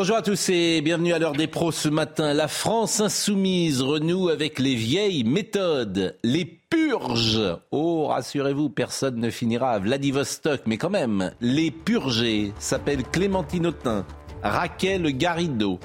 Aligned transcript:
Bonjour 0.00 0.16
à 0.16 0.22
tous 0.22 0.48
et 0.48 0.80
bienvenue 0.80 1.12
à 1.12 1.18
l'heure 1.18 1.34
des 1.34 1.46
pros 1.46 1.72
ce 1.72 1.90
matin. 1.90 2.32
La 2.32 2.48
France 2.48 3.00
insoumise 3.00 3.82
renoue 3.82 4.30
avec 4.30 4.58
les 4.58 4.74
vieilles 4.74 5.24
méthodes, 5.24 6.16
les 6.24 6.46
purges. 6.46 7.58
Oh, 7.70 8.06
rassurez-vous, 8.06 8.70
personne 8.70 9.16
ne 9.16 9.28
finira 9.28 9.72
à 9.72 9.78
Vladivostok, 9.78 10.62
mais 10.64 10.78
quand 10.78 10.88
même, 10.88 11.32
les 11.42 11.70
purgés 11.70 12.54
s'appellent 12.58 13.04
Clémentine 13.04 13.66
Autain, 13.66 14.06
Raquel 14.42 15.14
Garrido, 15.18 15.78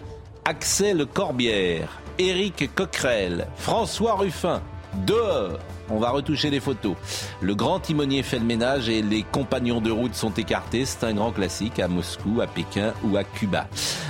Axel 0.46 1.06
Corbière, 1.08 2.00
Éric 2.18 2.74
Coquerel, 2.74 3.48
François 3.58 4.16
Ruffin. 4.16 4.62
Dehors 5.06 5.60
on 5.90 5.98
va 5.98 6.10
retoucher 6.10 6.50
les 6.50 6.60
photos. 6.60 6.96
Le 7.42 7.56
grand 7.56 7.80
timonier 7.80 8.24
fait 8.24 8.40
le 8.40 8.46
ménage 8.46 8.90
et 8.90 9.02
les 9.02 9.24
compagnons 9.24 9.82
de 9.82 9.92
route 9.92 10.16
sont 10.16 10.34
écartés. 10.34 10.86
C'est 10.86 11.06
un 11.06 11.14
grand 11.14 11.32
classique 11.32 11.80
à 11.80 11.88
Moscou, 11.88 12.42
à 12.42 12.48
Pékin 12.48 12.94
ou 13.04 13.18
à 13.18 13.24
Cuba. 13.24 13.68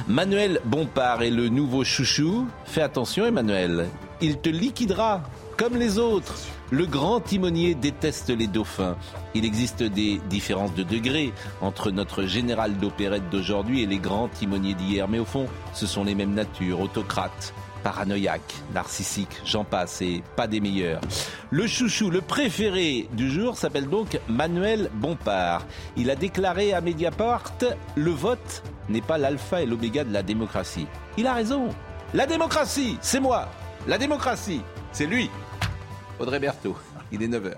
Manuel 0.08 0.60
Bompard 0.66 1.24
est 1.24 1.32
le 1.32 1.50
nouveau 1.50 1.84
chouchou. 1.84 2.48
Fais 2.66 2.82
attention 2.82 3.26
Emmanuel, 3.26 3.88
il 4.22 4.38
te 4.38 4.50
liquidera 4.50 5.22
comme 5.58 5.78
les 5.78 5.98
autres. 5.98 6.36
Le 6.72 6.86
grand 6.86 7.20
timonier 7.20 7.76
déteste 7.76 8.30
les 8.30 8.48
dauphins. 8.48 8.98
Il 9.36 9.46
existe 9.46 9.84
des 9.84 10.20
différences 10.30 10.74
de 10.74 10.84
degrés 10.84 11.32
entre 11.62 11.92
notre 11.92 12.24
général 12.24 12.78
d'opérette 12.78 13.30
d'aujourd'hui 13.30 13.84
et 13.84 13.86
les 13.86 14.00
grands 14.00 14.28
timoniers 14.28 14.74
d'hier. 14.74 15.08
Mais 15.08 15.20
au 15.20 15.26
fond, 15.26 15.48
ce 15.74 15.86
sont 15.86 16.04
les 16.04 16.16
mêmes 16.16 16.34
natures, 16.34 16.80
autocrates, 16.80 17.54
paranoïaque, 17.86 18.56
narcissique, 18.74 19.42
j'en 19.46 19.64
passe, 19.64 20.02
et 20.02 20.24
pas 20.36 20.48
des 20.48 20.60
meilleurs. 20.60 21.02
Le 21.52 21.68
chouchou, 21.68 22.10
le 22.10 22.20
préféré 22.20 23.08
du 23.14 23.30
jour 23.30 23.58
s'appelle 23.58 23.88
donc 23.88 24.20
Manuel 24.28 24.90
Bompard. 24.96 25.68
Il 25.96 26.10
a 26.10 26.16
déclaré 26.16 26.74
à 26.74 26.82
Mediapart 26.82 27.54
Le 27.96 28.10
vote 28.10 28.64
n'est 28.90 29.04
pas 29.04 29.20
l'alpha 29.20 29.62
et 29.62 29.68
l'oméga 29.68 30.04
de 30.04 30.12
la 30.12 30.24
démocratie. 30.24 30.88
Il 31.16 31.28
a 31.28 31.36
raison. 31.36 31.70
La 32.16 32.26
démocratie, 32.26 32.98
c'est 33.02 33.20
moi. 33.20 33.50
La 33.86 34.00
démocratie, 34.00 34.62
c'est 34.92 35.06
lui. 35.06 35.30
Audrey 36.20 36.40
Berthaud, 36.40 36.76
il 37.12 37.22
est 37.22 37.28
9h. 37.28 37.54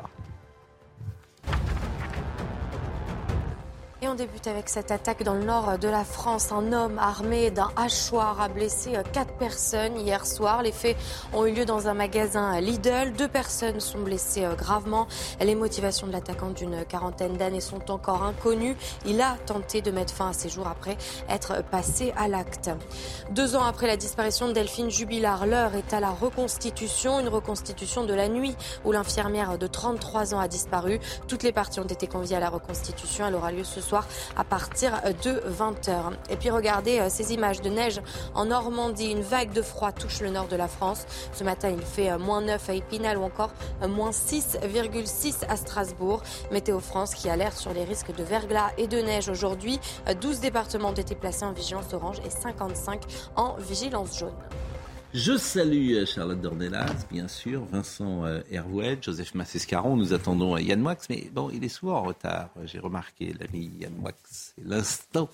Et 4.03 4.08
on 4.08 4.14
débute 4.14 4.45
avec 4.45 4.70
cette 4.70 4.92
attaque 4.92 5.23
dans 5.23 5.34
le 5.34 5.44
nord 5.44 5.80
de 5.80 5.88
la 5.88 6.03
France. 6.03 6.52
Un 6.52 6.72
homme 6.72 7.00
armé 7.00 7.50
d'un 7.50 7.72
hachoir 7.76 8.40
a 8.40 8.48
blessé 8.48 8.92
quatre 9.12 9.34
personnes 9.34 9.98
hier 9.98 10.23
soir. 10.28 10.62
Les 10.62 10.72
faits 10.72 10.95
ont 11.34 11.48
eu 11.48 11.52
lieu 11.52 11.66
dans 11.66 11.88
un 11.88 11.95
magasin 11.95 12.62
Lidl. 12.62 13.14
Deux 13.18 13.28
personnes 13.28 13.80
sont 13.80 13.98
blessées 13.98 14.45
euh, 14.45 14.53
gravement. 14.53 15.08
Les 15.42 15.56
motivations 15.56 16.06
de 16.06 16.12
l'attaquant 16.12 16.52
d'une 16.52 16.86
quarantaine 16.86 17.38
d'années 17.38 17.59
sont 17.59 17.90
encore 17.90 18.22
inconnues. 18.22 18.75
Il 19.08 19.20
a 19.20 19.36
tenté 19.48 19.81
de 19.81 19.90
mettre 19.90 20.14
fin 20.14 20.30
à 20.30 20.34
ses 20.34 20.50
jours 20.50 20.68
après 20.68 20.95
être 21.28 21.64
passé 21.64 22.14
à 22.16 22.28
l'acte. 22.28 22.70
Deux 23.31 23.56
ans 23.56 23.64
après 23.64 23.88
la 23.88 23.98
disparition 23.98 24.48
de 24.48 24.53
Delphine 24.53 24.92
Jubilard, 24.92 25.48
l'heure 25.48 25.73
est 25.73 25.92
à 25.92 26.00
la 26.00 26.12
reconstitution. 26.12 27.19
Une 27.19 27.29
reconstitution 27.29 28.06
de 28.06 28.14
la 28.14 28.29
nuit 28.29 28.56
où 28.85 28.91
l'infirmière 28.91 29.58
de 29.58 29.66
33 29.66 30.35
ans 30.35 30.40
a 30.40 30.47
disparu. 30.47 31.00
Toutes 31.28 31.41
les 31.41 31.52
parties 31.52 31.79
ont 31.79 31.88
été 31.88 32.06
conviées 32.06 32.35
à 32.35 32.40
la 32.40 32.50
reconstitution. 32.50 33.25
Elle 33.25 33.34
aura 33.34 33.52
lieu 33.52 33.64
ce 33.64 33.87
à 33.94 34.44
partir 34.44 34.92
de 35.24 35.42
20h. 35.50 36.14
Et 36.30 36.36
puis 36.36 36.50
regardez 36.50 37.00
euh, 37.00 37.09
ces 37.09 37.34
images 37.34 37.62
de 37.62 37.70
neige 37.70 38.02
en 38.34 38.46
Normandie. 38.46 39.12
Une 39.12 39.22
vague 39.22 39.52
de 39.52 39.62
froid 39.62 39.92
touche 39.92 40.22
le 40.22 40.30
nord 40.30 40.48
de 40.48 40.56
la 40.56 40.68
France. 40.68 41.06
Ce 41.34 41.44
matin, 41.44 41.70
il 41.70 41.81
fait 41.81 42.12
euh, 42.12 42.20
moins 42.20 42.42
9 42.42 42.70
à 42.70 42.74
Épinal 42.74 43.18
ou 43.18 43.24
encore 43.24 43.52
euh, 43.81 43.88
moins 43.88 44.12
6,6 44.12 45.46
à 45.47 45.56
Strasbourg. 45.56 46.22
Météo 46.52 46.80
France 46.80 47.14
qui 47.16 47.30
alerte 47.30 47.58
sur 47.58 47.74
les 47.74 47.84
risques 47.84 48.16
de 48.16 48.24
verglas 48.24 48.72
et 48.78 48.88
de 48.88 49.00
neige 49.00 49.30
aujourd'hui. 49.30 49.80
12 50.22 50.40
départements 50.40 50.90
ont 50.90 50.94
été 50.94 51.16
placés 51.16 51.46
en 51.46 51.52
vigilance 51.52 51.94
orange 51.94 52.18
et 52.26 52.30
55 52.30 53.02
en 53.36 53.56
vigilance 53.56 54.18
jaune. 54.18 54.34
Je 55.13 55.38
salue 55.38 55.94
euh, 55.94 56.06
Charlotte 56.06 56.40
Dornelas, 56.41 57.06
bien 57.09 57.28
sûr, 57.28 57.63
Vincent 57.66 58.25
euh, 58.25 58.41
Hervouet, 58.51 58.97
Joseph 59.01 59.34
Massescaron. 59.35 59.95
Nous 59.95 60.13
attendons 60.13 60.56
euh, 60.56 60.62
Yann 60.62 60.79
Moix, 60.81 60.95
mais 61.09 61.29
bon, 61.34 61.50
il 61.51 61.63
est 61.63 61.69
souvent 61.69 61.97
en 61.97 62.03
retard. 62.03 62.50
J'ai 62.66 62.79
remarqué 62.79 63.34
l'ami 63.40 63.72
Yann 63.79 63.94
Moix. 63.96 64.12
C'est 64.29 64.63
l'instant 64.66 65.29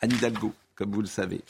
Anne 0.00 0.12
Hidalgo, 0.12 0.52
comme 0.76 0.92
vous 0.92 1.00
le 1.00 1.08
savez. 1.08 1.40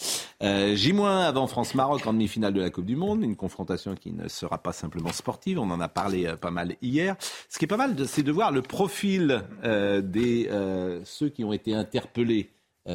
J- 0.40 0.94
avant 1.00 1.46
France-Maroc 1.46 2.06
en 2.06 2.14
demi-finale 2.14 2.54
de 2.54 2.60
la 2.60 2.70
Coupe 2.70 2.86
du 2.86 2.96
Monde, 2.96 3.22
une 3.22 3.36
confrontation 3.36 3.94
qui 3.94 4.10
ne 4.12 4.26
sera 4.26 4.58
pas 4.58 4.72
simplement 4.72 5.12
sportive. 5.12 5.58
On 5.58 5.70
en 5.70 5.80
a 5.80 5.88
parlé 5.88 6.34
pas 6.40 6.50
mal 6.50 6.76
hier. 6.80 7.14
Ce 7.50 7.58
qui 7.58 7.66
est 7.66 7.68
pas 7.68 7.76
mal, 7.76 7.94
c'est 8.08 8.22
de 8.22 8.32
voir 8.32 8.50
le 8.52 8.62
profil 8.62 9.42
des 9.62 10.48
ceux 11.04 11.28
qui 11.28 11.44
ont 11.44 11.52
été 11.52 11.74
interpellés 11.74 12.48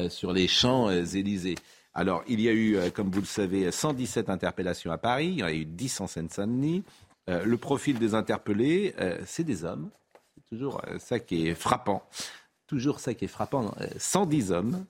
sur 0.08 0.32
les 0.32 0.48
champs 0.48 0.90
Élysées. 0.90 1.54
Alors, 1.94 2.24
il 2.26 2.40
y 2.40 2.48
a 2.48 2.52
eu, 2.52 2.76
euh, 2.76 2.90
comme 2.90 3.10
vous 3.10 3.20
le 3.20 3.26
savez, 3.26 3.70
117 3.70 4.28
interpellations 4.28 4.90
à 4.90 4.98
Paris, 4.98 5.28
il 5.28 5.38
y 5.38 5.42
en 5.44 5.46
a 5.46 5.52
eu 5.52 5.64
10 5.64 6.00
en 6.00 6.06
Seine-Saint-Denis. 6.08 6.82
Euh, 7.30 7.44
le 7.44 7.56
profil 7.56 7.98
des 7.98 8.14
interpellés, 8.14 8.94
euh, 8.98 9.18
c'est 9.24 9.44
des 9.44 9.64
hommes. 9.64 9.90
C'est 10.34 10.56
toujours 10.56 10.82
ça 10.98 11.20
qui 11.20 11.46
est 11.46 11.54
frappant. 11.54 12.02
Toujours 12.66 12.98
ça 12.98 13.14
qui 13.14 13.26
est 13.26 13.28
frappant. 13.28 13.74
110 13.98 14.50
hommes 14.50 14.84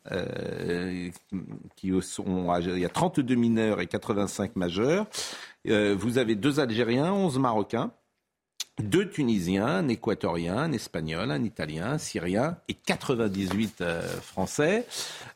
qui 1.77 1.93
sont. 2.03 2.57
Il 2.61 2.79
y 2.79 2.85
a 2.85 2.89
32 2.89 3.35
mineurs 3.35 3.81
et 3.81 3.87
85 3.87 4.57
majeurs. 4.57 5.07
vous 5.67 6.19
avez 6.19 6.37
deux 6.37 6.61
Algériens, 6.61 7.13
11 7.13 7.39
Marocains 7.39 7.91
deux 8.83 9.09
Tunisiens, 9.09 9.67
un 9.67 9.89
Équatorien, 9.89 10.57
un 10.57 10.73
Espagnol, 10.73 11.31
un 11.31 11.45
Italien, 11.45 11.93
un 11.93 11.99
Syrien 11.99 12.57
et 12.69 12.75
98 12.75 13.81
euh, 13.81 14.03
Français. 14.21 14.87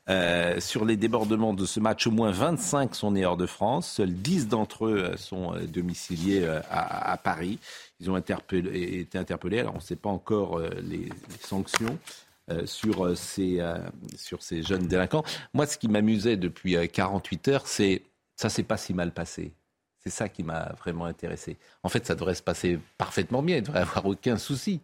Euh, 0.08 0.58
sur 0.60 0.84
les 0.84 0.96
débordements 0.96 1.54
de 1.54 1.64
ce 1.64 1.78
match, 1.78 2.06
au 2.06 2.10
moins 2.10 2.32
25 2.32 2.94
sont 2.94 3.12
nés 3.12 3.24
hors 3.24 3.36
de 3.36 3.46
France. 3.46 3.88
Seuls 3.92 4.12
10 4.12 4.48
d'entre 4.48 4.86
eux 4.86 5.10
euh, 5.12 5.16
sont 5.16 5.54
domiciliés 5.68 6.46
à, 6.68 7.16
Paris. 7.22 7.60
Ils 8.00 8.10
ont 8.10 8.16
été 8.16 8.32
interpellés. 8.32 9.60
Alors 9.60 9.74
on 9.74 9.78
ne 9.78 9.82
sait 9.82 9.96
pas 9.96 10.10
encore 10.10 10.60
les, 10.82 11.08
sanctions. 11.40 11.98
sur, 12.64 13.16
ces, 13.16 13.60
jeunes 14.62 14.86
délinquants. 14.88 15.24
Moi, 15.54 15.66
ce 15.66 15.78
qui 15.78 15.88
m'amusait 15.88 16.36
depuis 16.36 16.76
48 16.88 17.48
heures, 17.48 17.66
c'est 17.66 18.02
ça 18.36 18.48
s'est 18.48 18.62
pas 18.62 18.76
si 18.76 18.94
mal 18.94 19.12
passé. 19.12 19.52
C'est 19.98 20.10
ça 20.10 20.28
qui 20.28 20.42
m'a 20.42 20.72
vraiment 20.78 21.06
intéressé. 21.06 21.56
En 21.82 21.88
fait, 21.88 22.06
ça 22.06 22.14
devrait 22.14 22.34
se 22.34 22.42
passer 22.42 22.78
parfaitement 22.96 23.42
bien. 23.42 23.56
Il 23.56 23.60
ne 23.60 23.66
devrait 23.66 23.80
y 23.80 23.82
avoir 23.82 24.06
aucun 24.06 24.36
souci 24.36 24.80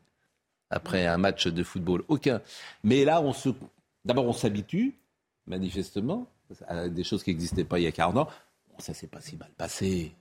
après 0.70 1.06
un 1.06 1.18
match 1.18 1.46
de 1.46 1.62
football. 1.62 2.04
Aucun. 2.08 2.42
Mais 2.82 3.04
là, 3.04 3.20
on 3.20 3.32
se... 3.32 3.50
d'abord, 4.04 4.26
on 4.26 4.32
s'habitue, 4.32 4.94
manifestement, 5.46 6.26
à 6.66 6.88
des 6.88 7.04
choses 7.04 7.22
qui 7.22 7.30
n'existaient 7.30 7.64
pas 7.64 7.78
il 7.78 7.82
y 7.84 7.86
a 7.86 7.92
40 7.92 8.16
ans. 8.16 8.28
Bon, 8.68 8.78
ça 8.78 8.92
s'est 8.92 9.06
pas 9.06 9.20
si 9.20 9.36
mal 9.36 9.50
passé. 9.56 10.12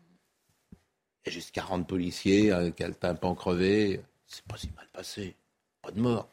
Il 1.26 1.28
y 1.28 1.30
a 1.30 1.32
juste 1.32 1.52
40 1.52 1.88
policiers, 1.88 2.52
un 2.52 2.72
tympan 2.72 3.34
crevé. 3.34 4.02
C'est 4.28 4.46
pas 4.46 4.58
si 4.58 4.70
mal 4.76 4.88
passé. 4.94 5.36
Pas 5.82 5.92
de 5.92 6.00
mort. 6.00 6.33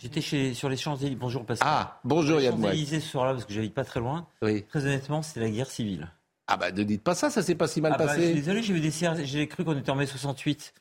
J'étais 0.00 0.20
chez, 0.20 0.54
sur 0.54 0.68
les 0.68 0.76
Champs-Élysées. 0.76 1.16
Bonjour 1.16 1.44
Pascal. 1.44 1.68
Ah, 1.68 2.00
bonjour 2.04 2.40
Yann 2.40 2.60
Champs-Élysées 2.60 3.00
ce 3.00 3.08
soir-là, 3.08 3.32
parce 3.32 3.44
que 3.44 3.52
j'habite 3.52 3.74
pas 3.74 3.84
très 3.84 4.00
loin. 4.00 4.28
Oui. 4.42 4.64
Très 4.64 4.84
honnêtement, 4.84 5.22
c'était 5.22 5.40
la 5.40 5.50
guerre 5.50 5.70
civile. 5.70 6.08
Ah 6.46 6.56
bah 6.56 6.70
ne 6.70 6.82
dites 6.82 7.02
pas 7.02 7.14
ça, 7.14 7.28
ça 7.28 7.42
s'est 7.42 7.56
pas 7.56 7.68
si 7.68 7.80
mal 7.80 7.92
ah 7.94 7.98
bah, 7.98 8.06
passé. 8.06 8.22
je 8.22 8.26
suis 8.26 8.34
désolé, 8.36 8.62
j'ai 8.62 8.80
des 8.80 8.90
CRS, 8.90 9.24
j'ai 9.24 9.46
cru 9.48 9.64
qu'on 9.64 9.76
était 9.76 9.90
en 9.90 9.96
mai 9.96 10.06
68. 10.06 10.72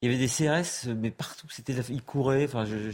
Il 0.00 0.10
y 0.10 0.14
avait 0.14 0.24
des 0.24 0.28
CRS, 0.28 0.88
mais 0.96 1.10
partout, 1.10 1.46
c'était, 1.50 1.74
ils 1.90 2.02
couraient. 2.02 2.44
Enfin, 2.44 2.64
je, 2.64 2.92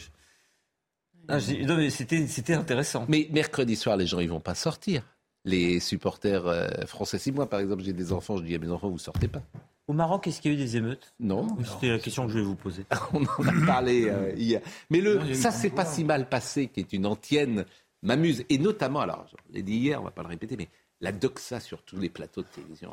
Ah, 1.28 1.38
non, 1.66 1.76
mais 1.76 1.90
c'était, 1.90 2.26
c'était 2.26 2.55
intéressant. 2.55 3.05
Mais 3.08 3.28
mercredi 3.31 3.76
soir, 3.76 3.96
les 3.96 4.06
gens, 4.06 4.20
ils 4.20 4.28
vont 4.28 4.40
pas 4.40 4.55
sortir. 4.55 5.02
Les 5.44 5.81
supporters 5.81 6.46
euh, 6.46 6.69
français. 6.87 7.19
Si 7.19 7.31
moi, 7.31 7.48
par 7.48 7.60
exemple, 7.60 7.82
j'ai 7.82 7.93
des 7.93 8.12
enfants, 8.12 8.38
je 8.38 8.44
dis 8.44 8.55
à 8.55 8.58
mes 8.58 8.70
enfants, 8.70 8.88
vous 8.88 8.98
sortez 8.98 9.28
pas. 9.28 9.43
Au 9.92 9.94
Maroc, 9.94 10.26
est-ce 10.26 10.40
qu'il 10.40 10.52
y 10.52 10.54
a 10.54 10.58
eu 10.58 10.60
des 10.60 10.78
émeutes? 10.78 11.12
Non. 11.20 11.46
C'était 11.66 11.90
la 11.90 11.98
question 11.98 12.24
que 12.24 12.32
je 12.32 12.38
vais 12.38 12.44
vous 12.44 12.54
poser? 12.54 12.86
On 13.12 13.20
en 13.22 13.46
a 13.46 13.66
parlé 13.66 14.06
euh, 14.08 14.32
hier. 14.34 14.62
Mais 14.88 15.02
le, 15.02 15.34
ça, 15.34 15.50
c'est 15.50 15.68
pas 15.68 15.84
si 15.84 16.02
mal 16.02 16.30
passé, 16.30 16.68
qui 16.68 16.80
est 16.80 16.94
une 16.94 17.04
antienne, 17.04 17.66
m'amuse. 18.02 18.42
Et 18.48 18.56
notamment, 18.56 19.00
alors, 19.00 19.26
je 19.30 19.54
l'ai 19.54 19.62
dit 19.62 19.74
hier, 19.74 20.00
on 20.00 20.04
va 20.04 20.10
pas 20.10 20.22
le 20.22 20.28
répéter, 20.28 20.56
mais 20.56 20.68
la 21.02 21.12
doxa 21.12 21.60
sur 21.60 21.82
tous 21.82 21.98
les 21.98 22.08
plateaux 22.08 22.40
de 22.40 22.46
télévision, 22.46 22.90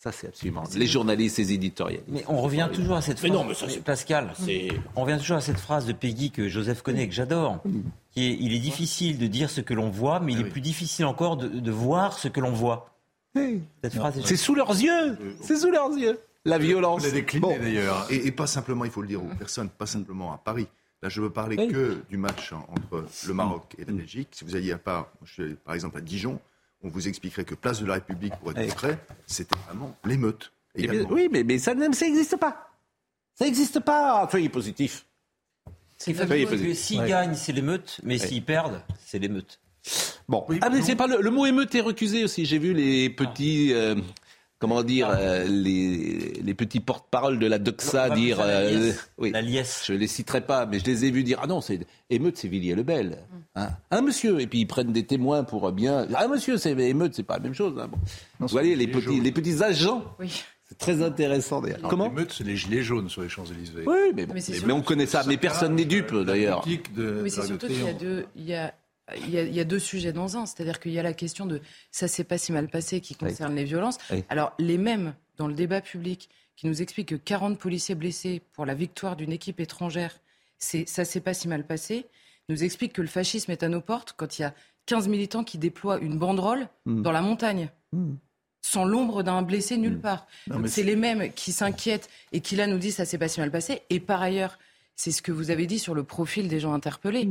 Ça, 0.00 0.10
c'est 0.10 0.26
absolument. 0.26 0.64
Les 0.74 0.86
journalistes, 0.88 1.38
les 1.38 1.52
éditorialistes. 1.52 2.08
Mais 2.08 2.24
on 2.26 2.40
revient 2.42 2.68
toujours 2.72 2.96
à 2.96 3.00
cette 3.02 3.22
Mais 3.22 3.28
phrase. 3.28 3.40
non, 3.42 3.48
mais 3.48 3.54
ça, 3.54 3.68
c'est- 3.68 3.80
Pascal, 3.84 4.32
C'est- 4.36 4.70
on 4.96 5.02
revient 5.04 5.18
toujours 5.18 5.36
à 5.36 5.40
cette 5.40 5.58
phrase 5.60 5.86
de 5.86 5.92
Peggy 5.92 6.32
que 6.32 6.48
Joseph 6.48 6.82
connaît, 6.82 7.06
que 7.06 7.14
j'adore. 7.14 7.62
Qui 8.10 8.26
est, 8.28 8.36
il 8.40 8.52
est 8.54 8.58
difficile 8.58 9.18
de 9.18 9.28
dire 9.28 9.50
ce 9.50 9.60
que 9.60 9.72
l'on 9.72 9.88
voit, 9.90 10.18
mais 10.18 10.32
il 10.32 10.40
est 10.40 10.50
plus 10.50 10.60
difficile 10.60 11.04
encore 11.04 11.36
de, 11.36 11.46
de 11.48 11.70
voir 11.70 12.18
ce 12.18 12.26
que 12.26 12.40
l'on 12.40 12.50
voit. 12.52 12.90
Cette 13.82 13.94
phrase 13.94 14.18
est 14.18 14.26
C'est 14.26 14.36
sous 14.36 14.54
leurs 14.54 14.70
yeux. 14.70 15.18
C'est 15.42 15.56
sous 15.56 15.70
leurs 15.70 15.92
yeux. 15.92 16.18
La 16.44 16.58
violence. 16.58 17.02
On 17.02 17.06
l'a 17.06 17.12
décliné 17.12 17.40
Bon. 17.42 17.58
d'ailleurs. 17.58 18.06
Et, 18.10 18.26
et 18.26 18.32
pas 18.32 18.46
simplement, 18.46 18.84
il 18.84 18.90
faut 18.90 19.02
le 19.02 19.08
dire 19.08 19.22
aux 19.22 19.34
personnes, 19.38 19.68
pas 19.68 19.86
simplement 19.86 20.32
à 20.32 20.38
Paris. 20.38 20.66
Là, 21.02 21.08
je 21.08 21.20
veux 21.20 21.30
parler 21.30 21.56
Oui. 21.58 21.68
que 21.68 22.02
du 22.08 22.16
match 22.16 22.52
entre 22.52 23.06
le 23.26 23.34
Maroc 23.34 23.74
et 23.78 23.84
la 23.84 23.92
Belgique. 23.92 24.28
Si 24.32 24.44
vous 24.44 24.56
alliez 24.56 24.72
à 24.72 24.78
part, 24.78 25.08
moi, 25.20 25.26
je 25.26 25.32
suis 25.44 25.54
par 25.54 25.74
exemple 25.74 25.98
à 25.98 26.00
Dijon, 26.00 26.40
on 26.82 26.88
vous 26.88 27.06
expliquerait 27.08 27.44
que 27.44 27.54
place 27.54 27.80
de 27.80 27.86
la 27.86 27.94
République, 27.94 28.34
pour 28.36 28.50
être 28.52 28.58
Oui. 28.60 28.68
concret, 28.68 28.98
c'était 29.26 29.56
vraiment 29.66 29.94
l'émeute. 30.04 30.52
Eh 30.74 30.88
oui, 31.02 31.28
mais, 31.30 31.42
mais 31.44 31.58
ça 31.58 31.74
n'existe 31.74 32.36
pas. 32.36 32.70
Ça 33.34 33.44
n'existe 33.44 33.80
pas. 33.80 34.26
Soyez 34.30 34.48
positif. 34.48 35.04
C'est 35.96 36.12
que 36.14 36.44
positif. 36.46 36.78
s'ils 36.78 37.04
gagnent, 37.04 37.34
c'est 37.34 37.52
l'émeute, 37.52 38.00
mais 38.04 38.18
s'ils 38.18 38.44
perdent, 38.44 38.80
c'est 39.04 39.18
l'émeute. 39.18 39.60
Bon. 40.28 40.44
Oui, 40.48 40.58
ah, 40.62 40.68
mais 40.70 40.82
c'est 40.82 40.96
pas 40.96 41.06
le, 41.06 41.20
le 41.22 41.30
mot 41.30 41.46
émeute 41.46 41.74
est 41.74 41.80
recusé 41.80 42.24
aussi. 42.24 42.44
J'ai 42.44 42.58
vu 42.58 42.74
les 42.74 43.08
petits. 43.10 43.72
euh, 43.72 43.94
comment 44.58 44.82
dire 44.82 45.08
euh, 45.10 45.44
les, 45.44 46.32
les 46.42 46.54
petits 46.54 46.80
porte-parole 46.80 47.38
de 47.38 47.46
la 47.46 47.58
Doxa 47.58 48.10
dire. 48.10 48.38
la 48.38 48.44
euh, 48.44 48.70
liesse. 48.88 49.10
oui. 49.16 49.30
La 49.30 49.40
liesse. 49.40 49.84
Je 49.86 49.92
les 49.94 50.06
citerai 50.08 50.40
pas, 50.42 50.66
mais 50.66 50.80
je 50.80 50.84
les 50.84 51.04
ai 51.04 51.10
vus 51.10 51.22
dire 51.24 51.38
Ah 51.42 51.46
non, 51.46 51.60
c'est 51.60 51.80
émeute, 52.10 52.36
c'est 52.36 52.48
Villiers-le-Bel. 52.48 53.18
Hein 53.54 53.68
ah 53.90 54.00
monsieur, 54.02 54.40
et 54.40 54.46
puis 54.46 54.60
ils 54.60 54.66
prennent 54.66 54.92
des 54.92 55.04
témoins 55.06 55.44
pour 55.44 55.70
bien. 55.72 56.06
Ah 56.14 56.28
monsieur, 56.28 56.58
c'est 56.58 56.72
émeute, 56.72 57.14
c'est 57.14 57.22
pas 57.22 57.36
la 57.38 57.42
même 57.44 57.54
chose. 57.54 57.74
hein. 57.80 57.88
Bon. 57.90 57.98
Vous 58.40 58.48
voyez 58.48 58.76
les 58.76 58.86
petits, 58.88 59.20
les 59.20 59.32
petits 59.32 59.62
agents. 59.62 60.04
Oui. 60.18 60.42
C'est 60.68 60.76
très 60.76 61.00
intéressant 61.02 61.62
d'ailleurs. 61.62 61.80
Comment 61.88 62.08
L'émeute, 62.08 62.30
c'est 62.36 62.44
les 62.44 62.54
gilets 62.56 62.82
jaunes 62.82 63.08
sur 63.08 63.22
les 63.22 63.30
Champs-Élysées. 63.30 63.84
Oui, 63.86 64.12
mais, 64.14 64.26
bon, 64.26 64.34
Mais 64.34 64.40
c'est 64.42 64.52
mais, 64.52 64.58
sûr. 64.58 64.66
mais 64.66 64.74
on 64.74 64.82
connaît 64.82 65.06
ça, 65.06 65.22
mais 65.26 65.38
personne 65.38 65.74
n'est 65.74 65.86
dupe 65.86 66.10
La 66.10 66.24
d'ailleurs. 66.24 66.60
politique 66.60 66.92
de- 66.92 67.20
Oui, 67.22 67.30
c'est 67.30 67.46
surtout 67.46 67.68
qu'il 67.68 67.82
y 67.82 67.88
a 67.88 67.94
deux, 67.94 68.26
il 68.36 68.44
y 68.44 68.54
a, 68.54 68.74
il 69.16 69.30
y 69.30 69.38
a- 69.38 69.42
il 69.44 69.54
y 69.54 69.60
a 69.60 69.64
deux 69.64 69.78
sujets 69.78 70.12
dans 70.12 70.36
un. 70.36 70.46
C'est-à-dire 70.46 70.80
qu'il 70.80 70.92
y 70.92 70.98
a 70.98 71.02
la 71.02 71.12
question 71.14 71.46
de 71.46 71.60
ça 71.90 72.08
s'est 72.08 72.24
pas 72.24 72.38
si 72.38 72.52
mal 72.52 72.68
passé 72.68 73.00
qui 73.00 73.14
concerne 73.14 73.54
les 73.54 73.64
violences. 73.64 73.98
Oui. 74.10 74.24
Alors, 74.28 74.52
les 74.58 74.78
mêmes, 74.78 75.14
dans 75.36 75.46
le 75.48 75.54
débat 75.54 75.80
public, 75.80 76.28
qui 76.56 76.66
nous 76.66 76.82
expliquent 76.82 77.10
que 77.10 77.14
40 77.14 77.58
policiers 77.58 77.94
blessés 77.94 78.42
pour 78.52 78.66
la 78.66 78.74
victoire 78.74 79.14
d'une 79.16 79.32
équipe 79.32 79.60
étrangère, 79.60 80.18
c'est 80.58 80.88
ça 80.88 81.04
s'est 81.04 81.20
pas 81.20 81.34
si 81.34 81.46
mal 81.48 81.64
passé, 81.64 82.06
nous 82.48 82.64
expliquent 82.64 82.94
que 82.94 83.02
le 83.02 83.08
fascisme 83.08 83.52
est 83.52 83.62
à 83.62 83.68
nos 83.68 83.80
portes 83.80 84.14
quand 84.16 84.38
il 84.38 84.42
y 84.42 84.44
a 84.44 84.54
15 84.86 85.06
militants 85.08 85.44
qui 85.44 85.58
déploient 85.58 85.98
une 86.00 86.18
banderole 86.18 86.68
Mm. 86.86 87.02
dans 87.02 87.12
la 87.12 87.20
montagne. 87.20 87.68
Mm. 87.92 88.14
Sans 88.60 88.84
l'ombre 88.84 89.22
d'un 89.22 89.42
blessé 89.42 89.76
nulle 89.76 89.98
Mm. 89.98 90.00
part. 90.00 90.26
C'est 90.66 90.82
les 90.82 90.96
mêmes 90.96 91.32
qui 91.32 91.52
s'inquiètent 91.52 92.08
et 92.32 92.40
qui 92.40 92.56
là 92.56 92.66
nous 92.66 92.78
disent 92.78 92.96
ça 92.96 93.04
s'est 93.04 93.18
pas 93.18 93.28
si 93.28 93.38
mal 93.40 93.50
passé. 93.50 93.82
Et 93.90 94.00
par 94.00 94.20
ailleurs, 94.20 94.58
c'est 94.96 95.12
ce 95.12 95.22
que 95.22 95.30
vous 95.30 95.50
avez 95.52 95.66
dit 95.66 95.78
sur 95.78 95.94
le 95.94 96.02
profil 96.04 96.48
des 96.48 96.58
gens 96.58 96.72
interpellés. 96.72 97.28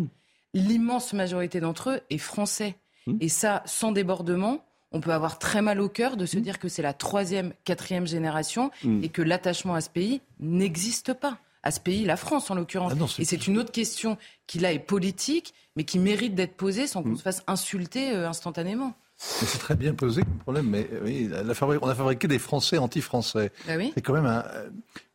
L'immense 0.54 1.14
majorité 1.14 1.60
d'entre 1.60 1.92
eux 1.92 2.02
est 2.10 2.18
français. 2.18 2.76
Mm. 3.06 3.18
Et 3.22 3.30
ça, 3.30 3.64
sans 3.66 3.92
débordement, 3.92 4.64
on 4.92 5.02
peut 5.02 5.12
avoir 5.12 5.40
très 5.40 5.62
mal 5.62 5.82
au 5.82 5.90
cœur 5.90 6.18
de 6.18 6.26
se 6.26 6.38
dire 6.38 6.60
que 6.60 6.70
c'est 6.70 6.82
la 6.82 6.94
troisième, 6.94 7.54
quatrième 7.66 8.08
génération 8.08 8.72
Mm. 8.84 9.04
et 9.04 9.10
que 9.10 9.22
l'attachement 9.22 9.76
à 9.76 9.82
ce 9.82 9.90
pays 9.90 10.22
n'existe 10.40 11.14
pas. 11.14 11.40
À 11.64 11.72
ce 11.72 11.80
pays, 11.80 12.06
la 12.06 12.16
France 12.16 12.50
en 12.50 12.56
l'occurrence. 12.56 12.94
Ah 13.00 13.06
et 13.20 13.26
c'est 13.26 13.48
une 13.48 13.58
autre 13.58 13.72
question 13.72 14.18
qui 14.46 14.60
là 14.60 14.72
est 14.72 14.80
politique, 14.80 15.54
mais 15.76 15.84
qui 15.84 16.00
mérite 16.00 16.34
d'être 16.34 16.56
posée 16.56 16.88
sans 16.88 17.04
qu'on 17.04 17.16
se 17.16 17.22
fasse 17.22 17.44
insulter 17.48 18.14
euh, 18.14 18.30
instantanément. 18.30 18.94
C'est 19.20 19.58
très 19.58 19.76
bien 19.76 19.94
posé 19.96 20.22
comme 20.22 20.38
problème. 20.38 20.68
Mais 20.70 20.88
euh, 20.94 21.02
oui, 21.04 21.28
la 21.30 21.54
fabri- 21.54 21.80
on 21.82 21.88
a 21.90 21.96
fabriqué 21.96 22.28
des 22.28 22.38
Français 22.38 22.78
anti-français. 22.78 23.52
Bah 23.68 23.74
oui. 23.78 23.92
C'est 23.96 24.02
quand 24.02 24.14
même 24.14 24.26
un- 24.28 24.44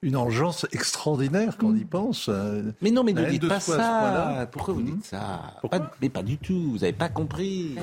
une 0.02 0.16
engeance 0.16 0.66
extraordinaire 0.72 1.56
quand 1.56 1.68
on 1.68 1.76
y 1.76 1.84
pense. 1.84 2.28
euh. 2.28 2.72
Mais 2.82 2.90
non, 2.90 3.04
mais 3.04 3.12
La 3.12 3.22
ne 3.22 3.30
dites 3.30 3.46
pas 3.46 3.60
ça. 3.60 4.48
Pourquoi 4.50 4.74
vous 4.74 4.82
dites 4.82 5.04
ça? 5.04 5.54
Pourquoi? 5.60 5.78
Pas- 5.78 5.90
Mais 6.00 6.08
pas 6.08 6.22
du 6.24 6.36
tout. 6.38 6.72
Vous 6.72 6.78
n'avez 6.78 6.92
pas 6.92 7.08
compris. 7.08 7.76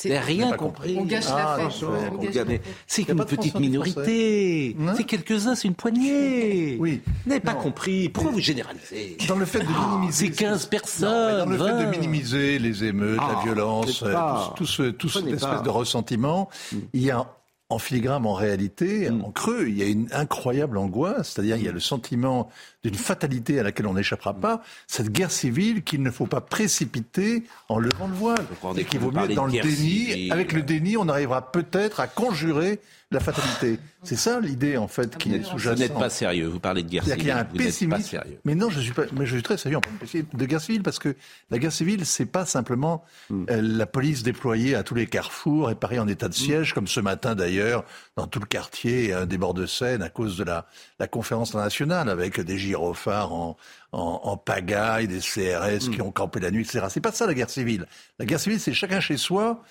C'est- 0.00 0.18
rien 0.18 0.52
compris. 0.52 0.96
On 0.98 1.04
gâche 1.04 1.24
Ah, 1.28 1.56
la 1.58 1.64
fête. 1.64 1.76
c'est 1.78 1.84
vrai, 1.84 1.98
On 2.12 2.14
On 2.14 2.22
gâche 2.22 2.32
gagne- 2.34 2.46
la 2.46 2.52
fête. 2.54 2.62
C'est 2.86 3.02
Y 3.02 3.08
a 3.08 3.12
une 3.12 3.18
pas 3.18 3.24
de 3.24 3.28
petite 3.36 3.58
minorité. 3.60 4.76
C'est 4.96 5.04
quelques-uns, 5.04 5.54
c'est 5.54 5.68
une 5.68 5.74
poignée. 5.74 6.76
Oui. 6.80 7.00
Vous 7.24 7.28
n'avez 7.30 7.40
pas 7.40 7.54
compris. 7.54 8.08
Pourquoi 8.08 8.32
vous 8.32 8.40
généralisez 8.40 9.16
Dans 9.26 9.36
le 9.36 9.44
fait 9.46 9.60
de 9.60 9.66
minimiser. 9.66 10.26
C'est 10.26 10.32
15 10.32 10.62
Non, 10.62 10.68
mais 10.72 10.78
personnes. 10.78 11.38
dans 11.38 11.50
le 11.50 11.58
fait 11.58 11.64
20. 11.64 11.84
de 11.84 11.90
minimiser 11.90 12.58
les 12.58 12.84
émeutes, 12.84 13.18
Ah, 13.20 13.34
la 13.38 13.42
violence, 13.44 13.98
peut-être 14.00 14.12
pas. 14.12 14.42
euh, 14.42 14.48
tout, 14.50 14.54
tout 14.58 14.66
ce, 14.66 14.82
tout 14.90 15.08
cette 15.08 15.26
espèce 15.26 15.62
de 15.62 15.70
ressentiment, 15.70 16.48
il 16.92 17.02
y 17.02 17.10
a 17.10 17.26
en 17.70 17.78
filigrane, 17.78 18.24
en 18.24 18.32
réalité, 18.32 19.10
Mm. 19.10 19.24
en 19.26 19.30
creux, 19.30 19.66
il 19.68 19.76
y 19.76 19.82
a 19.82 19.86
une 19.86 20.08
incroyable 20.12 20.78
angoisse, 20.78 21.32
c'est-à-dire 21.34 21.56
il 21.58 21.64
y 21.64 21.68
a 21.68 21.72
le 21.72 21.80
sentiment 21.80 22.48
d'une 22.84 22.94
fatalité 22.94 23.58
à 23.58 23.62
laquelle 23.64 23.86
on 23.86 23.94
n'échappera 23.94 24.34
pas, 24.34 24.62
cette 24.86 25.10
guerre 25.10 25.30
civile 25.32 25.82
qu'il 25.82 26.02
ne 26.02 26.10
faut 26.10 26.26
pas 26.26 26.40
précipiter 26.40 27.42
en 27.68 27.78
levant 27.78 28.06
le 28.08 28.14
voile, 28.14 28.46
et 28.76 28.84
qu'il 28.84 29.00
vaut 29.00 29.10
vous 29.10 29.18
mieux 29.18 29.24
être 29.24 29.34
dans 29.34 29.46
le 29.46 29.52
déni. 29.52 29.66
civile. 29.74 30.32
Avec 30.32 30.52
le 30.52 30.62
déni, 30.62 30.96
on 30.96 31.08
arrivera 31.08 31.50
peut-être 31.50 31.98
à 32.00 32.06
conjurer 32.06 32.78
la 33.10 33.20
fatalité. 33.20 33.78
C'est 34.02 34.16
ça 34.16 34.38
l'idée 34.38 34.76
en 34.76 34.86
fait 34.86 35.16
qui 35.16 35.34
est 35.34 35.38
Vous 35.38 35.44
sous-jacente. 35.52 35.78
n'êtes 35.78 35.94
pas 35.94 36.10
sérieux. 36.10 36.46
Vous 36.46 36.60
parlez 36.60 36.82
de 36.82 36.90
guerre 36.90 37.04
C'est-à-dire 37.04 37.24
qu'il 37.24 37.30
y 37.30 37.32
civile. 37.32 37.38
a 37.38 37.40
un 37.40 37.44
Vous 37.44 37.56
n'êtes 37.56 37.64
pas 37.64 37.64
pessimisme. 37.96 38.02
sérieux. 38.10 38.38
Mais 38.44 38.54
non, 38.54 38.68
je 38.68 38.80
suis 38.80 38.92
pas. 38.92 39.04
Mais 39.12 39.24
je 39.24 39.32
suis 39.34 39.42
très 39.42 39.56
sérieux 39.56 39.78
en 39.78 39.80
parlant 39.80 39.96
de 40.34 40.44
guerre 40.44 40.60
civile 40.60 40.82
parce 40.82 40.98
que 40.98 41.16
la 41.50 41.58
guerre 41.58 41.72
civile, 41.72 42.04
c'est 42.04 42.26
pas 42.26 42.44
simplement 42.44 43.02
Hmm. 43.30 43.44
euh, 43.50 43.60
la 43.62 43.86
police 43.86 44.22
déployée 44.22 44.74
à 44.74 44.82
tous 44.82 44.94
les 44.94 45.06
carrefours 45.06 45.70
et 45.70 45.74
Paris 45.74 45.98
en 45.98 46.06
état 46.06 46.28
de 46.28 46.34
siège, 46.34 46.74
comme 46.74 46.86
ce 46.86 47.00
matin 47.00 47.34
d'ailleurs 47.34 47.84
dans 48.18 48.26
tout 48.26 48.40
le 48.40 48.46
quartier 48.46 49.14
des 49.26 49.38
bords 49.38 49.54
de 49.54 49.64
Seine 49.64 50.02
à 50.02 50.08
cause 50.08 50.36
de 50.36 50.44
la, 50.44 50.66
la 50.98 51.06
conférence 51.06 51.50
internationale 51.50 52.08
avec 52.08 52.40
des 52.40 52.58
gyrophares 52.58 53.32
en, 53.32 53.56
en, 53.92 54.20
en 54.24 54.36
pagaille, 54.36 55.06
des 55.06 55.20
CRS 55.20 55.86
Hmm. 55.88 55.90
qui 55.94 56.02
ont 56.02 56.10
campé 56.10 56.40
la 56.40 56.50
nuit, 56.50 56.62
etc. 56.62 56.86
C'est 56.90 57.00
pas 57.00 57.12
ça 57.12 57.26
la 57.26 57.34
guerre 57.34 57.50
civile. 57.50 57.86
La 58.18 58.26
guerre 58.26 58.40
civile, 58.40 58.58
c'est 58.58 58.72
chacun 58.74 59.00
chez 59.00 59.16
soi 59.16 59.62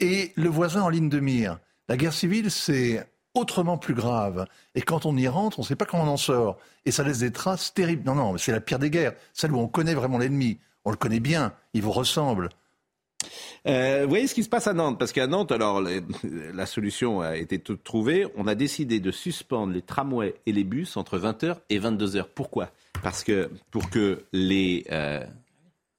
et 0.00 0.32
le 0.34 0.48
voisin 0.48 0.82
en 0.82 0.88
ligne 0.88 1.08
de 1.08 1.20
mire. 1.20 1.58
La 1.88 1.96
guerre 1.96 2.12
civile, 2.12 2.50
c'est 2.50 3.06
autrement 3.34 3.78
plus 3.78 3.94
grave. 3.94 4.46
Et 4.74 4.82
quand 4.82 5.06
on 5.06 5.16
y 5.16 5.28
rentre, 5.28 5.60
on 5.60 5.62
ne 5.62 5.66
sait 5.66 5.76
pas 5.76 5.84
comment 5.84 6.04
on 6.04 6.08
en 6.08 6.16
sort. 6.16 6.58
Et 6.86 6.90
ça 6.90 7.04
laisse 7.04 7.18
des 7.20 7.30
traces 7.32 7.72
terribles. 7.74 8.02
Non, 8.04 8.14
non, 8.16 8.36
c'est 8.38 8.52
la 8.52 8.60
pire 8.60 8.78
des 8.78 8.90
guerres. 8.90 9.12
Celle 9.32 9.52
où 9.52 9.58
on 9.58 9.68
connaît 9.68 9.94
vraiment 9.94 10.18
l'ennemi. 10.18 10.58
On 10.84 10.90
le 10.90 10.96
connaît 10.96 11.20
bien. 11.20 11.52
Il 11.74 11.82
vous 11.82 11.92
ressemble. 11.92 12.48
Euh, 13.66 14.02
vous 14.02 14.10
voyez 14.10 14.26
ce 14.26 14.34
qui 14.34 14.44
se 14.44 14.48
passe 14.48 14.66
à 14.66 14.74
Nantes 14.74 14.98
Parce 14.98 15.12
qu'à 15.12 15.26
Nantes, 15.26 15.52
alors 15.52 15.82
la 16.54 16.66
solution 16.66 17.20
a 17.20 17.36
été 17.36 17.58
toute 17.58 17.82
trouvée. 17.82 18.26
On 18.36 18.46
a 18.46 18.54
décidé 18.54 19.00
de 19.00 19.10
suspendre 19.10 19.72
les 19.72 19.82
tramways 19.82 20.34
et 20.46 20.52
les 20.52 20.64
bus 20.64 20.96
entre 20.96 21.18
20h 21.18 21.56
et 21.70 21.78
22h. 21.78 22.26
Pourquoi? 22.34 22.70
Parce 23.02 23.24
que 23.24 23.50
pour 23.70 23.90
que 23.90 24.24
les 24.32 24.84
euh, 24.90 25.24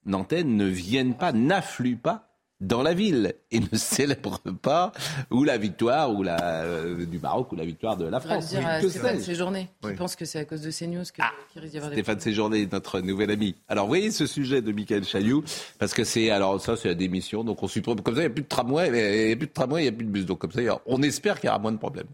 Nantais 0.06 0.44
ne 0.44 0.66
viennent 0.66 1.18
pas, 1.18 1.32
n'affluent 1.32 1.98
pas 1.98 2.35
dans 2.65 2.81
la 2.84 2.93
ville 2.93 3.34
et 3.51 3.60
ne 3.60 3.65
célèbrent 3.77 4.39
pas 4.62 4.91
ou 5.31 5.43
la 5.43 5.57
victoire 5.57 6.12
ou 6.13 6.24
la, 6.24 6.62
euh, 6.63 7.05
du 7.05 7.19
Maroc 7.19 7.51
ou 7.51 7.55
la 7.55 7.65
victoire 7.65 7.95
de 7.98 8.05
la 8.05 8.19
France. 8.19 8.50
dire 8.50 8.65
à 8.67 8.79
Que 8.81 8.89
Stéphane 8.89 9.19
Séjourné, 9.19 9.69
qui 9.81 9.89
Oui. 9.89 9.95
pense 9.95 10.15
que 10.15 10.25
c'est 10.25 10.39
à 10.39 10.45
cause 10.45 10.62
de 10.62 10.72
CNews 10.72 11.03
que- 11.03 11.22
qu'il 11.53 11.62
risque 11.62 11.72
d'y 11.72 11.77
avoir 11.77 11.91
des 11.91 11.95
Stéphane 11.98 12.19
Séjourné, 12.19 12.67
notre 12.72 13.00
nouvel 13.01 13.31
ami. 13.31 13.55
Alors, 13.67 13.88
voyez 13.88 14.12
ce 14.12 14.25
sujet 14.25 14.62
de 14.62 14.72
Michael 14.72 15.03
Chailloux, 15.03 15.43
parce 15.79 15.93
que 15.93 16.03
c'est, 16.03 16.29
alors 16.31 16.60
ça, 16.60 16.75
c'est 16.75 16.88
la 16.88 16.95
démission, 16.95 17.43
donc 17.43 17.62
on 17.62 17.67
supprime, 17.67 18.01
comme 18.01 18.15
ça, 18.15 18.22
il 18.22 18.25
n'y 18.25 18.31
a 18.31 18.34
plus 18.34 18.43
de 18.43 18.48
tramway, 18.48 18.88
il 18.88 19.27
n'y 19.27 19.34
a 19.34 19.36
plus 19.36 19.48
de 19.48 19.53
tramway, 19.53 19.81
il 19.81 19.84
n'y 19.84 19.89
a 19.89 19.91
plus 19.91 20.05
de 20.05 20.12
bus, 20.12 20.25
donc 20.25 20.39
comme 20.39 20.51
ça, 20.51 20.62
on 20.86 21.01
espère 21.03 21.39
qu'il 21.39 21.48
y 21.48 21.50
aura 21.50 21.60
moins 21.60 21.72
de 21.72 21.77
problèmes. 21.77 22.07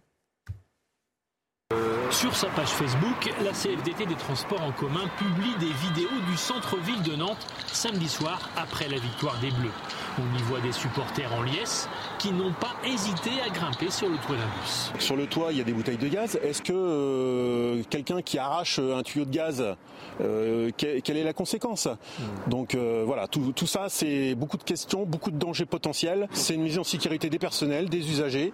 Sur 2.11 2.35
sa 2.35 2.47
page 2.47 2.67
Facebook, 2.67 3.33
la 3.41 3.51
CFDT 3.51 4.05
des 4.05 4.15
transports 4.15 4.61
en 4.61 4.73
commun 4.73 5.09
publie 5.17 5.55
des 5.61 5.71
vidéos 5.73 6.19
du 6.29 6.35
centre-ville 6.35 7.01
de 7.03 7.15
Nantes 7.15 7.47
samedi 7.71 8.09
soir 8.09 8.49
après 8.57 8.89
la 8.89 8.97
victoire 8.97 9.39
des 9.39 9.49
Bleus. 9.51 9.71
On 10.19 10.37
y 10.37 10.41
voit 10.43 10.59
des 10.59 10.73
supporters 10.73 11.33
en 11.33 11.41
liesse 11.41 11.87
qui 12.19 12.33
n'ont 12.33 12.51
pas 12.51 12.75
hésité 12.83 13.29
à 13.45 13.49
grimper 13.49 13.89
sur 13.89 14.09
le 14.09 14.17
toit 14.17 14.35
d'un 14.35 14.61
bus. 14.61 14.91
Sur 14.99 15.15
le 15.15 15.25
toit, 15.25 15.53
il 15.53 15.59
y 15.59 15.61
a 15.61 15.63
des 15.63 15.71
bouteilles 15.71 15.97
de 15.97 16.09
gaz. 16.09 16.37
Est-ce 16.43 16.61
que 16.61 16.73
euh, 16.75 17.81
quelqu'un 17.89 18.21
qui 18.21 18.37
arrache 18.37 18.79
un 18.79 19.03
tuyau 19.03 19.23
de 19.23 19.31
gaz, 19.31 19.63
euh, 20.21 20.69
que- 20.77 20.99
quelle 20.99 21.17
est 21.17 21.23
la 21.23 21.33
conséquence 21.33 21.87
Donc 22.47 22.75
euh, 22.75 23.03
voilà, 23.05 23.27
tout, 23.27 23.51
tout 23.55 23.67
ça, 23.67 23.85
c'est 23.89 24.35
beaucoup 24.35 24.57
de 24.57 24.63
questions, 24.63 25.03
beaucoup 25.05 25.31
de 25.31 25.37
dangers 25.37 25.65
potentiels. 25.65 26.27
C'est 26.33 26.53
une 26.55 26.63
mise 26.63 26.79
en 26.79 26.83
sécurité 26.83 27.29
des 27.29 27.39
personnels, 27.39 27.89
des 27.89 28.09
usagers. 28.09 28.53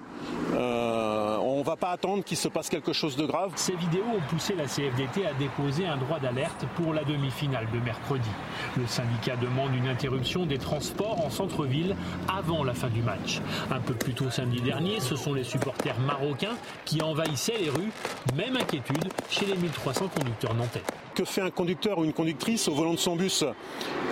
Euh, 0.56 1.38
on 1.42 1.60
ne 1.60 1.64
va 1.64 1.76
pas 1.76 1.90
attendre 1.90 2.24
qu'il 2.24 2.38
se 2.38 2.48
passe 2.48 2.70
quelque 2.70 2.94
chose 2.94 3.16
de 3.16 3.26
grave. 3.26 3.52
Ces 3.56 3.76
vidéos 3.76 4.04
ont 4.16 4.22
poussé 4.30 4.54
la 4.56 4.66
CFDT 4.66 5.26
à 5.26 5.34
déposer 5.34 5.86
un 5.86 5.98
droit 5.98 6.20
d'alerte 6.20 6.66
pour 6.76 6.94
la 6.94 7.04
demi-finale 7.04 7.68
de 7.74 7.80
mercredi. 7.80 8.30
Le 8.78 8.88
syndicat 8.88 9.36
demande 9.36 9.74
une 9.76 9.88
interruption 9.88 10.46
des 10.46 10.58
transports 10.58 11.24
en 11.26 11.30
centre-ville 11.30 11.96
avant 12.28 12.64
la 12.64 12.74
fin 12.74 12.88
du 12.90 13.02
match. 13.02 13.42
Un 13.72 13.80
peu 13.80 13.94
plus 13.94 14.14
tôt 14.14 14.30
samedi 14.30 14.62
dernier, 14.62 15.00
ce 15.00 15.16
sont 15.16 15.34
les 15.34 15.44
supporters 15.44 16.00
marocains 16.00 16.56
qui 16.86 17.02
envahissaient 17.02 17.58
les 17.60 17.70
rues. 17.70 17.92
Même 18.36 18.56
inquiétude 18.58 19.10
chez 19.30 19.46
les 19.46 19.56
1300 19.56 20.10
conducteurs 20.16 20.54
nantais. 20.54 20.82
Que 21.16 21.26
fait 21.26 21.42
un 21.42 21.50
conducteur 21.58 21.98
ou 21.98 22.06
une 22.06 22.14
conductrice 22.14 22.68
au 22.68 22.74
volant 22.74 22.94
de 22.94 23.00
son 23.00 23.16
bus. 23.16 23.44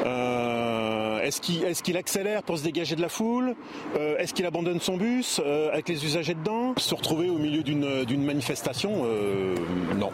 Euh, 0.04 1.05
Est-ce 1.26 1.42
qu'il 1.42 1.96
est 1.96 2.00
accélère 2.00 2.44
pour 2.44 2.60
se 2.60 2.64
dégager 2.64 2.96
de 2.96 3.02
la 3.02 3.10
foule? 3.10 3.56
Euh, 3.98 4.16
Est-ce 4.20 4.32
qu'il 4.32 4.46
abandonne 4.46 4.80
son 4.80 4.96
bus 4.96 5.42
euh, 5.44 5.72
avec 5.72 5.90
les 5.90 6.06
usagers 6.06 6.36
dedans? 6.36 6.76
Se 6.78 6.94
retrouver 6.94 7.32
au 7.32 7.40
milieu 7.40 7.64
d'une 7.64 8.24
manifestation 8.24 9.02
euh, 9.06 9.56
Non, 9.96 10.12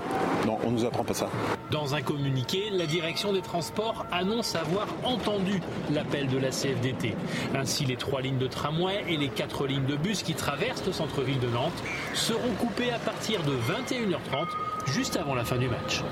non, 0.47 0.57
on 0.65 0.71
nous 0.71 0.85
apprend 0.85 1.03
pas 1.03 1.13
ça. 1.13 1.29
Dans 1.69 1.95
un 1.95 2.01
communiqué, 2.01 2.69
la 2.71 2.85
direction 2.85 3.33
des 3.33 3.41
transports 3.41 4.05
annonce 4.09 4.55
avoir 4.55 4.87
entendu 5.03 5.59
l'appel 5.93 6.29
de 6.29 6.37
la 6.37 6.49
CFDT. 6.49 7.13
Ainsi, 7.55 7.83
les 7.83 7.97
trois 7.97 8.21
lignes 8.21 8.37
de 8.37 8.47
tramway 8.47 9.03
et 9.09 9.17
les 9.17 9.27
quatre 9.29 9.67
lignes 9.67 9.87
de 9.87 9.97
bus 9.97 10.23
qui 10.23 10.33
traversent 10.33 10.85
le 10.85 10.93
centre-ville 10.93 11.39
de 11.41 11.49
Nantes 11.49 11.83
seront 12.13 12.53
coupées 12.57 12.91
à 12.91 12.99
partir 12.99 13.43
de 13.43 13.51
21h30, 13.51 14.47
juste 14.93 15.17
avant 15.17 15.35
la 15.35 15.43
fin 15.43 15.57
du 15.57 15.67
match. 15.67 16.03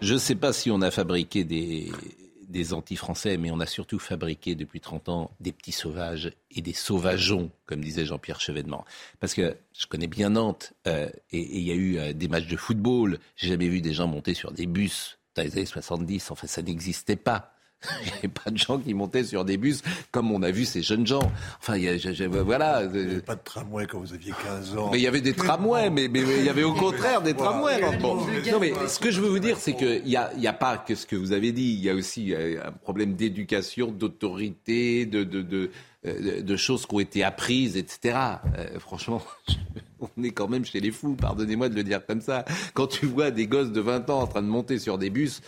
Je 0.00 0.14
ne 0.14 0.18
sais 0.18 0.34
pas 0.34 0.52
si 0.52 0.72
on 0.72 0.82
a 0.82 0.90
fabriqué 0.90 1.44
des, 1.44 1.92
des 2.54 2.72
anti-français, 2.72 3.36
mais 3.36 3.50
on 3.50 3.58
a 3.58 3.66
surtout 3.66 3.98
fabriqué 3.98 4.54
depuis 4.54 4.80
30 4.80 5.08
ans 5.08 5.30
des 5.40 5.50
petits 5.50 5.72
sauvages 5.72 6.30
et 6.52 6.62
des 6.62 6.72
sauvageons, 6.72 7.50
comme 7.66 7.80
disait 7.80 8.06
Jean-Pierre 8.06 8.40
Chevènement. 8.40 8.84
Parce 9.18 9.34
que 9.34 9.56
je 9.76 9.86
connais 9.86 10.06
bien 10.06 10.30
Nantes, 10.30 10.72
euh, 10.86 11.10
et 11.32 11.58
il 11.58 11.62
y 11.62 11.72
a 11.72 11.74
eu 11.74 11.98
euh, 11.98 12.12
des 12.12 12.28
matchs 12.28 12.46
de 12.46 12.56
football. 12.56 13.18
J'ai 13.34 13.48
jamais 13.48 13.68
vu 13.68 13.80
des 13.80 13.92
gens 13.92 14.06
monter 14.06 14.34
sur 14.34 14.52
des 14.52 14.66
bus 14.66 15.18
dans 15.34 15.42
les 15.42 15.52
années 15.52 15.66
70. 15.66 16.30
En 16.30 16.36
fait, 16.36 16.46
ça 16.46 16.62
n'existait 16.62 17.16
pas. 17.16 17.53
Il 18.00 18.06
n'y 18.06 18.18
avait 18.18 18.28
pas 18.28 18.50
de 18.50 18.56
gens 18.56 18.78
qui 18.78 18.94
montaient 18.94 19.24
sur 19.24 19.44
des 19.44 19.56
bus 19.56 19.82
comme 20.10 20.30
on 20.32 20.42
a 20.42 20.50
vu 20.50 20.64
ces 20.64 20.82
jeunes 20.82 21.06
gens. 21.06 21.32
Enfin, 21.60 21.76
il 21.76 21.84
y 21.84 21.88
a, 21.88 22.28
voilà. 22.42 22.84
Il 22.84 22.90
n'y 22.90 23.12
avait 23.12 23.20
pas 23.20 23.34
de 23.34 23.42
tramway 23.44 23.86
quand 23.86 23.98
vous 23.98 24.12
aviez 24.12 24.32
15 24.32 24.76
ans. 24.76 24.90
Mais 24.92 24.98
il 24.98 25.02
y 25.02 25.06
avait 25.06 25.20
des 25.20 25.34
tramways, 25.34 25.90
mais, 25.90 26.08
mais, 26.08 26.20
il 26.20 26.44
y 26.44 26.48
avait 26.48 26.62
au 26.62 26.74
contraire 26.74 27.22
des 27.22 27.34
tramways. 27.34 27.80
Bon. 28.00 28.16
Non, 28.16 28.60
mais 28.60 28.72
ce 28.88 28.98
que 28.98 29.10
je 29.10 29.20
veux 29.20 29.28
vous 29.28 29.38
dire, 29.38 29.56
c'est 29.58 29.74
qu'il 29.74 30.04
n'y 30.04 30.16
a, 30.16 30.32
y 30.36 30.46
a 30.46 30.52
pas 30.52 30.78
que 30.78 30.94
ce 30.94 31.06
que 31.06 31.16
vous 31.16 31.32
avez 31.32 31.52
dit. 31.52 31.74
Il 31.74 31.80
y 31.80 31.90
a 31.90 31.94
aussi 31.94 32.34
euh, 32.34 32.60
un 32.64 32.72
problème 32.72 33.14
d'éducation, 33.14 33.90
d'autorité, 33.90 35.06
de, 35.06 35.24
de, 35.24 35.42
de, 35.42 35.70
euh, 36.06 36.42
de, 36.42 36.56
choses 36.56 36.86
qui 36.86 36.94
ont 36.94 37.00
été 37.00 37.24
apprises, 37.24 37.76
etc. 37.76 38.18
Euh, 38.58 38.78
franchement. 38.78 39.22
on 40.16 40.22
est 40.22 40.30
quand 40.30 40.48
même 40.48 40.64
chez 40.64 40.80
les 40.80 40.90
fous, 40.90 41.14
pardonnez-moi 41.14 41.68
de 41.68 41.74
le 41.74 41.84
dire 41.84 42.04
comme 42.04 42.20
ça. 42.20 42.44
Quand 42.74 42.86
tu 42.86 43.06
vois 43.06 43.30
des 43.30 43.46
gosses 43.46 43.72
de 43.72 43.80
20 43.80 44.10
ans 44.10 44.20
en 44.20 44.26
train 44.26 44.42
de 44.42 44.48
monter 44.48 44.78
sur 44.78 44.98
des 44.98 45.10
bus, 45.10 45.40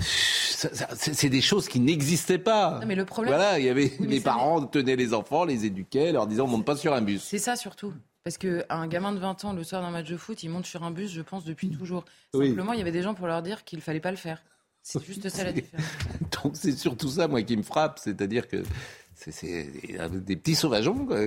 c'est 0.00 1.28
des 1.28 1.40
choses 1.40 1.68
qui 1.68 1.80
n'existaient 1.80 2.38
pas. 2.38 2.80
mais 2.86 2.94
le 2.94 3.04
problème. 3.04 3.34
Voilà, 3.34 3.58
il 3.58 3.64
y 3.64 3.68
avait 3.68 3.92
les 4.00 4.20
parents 4.20 4.64
tenaient 4.66 4.96
les 4.96 5.14
enfants, 5.14 5.44
les 5.44 5.64
éduquaient, 5.64 6.12
leur 6.12 6.26
disant 6.26 6.44
on 6.44 6.48
monte 6.48 6.64
pas 6.64 6.76
sur 6.76 6.92
un 6.92 7.02
bus. 7.02 7.22
C'est 7.22 7.38
ça 7.38 7.56
surtout. 7.56 7.92
Parce 8.24 8.36
qu'un 8.36 8.86
gamin 8.88 9.12
de 9.12 9.18
20 9.18 9.44
ans, 9.46 9.52
le 9.52 9.64
soir 9.64 9.80
d'un 9.80 9.90
match 9.90 10.08
de 10.08 10.16
foot, 10.16 10.42
il 10.42 10.50
monte 10.50 10.66
sur 10.66 10.82
un 10.82 10.90
bus, 10.90 11.10
je 11.10 11.22
pense, 11.22 11.44
depuis 11.44 11.70
toujours. 11.70 12.04
Simplement, 12.34 12.74
il 12.74 12.78
y 12.78 12.82
avait 12.82 12.92
des 12.92 13.02
gens 13.02 13.14
pour 13.14 13.26
leur 13.26 13.42
dire 13.42 13.64
qu'il 13.64 13.80
fallait 13.80 14.00
pas 14.00 14.10
le 14.10 14.18
faire. 14.18 14.42
C'est 14.82 15.02
juste 15.04 15.28
ça 15.28 15.44
la 15.44 15.52
différence. 15.52 15.86
Donc 16.42 16.52
c'est 16.54 16.76
surtout 16.76 17.08
ça, 17.08 17.28
moi, 17.28 17.42
qui 17.42 17.56
me 17.56 17.62
frappe. 17.62 17.98
C'est-à-dire 17.98 18.48
que 18.48 18.62
c'est 19.18 19.68
des 20.10 20.36
petits 20.36 20.54
sauvageons, 20.54 21.06
quoi. 21.06 21.26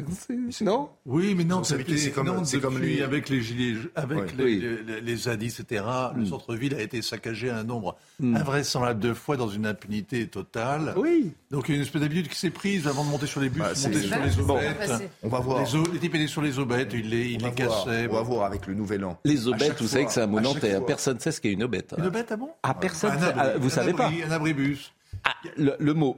Non? 0.62 0.90
Oui, 1.06 1.36
mais 1.36 1.44
non, 1.44 1.64
c'est 1.64 2.12
comme, 2.12 2.44
comme 2.62 2.80
lui. 2.80 3.02
Avec 3.02 3.30
les 3.30 3.42
gilets, 3.42 3.80
avec 3.96 4.38
les, 4.38 4.60
les, 5.02 5.30
etc., 5.30 5.84
le 6.16 6.22
hmm. 6.22 6.26
centre-ville 6.26 6.76
a 6.76 6.82
été 6.82 7.02
saccagé 7.02 7.50
un 7.50 7.64
nombre 7.64 7.98
mm. 8.20 8.36
invraisemblable 8.36 9.00
de 9.00 9.14
fois 9.14 9.38
dans 9.38 9.50
une 9.50 9.66
impunité 9.66 10.28
totale. 10.28 10.94
Oui. 10.98 11.34
Donc 11.50 11.68
il 11.68 11.72
y 11.72 11.74
a 11.74 11.76
une 11.78 11.84
espèce 11.84 12.02
d'habitude 12.02 12.28
qui 12.30 12.38
s'est 12.38 12.50
prise 12.50 12.88
avant 12.88 13.04
de 13.04 13.10
monter 13.10 13.28
sur 13.28 13.42
les 13.42 13.50
bus, 13.50 13.62
bah, 13.62 13.70
monter 13.70 14.02
sur 14.02 14.24
les 14.24 14.40
aubettes. 14.40 15.12
on 15.24 15.30
va 15.30 15.40
voir. 15.40 15.64
Les, 15.94 16.00
types 16.00 16.16
étaient 16.16 16.28
sur 16.28 16.42
les 16.42 16.60
aubettes, 16.60 16.94
il 16.94 17.10
les, 17.10 17.32
il 17.32 17.44
les 17.44 17.52
cassait. 17.52 18.08
On 18.10 18.14
va 18.14 18.22
voir 18.22 18.46
avec 18.46 18.68
le 18.68 18.74
nouvel 18.74 19.04
an. 19.06 19.20
Les 19.26 19.48
aubettes, 19.48 19.82
vous 19.82 19.88
savez 19.88 20.06
que 20.06 20.12
c'est 20.12 20.22
un 20.22 20.28
mot 20.28 20.40
nantais. 20.40 20.80
Personne 20.86 21.16
ne 21.16 21.22
sait 21.22 21.32
ce 21.32 21.42
qu'est 21.42 21.52
une 21.52 21.64
aubette. 21.64 21.94
Une 21.98 22.08
aubette, 22.08 22.28
ah 22.32 22.38
bon 22.38 22.50
Ah, 22.64 22.74
personne. 22.74 23.18
Ah, 23.38 23.58
vous 23.58 23.70
savez 23.70 23.94
pas. 23.94 24.10
Un 24.10 24.32
abribus. 24.32 24.94
Ah, 25.24 25.36
le, 25.58 25.94
mot 25.94 26.18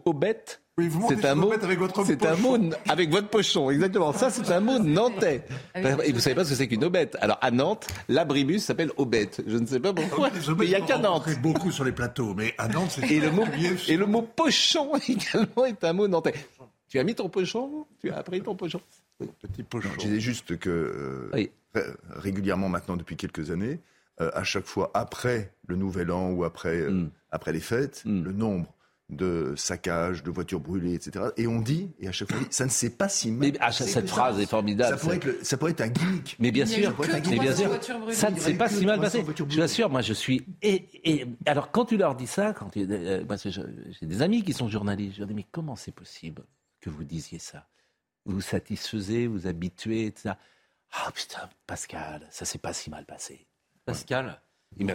c'est 1.07 1.25
un 1.25 1.35
mot, 1.35 1.51
avec 1.51 1.77
votre 1.77 2.03
c'est 2.03 2.25
un 2.25 2.35
mot 2.35 2.57
avec 2.89 3.11
votre 3.11 3.27
pochon, 3.27 3.69
exactement. 3.69 4.11
Ça, 4.11 4.31
c'est 4.31 4.49
un 4.51 4.59
mot 4.59 4.79
nantais. 4.79 5.45
Et 5.75 6.11
vous 6.11 6.19
savez 6.19 6.35
pas 6.35 6.43
ce 6.43 6.49
que 6.49 6.55
c'est 6.55 6.67
qu'une 6.67 6.83
aubette. 6.83 7.15
Alors 7.21 7.37
à 7.41 7.51
Nantes, 7.51 7.87
l'abribus 8.09 8.63
s'appelle 8.63 8.91
aubette. 8.97 9.43
Je 9.45 9.57
ne 9.57 9.67
sais 9.67 9.79
pas 9.79 9.93
pourquoi. 9.93 10.31
il 10.63 10.69
y 10.69 10.75
a 10.75 10.81
qu'à 10.81 10.97
Nantes. 10.97 11.29
beaucoup 11.41 11.71
sur 11.71 11.83
les 11.83 11.91
plateaux, 11.91 12.33
mais 12.33 12.55
à 12.57 12.67
Nantes, 12.67 12.89
c'est 12.95 13.11
et 13.11 13.19
le 13.19 13.29
mot 13.29 13.45
et 13.87 13.97
le 13.97 14.05
mot 14.07 14.23
pochon 14.23 14.95
également 15.07 15.65
est 15.65 15.83
un 15.83 15.93
mot 15.93 16.07
nantais. 16.07 16.33
Tu 16.89 16.97
as 16.97 17.03
mis 17.03 17.13
ton 17.13 17.29
pochon? 17.29 17.85
Tu 17.99 18.09
as 18.09 18.17
appris 18.17 18.41
ton 18.41 18.55
pochon? 18.55 18.81
Petit 19.41 19.63
pochon. 19.63 19.89
je 19.93 19.99
disais 19.99 20.19
juste 20.19 20.57
que 20.57 21.29
euh, 21.75 21.93
régulièrement 22.09 22.69
maintenant 22.69 22.97
depuis 22.97 23.15
quelques 23.15 23.51
années, 23.51 23.79
euh, 24.21 24.31
à 24.33 24.43
chaque 24.43 24.65
fois 24.65 24.89
après 24.95 25.53
le 25.67 25.75
Nouvel 25.75 26.11
An 26.11 26.31
ou 26.31 26.43
après 26.43 26.81
euh, 26.81 26.91
hmm. 26.91 27.09
après 27.31 27.53
les 27.53 27.59
fêtes, 27.59 28.01
hmm. 28.05 28.23
le 28.23 28.31
nombre 28.31 28.73
de 29.13 29.53
saccages, 29.55 30.23
de 30.23 30.31
voitures 30.31 30.59
brûlées, 30.59 30.93
etc. 30.93 31.25
Et 31.37 31.47
on 31.47 31.61
dit, 31.61 31.91
et 31.99 32.07
à 32.07 32.11
chaque 32.11 32.31
fois, 32.31 32.41
ça 32.49 32.65
ne 32.65 32.69
s'est 32.69 32.89
pas 32.89 33.09
si 33.09 33.31
mal. 33.31 33.53
Mais 33.53 33.71
cette 33.71 34.09
phrase 34.09 34.39
est 34.39 34.45
formidable. 34.45 34.97
Ça 35.41 35.57
pourrait, 35.57 35.71
être, 35.71 35.81
un 35.81 35.87
gimmick. 35.87 36.35
Mais 36.39 36.51
bien 36.51 36.65
sûr, 36.65 36.95
mais 36.99 37.39
bien 37.39 37.55
sûr 37.55 37.69
ça 38.11 38.29
ne 38.31 38.39
s'est 38.39 38.55
pas 38.55 38.69
si 38.69 38.85
mal 38.85 38.99
passé. 38.99 39.23
Je 39.49 39.59
l'assure, 39.59 39.89
moi 39.89 40.01
je 40.01 40.13
suis. 40.13 40.45
Et, 40.61 41.25
alors 41.45 41.71
quand 41.71 41.85
tu 41.85 41.97
leur 41.97 42.15
dis 42.15 42.27
ça, 42.27 42.53
quand 42.53 42.75
euh, 42.77 43.23
j'ai 43.49 44.05
des 44.05 44.21
amis 44.21 44.43
qui 44.43 44.53
sont 44.53 44.67
journalistes, 44.67 45.15
je 45.15 45.19
leur 45.19 45.27
dis 45.27 45.33
mais 45.33 45.45
comment 45.51 45.75
c'est 45.75 45.91
possible 45.91 46.43
que 46.81 46.89
vous 46.89 47.03
disiez 47.03 47.39
ça? 47.39 47.67
Vous 48.25 48.35
vous 48.35 48.41
satisfaisez, 48.41 49.27
vous 49.27 49.47
habituez, 49.47 50.05
etc. 50.05 50.35
Ah 50.91 51.11
putain, 51.11 51.49
Pascal, 51.67 52.27
ça 52.29 52.45
s'est 52.45 52.59
pas 52.59 52.73
si 52.73 52.89
mal 52.89 53.05
passé. 53.05 53.47
Pascal, 53.85 54.41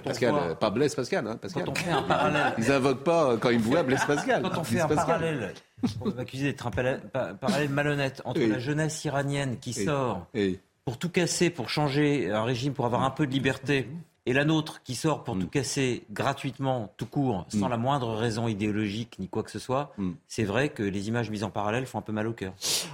Pascal, 0.05 0.35
euh, 0.35 0.55
pas 0.55 0.71
Blaise 0.71 0.95
Pascal, 0.95 1.27
hein, 1.27 1.37
Pascal. 1.37 1.65
Quand 1.65 1.73
on 1.73 1.75
fait 1.75 1.91
un 1.91 2.03
parallèle. 2.03 2.55
Ils 2.59 2.73
invoquent 2.73 3.05
pas 3.05 3.37
quand 3.37 3.51
ils 3.51 3.59
me 3.59 3.65
voient 3.65 3.83
Blaise 3.83 4.05
Pascal. 4.05 4.43
Quand 4.43 4.59
on 4.59 4.65
fait 4.65 4.81
un 4.81 4.89
parallèle, 4.89 5.55
on 6.01 6.11
va 6.11 6.23
accuser 6.23 6.45
d'être 6.47 6.67
un 6.67 6.71
parallèle 6.71 7.71
malhonnête 7.71 8.23
entre 8.25 8.41
la 8.41 8.59
jeunesse 8.59 9.05
iranienne 9.05 9.59
qui 9.59 9.73
sort 9.73 10.27
pour 10.85 10.97
tout 10.97 11.11
casser, 11.11 11.51
pour 11.51 11.69
changer 11.69 12.31
un 12.31 12.45
régime, 12.45 12.73
pour 12.73 12.87
avoir 12.87 13.03
un 13.03 13.11
peu 13.11 13.27
de 13.27 13.33
liberté, 13.33 13.87
et 14.29 14.35
la 14.35 14.45
nôtre 14.45 14.83
qui 14.83 14.95
sort 14.95 15.25
pour 15.25 15.37
mm. 15.37 15.41
tout 15.41 15.49
casser 15.49 16.05
gratuitement, 16.11 16.93
tout 16.99 17.07
court, 17.07 17.47
sans 17.49 17.67
mm. 17.67 17.71
la 17.71 17.77
moindre 17.79 18.15
raison 18.15 18.47
idéologique 18.47 19.19
ni 19.19 19.27
quoi 19.27 19.43
que 19.43 19.51
ce 19.51 19.59
soit, 19.59 19.95
mm. 19.97 20.11
c'est 20.27 20.45
vrai 20.45 20.69
que 20.69 20.83
les 20.83 21.09
images 21.09 21.31
mises 21.31 21.45
en 21.45 21.51
parallèle 21.51 21.87
font 21.87 21.99
un 21.99 22.03
peu 22.03 22.13
mal 22.13 22.27
au 22.27 22.35
cœur. 22.35 22.53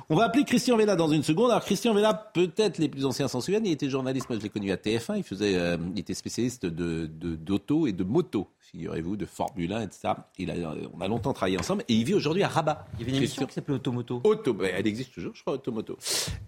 On 0.09 0.15
va 0.15 0.27
appeler 0.27 0.45
Christian 0.45 0.77
Vella 0.77 0.95
dans 0.95 1.09
une 1.09 1.25
seconde. 1.25 1.51
Alors 1.51 1.65
Christian 1.65 1.93
Vella, 1.93 2.15
peut-être 2.15 2.79
les 2.79 2.89
plus 2.89 3.05
anciens 3.05 3.27
s'en 3.27 3.41
souviennent, 3.41 3.67
il 3.67 3.73
était 3.73 3.91
journaliste, 3.91 4.29
moi 4.29 4.39
je 4.39 4.45
l'ai 4.45 4.49
connu 4.49 4.71
à 4.71 4.77
TF1, 4.77 5.17
il, 5.17 5.25
faisait, 5.25 5.57
euh, 5.57 5.77
il 5.95 5.99
était 5.99 6.15
spécialiste 6.15 6.67
de, 6.67 7.07
d'auto 7.07 7.89
et 7.89 7.93
de 7.93 8.05
moto, 8.05 8.49
figurez-vous, 8.61 9.17
de 9.17 9.27
Formule 9.27 9.73
1, 9.73 9.83
etc. 9.83 10.11
Il 10.39 10.53
a, 10.53 10.55
on 10.95 11.01
a 11.01 11.09
longtemps 11.09 11.33
travaillé 11.33 11.59
ensemble 11.59 11.83
et 11.89 11.95
il 11.95 12.05
vit 12.05 12.15
aujourd'hui 12.15 12.45
à 12.45 12.49
Rabat. 12.49 12.87
Il 12.95 13.01
y 13.01 13.03
avait 13.03 13.11
une 13.11 13.19
émission 13.19 13.45
qui 13.45 13.55
s'appelait 13.55 13.75
Automoto. 13.75 14.21
Auto, 14.23 14.57
elle 14.63 14.87
existe 14.87 15.13
toujours, 15.13 15.35
je 15.35 15.43
crois, 15.43 15.55
Automoto. 15.55 15.99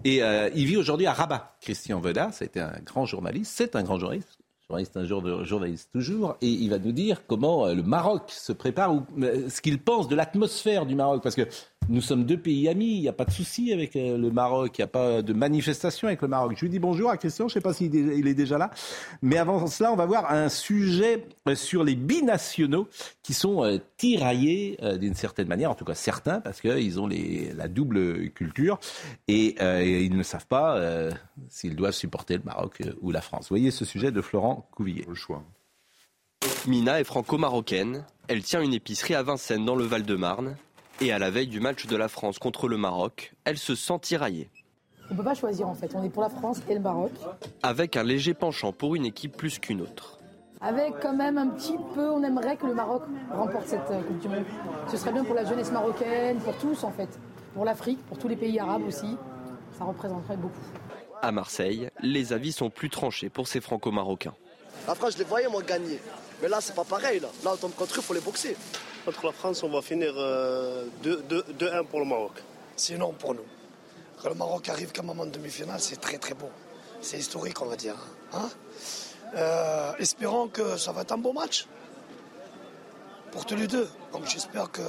Et 0.05 0.23
euh, 0.23 0.49
il 0.55 0.67
vit 0.67 0.77
aujourd'hui 0.77 1.07
à 1.07 1.13
Rabat. 1.13 1.57
Christian 1.61 1.99
Vella, 1.99 2.31
ça 2.31 2.45
a 2.45 2.47
été 2.47 2.61
un 2.61 2.79
grand 2.85 3.05
journaliste, 3.05 3.53
c'est 3.57 3.75
un 3.75 3.83
grand 3.83 3.99
journaliste 3.99 4.36
journaliste 4.69 4.97
un 4.97 5.05
jour 5.05 5.45
journaliste 5.45 5.91
toujours, 5.93 6.37
et 6.41 6.49
il 6.49 6.71
va 6.71 6.81
nous 6.81 6.91
dire 6.91 7.23
comment 7.29 7.67
euh, 7.67 7.75
le 7.75 7.85
Maroc 7.85 8.31
se 8.31 8.53
prépare, 8.53 8.93
ou 8.93 9.03
euh, 9.23 9.49
ce 9.49 9.61
qu'il 9.61 9.79
pense 9.79 10.09
de 10.09 10.17
l'atmosphère 10.17 10.87
du 10.87 10.97
Maroc, 10.97 11.23
parce 11.23 11.37
que 11.37 11.47
nous 11.89 12.01
sommes 12.01 12.25
deux 12.25 12.37
pays 12.37 12.69
amis, 12.69 12.97
il 12.97 13.01
n'y 13.01 13.09
a 13.09 13.13
pas 13.13 13.25
de 13.25 13.31
souci 13.31 13.73
avec 13.73 13.95
euh, 13.95 14.19
le 14.19 14.29
Maroc, 14.33 14.77
il 14.77 14.81
n'y 14.81 14.85
a 14.85 14.89
pas 14.89 15.23
de 15.23 15.33
manifestation 15.33 16.09
avec 16.09 16.21
le 16.21 16.27
Maroc. 16.27 16.55
Je 16.57 16.63
lui 16.63 16.69
dis 16.69 16.81
bonjour 16.81 17.11
à 17.11 17.17
Christian, 17.17 17.47
je 17.47 17.53
ne 17.53 17.55
sais 17.55 17.61
pas 17.61 17.73
s'il 17.73 17.95
est 18.27 18.35
déjà 18.35 18.59
là, 18.59 18.73
mais 19.23 19.39
avant 19.39 19.65
cela, 19.69 19.93
on 19.93 19.97
va 19.97 20.05
voir 20.05 20.33
un 20.33 20.49
sujet 20.49 21.25
sur 21.55 21.85
les 21.85 21.95
binationaux 21.95 22.89
qui 23.23 23.35
sont 23.35 23.81
tiraillés 23.97 24.79
d'une 24.99 25.15
certaine 25.15 25.47
manière, 25.47 25.71
en 25.71 25.77
tout 25.77 25.85
cas 25.85 25.95
certains, 25.95 26.41
parce 26.41 26.61
qu'ils 26.61 26.99
ont 26.99 27.09
la 27.09 27.69
double 27.69 28.31
culture 28.31 28.81
et, 29.29 29.55
ils 30.05 30.17
ne 30.17 30.25
savent 30.25 30.47
pas 30.49 30.81
s'ils 31.49 31.77
doivent 31.77 31.93
supporter 31.93 32.37
le 32.37 32.43
Maroc 32.43 32.83
ou 33.01 33.13
la 33.13 33.21
France. 33.21 33.45
Vous 33.45 33.57
voyez 33.57 33.71
ce 33.71 33.85
sujet 33.85 34.11
de 34.11 34.21
Florent 34.21 34.56
Couvillier. 34.73 35.05
Le 35.09 35.15
choix. 35.15 35.43
Mina 36.67 37.01
est 37.01 37.05
franco-marocaine. 37.05 38.05
Elle 38.29 38.43
tient 38.43 38.61
une 38.61 38.75
épicerie 38.75 39.15
à 39.15 39.23
Vincennes 39.23 39.65
dans 39.65 39.77
le 39.77 39.85
Val-de-Marne. 39.85 40.57
Et 41.01 41.13
à 41.13 41.19
la 41.19 41.31
veille 41.31 41.47
du 41.47 41.61
match 41.61 41.87
de 41.87 41.97
la 41.97 42.09
France 42.09 42.39
contre 42.39 42.69
le 42.69 42.79
Maroc, 42.79 43.35
elle 43.45 43.59
se 43.59 43.75
sent 43.75 43.99
tiraillée. 44.01 44.49
On 45.09 45.13
ne 45.13 45.19
peut 45.19 45.25
pas 45.25 45.35
choisir 45.35 45.69
en 45.69 45.75
fait, 45.75 45.95
on 45.95 46.03
est 46.03 46.09
pour 46.09 46.23
la 46.23 46.31
France 46.31 46.63
et 46.69 46.75
le 46.75 46.81
Maroc. 46.81 47.13
Avec 47.63 47.97
un 47.97 48.03
léger 48.03 48.35
penchant 48.35 48.73
pour 48.73 48.97
une 48.97 49.05
équipe 49.05 49.37
plus 49.37 49.59
qu'une 49.59 49.83
autre. 49.83 50.19
Avec 50.61 50.95
quand 51.01 51.15
même 51.15 51.37
un 51.37 51.49
petit 51.49 51.77
peu, 51.95 52.11
on 52.11 52.23
aimerait 52.23 52.57
que 52.57 52.67
le 52.67 52.75
Maroc 52.75 53.03
remporte 53.31 53.67
cette 53.67 53.91
euh, 53.91 54.03
Coupe 54.03 54.19
du 54.21 54.29
Monde. 54.29 54.45
Ce 54.89 54.97
serait 54.97 55.13
bien 55.13 55.23
pour 55.23 55.35
la 55.35 55.45
jeunesse 55.45 55.71
marocaine, 55.71 56.39
pour 56.39 56.57
tous 56.57 56.83
en 56.83 56.91
fait. 56.91 57.21
Pour 57.55 57.65
l'Afrique, 57.65 57.99
pour 58.07 58.19
tous 58.19 58.29
les 58.29 58.37
pays 58.37 58.59
arabes 58.59 58.87
aussi. 58.87 59.17
Ça 59.79 59.85
représenterait 59.85 60.39
beaucoup. 60.39 60.61
À 61.23 61.31
Marseille, 61.31 61.91
les 62.01 62.33
avis 62.33 62.53
sont 62.53 62.71
plus 62.71 62.89
tranchés 62.91 63.29
pour 63.29 63.49
ces 63.49 63.61
franco-marocains. 63.61 64.35
La 64.87 64.95
France, 64.95 65.15
je 65.15 65.19
les 65.19 65.25
voyais 65.25 65.49
moi 65.49 65.63
gagner. 65.63 66.01
Mais 66.41 66.49
là, 66.49 66.61
c'est 66.61 66.75
pas 66.75 66.85
pareil. 66.85 67.21
Là, 67.21 67.29
là 67.45 67.53
on 67.55 67.57
tombe 67.57 67.75
contre 67.75 67.95
eux, 67.95 67.99
il 67.99 68.03
faut 68.03 68.15
les 68.15 68.21
boxer. 68.21 68.57
Contre 69.05 69.27
la 69.27 69.33
France, 69.33 69.63
on 69.63 69.69
va 69.69 69.83
finir 69.83 70.13
2-1 70.13 70.17
euh, 70.23 71.83
pour 71.85 72.01
le 72.01 72.07
Maroc. 72.07 72.33
C'est 72.77 72.97
non 72.97 73.13
pour 73.13 73.35
nous. 73.35 73.45
Quand 74.23 74.29
le 74.29 74.35
Maroc 74.35 74.69
arrive 74.69 74.93
comme 74.93 75.11
en 75.11 75.27
demi-finale, 75.27 75.81
c'est 75.81 76.01
très 76.01 76.19
très 76.19 76.35
beau. 76.35 76.51
C'est 77.01 77.19
historique, 77.19 77.61
on 77.63 77.67
va 77.67 77.77
dire. 77.77 77.97
Hein 78.33 78.49
euh, 79.35 79.93
espérons 79.99 80.49
que 80.49 80.77
ça 80.77 80.93
va 80.93 81.03
être 81.03 81.13
un 81.13 81.19
beau 81.19 81.33
match. 81.33 81.67
pour 83.33 83.45
tous 83.45 83.57
les 83.57 83.67
deux. 83.67 83.89
Donc 84.13 84.27
j'espère 84.27 84.71
que, 84.71 84.83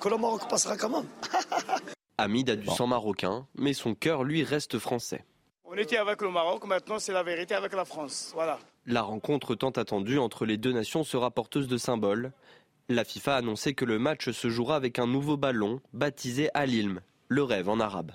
que 0.00 0.08
le 0.08 0.16
Maroc 0.18 0.48
passera 0.48 0.76
quand 0.76 0.90
même. 0.90 1.08
Hamid 2.18 2.50
a 2.50 2.56
du 2.56 2.66
sang 2.68 2.86
marocain, 2.86 3.46
mais 3.54 3.72
son 3.72 3.94
cœur, 3.94 4.24
lui, 4.24 4.44
reste 4.44 4.78
français. 4.78 5.24
On 5.64 5.74
était 5.74 5.96
avec 5.96 6.20
le 6.20 6.30
Maroc, 6.30 6.66
maintenant 6.66 6.98
c'est 6.98 7.12
la 7.12 7.22
vérité 7.22 7.54
avec 7.54 7.72
la 7.72 7.84
France. 7.84 8.32
Voilà. 8.34 8.58
La 8.86 9.02
rencontre 9.02 9.54
tant 9.54 9.70
attendue 9.70 10.18
entre 10.18 10.44
les 10.44 10.56
deux 10.56 10.72
nations 10.72 11.04
sera 11.04 11.30
porteuse 11.30 11.68
de 11.68 11.76
symboles. 11.76 12.32
La 12.88 13.04
FIFA 13.04 13.36
a 13.36 13.38
annoncé 13.38 13.74
que 13.74 13.84
le 13.84 14.00
match 14.00 14.30
se 14.30 14.50
jouera 14.50 14.74
avec 14.74 14.98
un 14.98 15.06
nouveau 15.06 15.36
ballon 15.36 15.80
baptisé 15.92 16.50
Al-Ilm, 16.52 17.00
le 17.28 17.42
rêve 17.44 17.68
en 17.68 17.78
arabe. 17.78 18.12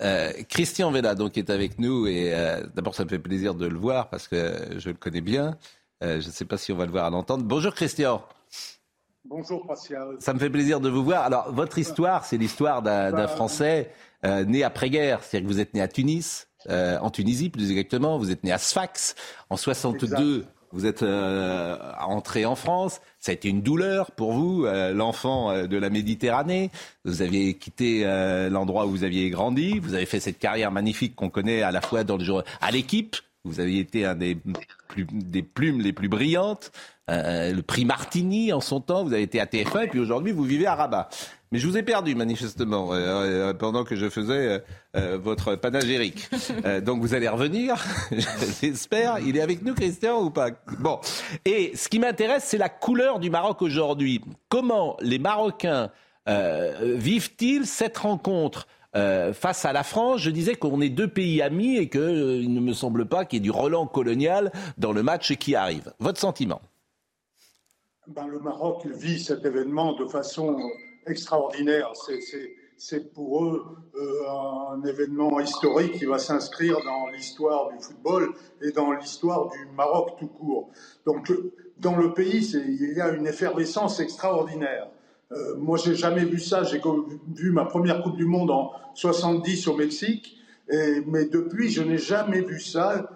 Euh, 0.00 0.32
Christian 0.48 0.90
Vella 0.90 1.14
donc 1.14 1.36
est 1.38 1.50
avec 1.50 1.78
nous 1.78 2.06
et 2.06 2.34
euh, 2.34 2.66
d'abord 2.74 2.94
ça 2.94 3.04
me 3.04 3.08
fait 3.08 3.18
plaisir 3.18 3.54
de 3.54 3.66
le 3.66 3.78
voir 3.78 4.08
parce 4.08 4.28
que 4.28 4.78
je 4.78 4.88
le 4.88 4.96
connais 4.96 5.20
bien. 5.20 5.56
Euh, 6.02 6.20
je 6.20 6.26
ne 6.26 6.32
sais 6.32 6.46
pas 6.46 6.56
si 6.56 6.72
on 6.72 6.76
va 6.76 6.86
le 6.86 6.90
voir 6.90 7.04
à 7.04 7.10
l'entendre. 7.10 7.44
Bonjour 7.44 7.74
Christian. 7.74 8.24
Bonjour 9.26 9.66
Pascal. 9.66 10.16
Ça 10.20 10.32
me 10.32 10.38
fait 10.38 10.50
plaisir 10.50 10.80
de 10.80 10.88
vous 10.88 11.04
voir. 11.04 11.22
Alors 11.22 11.52
votre 11.52 11.78
histoire, 11.78 12.24
c'est 12.24 12.38
l'histoire 12.38 12.82
d'un 12.82 13.12
bah, 13.12 13.28
Français 13.28 13.92
né 14.24 14.64
après-guerre, 14.64 15.22
c'est-à-dire 15.22 15.46
que 15.46 15.52
vous 15.52 15.60
êtes 15.60 15.74
né 15.74 15.82
à 15.82 15.88
Tunis, 15.88 16.48
en 16.68 17.10
Tunisie 17.10 17.50
plus 17.50 17.70
exactement. 17.70 18.18
Vous 18.18 18.30
êtes 18.30 18.44
né 18.44 18.52
à 18.52 18.58
Sfax 18.58 19.14
en 19.50 19.56
62. 19.56 20.46
Vous 20.74 20.86
êtes 20.86 21.04
euh, 21.04 21.78
entré 22.00 22.44
en 22.44 22.56
France. 22.56 23.00
Ça 23.20 23.30
a 23.30 23.34
été 23.34 23.48
une 23.48 23.62
douleur 23.62 24.10
pour 24.10 24.32
vous, 24.32 24.64
euh, 24.66 24.92
l'enfant 24.92 25.52
euh, 25.52 25.66
de 25.68 25.76
la 25.76 25.88
Méditerranée. 25.88 26.72
Vous 27.04 27.22
aviez 27.22 27.54
quitté 27.54 28.04
l'endroit 28.50 28.86
où 28.86 28.90
vous 28.90 29.04
aviez 29.04 29.30
grandi. 29.30 29.78
Vous 29.78 29.94
avez 29.94 30.04
fait 30.04 30.18
cette 30.18 30.40
carrière 30.40 30.72
magnifique 30.72 31.14
qu'on 31.14 31.30
connaît 31.30 31.62
à 31.62 31.70
la 31.70 31.80
fois 31.80 32.02
dans 32.02 32.16
le 32.16 32.24
jour 32.24 32.42
à 32.60 32.72
l'équipe. 32.72 33.16
Vous 33.44 33.60
aviez 33.60 33.80
été 33.80 34.04
un 34.04 34.16
des, 34.16 34.36
des 34.96 35.42
plumes 35.42 35.80
les 35.80 35.92
plus 35.92 36.08
brillantes. 36.08 36.72
le 37.08 37.60
prix 37.60 37.84
Martini 37.84 38.52
en 38.52 38.60
son 38.60 38.80
temps. 38.80 39.04
Vous 39.04 39.12
avez 39.12 39.22
été 39.22 39.38
à 39.38 39.46
TF1 39.46 39.84
et 39.84 39.88
puis 39.88 40.00
aujourd'hui 40.00 40.32
vous 40.32 40.44
vivez 40.44 40.66
à 40.66 40.74
Rabat. 40.74 41.08
Mais 41.54 41.60
je 41.60 41.68
vous 41.68 41.78
ai 41.78 41.84
perdu 41.84 42.16
manifestement 42.16 42.92
euh, 42.92 42.96
euh, 42.96 43.54
pendant 43.54 43.84
que 43.84 43.94
je 43.94 44.08
faisais 44.08 44.64
euh, 44.96 45.18
votre 45.22 45.54
panagérique. 45.54 46.28
donc 46.82 47.00
vous 47.00 47.14
allez 47.14 47.28
revenir, 47.28 47.76
j'espère. 48.60 49.20
Il 49.20 49.36
est 49.36 49.40
avec 49.40 49.62
nous, 49.62 49.72
Christian, 49.72 50.20
ou 50.20 50.30
pas? 50.30 50.48
Bon. 50.80 50.98
Et 51.44 51.70
ce 51.76 51.88
qui 51.88 52.00
m'intéresse, 52.00 52.42
c'est 52.42 52.58
la 52.58 52.68
couleur 52.68 53.20
du 53.20 53.30
Maroc 53.30 53.62
aujourd'hui. 53.62 54.20
Comment 54.48 54.96
les 55.00 55.20
Marocains 55.20 55.92
vivent-ils 56.26 57.66
cette 57.66 57.98
rencontre 57.98 58.66
face 58.92 59.64
à 59.64 59.72
la 59.72 59.84
France, 59.84 60.22
je 60.22 60.30
disais 60.30 60.56
qu'on 60.56 60.80
est 60.80 60.88
deux 60.88 61.06
pays 61.06 61.40
amis 61.40 61.76
et 61.76 61.88
qu'il 61.88 62.52
ne 62.52 62.60
me 62.60 62.72
semble 62.72 63.06
pas 63.06 63.24
qu'il 63.24 63.36
y 63.36 63.38
ait 63.38 63.44
du 63.44 63.52
Roland 63.52 63.86
colonial 63.86 64.50
dans 64.76 64.90
le 64.90 65.04
match 65.04 65.36
qui 65.36 65.54
arrive. 65.54 65.92
Votre 66.00 66.18
sentiment? 66.18 66.60
Ben, 68.08 68.26
Le 68.26 68.40
Maroc 68.40 68.86
vit 68.86 69.22
cet 69.22 69.44
événement 69.44 69.92
de 69.92 70.06
façon 70.06 70.58
extraordinaire. 71.06 71.92
C'est 72.76 73.12
pour 73.12 73.44
eux 73.44 73.64
euh, 73.94 74.72
un 74.72 74.84
événement 74.84 75.38
historique 75.40 75.92
qui 75.92 76.04
va 76.06 76.18
s'inscrire 76.18 76.76
dans 76.84 77.08
l'histoire 77.08 77.70
du 77.70 77.82
football 77.82 78.34
et 78.62 78.72
dans 78.72 78.92
l'histoire 78.92 79.48
du 79.48 79.58
Maroc 79.76 80.16
tout 80.18 80.26
court. 80.26 80.70
Donc, 81.06 81.32
dans 81.78 81.96
le 81.96 82.12
pays, 82.12 82.52
il 82.54 82.92
y 82.96 83.00
a 83.00 83.10
une 83.10 83.26
effervescence 83.26 84.00
extraordinaire. 84.00 84.88
Euh, 85.32 85.56
moi, 85.56 85.78
j'ai 85.78 85.94
jamais 85.94 86.24
vu 86.24 86.40
ça. 86.40 86.64
J'ai 86.64 86.80
vu 87.34 87.50
ma 87.50 87.64
première 87.64 88.02
Coupe 88.02 88.16
du 88.16 88.26
Monde 88.26 88.50
en 88.50 88.72
70 88.94 89.68
au 89.68 89.76
Mexique, 89.76 90.36
mais 91.06 91.26
depuis, 91.26 91.70
je 91.70 91.82
n'ai 91.82 91.98
jamais 91.98 92.40
vu 92.40 92.58
ça 92.58 93.08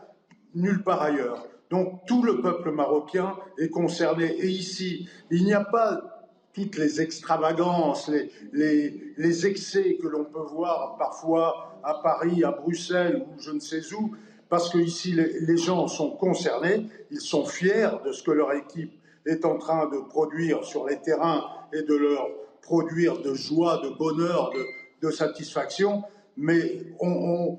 nulle 0.55 0.83
part 0.83 1.03
ailleurs. 1.03 1.47
Donc, 1.71 2.07
tout 2.07 2.23
le 2.23 2.41
peuple 2.41 2.71
marocain 2.71 3.37
est 3.59 3.69
concerné. 3.69 4.25
Et 4.39 4.49
ici, 4.49 5.09
il 5.31 5.45
n'y 5.45 5.53
a 5.53 5.65
pas 5.65 6.18
les 6.65 7.01
extravagances, 7.01 8.09
les, 8.53 9.15
les, 9.17 9.47
excès 9.47 9.97
que 10.01 10.09
l'on 10.09 10.25
peut 10.25 10.47
voir 10.53 10.97
parfois 10.99 11.81
à 11.83 11.95
Paris, 11.95 12.45
à 12.45 12.51
Bruxelles 12.51 13.25
ou 13.27 13.41
je 13.41 13.51
ne 13.51 13.61
sais 13.61 13.83
où, 13.95 14.15
parce 14.49 14.71
que 14.71 14.79
ici 14.79 15.13
les, 15.13 15.41
les, 15.41 15.57
gens 15.57 15.87
sont 15.89 16.11
concernés, 16.11 16.87
ils 17.11 17.21
sont 17.21 17.45
fiers 17.45 17.91
de 18.05 18.13
ce 18.13 18.23
que 18.23 18.31
leur 18.31 18.53
équipe 18.53 18.93
est 19.27 19.45
en 19.45 19.59
train 19.59 19.89
de 19.89 19.99
produire 19.99 20.65
sur 20.65 20.87
les 20.87 21.01
terrains 21.01 21.45
et 21.73 21.83
de 21.83 21.95
leur 21.95 22.29
produire 22.63 23.21
de 23.21 23.35
joie, 23.35 23.81
de 23.83 23.91
bonheur, 23.91 24.51
de, 24.51 25.07
de 25.07 25.11
satisfaction, 25.13 26.03
mais 26.37 26.85
on, 27.01 27.59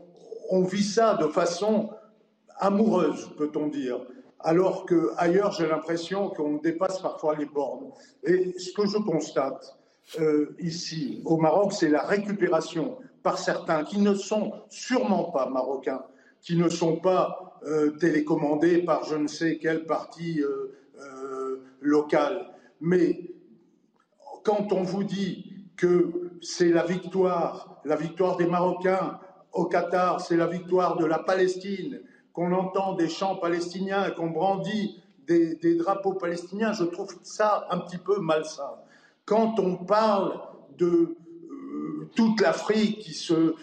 on 0.49 0.63
vit 0.63 0.83
ça 0.83 1.15
de 1.15 1.27
façon 1.27 1.89
amoureuse, 2.57 3.29
peut-on 3.37 3.67
dire 3.67 3.99
alors 4.41 4.85
qu'ailleurs, 4.85 5.51
j'ai 5.51 5.67
l'impression 5.67 6.29
qu'on 6.29 6.57
dépasse 6.57 6.99
parfois 6.99 7.35
les 7.35 7.45
bornes. 7.45 7.91
Et 8.23 8.57
ce 8.57 8.71
que 8.71 8.87
je 8.87 8.97
constate 8.97 9.77
euh, 10.19 10.55
ici, 10.59 11.21
au 11.25 11.37
Maroc, 11.37 11.73
c'est 11.73 11.89
la 11.89 12.03
récupération 12.03 12.97
par 13.21 13.37
certains 13.37 13.83
qui 13.83 13.99
ne 13.99 14.13
sont 14.13 14.53
sûrement 14.69 15.25
pas 15.25 15.49
marocains, 15.49 16.03
qui 16.41 16.55
ne 16.55 16.69
sont 16.69 16.97
pas 16.97 17.59
euh, 17.65 17.91
télécommandés 17.91 18.81
par 18.83 19.03
je 19.03 19.15
ne 19.15 19.27
sais 19.27 19.57
quel 19.61 19.85
parti 19.85 20.41
euh, 20.41 21.61
local. 21.81 22.49
Mais 22.79 23.31
quand 24.43 24.71
on 24.71 24.83
vous 24.83 25.03
dit 25.03 25.67
que 25.75 26.31
c'est 26.41 26.69
la 26.69 26.85
victoire, 26.85 27.81
la 27.83 27.95
victoire 27.95 28.37
des 28.37 28.45
Marocains 28.45 29.19
au 29.51 29.65
Qatar, 29.65 30.21
c'est 30.21 30.37
la 30.37 30.47
victoire 30.47 30.97
de 30.97 31.05
la 31.05 31.19
Palestine, 31.19 32.01
qu'on 32.33 32.51
entend 32.53 32.93
des 32.93 33.09
chants 33.09 33.35
palestiniens 33.35 34.11
qu'on 34.11 34.29
brandit 34.29 35.01
des, 35.27 35.75
drapeaux 35.75 36.13
palestiniens, 36.13 36.73
je 36.73 36.83
trouve 36.83 37.15
ça 37.23 37.67
un 37.69 37.77
petit 37.79 37.97
peu 37.97 38.19
malsain. 38.19 38.71
Quand 39.25 39.59
on 39.59 39.75
parle 39.75 40.39
de 40.77 41.15
euh, 41.51 42.09
toute 42.15 42.41
l'Afrique 42.41 42.99
qui 42.99 43.13
se, 43.13 43.33
euh, 43.33 43.55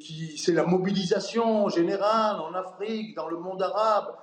qui, 0.00 0.38
c'est 0.38 0.52
la 0.54 0.64
mobilisation 0.64 1.68
générale 1.68 2.40
en 2.40 2.54
Afrique, 2.54 3.14
dans 3.14 3.28
le 3.28 3.36
monde 3.36 3.62
arabe, 3.62 4.14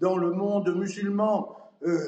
dans 0.00 0.16
le 0.18 0.30
monde 0.32 0.74
musulman. 0.76 1.56
Euh, 1.84 1.98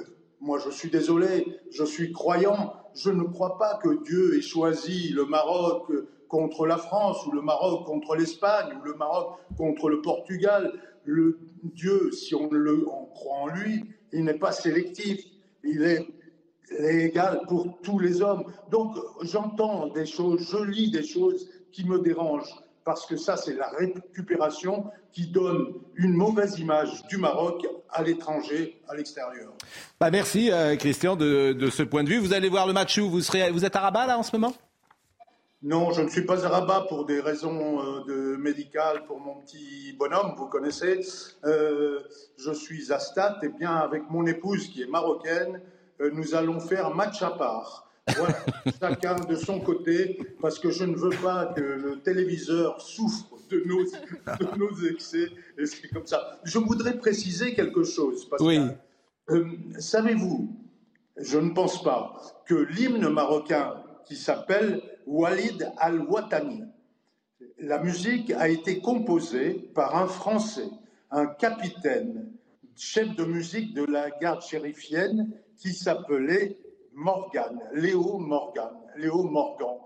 moi, 0.40 0.58
je 0.64 0.70
suis 0.70 0.90
désolé, 0.90 1.58
je 1.70 1.84
suis 1.84 2.12
croyant, 2.12 2.74
je 2.94 3.10
ne 3.10 3.24
crois 3.24 3.58
pas 3.58 3.78
que 3.82 4.02
Dieu 4.04 4.36
ait 4.36 4.42
choisi 4.42 5.08
le 5.10 5.24
Maroc 5.24 5.90
contre 6.28 6.66
la 6.66 6.76
France, 6.76 7.26
ou 7.26 7.32
le 7.32 7.42
Maroc 7.42 7.86
contre 7.86 8.14
l'Espagne, 8.16 8.76
ou 8.80 8.84
le 8.84 8.94
Maroc 8.94 9.38
contre 9.56 9.88
le 9.88 10.00
Portugal. 10.00 10.72
Le 11.04 11.38
Dieu, 11.62 12.10
si 12.12 12.34
on, 12.34 12.50
le, 12.50 12.84
croit 13.14 13.38
en 13.38 13.46
lui, 13.46 13.84
il 14.12 14.24
n'est 14.24 14.38
pas 14.38 14.52
sélectif, 14.52 15.20
il 15.64 15.82
est, 15.82 16.06
égal 16.80 17.40
pour 17.48 17.78
tous 17.82 17.98
les 17.98 18.20
hommes. 18.20 18.44
Donc 18.70 18.94
j'entends 19.22 19.86
des 19.86 20.04
choses, 20.04 20.46
je 20.50 20.62
lis 20.62 20.90
des 20.90 21.02
choses 21.02 21.48
qui 21.72 21.86
me 21.86 21.98
dérangent, 21.98 22.54
parce 22.84 23.06
que 23.06 23.16
ça, 23.16 23.38
c'est 23.38 23.54
la 23.54 23.70
récupération 23.70 24.84
qui 25.10 25.28
donne 25.28 25.72
une 25.96 26.12
mauvaise 26.12 26.58
image 26.58 27.06
du 27.06 27.16
Maroc 27.16 27.66
à 27.90 28.02
l'étranger, 28.02 28.82
à 28.86 28.94
l'extérieur. 28.94 29.50
Bah 29.98 30.10
merci 30.10 30.50
euh, 30.52 30.76
Christian 30.76 31.16
de, 31.16 31.70
ce 31.70 31.82
point 31.82 32.04
de 32.04 32.10
vue. 32.10 32.18
Vous 32.18 32.34
allez 32.34 32.50
voir 32.50 32.66
le 32.66 32.74
match 32.74 32.98
où 32.98 33.08
vous 33.08 33.20
vous 33.20 33.64
êtes 33.64 33.76
à 33.76 33.80
Rabat 33.80 34.06
là 34.06 34.18
en 34.18 34.22
ce 34.22 34.36
moment? 34.36 34.52
Non, 35.62 35.90
je 35.90 36.02
ne 36.02 36.08
suis 36.08 36.22
pas 36.22 36.46
à 36.46 36.48
Rabat 36.48 36.86
pour 36.88 37.04
des 37.04 37.20
raisons 37.20 37.80
euh, 37.80 38.04
de 38.04 38.36
médicales 38.36 39.04
pour 39.06 39.18
mon 39.18 39.40
petit 39.40 39.92
bonhomme, 39.98 40.34
vous 40.36 40.46
connaissez. 40.46 41.00
Euh, 41.44 42.00
je 42.36 42.52
suis 42.52 42.92
à 42.92 43.00
Stade 43.00 43.42
et 43.42 43.48
bien 43.48 43.74
avec 43.74 44.08
mon 44.08 44.24
épouse 44.26 44.68
qui 44.68 44.82
est 44.82 44.86
marocaine, 44.86 45.60
euh, 46.00 46.10
nous 46.12 46.36
allons 46.36 46.60
faire 46.60 46.94
match 46.94 47.22
à 47.22 47.30
part. 47.30 47.90
Voilà, 48.16 48.38
chacun 48.80 49.16
de 49.16 49.34
son 49.34 49.58
côté, 49.58 50.20
parce 50.40 50.60
que 50.60 50.70
je 50.70 50.84
ne 50.84 50.94
veux 50.94 51.16
pas 51.22 51.46
que 51.46 51.60
le 51.60 51.98
téléviseur 51.98 52.80
souffre 52.80 53.26
de 53.50 53.60
nos, 53.66 53.82
de 53.82 54.58
nos 54.58 54.88
excès. 54.88 55.26
Et 55.58 55.66
c'est 55.66 55.88
comme 55.88 56.06
ça. 56.06 56.38
Je 56.44 56.58
voudrais 56.60 56.96
préciser 56.96 57.54
quelque 57.54 57.82
chose. 57.82 58.28
Parce 58.28 58.42
oui. 58.42 58.60
Savez-vous, 59.78 60.56
je 61.16 61.38
ne 61.38 61.50
pense 61.50 61.82
pas 61.82 62.22
que 62.46 62.54
l'hymne 62.54 63.08
marocain 63.08 63.74
qui 64.06 64.16
s'appelle 64.16 64.80
Walid 65.08 65.72
al-Watani. 65.78 66.64
La 67.58 67.82
musique 67.82 68.30
a 68.32 68.48
été 68.48 68.80
composée 68.80 69.70
par 69.74 69.96
un 69.96 70.06
Français, 70.06 70.68
un 71.10 71.26
capitaine, 71.26 72.30
chef 72.76 73.16
de 73.16 73.24
musique 73.24 73.74
de 73.74 73.84
la 73.84 74.10
garde 74.10 74.42
chérifienne 74.42 75.32
qui 75.56 75.72
s'appelait 75.72 76.58
Morgan, 76.92 77.58
Léo 77.72 78.18
Morgan, 78.18 78.70
Léo 78.96 79.22
Morgan. 79.22 79.78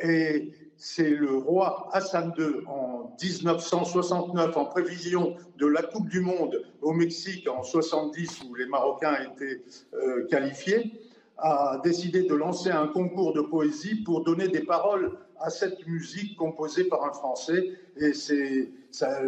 Et 0.00 0.52
c'est 0.76 1.10
le 1.10 1.36
roi 1.36 1.88
Hassan 1.92 2.32
II 2.38 2.64
en 2.68 3.16
1969, 3.20 4.56
en 4.56 4.64
prévision 4.66 5.34
de 5.56 5.66
la 5.66 5.82
Coupe 5.82 6.08
du 6.08 6.20
Monde 6.20 6.62
au 6.82 6.92
Mexique 6.92 7.48
en 7.48 7.64
70 7.64 8.44
où 8.48 8.54
les 8.54 8.66
Marocains 8.66 9.16
étaient 9.24 9.60
euh, 9.94 10.26
qualifiés, 10.28 10.92
a 11.38 11.80
décidé 11.84 12.24
de 12.24 12.34
lancer 12.34 12.70
un 12.70 12.88
concours 12.88 13.32
de 13.32 13.40
poésie 13.40 13.96
pour 13.96 14.24
donner 14.24 14.48
des 14.48 14.62
paroles 14.62 15.12
à 15.40 15.50
cette 15.50 15.86
musique 15.86 16.36
composée 16.36 16.84
par 16.84 17.04
un 17.04 17.12
Français. 17.12 17.70
Et 17.96 18.12
c'est, 18.12 18.70
ça, 18.90 19.20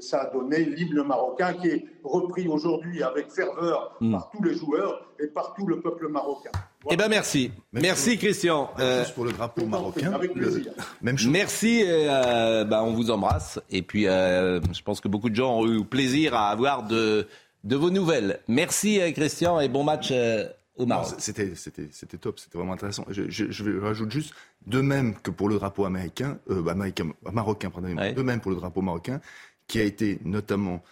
ça, 0.00 0.22
a 0.22 0.32
donné 0.32 0.64
l'hymne 0.64 1.02
marocain 1.04 1.54
qui 1.54 1.68
est 1.68 1.84
repris 2.02 2.48
aujourd'hui 2.48 3.02
avec 3.02 3.30
ferveur 3.30 3.96
hmm. 4.00 4.12
par 4.12 4.30
tous 4.30 4.42
les 4.42 4.54
joueurs 4.54 5.12
et 5.20 5.28
par 5.28 5.54
tout 5.54 5.66
le 5.66 5.80
peuple 5.80 6.08
marocain. 6.08 6.50
Eh 6.90 6.96
ben 6.96 7.08
merci. 7.08 7.50
Merci, 7.72 8.18
Christian. 8.18 8.70
Euh, 8.78 9.04
pour 9.14 9.24
le 9.24 9.32
drapeau 9.32 9.64
marocain. 9.64 10.12
Avec 10.12 10.34
plaisir. 10.34 10.72
même 11.02 11.16
chose. 11.16 11.30
Merci. 11.30 11.82
Euh, 11.86 12.64
bah, 12.64 12.82
on 12.82 12.92
vous 12.92 13.10
embrasse. 13.10 13.60
Et 13.70 13.82
puis, 13.82 14.06
euh, 14.06 14.60
je 14.72 14.82
pense 14.82 15.00
que 15.00 15.08
beaucoup 15.08 15.30
de 15.30 15.36
gens 15.36 15.60
ont 15.60 15.66
eu 15.66 15.84
plaisir 15.84 16.34
à 16.34 16.50
avoir 16.50 16.82
de, 16.82 17.26
de 17.64 17.76
vos 17.76 17.90
nouvelles. 17.90 18.40
Merci, 18.46 19.00
euh, 19.00 19.10
Christian, 19.12 19.58
et 19.60 19.68
bon 19.68 19.84
match 19.84 20.08
euh, 20.12 20.46
au 20.76 20.86
Maroc. 20.86 21.14
C'était, 21.18 21.54
c'était, 21.54 21.88
c'était 21.92 22.18
top. 22.18 22.38
C'était 22.38 22.58
vraiment 22.58 22.72
intéressant. 22.72 23.04
Je, 23.08 23.28
je, 23.28 23.50
je 23.50 23.78
rajoute 23.78 24.10
juste, 24.10 24.34
de 24.66 24.80
même 24.80 25.14
que 25.14 25.30
pour 25.30 25.48
le 25.48 25.56
drapeau 25.56 25.84
américain, 25.84 26.38
euh, 26.50 26.66
américain 26.66 27.10
marocain, 27.32 27.70
pardon, 27.70 27.94
de 27.94 28.22
même 28.22 28.40
pour 28.40 28.50
le 28.50 28.56
drapeau 28.56 28.82
marocain, 28.82 29.20
qui 29.66 29.80
a 29.80 29.82
été 29.82 30.18
notamment 30.24 30.82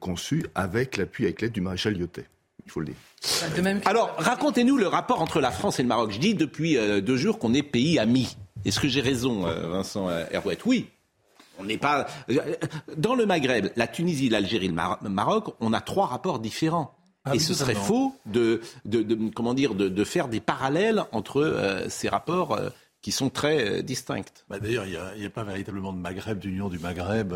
conçu 0.00 0.44
avec 0.56 0.96
l'appui, 0.96 1.24
avec 1.24 1.40
l'aide 1.40 1.52
du 1.52 1.60
maréchal 1.60 1.94
Lyotet 1.94 2.26
il 2.66 2.70
faut 2.70 2.80
le 2.80 2.86
dire. 2.86 3.82
Alors, 3.84 4.14
racontez-nous 4.18 4.76
le 4.76 4.86
rapport 4.86 5.20
entre 5.20 5.40
la 5.40 5.50
France 5.50 5.78
et 5.78 5.82
le 5.82 5.88
Maroc. 5.88 6.12
Je 6.12 6.18
dis 6.18 6.34
depuis 6.34 6.76
euh, 6.76 7.00
deux 7.00 7.16
jours 7.16 7.38
qu'on 7.38 7.54
est 7.54 7.62
pays 7.62 7.98
amis. 7.98 8.36
Est-ce 8.64 8.80
que 8.80 8.88
j'ai 8.88 9.00
raison, 9.00 9.46
euh, 9.46 9.68
Vincent 9.68 10.08
euh, 10.08 10.24
Herouette 10.30 10.64
Oui. 10.64 10.88
On 11.58 11.64
n'est 11.64 11.78
pas. 11.78 12.06
Dans 12.96 13.14
le 13.14 13.26
Maghreb, 13.26 13.68
la 13.76 13.86
Tunisie, 13.86 14.28
l'Algérie, 14.28 14.66
le, 14.66 15.08
Maroc, 15.08 15.54
on 15.60 15.72
a 15.72 15.80
trois 15.80 16.06
rapports 16.06 16.40
différents. 16.40 16.96
Ah 17.24 17.34
et 17.34 17.38
ce 17.38 17.54
serait 17.54 17.74
faux 17.74 18.14
de, 18.26 18.60
de, 18.84 19.30
comment 19.30 19.54
dire, 19.54 19.74
de, 19.74 20.04
faire 20.04 20.28
des 20.28 20.40
parallèles 20.40 21.04
entre 21.12 21.86
ces 21.88 22.08
rapports 22.08 22.60
qui 23.00 23.12
sont 23.12 23.30
très 23.30 23.82
distincts. 23.82 24.44
Bah, 24.50 24.58
d'ailleurs, 24.58 24.84
il 24.84 24.90
n'y 24.90 25.24
a, 25.24 25.26
a, 25.26 25.30
pas 25.30 25.44
véritablement 25.44 25.94
de 25.94 25.98
Maghreb, 25.98 26.38
d'union 26.38 26.68
du 26.68 26.78
Maghreb, 26.78 27.32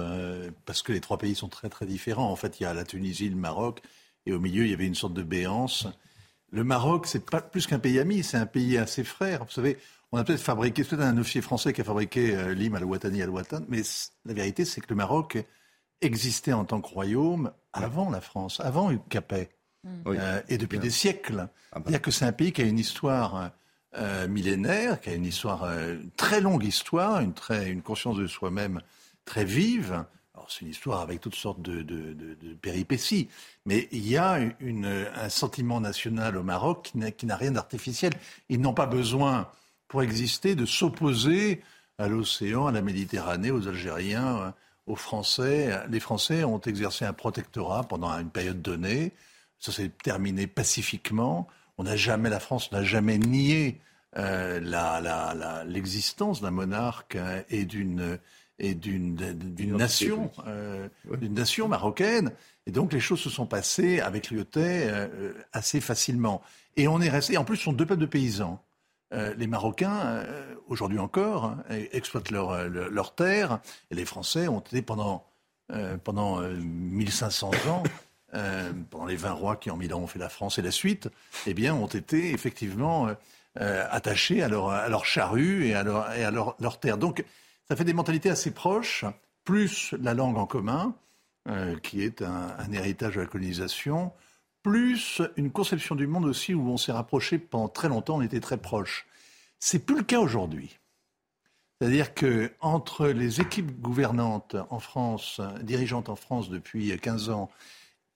parce 0.66 0.82
que 0.82 0.92
les 0.92 1.00
trois 1.00 1.16
pays 1.16 1.34
sont 1.34 1.48
très 1.48 1.70
très 1.70 1.86
différents. 1.86 2.30
En 2.30 2.36
fait, 2.36 2.60
il 2.60 2.64
y 2.64 2.66
a 2.66 2.74
la 2.74 2.84
Tunisie, 2.84 3.30
le 3.30 3.36
Maroc 3.36 3.80
et 4.28 4.32
au 4.32 4.40
milieu, 4.40 4.64
il 4.64 4.70
y 4.70 4.74
avait 4.74 4.86
une 4.86 4.94
sorte 4.94 5.14
de 5.14 5.22
béance. 5.22 5.86
Le 6.50 6.62
Maroc, 6.62 7.06
c'est 7.06 7.24
pas 7.24 7.40
plus 7.40 7.66
qu'un 7.66 7.78
pays 7.78 7.98
ami, 7.98 8.22
c'est 8.22 8.36
un 8.36 8.46
pays 8.46 8.76
à 8.76 8.86
ses 8.86 9.04
frères. 9.04 9.44
Vous 9.44 9.50
savez, 9.50 9.78
on 10.12 10.18
a 10.18 10.24
peut-être 10.24 10.40
fabriqué, 10.40 10.84
c'est 10.84 10.96
peut-être 10.96 11.08
un 11.08 11.18
officier 11.18 11.40
français 11.40 11.72
qui 11.72 11.80
a 11.80 11.84
fabriqué 11.84 12.34
euh, 12.34 12.54
l'hymne 12.54 12.76
al-Watani 12.76 13.22
al-Watan, 13.22 13.64
mais 13.68 13.82
la 14.24 14.34
vérité, 14.34 14.64
c'est 14.64 14.80
que 14.80 14.86
le 14.90 14.96
Maroc 14.96 15.38
existait 16.00 16.52
en 16.52 16.64
tant 16.64 16.80
que 16.80 16.88
royaume 16.88 17.52
avant 17.72 18.10
la 18.10 18.20
France, 18.20 18.60
avant 18.60 18.94
Capet, 19.08 19.50
mm. 19.84 20.02
euh, 20.06 20.40
et 20.48 20.58
depuis 20.58 20.78
des 20.78 20.90
siècles. 20.90 21.48
Ah 21.72 21.78
bah. 21.78 21.84
Il 21.86 21.90
n'y 21.90 21.96
a 21.96 22.00
que 22.00 22.10
c'est 22.10 22.24
un 22.24 22.32
pays 22.32 22.52
qui 22.52 22.62
a 22.62 22.64
une 22.64 22.78
histoire 22.78 23.50
euh, 23.96 24.28
millénaire, 24.28 25.00
qui 25.00 25.10
a 25.10 25.14
une 25.14 25.26
histoire, 25.26 25.68
très 26.16 26.40
longue 26.40 26.64
histoire, 26.64 27.20
une, 27.20 27.34
très, 27.34 27.70
une 27.70 27.82
conscience 27.82 28.16
de 28.16 28.26
soi-même 28.26 28.80
très 29.24 29.44
vive, 29.44 30.04
c'est 30.48 30.62
une 30.62 30.70
histoire 30.70 31.00
avec 31.00 31.20
toutes 31.20 31.34
sortes 31.34 31.60
de, 31.60 31.84
péripéties, 32.60 33.28
mais 33.66 33.88
il 33.92 34.06
y 34.08 34.16
a 34.16 34.32
un 34.32 35.28
sentiment 35.28 35.80
national 35.80 36.36
au 36.36 36.42
Maroc 36.42 36.92
qui 37.16 37.26
n'a 37.26 37.36
rien 37.36 37.52
d'artificiel. 37.52 38.12
Ils 38.48 38.60
n'ont 38.60 38.74
pas 38.74 38.86
besoin, 38.86 39.48
pour 39.88 40.02
exister, 40.02 40.54
de 40.54 40.66
s'opposer 40.66 41.62
à 41.98 42.08
l'océan, 42.08 42.66
à 42.66 42.72
la 42.72 42.82
Méditerranée, 42.82 43.50
aux 43.50 43.68
Algériens, 43.68 44.54
aux 44.86 44.96
Français. 44.96 45.70
Les 45.88 46.00
Français 46.00 46.44
ont 46.44 46.60
exercé 46.60 47.04
un 47.04 47.12
protectorat 47.12 47.84
pendant 47.84 48.10
une 48.12 48.30
période 48.30 48.62
donnée. 48.62 49.12
Ça 49.58 49.72
s'est 49.72 49.90
terminé 50.02 50.46
pacifiquement. 50.46 51.48
On 51.78 51.84
n'a 51.84 51.96
jamais, 51.96 52.30
la 52.30 52.40
France 52.40 52.72
n'a 52.72 52.82
jamais 52.82 53.18
nié 53.18 53.80
euh, 54.16 54.60
l'existence 55.66 56.40
d'un 56.40 56.50
monarque 56.50 57.16
hein, 57.16 57.42
et 57.50 57.64
d'une 57.64 58.18
et 58.58 58.74
d'une 58.74 59.14
nation, 59.76 60.30
euh, 60.46 60.88
d'une 61.16 61.34
nation 61.34 61.68
marocaine. 61.68 62.32
Et 62.66 62.72
donc 62.72 62.92
les 62.92 63.00
choses 63.00 63.20
se 63.20 63.30
sont 63.30 63.46
passées 63.46 64.00
avec 64.00 64.30
Lyotet 64.30 64.88
euh, 64.90 65.32
assez 65.52 65.80
facilement. 65.80 66.42
Et 66.76 66.88
on 66.88 67.00
est 67.00 67.08
resté. 67.08 67.36
En 67.36 67.44
plus, 67.44 67.56
ce 67.56 67.64
sont 67.64 67.72
deux 67.72 67.86
peuples 67.86 68.00
de 68.00 68.06
paysans. 68.06 68.62
Euh, 69.14 69.34
les 69.38 69.46
Marocains, 69.46 70.22
aujourd'hui 70.66 70.98
encore, 70.98 71.46
hein, 71.46 71.62
exploitent 71.92 72.30
leurs 72.30 72.68
leur, 72.68 73.14
terres, 73.14 73.60
et 73.90 73.94
les 73.94 74.04
Français 74.04 74.48
ont 74.48 74.60
été 74.60 74.82
pendant 74.82 75.24
pendant 76.04 76.40
1500 76.40 77.50
ans. 77.68 77.82
Pendant 78.90 79.06
les 79.06 79.16
20 79.16 79.32
rois 79.32 79.56
qui 79.56 79.70
en 79.70 79.76
mille 79.76 79.94
ans 79.94 80.00
ont 80.00 80.06
fait 80.06 80.18
la 80.18 80.28
France 80.28 80.58
et 80.58 80.62
la 80.62 80.70
suite, 80.70 81.08
eh 81.46 81.54
bien, 81.54 81.74
ont 81.74 81.86
été 81.86 82.32
effectivement 82.32 83.08
attachés 83.56 84.42
à 84.42 84.48
leur, 84.48 84.68
à 84.70 85.04
charrue 85.04 85.66
et 85.66 85.74
à 85.74 85.82
leur, 85.82 86.10
et 86.12 86.78
terre. 86.80 86.98
Donc, 86.98 87.24
ça 87.68 87.76
fait 87.76 87.84
des 87.84 87.92
mentalités 87.92 88.30
assez 88.30 88.50
proches, 88.50 89.04
plus 89.44 89.94
la 90.00 90.14
langue 90.14 90.36
en 90.36 90.46
commun, 90.46 90.94
euh, 91.48 91.78
qui 91.78 92.02
est 92.02 92.20
un, 92.20 92.72
héritage 92.72 93.14
de 93.14 93.20
la 93.20 93.26
colonisation, 93.26 94.12
plus 94.62 95.22
une 95.36 95.50
conception 95.50 95.94
du 95.94 96.06
monde 96.06 96.26
aussi 96.26 96.52
où 96.52 96.68
on 96.68 96.76
s'est 96.76 96.92
rapproché 96.92 97.38
pendant 97.38 97.68
très 97.68 97.88
longtemps, 97.88 98.16
on 98.16 98.20
était 98.20 98.40
très 98.40 98.58
proches. 98.58 99.06
C'est 99.58 99.78
plus 99.78 99.96
le 99.96 100.02
cas 100.02 100.18
aujourd'hui. 100.18 100.78
C'est-à-dire 101.80 102.12
que 102.12 102.52
entre 102.60 103.06
les 103.06 103.40
équipes 103.40 103.80
gouvernantes 103.80 104.56
en 104.68 104.78
France, 104.80 105.40
dirigeantes 105.62 106.10
en 106.10 106.16
France 106.16 106.50
depuis 106.50 106.98
15 106.98 107.30
ans, 107.30 107.50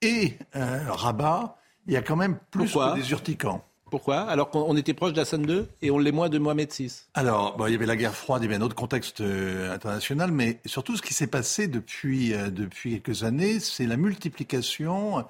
et 0.02 0.36
Rabat, 0.54 1.56
il 1.86 1.94
y 1.94 1.96
a 1.96 2.02
quand 2.02 2.16
même 2.16 2.38
plus 2.50 2.72
que 2.72 2.94
des 2.94 3.10
urticants. 3.10 3.64
Pourquoi 3.92 4.20
Alors 4.22 4.48
qu'on 4.48 4.74
était 4.78 4.94
proche 4.94 5.12
d'Hassan 5.12 5.46
II 5.46 5.66
et 5.82 5.90
on 5.90 5.98
l'est 5.98 6.12
moins 6.12 6.30
de 6.30 6.38
Mohamed 6.38 6.72
VI. 6.72 7.02
Alors, 7.12 7.62
il 7.68 7.72
y 7.72 7.74
avait 7.74 7.84
la 7.84 7.94
guerre 7.94 8.14
froide, 8.14 8.40
il 8.42 8.46
y 8.46 8.48
avait 8.48 8.56
un 8.56 8.64
autre 8.64 8.74
contexte 8.74 9.20
euh, 9.20 9.70
international, 9.70 10.32
mais 10.32 10.60
surtout 10.64 10.96
ce 10.96 11.02
qui 11.02 11.12
s'est 11.12 11.26
passé 11.26 11.68
depuis, 11.68 12.32
euh, 12.32 12.48
depuis 12.48 13.02
quelques 13.02 13.22
années, 13.22 13.60
c'est 13.60 13.84
la 13.84 13.98
multiplication 13.98 15.26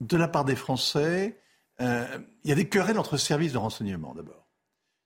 de 0.00 0.16
la 0.16 0.28
part 0.28 0.46
des 0.46 0.56
Français. 0.56 1.36
Euh, 1.82 2.06
il 2.42 2.48
y 2.48 2.52
a 2.54 2.56
des 2.56 2.70
querelles 2.70 2.98
entre 2.98 3.18
services 3.18 3.52
de 3.52 3.58
renseignement 3.58 4.14
d'abord. 4.14 4.46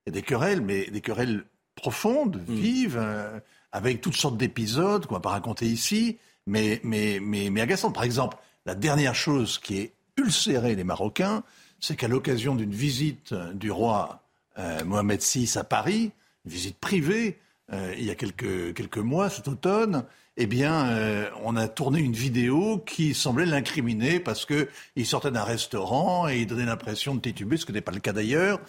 Il 0.07 0.11
y 0.11 0.17
a 0.17 0.21
des 0.21 0.23
querelles, 0.23 0.61
mais 0.61 0.89
des 0.89 1.01
querelles 1.01 1.43
profondes, 1.75 2.41
hmm. 2.47 2.55
vives, 2.55 3.43
avec 3.73 4.03
toutes 4.03 4.15
sortes 4.15 4.37
d'épisodes 4.37 5.07
qu'on 5.07 5.15
ne 5.15 5.19
va 5.19 5.23
pas 5.23 5.31
raconter 5.31 5.67
ici, 5.67 6.19
mais, 6.47 6.81
mais, 6.85 7.19
mais, 7.21 7.51
mais 7.51 7.61
agaçantes. 7.61 7.93
Par 7.93 8.05
exemple, 8.05 8.37
la 8.67 8.75
dernière 8.75 9.15
chose 9.15 9.59
qui 9.59 9.79
est 9.79 9.93
ulcérée 10.17 10.75
les 10.75 10.85
Marocains, 10.85 11.43
c'est 11.81 11.97
qu'à 11.97 12.09
l'occasion 12.09 12.55
d'une 12.55 12.75
visite 12.75 13.35
du 13.55 13.71
roi 13.71 14.23
euh, 14.59 14.85
Mohamed 14.85 15.21
VI 15.23 15.51
à 15.57 15.65
Paris, 15.65 16.13
une 16.45 16.51
visite 16.51 16.79
privée, 16.79 17.39
euh, 17.73 17.95
il 17.97 18.05
y 18.05 18.11
a 18.11 18.15
quelques, 18.15 18.75
quelques 18.75 18.99
mois, 18.99 19.31
cet 19.31 19.49
automne, 19.49 20.05
eh 20.37 20.47
bien, 20.47 20.89
euh, 20.89 21.31
on 21.45 21.57
a 21.57 21.69
tourné 21.69 22.01
une 22.01 22.13
vidéo 22.13 22.79
qui 22.79 23.15
semblait 23.15 23.47
l'incriminer 23.47 24.21
parce 24.21 24.47
qu'il 24.47 25.07
sortait 25.07 25.31
d'un 25.31 25.45
restaurant 25.45 26.29
et 26.29 26.41
il 26.41 26.47
donnait 26.47 26.65
l'impression 26.65 27.15
de 27.15 27.21
tituber, 27.21 27.57
ce 27.57 27.67
qui 27.67 27.73
n'est 27.73 27.81
pas 27.81 27.93
le 27.93 28.01
cas 28.01 28.13
d'ailleurs. 28.13 28.61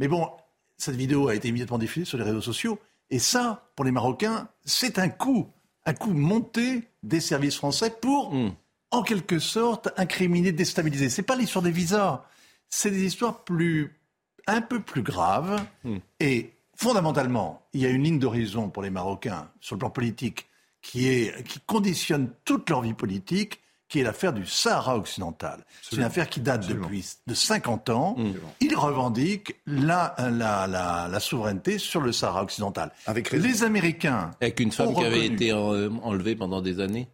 Mais 0.00 0.08
bon, 0.08 0.28
cette 0.76 0.96
vidéo 0.96 1.28
a 1.28 1.34
été 1.34 1.48
immédiatement 1.48 1.78
diffusée 1.78 2.04
sur 2.04 2.18
les 2.18 2.24
réseaux 2.24 2.40
sociaux. 2.40 2.78
Et 3.10 3.18
ça, 3.18 3.68
pour 3.76 3.84
les 3.84 3.90
Marocains, 3.90 4.48
c'est 4.64 4.98
un 4.98 5.08
coup, 5.08 5.48
un 5.86 5.94
coup 5.94 6.12
monté 6.12 6.88
des 7.02 7.20
services 7.20 7.56
français 7.56 7.90
pour, 8.00 8.34
hmm. 8.34 8.52
En 8.90 9.02
quelque 9.02 9.38
sorte, 9.38 9.88
incriminer, 9.96 10.52
déstabiliser. 10.52 11.10
C'est 11.10 11.22
pas 11.22 11.36
l'histoire 11.36 11.62
des 11.62 11.70
visas 11.70 12.24
c'est 12.68 12.90
des 12.90 13.04
histoires 13.04 13.44
plus, 13.44 13.98
un 14.46 14.60
peu 14.60 14.80
plus 14.80 15.02
graves. 15.02 15.60
Hmm. 15.84 15.98
Et 16.20 16.52
fondamentalement, 16.76 17.62
il 17.72 17.80
y 17.80 17.86
a 17.86 17.88
une 17.88 18.04
ligne 18.04 18.18
d'horizon 18.18 18.68
pour 18.68 18.82
les 18.82 18.90
Marocains 18.90 19.50
sur 19.60 19.76
le 19.76 19.80
plan 19.80 19.90
politique 19.90 20.46
qui, 20.82 21.08
est, 21.08 21.44
qui 21.44 21.60
conditionne 21.60 22.30
toute 22.44 22.70
leur 22.70 22.82
vie 22.82 22.94
politique, 22.94 23.60
qui 23.88 24.00
est 24.00 24.02
l'affaire 24.02 24.34
du 24.34 24.44
Sahara 24.44 24.96
occidental. 24.96 25.64
C'est 25.82 25.96
une 25.96 26.02
affaire 26.02 26.28
qui 26.28 26.40
date 26.40 26.68
depuis 26.68 27.06
de 27.26 27.34
50 27.34 27.88
ans. 27.88 28.16
Hmm. 28.18 28.34
Ils 28.60 28.76
revendiquent 28.76 29.56
la, 29.66 30.14
la, 30.18 30.66
la, 30.66 31.20
souveraineté 31.20 31.78
sur 31.78 32.02
le 32.02 32.12
Sahara 32.12 32.42
occidental. 32.42 32.92
Avec 33.06 33.32
les 33.32 33.64
Américains. 33.64 34.32
Avec 34.42 34.60
une 34.60 34.72
femme 34.72 34.94
qui 34.94 35.04
avait 35.04 35.26
été 35.26 35.52
enlevée 35.54 36.36
pendant 36.36 36.60
des 36.60 36.80
années. 36.80 37.08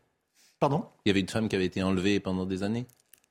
Pardon 0.64 0.86
Il 1.04 1.10
y 1.10 1.12
avait 1.12 1.20
une 1.20 1.28
femme 1.28 1.46
qui 1.46 1.56
avait 1.56 1.66
été 1.66 1.82
enlevée 1.82 2.20
pendant 2.20 2.46
des 2.46 2.62
années. 2.62 2.86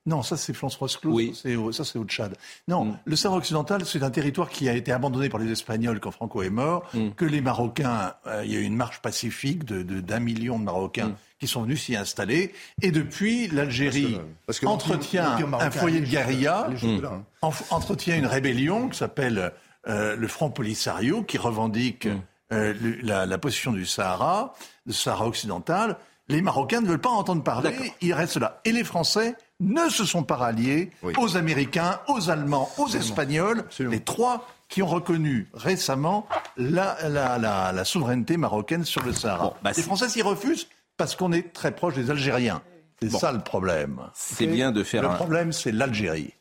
Non, 0.06 0.22
ça 0.22 0.36
c'est 0.36 0.54
François 0.54 0.86
Clos, 0.86 1.12
oui. 1.12 1.34
ça 1.34 1.84
c'est 1.84 1.98
au 1.98 2.04
Tchad. 2.04 2.36
Non, 2.68 2.84
mm. 2.84 2.98
le 3.06 3.16
Sahara 3.16 3.38
occidental, 3.38 3.84
c'est 3.84 4.04
un 4.04 4.10
territoire 4.10 4.50
qui 4.50 4.68
a 4.68 4.72
été 4.72 4.92
abandonné 4.92 5.28
par 5.28 5.40
les 5.40 5.50
Espagnols 5.50 5.98
quand 5.98 6.12
Franco 6.12 6.44
est 6.44 6.50
mort, 6.50 6.88
mm. 6.94 7.10
que 7.16 7.24
les 7.24 7.40
Marocains, 7.40 8.14
euh, 8.28 8.44
il 8.44 8.52
y 8.52 8.56
a 8.56 8.60
eu 8.60 8.62
une 8.62 8.76
marche 8.76 9.02
pacifique 9.02 9.64
de, 9.64 9.82
d'un 9.82 10.20
million 10.20 10.60
de 10.60 10.64
Marocains 10.64 11.08
mm. 11.08 11.16
qui 11.40 11.48
sont 11.48 11.62
venus 11.62 11.82
s'y 11.82 11.96
installer, 11.96 12.54
et 12.82 12.92
depuis 12.92 13.48
l'Algérie 13.48 14.20
entretient 14.64 15.36
un 15.58 15.70
foyer 15.72 16.02
de 16.02 16.06
guérilla, 16.06 16.68
hein. 16.70 17.50
entretient 17.70 18.16
une 18.16 18.26
rébellion 18.26 18.90
qui 18.90 18.98
s'appelle 18.98 19.50
euh, 19.88 20.14
le 20.14 20.28
Front 20.28 20.50
Polisario, 20.50 21.24
qui 21.24 21.36
revendique 21.36 22.06
euh, 22.52 22.74
la, 23.02 23.26
la, 23.26 23.38
possession 23.38 23.72
du 23.72 23.86
Sahara, 23.86 24.54
le 24.86 24.92
Sahara 24.92 25.26
occidental, 25.26 25.96
Les 26.28 26.40
Marocains 26.40 26.80
ne 26.80 26.86
veulent 26.86 27.00
pas 27.00 27.10
entendre 27.10 27.42
parler, 27.42 27.74
ils 28.00 28.14
restent 28.14 28.38
là. 28.38 28.60
Et 28.64 28.72
les 28.72 28.84
Français 28.84 29.36
ne 29.60 29.88
se 29.90 30.04
sont 30.04 30.22
pas 30.22 30.36
ralliés 30.36 30.90
aux 31.18 31.36
Américains, 31.36 32.00
aux 32.08 32.30
Allemands, 32.30 32.70
aux 32.78 32.88
Espagnols, 32.88 33.64
les 33.78 34.00
trois 34.00 34.48
qui 34.68 34.82
ont 34.82 34.86
reconnu 34.86 35.48
récemment 35.52 36.26
la, 36.56 36.96
la, 37.08 37.84
souveraineté 37.84 38.36
marocaine 38.36 38.84
sur 38.84 39.02
le 39.02 39.12
Sahara. 39.12 39.54
Bah, 39.62 39.72
les 39.76 39.82
Français 39.82 40.08
s'y 40.08 40.22
refusent 40.22 40.66
parce 40.96 41.14
qu'on 41.14 41.32
est 41.32 41.52
très 41.52 41.74
proche 41.74 41.94
des 41.94 42.10
Algériens. 42.10 42.62
C'est 43.02 43.10
ça 43.10 43.32
le 43.32 43.40
problème. 43.40 44.00
C'est 44.14 44.46
bien 44.46 44.72
de 44.72 44.82
faire. 44.82 45.02
Le 45.02 45.14
problème, 45.16 45.52
c'est 45.52 45.72
l'Algérie. 45.72 46.32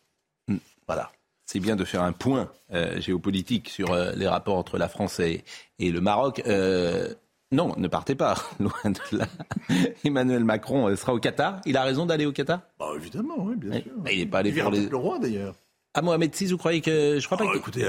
Hmm. 0.47 0.57
Voilà. 0.87 1.11
C'est 1.45 1.59
bien 1.59 1.75
de 1.75 1.83
faire 1.83 2.01
un 2.01 2.13
point 2.13 2.49
euh, 2.73 2.99
géopolitique 3.01 3.69
sur 3.69 3.91
euh, 3.91 4.13
les 4.15 4.27
rapports 4.27 4.57
entre 4.57 4.77
la 4.77 4.87
France 4.87 5.19
et, 5.19 5.43
le 5.79 5.99
Maroc. 5.99 6.41
Euh, 6.47 7.13
non, 7.53 7.73
ne 7.77 7.87
partez 7.87 8.15
pas, 8.15 8.35
loin 8.59 8.73
de 8.85 9.17
là. 9.17 9.27
Emmanuel 10.03 10.43
Macron 10.43 10.93
sera 10.95 11.13
au 11.13 11.19
Qatar. 11.19 11.61
Il 11.65 11.77
a 11.77 11.83
raison 11.83 12.05
d'aller 12.05 12.25
au 12.25 12.31
Qatar? 12.31 12.61
Bah, 12.79 12.87
Évidemment, 12.95 13.35
oui, 13.39 13.55
bien 13.55 13.73
sûr. 13.81 13.91
il 14.11 14.19
n'est 14.19 14.25
pas 14.25 14.39
allé 14.39 14.51
pour 14.51 14.71
les... 14.71 14.87
le 14.87 14.97
roi, 14.97 15.19
d'ailleurs. 15.19 15.55
Ah, 15.93 16.01
Mohamed 16.01 16.35
VI, 16.35 16.47
vous 16.47 16.57
croyez 16.57 16.81
que. 16.81 17.19
Je 17.19 17.25
crois 17.25 17.37
pas 17.37 17.45
oh, 17.47 17.55
Écoutez, 17.55 17.85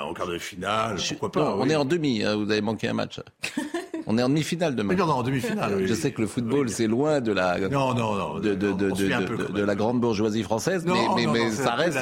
en 0.00 0.14
quart 0.14 0.26
de 0.26 0.38
finale, 0.38 0.96
pourquoi 1.10 1.30
pas 1.30 1.56
On 1.56 1.68
est 1.68 1.76
en 1.76 1.84
demi, 1.84 2.24
hein, 2.24 2.36
vous 2.36 2.50
avez 2.50 2.62
manqué 2.62 2.88
un 2.88 2.94
match. 2.94 3.20
On 4.12 4.18
est 4.18 4.22
en 4.22 4.28
demi-finale 4.28 4.74
demain. 4.74 4.94
Oui, 4.94 5.00
en 5.00 5.22
demi-finale. 5.22 5.86
Je 5.86 5.94
sais 5.94 6.12
que 6.12 6.20
le 6.20 6.26
football, 6.26 6.68
c'est 6.68 6.86
loin 6.86 7.20
de 7.20 7.32
la, 7.32 7.58
non, 7.58 7.94
non, 7.94 8.14
non, 8.14 8.38
de, 8.38 8.54
de, 8.54 8.72
de, 8.72 9.52
de, 9.52 9.62
la 9.62 9.74
grande 9.74 10.00
bourgeoisie 10.00 10.42
française, 10.42 10.84
mais, 10.86 11.26
mais, 11.26 11.50
ça 11.50 11.74
reste 11.74 11.98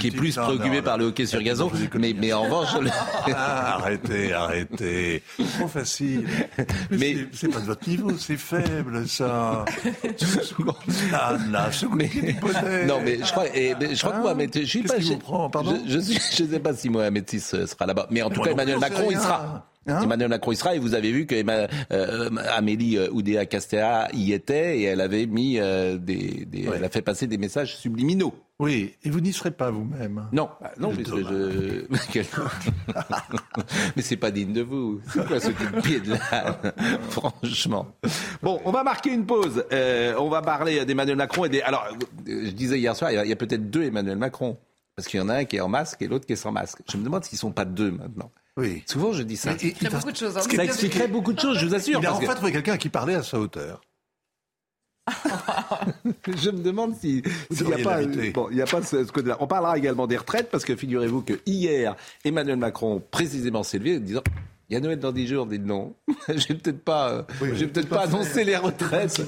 qui 0.00 0.08
est 0.08 0.10
plus 0.10 0.36
préoccupé 0.36 0.82
par 0.82 0.98
le 0.98 1.06
hockey 1.06 1.26
sur 1.26 1.42
gazon. 1.42 1.70
Mais, 1.94 2.14
mais 2.16 2.32
en 2.32 2.42
revanche, 2.42 2.68
ah, 3.34 3.76
arrêtez, 3.76 4.32
arrêtez, 4.32 5.22
trop 5.58 5.68
facile. 5.68 6.26
Mais, 6.90 7.16
c'est 7.32 7.48
pas 7.48 7.60
de 7.60 7.66
votre 7.66 7.88
niveau, 7.88 8.10
c'est 8.18 8.36
faible 8.36 9.06
ça. 9.08 9.64
là, 11.10 11.36
là, 11.50 11.70
non, 12.86 13.00
mais 13.04 13.18
je 13.22 13.30
crois, 13.30 13.46
et, 13.56 13.74
je 13.92 14.00
crois 14.00 14.12
que 14.12 14.22
Mohamed, 14.22 14.50
je 14.54 14.64
suis 14.64 14.82
pas, 14.82 14.98
je, 14.98 15.12
je, 15.86 15.98
je, 15.98 16.44
sais 16.44 16.60
pas 16.60 16.74
si 16.74 16.88
Mohamed 16.88 17.28
VI 17.28 17.40
sera 17.40 17.86
là-bas, 17.86 18.06
mais 18.10 18.22
en 18.22 18.30
tout 18.30 18.40
cas 18.40 18.50
Emmanuel 18.50 18.78
Macron, 18.78 19.08
il 19.10 19.18
sera. 19.18 19.67
Hein 19.88 20.02
Emmanuel 20.02 20.28
Macron 20.28 20.52
y 20.52 20.56
sera 20.56 20.74
et 20.74 20.78
vous 20.78 20.94
avez 20.94 21.10
vu 21.10 21.26
que 21.26 21.34
euh, 21.92 22.30
Amélie 22.54 22.98
euh, 22.98 23.08
Oudéa 23.10 23.46
Castéra 23.46 24.08
y 24.12 24.32
était 24.32 24.78
et 24.78 24.82
elle 24.82 25.00
avait 25.00 25.26
mis 25.26 25.58
euh, 25.58 25.96
des, 25.96 26.46
elle 26.52 26.84
a 26.84 26.90
fait 26.90 27.02
passer 27.02 27.26
des 27.26 27.38
messages 27.38 27.76
subliminaux. 27.76 28.34
Oui, 28.58 28.94
et 29.04 29.10
vous 29.10 29.20
n'y 29.20 29.32
serez 29.32 29.52
pas 29.52 29.70
vous-même. 29.70 30.26
Non, 30.32 30.50
bah, 30.60 30.72
non, 30.78 30.92
mais 30.92 31.04
je... 31.04 31.84
mais 33.96 34.02
c'est 34.02 34.16
pas 34.16 34.32
digne 34.32 34.52
de 34.52 34.62
vous. 34.62 35.00
C'est 35.12 35.24
quoi 35.24 35.38
ce 35.38 35.50
coup 35.50 35.76
de 35.76 35.80
pied 35.80 36.00
de 36.00 36.10
là 36.10 36.60
Franchement? 37.10 37.86
Bon, 38.42 38.60
on 38.64 38.72
va 38.72 38.82
marquer 38.82 39.12
une 39.12 39.26
pause. 39.26 39.64
on 39.70 40.28
va 40.28 40.42
parler 40.42 40.84
d'Emmanuel 40.84 41.16
Macron 41.16 41.44
et 41.44 41.48
des. 41.48 41.62
Alors, 41.62 41.86
je 42.26 42.50
disais 42.50 42.80
hier 42.80 42.96
soir, 42.96 43.12
il 43.12 43.28
y 43.28 43.32
a, 43.32 43.36
peut-être 43.36 43.70
deux 43.70 43.84
Emmanuel 43.84 44.18
Macron. 44.18 44.58
Parce 44.96 45.06
qu'il 45.06 45.20
y 45.20 45.22
en 45.22 45.28
a 45.28 45.36
un 45.36 45.44
qui 45.44 45.54
est 45.54 45.60
en 45.60 45.68
masque 45.68 46.02
et 46.02 46.08
l'autre 46.08 46.26
qui 46.26 46.32
est 46.32 46.36
sans 46.36 46.50
masque. 46.50 46.80
Je 46.90 46.96
me 46.96 47.04
demande 47.04 47.22
s'ils 47.22 47.38
sont 47.38 47.52
pas 47.52 47.64
deux 47.64 47.92
maintenant. 47.92 48.32
Oui. 48.58 48.82
Souvent, 48.86 49.12
je 49.12 49.22
dis 49.22 49.36
ça. 49.36 49.56
Ça 49.56 49.66
expliquerait 49.66 49.88
beaucoup 49.96 50.12
de 50.12 50.16
choses. 50.16 50.36
Hein. 50.36 50.40
Ça 50.42 50.64
expliquerait 50.64 51.08
beaucoup 51.08 51.32
de 51.32 51.40
choses, 51.40 51.58
je 51.58 51.66
vous 51.66 51.74
assure. 51.74 52.00
Il 52.00 52.06
a 52.06 52.14
en 52.14 52.20
fait 52.20 52.34
trouvé 52.34 52.52
quelqu'un 52.52 52.76
qui 52.76 52.88
parlait 52.88 53.14
à 53.14 53.22
sa 53.22 53.38
hauteur. 53.38 53.80
je 56.26 56.50
me 56.50 56.62
demande 56.62 56.94
s'il 56.96 57.22
n'y 57.50 57.72
a, 57.72 57.78
pas, 57.78 58.02
bon, 58.34 58.50
y 58.50 58.60
a 58.60 58.66
pas 58.66 58.82
ce, 58.82 59.10
côté-là. 59.10 59.38
On 59.40 59.46
parlera 59.46 59.78
également 59.78 60.06
des 60.06 60.18
retraites 60.18 60.50
parce 60.50 60.66
que 60.66 60.76
figurez-vous 60.76 61.22
que 61.22 61.40
hier, 61.46 61.96
Emmanuel 62.24 62.56
Macron 62.56 63.02
précisément 63.10 63.62
s'est 63.62 63.78
levé 63.78 63.96
en 63.96 64.00
disant 64.00 64.22
il 64.70 64.74
y 64.74 64.76
a 64.76 64.80
Noël 64.80 64.98
dans 64.98 65.12
10 65.12 65.26
jours, 65.26 65.46
dites 65.46 65.64
non. 65.64 65.94
j'ai 66.28 66.54
peut-être 66.54 66.82
pas, 66.82 67.26
j'ai 67.54 67.68
peut-être 67.68 67.88
pas, 67.88 68.02
annoncé 68.02 68.44
les 68.44 68.56
retraites. 68.56 69.22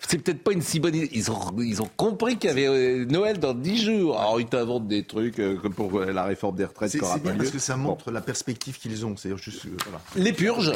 C'est 0.00 0.18
peut-être 0.18 0.42
pas 0.42 0.52
une 0.52 0.62
si 0.62 0.80
bonne 0.80 0.94
idée. 0.94 1.10
Ils 1.12 1.30
ont, 1.30 1.38
ils 1.58 1.82
ont 1.82 1.90
compris 1.98 2.38
qu'il 2.38 2.48
y 2.48 2.50
avait 2.50 2.66
euh, 2.66 3.04
Noël 3.04 3.38
dans 3.38 3.52
10 3.52 3.84
jours. 3.84 4.18
Alors 4.18 4.40
ils 4.40 4.46
t'inventent 4.46 4.88
des 4.88 5.04
trucs 5.04 5.38
euh, 5.38 5.56
comme 5.56 5.74
pour 5.74 5.98
euh, 5.98 6.12
la 6.12 6.24
réforme 6.24 6.56
des 6.56 6.64
retraites. 6.64 6.92
C'est 6.92 7.22
bien 7.22 7.34
parce 7.36 7.50
que 7.50 7.58
ça 7.58 7.76
montre 7.76 8.10
la 8.10 8.22
perspective 8.22 8.78
qu'ils 8.78 9.04
ont. 9.04 9.16
C'est 9.18 9.36
juste, 9.36 9.66
voilà. 9.84 10.00
Les 10.16 10.32
purges, 10.32 10.72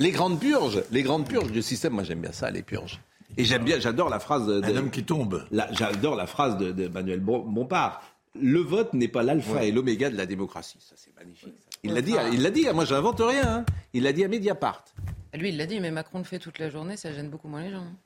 les 0.00 0.10
grandes 0.10 0.40
purges, 0.40 0.82
les 0.90 1.04
grandes 1.04 1.28
purges 1.28 1.52
du 1.52 1.62
système. 1.62 1.92
Moi 1.92 2.02
j'aime 2.02 2.20
bien 2.20 2.32
ça, 2.32 2.50
les 2.50 2.62
purges. 2.62 3.00
Et 3.36 3.44
j'aime 3.44 3.64
bien, 3.64 3.78
j'adore 3.78 4.08
la 4.08 4.18
phrase. 4.18 4.46
De, 4.46 4.64
Un 4.64 4.76
homme 4.76 4.90
qui 4.90 5.04
tombe. 5.04 5.44
J'adore 5.70 6.16
la 6.16 6.26
phrase 6.26 6.56
de, 6.56 6.72
de 6.72 6.88
Manuel 6.88 7.20
Bompard. 7.20 8.02
Le 8.40 8.60
vote 8.60 8.92
n'est 8.92 9.08
pas 9.08 9.22
l'alpha 9.22 9.64
et 9.64 9.70
l'oméga 9.70 10.10
de 10.10 10.16
la 10.16 10.26
démocratie. 10.26 10.78
Ça 10.80 10.94
c'est 10.96 11.14
magnifique. 11.16 11.54
Il 11.86 11.94
l'a 11.94 12.02
dit, 12.02 12.14
il 12.32 12.42
l'a 12.42 12.50
dit, 12.50 12.66
moi 12.74 12.84
j'invente 12.84 13.20
rien. 13.20 13.58
Hein. 13.58 13.64
Il 13.92 14.02
l'a 14.02 14.12
dit 14.12 14.24
à 14.24 14.28
Mediapart. 14.28 14.84
Lui, 15.34 15.50
il 15.50 15.56
l'a 15.56 15.66
dit, 15.66 15.80
mais 15.80 15.90
Macron 15.90 16.18
le 16.18 16.24
fait 16.24 16.38
toute 16.38 16.58
la 16.58 16.70
journée, 16.70 16.96
ça 16.96 17.12
gêne 17.12 17.28
beaucoup 17.28 17.48
moins 17.48 17.62
les 17.62 17.70
gens. 17.70 17.78
Hein. 17.78 17.96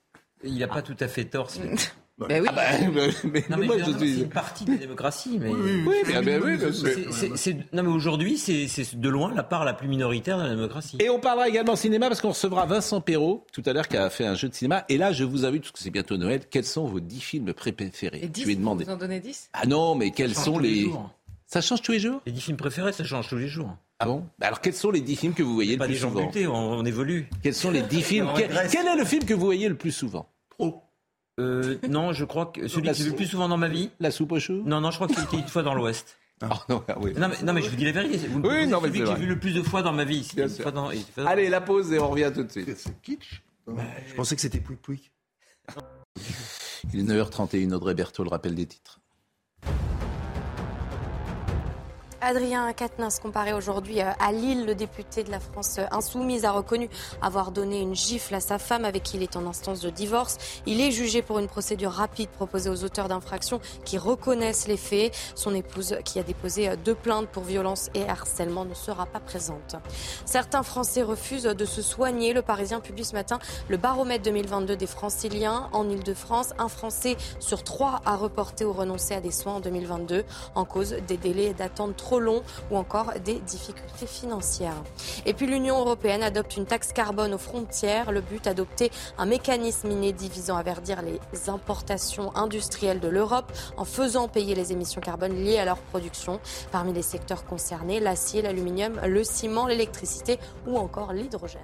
Il 0.45 0.59
n'a 0.59 0.69
pas 0.69 0.83
tout 0.83 0.97
à 1.01 1.09
fait 1.09 1.25
tort. 1.25 1.51
Ben 2.29 2.43
oui. 2.43 2.49
Ah 2.51 2.53
bah, 2.53 2.63
mais, 3.57 3.67
moi, 3.67 3.79
je 3.79 3.85
suis... 3.85 4.17
C'est 4.17 4.21
une 4.25 4.29
partie 4.29 4.65
de 4.67 4.73
la 4.73 4.77
démocratie. 4.77 5.39
Mais... 5.41 5.49
Oui, 5.49 5.85
oui, 5.87 5.95
mais, 6.07 6.21
mais, 6.21 6.39
oui, 6.39 6.59
Non, 7.73 7.83
mais 7.83 7.89
aujourd'hui, 7.89 8.37
c'est 8.37 9.01
de 9.01 9.09
loin 9.09 9.33
la 9.35 9.43
part 9.43 9.65
la 9.65 9.73
plus 9.73 9.89
minoritaire 9.89 10.37
de 10.37 10.43
la 10.43 10.51
démocratie. 10.51 10.99
Et 11.01 11.09
on 11.09 11.19
parlera 11.19 11.49
également 11.49 11.77
cinéma 11.77 12.09
parce 12.09 12.21
qu'on 12.21 12.31
recevra 12.31 12.67
Vincent 12.67 13.01
Perrault 13.01 13.47
tout 13.53 13.63
à 13.65 13.73
l'heure 13.73 13.89
qui 13.89 13.97
a 13.97 14.11
fait 14.11 14.27
un 14.27 14.35
jeu 14.35 14.51
de 14.51 14.55
cinéma. 14.55 14.85
Et 14.91 14.99
là, 14.99 15.13
je 15.13 15.25
vous 15.25 15.47
invite, 15.47 15.63
parce 15.63 15.73
que 15.73 15.79
c'est 15.79 15.91
bientôt 15.91 16.19
Noël, 16.19 16.43
quels 16.51 16.67
sont 16.67 16.85
vos 16.85 17.01
dix 17.01 17.21
films 17.21 17.55
préférés? 17.55 18.21
Et 18.23 18.29
10, 18.29 18.45
Tu 18.45 18.57
demandé. 18.57 18.85
Vous 18.85 18.91
en 18.91 18.97
donnez 18.97 19.21
10 19.21 19.51
Ah 19.55 19.67
non, 19.67 19.95
mais 19.95 20.11
quels 20.11 20.35
sont 20.35 20.59
les. 20.59 20.91
Ça 21.51 21.61
change 21.61 21.83
tous 21.83 21.91
les 21.93 21.99
jours 21.99 22.23
Les 22.27 22.33
dix 22.33 22.41
films 22.41 22.57
préférés, 22.57 22.93
ça 22.93 23.03
change 23.03 23.29
tous 23.29 23.37
les 23.37 23.49
jours. 23.49 23.77
Ah 23.99 24.07
bon 24.07 24.25
bah 24.39 24.47
Alors 24.47 24.61
quels 24.61 24.75
sont 24.75 24.93
les 24.93 25.01
dix 25.01 25.17
films 25.17 25.35
que 25.35 25.43
vous 25.43 25.53
voyez 25.53 25.77
le 25.77 25.85
plus 25.85 25.97
souvent 25.97 26.27
Pas 26.27 26.33
des 26.33 26.45
gens 26.45 26.55
on, 26.55 26.85
évolue. 26.85 27.29
Quels 27.43 27.55
sont 27.55 27.73
les 27.73 27.83
dix 27.83 28.03
films 28.03 28.31
quel, 28.37 28.53
est 28.53 28.97
le 28.97 29.05
film 29.05 29.25
que 29.25 29.35
vous 29.35 29.45
voyez 29.45 29.69
le 29.69 29.75
plus 29.75 29.91
souvent 29.91 30.29
Pro. 30.49 30.85
Euh, 31.41 31.77
non, 31.89 32.13
je 32.13 32.25
crois 32.25 32.47
que 32.47 32.69
celui 32.69 32.89
que 32.89 32.95
j'ai 32.95 33.05
vu 33.05 33.11
le 33.11 33.17
plus 33.17 33.27
souvent 33.27 33.49
dans 33.49 33.57
ma 33.57 33.69
vie. 33.69 33.91
La 33.99 34.13
soupe 34.13 34.31
aux 34.33 34.39
choux 34.39 34.63
Non, 34.65 34.81
non, 34.81 34.93
je 34.93 34.97
crois 34.97 35.09
que 35.09 35.15
c'était 35.17 35.39
une 35.39 35.49
fois 35.49 35.63
dans 35.63 35.75
l'Ouest. 35.75 36.17
Ah. 36.43 36.49
Oh, 36.53 36.73
non, 36.73 36.85
ah 36.89 36.95
oui. 36.99 37.13
non, 37.19 37.29
mais, 37.29 37.37
non, 37.43 37.53
mais, 37.53 37.61
je 37.61 37.69
vous 37.69 37.77
dis 37.77 37.85
la 37.85 37.93
vérité. 37.93 38.27
Vous 38.27 38.41
oui, 38.41 38.67
non, 38.67 38.81
mais 38.81 38.89
celui 38.89 39.01
que 39.01 39.07
j'ai 39.09 39.15
vu 39.15 39.27
le 39.27 39.39
plus 39.39 39.53
de 39.53 39.63
fois 39.63 39.83
dans 39.83 39.93
ma 39.93 40.05
vie. 40.07 40.27
Dans, 40.73 40.89
Allez, 41.27 41.51
la 41.51 41.61
pause 41.61 41.93
et 41.93 41.99
on 41.99 42.09
revient 42.09 42.33
tout 42.35 42.45
de 42.45 42.51
suite. 42.51 42.79
C'est 42.79 42.99
kitsch. 43.03 43.43
Bah, 43.67 43.83
je 44.09 44.15
pensais 44.15 44.37
que 44.37 44.41
c'était 44.41 44.59
Pouic 44.59 44.81
Pouic. 44.81 45.13
Il 46.95 47.01
est 47.01 47.03
9h31, 47.03 47.75
Audrey 47.75 47.93
Berthaud, 47.93 48.25
le 48.25 48.31
rappel 48.31 48.55
des 48.55 48.65
titres. 48.65 49.01
Adrien 52.23 52.71
Quatennens, 52.75 53.19
comparé 53.19 53.55
aujourd'hui 53.55 54.03
euh, 54.03 54.11
à 54.21 54.31
Lille, 54.31 54.67
le 54.67 54.75
député 54.75 55.25
de 55.25 55.31
la 55.31 55.41
France 55.41 55.79
euh, 55.79 55.87
insoumise 55.91 56.45
a 56.45 56.51
reconnu 56.51 56.91
avoir 57.23 57.51
donné 57.51 57.81
une 57.81 57.95
gifle 57.95 58.35
à 58.35 58.41
sa 58.41 58.59
femme 58.59 58.85
avec 58.85 59.05
qui 59.05 59.17
il 59.17 59.23
est 59.23 59.37
en 59.37 59.47
instance 59.47 59.81
de 59.81 59.89
divorce. 59.89 60.37
Il 60.67 60.83
est 60.83 60.91
jugé 60.91 61.23
pour 61.23 61.39
une 61.39 61.47
procédure 61.47 61.93
rapide 61.93 62.29
proposée 62.29 62.69
aux 62.69 62.85
auteurs 62.85 63.09
d'infractions 63.09 63.61
qui 63.87 63.97
reconnaissent 63.97 64.69
les 64.69 64.77
faits. 64.77 65.17
Son 65.35 65.55
épouse, 65.55 65.97
qui 66.05 66.19
a 66.19 66.23
déposé 66.23 66.69
euh, 66.69 66.77
deux 66.77 66.95
plaintes 66.95 67.29
pour 67.29 67.45
violence 67.45 67.89
et 67.95 68.07
harcèlement, 68.07 68.67
ne 68.67 68.75
sera 68.75 69.07
pas 69.07 69.21
présente. 69.21 69.77
Certains 70.27 70.63
Français 70.63 71.03
refusent 71.03 71.45
de 71.45 71.65
se 71.65 71.81
soigner. 71.81 72.35
Le 72.35 72.43
Parisien 72.43 72.81
publie 72.81 73.07
ce 73.07 73.15
matin 73.15 73.39
le 73.69 73.79
baromètre 73.79 74.25
2022 74.25 74.77
des 74.77 74.87
franciliens. 74.87 75.71
En 75.73 75.89
Ile-de-France, 75.89 76.53
un 76.59 76.69
Français 76.69 77.17
sur 77.39 77.65
trois 77.65 78.03
a 78.05 78.15
reporté 78.15 78.67
ou 78.67 78.75
renoncé 78.75 79.15
à 79.15 79.23
des 79.23 79.31
soins 79.31 79.55
en 79.55 79.61
2022 79.61 80.25
en 80.55 80.65
cause 80.67 80.97
des 81.09 81.17
délais 81.17 81.55
d'attente 81.55 81.97
trop 81.97 82.10
long 82.19 82.43
ou 82.71 82.77
encore 82.77 83.13
des 83.25 83.39
difficultés 83.41 84.07
financières. 84.07 84.83
Et 85.27 85.35
puis 85.35 85.47
l'Union 85.47 85.79
européenne 85.79 86.23
adopte 86.23 86.57
une 86.57 86.67
taxe 86.67 86.93
carbone 86.93 87.35
aux 87.35 87.39
frontières. 87.39 88.13
Le 88.13 88.21
but, 88.21 88.47
adopter 88.47 88.91
un 89.19 89.27
mécanisme 89.27 89.91
inédit 89.91 90.29
visant 90.29 90.57
à 90.57 90.63
verdir 90.63 91.03
les 91.03 91.49
importations 91.49 92.35
industrielles 92.37 93.01
de 93.01 93.09
l'Europe 93.09 93.53
en 93.77 93.85
faisant 93.85 94.29
payer 94.29 94.55
les 94.55 94.73
émissions 94.73 95.01
carbone 95.01 95.35
liées 95.35 95.59
à 95.59 95.65
leur 95.65 95.79
production. 95.79 96.41
Parmi 96.73 96.93
les 96.93 97.03
secteurs 97.03 97.45
concernés, 97.45 98.01
l'acier, 98.01 98.43
l'aluminium, 98.43 98.99
le 99.07 99.25
ciment, 99.25 99.67
l'électricité 99.67 100.39
ou 100.67 100.77
encore 100.77 101.13
l'hydrogène. 101.13 101.61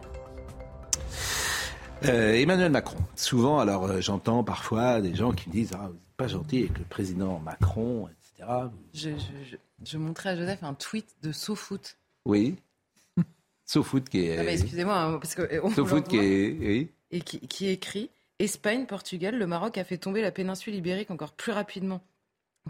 Euh, 2.04 2.34
Emmanuel 2.34 2.70
Macron. 2.70 2.98
Souvent, 3.14 3.58
alors 3.58 3.84
euh, 3.84 4.00
j'entends 4.00 4.44
parfois 4.44 5.00
des 5.00 5.14
gens 5.14 5.32
qui 5.32 5.48
me 5.48 5.54
disent 5.54 5.72
Ah, 5.74 5.86
vous 5.86 5.94
n'êtes 5.94 6.16
pas 6.16 6.28
gentil 6.28 6.58
avec 6.64 6.78
le 6.78 6.84
président 6.84 7.40
Macron, 7.42 8.08
etc. 8.08 8.50
Je, 8.92 9.10
je 9.50 9.56
montrais 9.96 10.30
à 10.30 10.36
Joseph 10.36 10.62
un 10.62 10.74
tweet 10.74 11.06
de 11.22 11.32
SoFoot. 11.32 11.96
Oui. 12.24 12.56
SoFoot 13.66 14.08
qui 14.08 14.26
est. 14.26 14.38
Ah 14.38 14.44
excusez-moi, 14.44 14.98
hein, 14.98 15.18
parce 15.18 15.34
que. 15.34 15.42
Euh, 15.42 15.70
SoFoot 15.70 16.06
qui 16.08 16.16
est. 16.16 16.56
Oui. 16.58 16.90
Et 17.10 17.20
qui, 17.20 17.40
qui 17.40 17.68
écrit 17.68 18.10
Espagne, 18.38 18.86
Portugal, 18.86 19.38
le 19.38 19.46
Maroc 19.46 19.78
a 19.78 19.84
fait 19.84 19.96
tomber 19.96 20.20
la 20.22 20.30
péninsule 20.30 20.74
ibérique 20.74 21.10
encore 21.10 21.32
plus 21.32 21.52
rapidement 21.52 22.02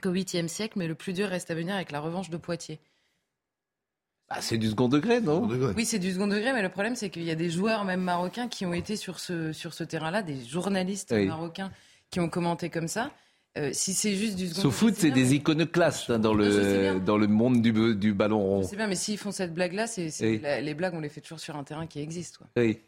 qu'au 0.02 0.12
8e 0.12 0.48
siècle, 0.48 0.78
mais 0.78 0.86
le 0.86 0.94
plus 0.94 1.12
dur 1.12 1.28
reste 1.28 1.50
à 1.50 1.54
venir 1.54 1.74
avec 1.74 1.90
la 1.90 2.00
revanche 2.00 2.30
de 2.30 2.36
Poitiers. 2.36 2.80
Ah, 4.28 4.42
c'est 4.42 4.58
du 4.58 4.68
second 4.68 4.88
degré, 4.88 5.20
non 5.20 5.48
Oui, 5.76 5.84
c'est 5.84 6.00
du 6.00 6.12
second 6.12 6.26
degré, 6.26 6.52
mais 6.52 6.62
le 6.62 6.68
problème, 6.68 6.96
c'est 6.96 7.10
qu'il 7.10 7.22
y 7.22 7.30
a 7.30 7.36
des 7.36 7.48
joueurs, 7.48 7.84
même 7.84 8.00
marocains, 8.00 8.48
qui 8.48 8.66
ont 8.66 8.72
été 8.72 8.96
sur 8.96 9.20
ce, 9.20 9.52
sur 9.52 9.72
ce 9.72 9.84
terrain-là, 9.84 10.22
des 10.22 10.44
journalistes 10.44 11.12
marocains 11.12 11.70
qui 12.10 12.20
ont 12.20 12.28
commenté 12.28 12.68
comme 12.68 12.88
ça. 12.88 13.12
Euh, 13.56 13.70
si 13.72 13.94
c'est 13.94 14.14
juste 14.14 14.36
du 14.36 14.48
second 14.48 14.70
foot, 14.70 14.94
c'est 14.96 15.10
des 15.10 15.34
iconoclastes 15.34 16.10
hein, 16.10 16.18
dans, 16.18 16.34
le, 16.34 17.00
dans 17.00 17.16
le 17.16 17.26
monde 17.26 17.62
du, 17.62 17.94
du 17.94 18.12
ballon 18.12 18.40
rond. 18.40 18.62
C'est 18.62 18.76
bien, 18.76 18.86
mais 18.86 18.96
s'ils 18.96 19.18
font 19.18 19.32
cette 19.32 19.54
blague-là, 19.54 19.86
c'est, 19.86 20.10
les 20.20 20.74
blagues, 20.74 20.94
on 20.94 21.00
les 21.00 21.08
fait 21.08 21.20
toujours 21.20 21.40
sur 21.40 21.56
un 21.56 21.64
terrain 21.64 21.86
qui 21.86 22.00
existe. 22.00 22.38
Oui. 22.56 22.78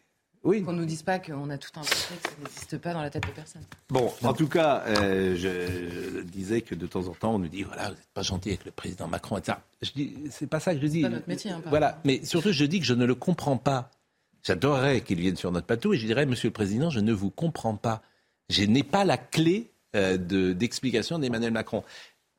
Oui. 0.44 0.62
Qu'on 0.62 0.72
ne 0.72 0.78
nous 0.78 0.84
dise 0.84 1.02
pas 1.02 1.18
qu'on 1.18 1.50
a 1.50 1.58
tout 1.58 1.70
un 1.76 1.82
que 1.82 1.88
ça 1.88 2.14
n'existe 2.40 2.78
pas 2.78 2.92
dans 2.92 3.02
la 3.02 3.10
tête 3.10 3.26
de 3.26 3.32
personne. 3.32 3.62
Bon, 3.88 4.12
en 4.22 4.32
tout 4.32 4.46
cas, 4.46 4.84
euh, 4.86 5.34
je 5.36 6.22
disais 6.22 6.60
que 6.60 6.76
de 6.76 6.86
temps 6.86 7.08
en 7.08 7.12
temps, 7.12 7.34
on 7.34 7.38
nous 7.40 7.48
dit 7.48 7.64
voilà, 7.64 7.88
vous 7.88 7.94
n'êtes 7.94 8.08
pas 8.14 8.22
gentil 8.22 8.50
avec 8.50 8.64
le 8.64 8.70
président 8.70 9.08
Macron, 9.08 9.36
etc. 9.36 9.58
Je 9.82 9.90
dis, 9.90 10.14
c'est 10.30 10.46
pas 10.46 10.60
ça 10.60 10.74
que 10.74 10.80
je 10.80 10.86
dis. 10.86 11.02
C'est 11.02 11.08
pas 11.08 11.14
notre 11.14 11.28
métier. 11.28 11.50
Hein, 11.50 11.60
voilà, 11.66 12.00
mais 12.04 12.24
surtout, 12.24 12.52
je 12.52 12.64
dis 12.64 12.78
que 12.78 12.86
je 12.86 12.94
ne 12.94 13.04
le 13.04 13.16
comprends 13.16 13.56
pas. 13.56 13.90
J'adorerais 14.44 15.00
qu'il 15.00 15.18
vienne 15.18 15.36
sur 15.36 15.50
notre 15.50 15.66
plateau 15.66 15.92
et 15.92 15.98
je 15.98 16.06
dirais, 16.06 16.24
Monsieur 16.24 16.48
le 16.48 16.52
Président, 16.52 16.88
je 16.88 17.00
ne 17.00 17.12
vous 17.12 17.30
comprends 17.30 17.74
pas. 17.74 18.00
Je 18.48 18.62
n'ai 18.62 18.84
pas 18.84 19.04
la 19.04 19.16
clé 19.18 19.72
euh, 19.96 20.18
d'explication 20.52 21.18
d'Emmanuel 21.18 21.50
Macron 21.50 21.82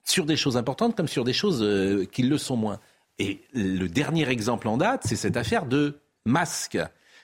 sur 0.04 0.26
des 0.26 0.36
choses 0.36 0.56
importantes 0.56 0.96
comme 0.96 1.08
sur 1.08 1.24
des 1.24 1.34
choses 1.34 1.64
euh, 1.64 2.06
qui 2.06 2.22
le 2.22 2.38
sont 2.38 2.56
moins. 2.56 2.80
Et 3.18 3.42
le 3.54 3.88
dernier 3.88 4.30
exemple 4.30 4.68
en 4.68 4.78
date, 4.78 5.02
c'est 5.06 5.16
cette 5.16 5.36
affaire 5.36 5.66
de 5.66 5.98
masque. 6.26 6.78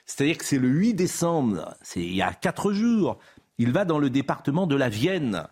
C'est-à-dire 0.04 0.38
que 0.38 0.44
c'est 0.44 0.58
le 0.58 0.68
8 0.68 0.94
décembre, 0.94 1.74
c'est 1.80 2.00
il 2.00 2.14
y 2.14 2.22
a 2.22 2.32
quatre 2.32 2.72
jours. 2.72 3.18
Il 3.58 3.70
va 3.70 3.84
dans 3.84 4.00
le 4.00 4.10
département 4.10 4.66
de 4.66 4.74
la 4.74 4.88
Vienne. 4.88 5.44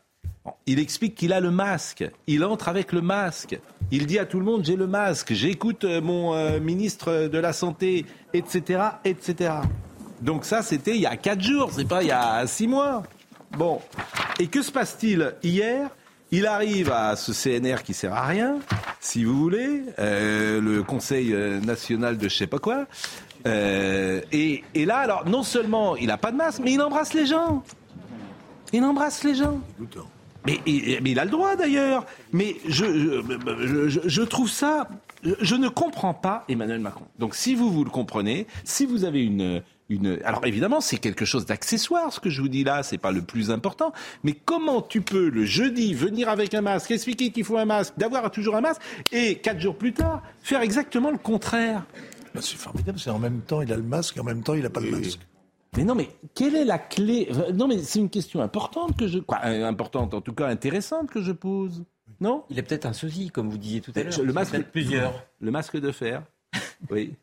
Il 0.67 0.81
explique 0.81 1.15
qu'il 1.15 1.33
a 1.33 1.39
le 1.39 1.53
masque. 1.53 2.05
Il 2.27 2.45
entre 2.45 2.69
avec 2.69 2.93
le 2.93 3.01
masque. 3.01 3.59
Il 3.93 4.07
dit 4.07 4.19
à 4.19 4.27
tout 4.27 4.41
le 4.41 4.45
monde 4.45 4.65
j'ai 4.65 4.77
le 4.77 4.89
masque. 4.89 5.35
J'écoute 5.35 5.85
euh, 5.85 6.01
mon 6.01 6.59
ministre 6.59 7.29
de 7.29 7.39
la 7.39 7.53
santé, 7.53 8.07
etc., 8.33 8.83
etc. 9.05 9.55
Donc 10.21 10.45
ça, 10.45 10.63
c'était 10.63 10.97
il 10.97 11.01
y 11.01 11.07
a 11.07 11.17
quatre 11.17 11.43
jours. 11.43 11.71
C'est 11.73 11.87
pas 11.87 12.03
il 12.03 12.09
y 12.09 12.13
a 12.13 12.45
six 12.49 12.67
mois. 12.67 13.05
Bon. 13.57 13.81
Et 14.39 14.47
que 14.47 14.63
se 14.63 14.73
passe-t-il 14.73 15.35
hier? 15.43 15.91
Il 16.31 16.47
arrive 16.47 16.91
à 16.91 17.15
ce 17.15 17.33
CNR 17.33 17.83
qui 17.85 17.95
sert 17.95 18.13
à 18.13 18.27
rien, 18.27 18.59
si 18.99 19.23
vous 19.23 19.39
voulez, 19.39 19.83
euh, 20.01 20.61
le 20.61 20.83
Conseil 20.83 21.33
national 21.65 22.19
de 22.19 22.29
je 22.29 22.37
sais 22.37 22.49
pas 22.49 22.59
quoi. 22.59 22.87
et, 23.47 24.65
et, 24.75 24.85
là, 24.85 24.97
alors, 24.97 25.29
non 25.29 25.45
seulement 25.45 25.95
il 25.97 26.09
n'a 26.09 26.17
pas 26.17 26.33
de 26.33 26.37
masque, 26.37 26.61
mais 26.65 26.73
il 26.73 26.81
embrasse 26.81 27.15
les 27.15 27.27
gens. 27.27 27.63
Il 28.73 28.83
embrasse 28.83 29.23
les 29.23 29.37
gens. 29.37 29.61
Mais, 30.47 30.61
il 30.67 31.19
a 31.19 31.25
le 31.25 31.31
droit 31.31 31.57
d'ailleurs. 31.57 32.05
Mais 32.33 32.57
je, 32.67 33.23
je, 34.05 34.23
trouve 34.23 34.51
ça. 34.51 34.89
Je 35.41 35.55
ne 35.55 35.69
comprends 35.69 36.13
pas 36.13 36.45
Emmanuel 36.49 36.81
Macron. 36.81 37.07
Donc 37.19 37.35
si 37.35 37.55
vous, 37.55 37.71
vous 37.71 37.85
le 37.85 37.91
comprenez, 37.91 38.47
si 38.65 38.85
vous 38.85 39.05
avez 39.05 39.25
une. 39.25 39.63
Une... 39.91 40.19
Alors 40.25 40.47
évidemment, 40.47 40.81
c'est 40.81 40.97
quelque 40.97 41.25
chose 41.25 41.45
d'accessoire, 41.45 42.13
ce 42.13 42.19
que 42.19 42.31
je 42.31 42.41
vous 42.41 42.49
dis 42.49 42.65
là, 42.65 42.83
c'est 42.83 42.99
pas 42.99 43.13
le 43.13 43.21
plus 43.23 43.51
important. 43.51 43.93
Mais 44.23 44.33
comment 44.33 44.81
tu 44.81 45.03
peux 45.03 45.29
le 45.29 45.45
jeudi 45.45 45.93
venir 45.93 46.29
avec 46.29 46.55
un 46.55 46.63
masque, 46.63 46.91
expliquer 46.91 47.31
qu'il 47.31 47.45
faut 47.45 47.59
un 47.59 47.67
masque, 47.67 47.95
d'avoir 47.99 48.31
toujours 48.31 48.57
un 48.57 48.63
masque, 48.63 48.81
et 49.13 49.37
quatre 49.37 49.61
jours 49.61 49.77
plus 49.77 49.93
tard 49.93 50.23
faire 50.41 50.63
exactement 50.63 51.11
le 51.11 51.19
contraire? 51.19 51.85
Bah, 52.35 52.41
C'est 52.43 52.57
formidable, 52.57 52.99
c'est 52.99 53.11
en 53.11 53.19
même 53.19 53.43
temps 53.43 53.61
il 53.61 53.73
a 53.73 53.77
le 53.77 53.83
masque 53.83 54.17
et 54.17 54.21
en 54.21 54.25
même 54.25 54.43
temps 54.43 54.55
il 54.55 54.63
n'a 54.63 54.71
pas 54.71 54.81
de 54.81 54.89
masque. 54.89 55.21
Mais 55.77 55.85
non, 55.85 55.95
mais 55.95 56.09
quelle 56.35 56.55
est 56.55 56.65
la 56.65 56.79
clé? 56.79 57.29
Non, 57.53 57.67
mais 57.67 57.79
c'est 57.79 57.99
une 57.99 58.11
question 58.11 58.41
importante 58.41 58.97
que 58.97 59.09
je. 59.09 59.19
Quoi, 59.19 59.41
euh, 59.45 59.67
importante, 59.67 60.15
en 60.15 60.21
tout 60.21 60.33
cas 60.33 60.47
intéressante 60.47 61.11
que 61.11 61.21
je 61.21 61.33
pose. 61.33 61.85
Non? 62.21 62.45
Il 62.49 62.59
a 62.59 62.63
peut-être 62.63 62.87
un 62.87 62.93
sosie, 62.93 63.31
comme 63.31 63.51
vous 63.51 63.59
disiez 63.59 63.81
tout 63.81 63.93
à 63.97 64.03
l'heure. 64.03 64.23
Le 64.23 64.33
masque. 64.33 64.63
Plusieurs. 64.71 65.13
Le 65.41 65.51
masque 65.51 65.77
de 65.79 65.91
fer. 65.91 66.23
Oui. 66.91 67.15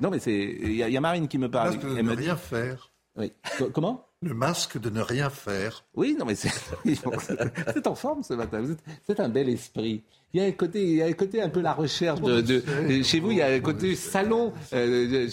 Non, 0.00 0.10
mais 0.10 0.18
c'est. 0.18 0.34
Il 0.34 0.74
y, 0.74 0.96
a 0.96 1.00
Marine 1.00 1.28
qui 1.28 1.38
me 1.38 1.50
parle. 1.50 1.74
Le 1.74 1.76
masque 1.76 1.96
de 1.96 2.02
ne 2.02 2.16
rien 2.16 2.36
faire. 2.36 2.90
Oui. 3.16 3.32
Comment? 3.72 4.06
Le 4.22 4.34
masque 4.34 4.78
de 4.78 4.90
ne 4.90 5.00
rien 5.00 5.30
faire. 5.30 5.84
Oui, 5.94 6.16
non, 6.18 6.24
mais 6.24 6.34
c'est 6.34 6.50
en 7.86 7.94
forme 7.94 8.22
ce 8.22 8.34
matin. 8.34 8.62
C'est 9.06 9.20
un 9.20 9.28
bel 9.28 9.48
esprit. 9.48 10.02
Il 10.32 10.40
y 10.40 10.44
a 10.44 10.48
un 10.48 10.52
côté, 10.52 10.82
il 10.82 10.96
y 10.96 11.02
a 11.02 11.06
un 11.06 11.12
côté 11.12 11.40
un 11.40 11.48
peu 11.48 11.60
la 11.60 11.72
recherche 11.72 12.20
de, 12.20 12.62
chez 13.02 13.20
vous. 13.20 13.30
Il 13.30 13.38
y 13.38 13.42
a 13.42 13.46
un 13.46 13.60
côté 13.60 13.94
salon 13.94 14.52
euh, 14.72 15.28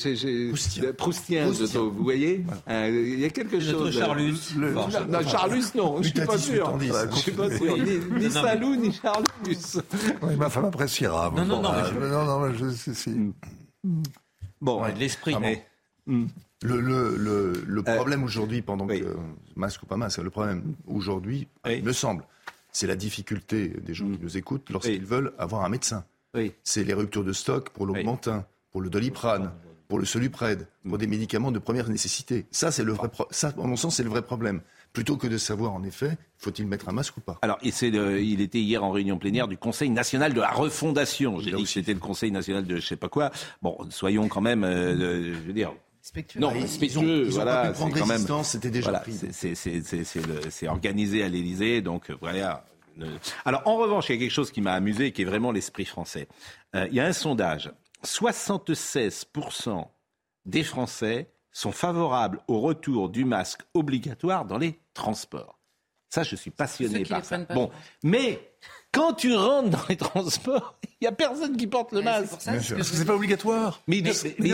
proustien. 0.98 1.48
vous 1.48 2.04
voyez? 2.04 2.46
Euh, 2.70 2.90
il 2.90 3.20
y 3.20 3.26
a 3.26 3.30
quelque 3.30 3.60
chose. 3.60 3.98
Charlus. 3.98 4.56
non, 4.56 4.88
Charlus, 5.28 5.66
non. 5.76 6.02
Je 6.02 6.10
suis 6.10 6.26
pas 6.26 6.38
sûr. 6.38 6.80
Je 6.80 7.16
suis 7.18 7.32
pas 7.32 7.50
sûr. 7.58 7.78
Ni, 7.78 8.30
Salou 8.30 8.76
ni 8.76 8.94
Charlus. 8.94 9.82
Oui, 10.22 10.36
ma 10.38 10.50
femme 10.50 10.66
appréciera. 10.66 11.34
Non, 11.36 11.46
non, 11.46 11.62
non. 11.62 11.72
Non, 12.00 12.26
non, 12.26 12.54
je, 12.54 12.94
si. 12.94 13.34
Bon, 14.64 14.84
l'esprit. 14.98 15.36
mais... 15.40 15.66
Hmm. 16.08 16.26
Le, 16.64 16.80
le, 16.80 17.18
le, 17.18 17.80
euh, 17.80 17.96
problème 17.96 18.24
aujourd'hui, 18.24 18.62
pendant 18.62 18.88
que 18.88 19.18
masque 19.58 19.84
ou 19.84 19.86
pas 19.86 19.98
masque, 19.98 20.20
le 20.20 20.30
problème 20.30 20.76
aujourd'hui, 20.88 21.50
il 21.70 21.84
me 21.84 21.92
semble, 21.92 22.24
c'est 22.72 22.88
la 22.88 22.96
difficulté 22.96 23.68
des 23.68 23.94
gens 23.94 24.06
qui 24.06 24.18
mm. 24.18 24.22
nous 24.22 24.38
écoutent 24.38 24.70
lorsqu'ils 24.70 25.06
veulent 25.06 25.34
avoir 25.38 25.66
un 25.66 25.70
médecin. 25.70 26.06
C'est 26.64 26.86
les 26.86 26.94
ruptures 26.94 27.26
de 27.26 27.34
stock 27.34 27.70
pour 27.72 27.86
l'augmentin, 27.86 28.46
pour 28.72 28.80
le 28.80 28.90
doliprane, 28.90 29.52
pour 29.90 30.00
le 30.00 30.06
solupred, 30.06 30.66
pour 30.88 30.98
des 30.98 31.08
médicaments 31.08 31.52
de 31.52 31.60
première 31.60 31.90
nécessité. 31.90 32.46
Ça, 32.52 32.72
c'est 32.72 32.86
le 32.86 32.94
vrai, 32.94 33.10
ça, 33.30 33.54
en 33.58 33.68
mon 33.68 33.76
sens, 33.76 33.98
c'est 33.98 34.04
le 34.04 34.10
vrai 34.10 34.22
problème. 34.22 34.62
Plutôt 34.94 35.18
que 35.18 35.26
de 35.26 35.40
savoir, 35.40 35.74
en 35.74 35.84
effet, 35.84 36.18
faut-il 36.38 36.68
mettre 36.68 36.88
un 36.88 36.92
masque 36.92 37.18
ou 37.18 37.22
pas 37.22 37.40
Alors, 37.42 37.58
il 37.64 38.42
était 38.42 38.60
hier 38.60 38.84
en 38.84 38.92
réunion 38.92 39.18
plénière 39.18 39.48
du 39.48 39.58
Conseil 39.58 39.90
national 39.90 40.34
de 40.34 40.42
la 40.42 40.52
refondation. 40.52 41.40
J'ai 41.40 41.52
dit 41.52 41.64
que 41.64 41.70
c'était 41.70 41.96
le 41.96 42.00
Conseil 42.00 42.32
national 42.32 42.66
de 42.66 42.76
je 42.76 42.86
sais 42.86 42.96
pas 42.96 43.10
quoi. 43.10 43.32
Bon, 43.64 43.76
soyons 43.90 44.28
quand 44.28 44.42
même, 44.42 44.64
euh, 44.64 45.34
je 45.34 45.48
veux 45.48 45.54
dire, 45.54 45.74
non, 46.36 46.50
respectueux, 46.50 47.30
voilà, 47.30 47.74
c'est 47.74 47.92
quand 47.92 48.06
même. 48.06 48.26
C'était 48.44 48.70
déjà 48.70 49.04
C'est 50.50 50.68
organisé 50.68 51.24
à 51.24 51.30
l'Élysée, 51.30 51.82
donc 51.82 52.10
euh, 52.10 52.18
voilà. 52.20 52.66
Alors, 53.46 53.62
en 53.66 53.78
revanche, 53.78 54.10
il 54.10 54.14
y 54.14 54.16
a 54.18 54.20
quelque 54.20 54.32
chose 54.32 54.52
qui 54.52 54.62
m'a 54.62 54.74
amusé, 54.74 55.12
qui 55.12 55.22
est 55.22 55.26
vraiment 55.26 55.52
l'esprit 55.52 55.86
français. 55.86 56.28
Euh, 56.76 56.88
il 56.90 56.96
y 56.96 57.00
a 57.00 57.06
un 57.06 57.14
sondage. 57.14 57.72
76% 58.06 59.88
des 60.46 60.64
Français 60.64 61.32
sont 61.52 61.72
favorables 61.72 62.42
au 62.48 62.60
retour 62.60 63.10
du 63.10 63.24
masque 63.24 63.62
obligatoire 63.74 64.46
dans 64.46 64.58
les 64.58 64.78
transports. 64.94 65.60
Ça, 66.10 66.22
je 66.22 66.36
suis 66.36 66.52
passionné 66.52 67.04
par 67.06 67.26
ça. 67.26 67.40
Bon, 67.56 67.72
mais 68.04 68.54
quand 68.92 69.14
tu 69.14 69.36
rentres 69.36 69.70
dans 69.70 69.84
les 69.90 69.98
transports, 69.98 70.78
il 70.84 70.98
n'y 71.02 71.08
a 71.08 71.12
personne 71.12 71.58
qui 71.58 71.66
porte 71.66 71.92
le 71.92 72.04
masque. 72.04 72.36
Parce 72.46 72.70
que 72.70 72.84
c'est 72.84 73.06
pas 73.06 73.16
obligatoire. 73.16 73.82
Mais, 73.88 73.98
il, 73.98 74.04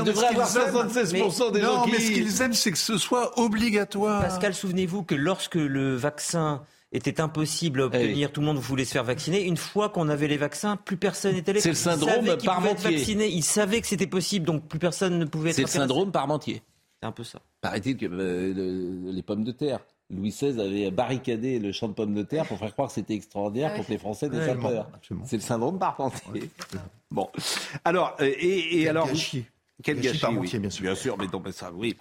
devrait 0.04 0.28
avoir 0.28 0.50
76% 0.50 1.52
des 1.52 1.62
gens 1.62 1.80
non, 1.80 1.84
qui... 1.84 1.92
mais 1.92 2.00
ce 2.00 2.12
qu'ils 2.12 2.42
aiment, 2.42 2.54
c'est 2.54 2.72
que 2.72 2.78
ce 2.78 2.98
soit 2.98 3.38
obligatoire. 3.38 4.22
Pascal, 4.22 4.54
souvenez-vous 4.54 5.04
que 5.04 5.16
lorsque 5.16 5.56
le 5.56 5.96
vaccin 5.96 6.64
était 6.94 7.20
impossible 7.20 7.82
à 7.82 7.86
obtenir, 7.88 8.32
tout 8.32 8.40
le 8.40 8.48
monde 8.48 8.58
voulait 8.58 8.86
se 8.86 8.94
faire 8.94 9.04
vacciner. 9.04 9.44
Une 9.44 9.58
fois 9.58 9.90
qu'on 9.90 10.08
avait 10.08 10.30
les 10.30 10.38
vaccins, 10.38 10.78
plus 10.78 10.96
personne 10.96 11.36
n'était 11.36 11.52
là. 11.52 11.60
C'est 11.60 11.70
le 11.70 11.76
syndrome 11.76 12.38
Parmentier. 12.38 13.28
Ils 13.28 13.44
savaient 13.44 13.82
que 13.82 13.88
c'était 13.88 14.08
possible, 14.08 14.46
donc 14.46 14.66
plus 14.68 14.80
personne 14.80 15.20
ne 15.20 15.26
pouvait 15.26 15.50
être 15.50 15.58
C'est 15.58 15.64
le 15.64 15.68
syndrome 15.68 16.14
Parmentier. 16.14 16.64
C'est 17.02 17.08
un 17.08 17.12
peu 17.12 17.26
ça. 17.26 17.42
Paraît-il 17.60 17.98
que 17.98 18.06
euh, 18.10 19.12
les 19.12 19.24
pommes 19.24 19.44
de 19.44 19.52
terre 19.52 19.80
Louis 20.10 20.30
XVI 20.30 20.60
avait 20.60 20.92
barricadé 20.92 21.60
le 21.60 21.72
champ 21.72 21.88
de 21.88 21.94
pommes 21.94 22.16
de 22.16 22.24
terre 22.24 22.46
pour 22.46 22.58
faire 22.58 22.74
croire 22.74 22.88
que 22.88 22.96
c'était 22.96 23.14
extraordinaire 23.14 23.74
contre 23.76 23.92
les 23.92 23.98
Français 23.98 24.30
des 24.30 24.44
sapeurs. 24.44 24.90
C'est 25.26 25.38
le 25.38 25.42
syndrome 25.44 25.78
Parpentier. 25.78 26.50
Bon. 27.12 27.30
Alors, 27.86 28.16
euh, 28.20 28.32
et, 28.40 28.82
et 28.82 28.90
alors. 28.90 29.08
Quel 29.82 30.02
gâchis, 30.02 30.26
oui. 30.38 30.60
bien 30.60 30.70
sûr. 30.70 30.84
Bien 30.84 30.96
sûr, 30.96 31.18
mais 31.18 31.28
non, 31.32 31.42
mais 31.44 31.52
ça, 31.52 31.72
oui. 31.74 31.96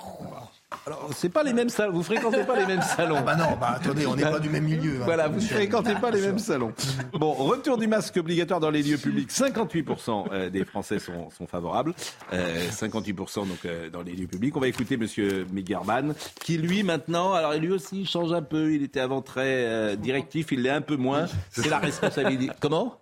Alors, 0.86 1.08
c'est 1.14 1.30
pas 1.30 1.42
les 1.42 1.54
mêmes 1.54 1.70
salons. 1.70 1.92
Vous 1.92 2.02
fréquentez 2.02 2.44
pas 2.44 2.58
les 2.58 2.66
mêmes 2.66 2.82
salons. 2.82 3.16
Ah 3.18 3.22
bah 3.22 3.36
non, 3.36 3.56
bah 3.58 3.76
attendez, 3.76 4.06
on 4.06 4.14
n'est 4.14 4.22
pas 4.22 4.38
du 4.38 4.50
même 4.50 4.64
milieu. 4.64 5.00
Hein, 5.00 5.04
voilà, 5.04 5.28
vous 5.28 5.36
ne 5.36 5.40
fréquentez 5.40 5.94
pas 5.94 6.10
les 6.10 6.20
mêmes 6.20 6.38
salons. 6.38 6.72
Bon, 7.12 7.32
retour 7.32 7.78
du 7.78 7.86
masque 7.86 8.16
obligatoire 8.18 8.60
dans 8.60 8.70
les 8.70 8.82
lieux 8.82 8.98
publics. 8.98 9.30
58% 9.30 10.26
euh, 10.30 10.50
des 10.50 10.64
Français 10.64 10.98
sont, 10.98 11.30
sont 11.30 11.46
favorables. 11.46 11.94
Euh, 12.32 12.68
58% 12.68 13.48
donc 13.48 13.64
euh, 13.64 13.88
dans 13.88 14.02
les 14.02 14.12
lieux 14.12 14.26
publics. 14.26 14.56
On 14.56 14.60
va 14.60 14.68
écouter 14.68 14.96
Monsieur 14.96 15.46
Megerman, 15.52 16.14
qui 16.40 16.58
lui 16.58 16.82
maintenant, 16.82 17.32
alors 17.32 17.54
lui 17.54 17.72
aussi 17.72 18.04
change 18.04 18.32
un 18.32 18.42
peu. 18.42 18.72
Il 18.72 18.82
était 18.82 19.00
avant 19.00 19.22
très 19.22 19.64
euh, 19.64 19.96
directif, 19.96 20.52
il 20.52 20.62
l'est 20.62 20.70
un 20.70 20.82
peu 20.82 20.96
moins. 20.96 21.26
C'est 21.50 21.70
la 21.70 21.78
responsabilité. 21.78 22.52
Comment? 22.60 22.98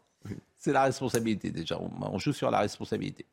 C'est 0.56 0.72
la 0.72 0.84
responsabilité 0.84 1.50
déjà. 1.50 1.78
on 1.78 2.18
joue 2.18 2.32
sur 2.32 2.50
la 2.50 2.60
responsabilité. 2.60 3.26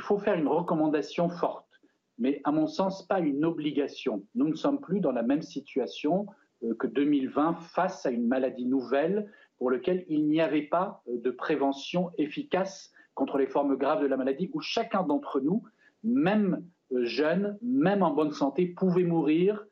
Il 0.00 0.04
faut 0.04 0.18
faire 0.18 0.34
une 0.34 0.48
recommandation 0.48 1.30
forte, 1.30 1.73
mais 2.18 2.40
à 2.44 2.52
mon 2.52 2.66
sens, 2.66 3.06
pas 3.06 3.20
une 3.20 3.44
obligation. 3.44 4.24
Nous 4.34 4.48
ne 4.48 4.54
sommes 4.54 4.80
plus 4.80 5.00
dans 5.00 5.12
la 5.12 5.22
même 5.22 5.42
situation 5.42 6.26
euh, 6.62 6.74
que 6.74 6.86
2020 6.86 7.54
face 7.54 8.06
à 8.06 8.10
une 8.10 8.26
maladie 8.26 8.66
nouvelle 8.66 9.30
pour 9.58 9.70
laquelle 9.70 10.04
il 10.08 10.28
n'y 10.28 10.40
avait 10.40 10.62
pas 10.62 11.02
euh, 11.08 11.20
de 11.20 11.30
prévention 11.30 12.10
efficace 12.18 12.92
contre 13.14 13.38
les 13.38 13.46
formes 13.46 13.76
graves 13.76 14.02
de 14.02 14.06
la 14.06 14.16
maladie, 14.16 14.50
où 14.52 14.60
chacun 14.60 15.02
d'entre 15.02 15.40
nous, 15.40 15.62
même 16.02 16.64
euh, 16.92 17.04
jeune, 17.04 17.58
même 17.62 18.02
en 18.02 18.12
bonne 18.12 18.32
santé, 18.32 18.66
pouvait 18.66 19.04
mourir 19.04 19.64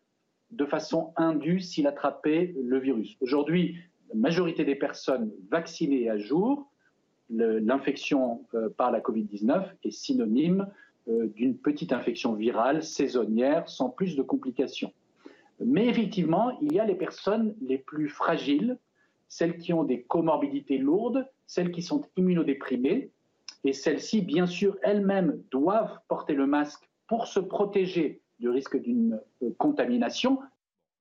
de 0.50 0.64
façon 0.66 1.12
indue 1.16 1.60
s'il 1.60 1.86
attrapait 1.86 2.54
le 2.62 2.78
virus. 2.78 3.16
Aujourd'hui, 3.20 3.76
la 4.08 4.16
majorité 4.16 4.64
des 4.64 4.74
personnes 4.74 5.32
vaccinées 5.50 6.10
à 6.10 6.18
jour 6.18 6.68
l'infection 7.30 8.44
par 8.76 8.90
la 8.90 9.00
Covid-19 9.00 9.64
est 9.84 9.90
synonyme 9.90 10.66
d'une 11.06 11.56
petite 11.56 11.92
infection 11.92 12.34
virale 12.34 12.82
saisonnière 12.82 13.68
sans 13.68 13.90
plus 13.90 14.16
de 14.16 14.22
complications. 14.22 14.92
Mais 15.64 15.86
effectivement, 15.86 16.58
il 16.60 16.72
y 16.72 16.80
a 16.80 16.84
les 16.84 16.94
personnes 16.94 17.54
les 17.60 17.78
plus 17.78 18.08
fragiles, 18.08 18.78
celles 19.28 19.58
qui 19.58 19.72
ont 19.72 19.84
des 19.84 20.02
comorbidités 20.02 20.78
lourdes, 20.78 21.28
celles 21.46 21.72
qui 21.72 21.82
sont 21.82 22.02
immunodéprimées, 22.16 23.10
et 23.64 23.72
celles-ci, 23.72 24.22
bien 24.22 24.46
sûr, 24.46 24.76
elles-mêmes 24.82 25.40
doivent 25.50 25.98
porter 26.08 26.34
le 26.34 26.46
masque 26.46 26.88
pour 27.06 27.26
se 27.26 27.40
protéger 27.40 28.20
du 28.40 28.48
risque 28.48 28.80
d'une 28.80 29.20
euh, 29.42 29.50
contamination. 29.58 30.40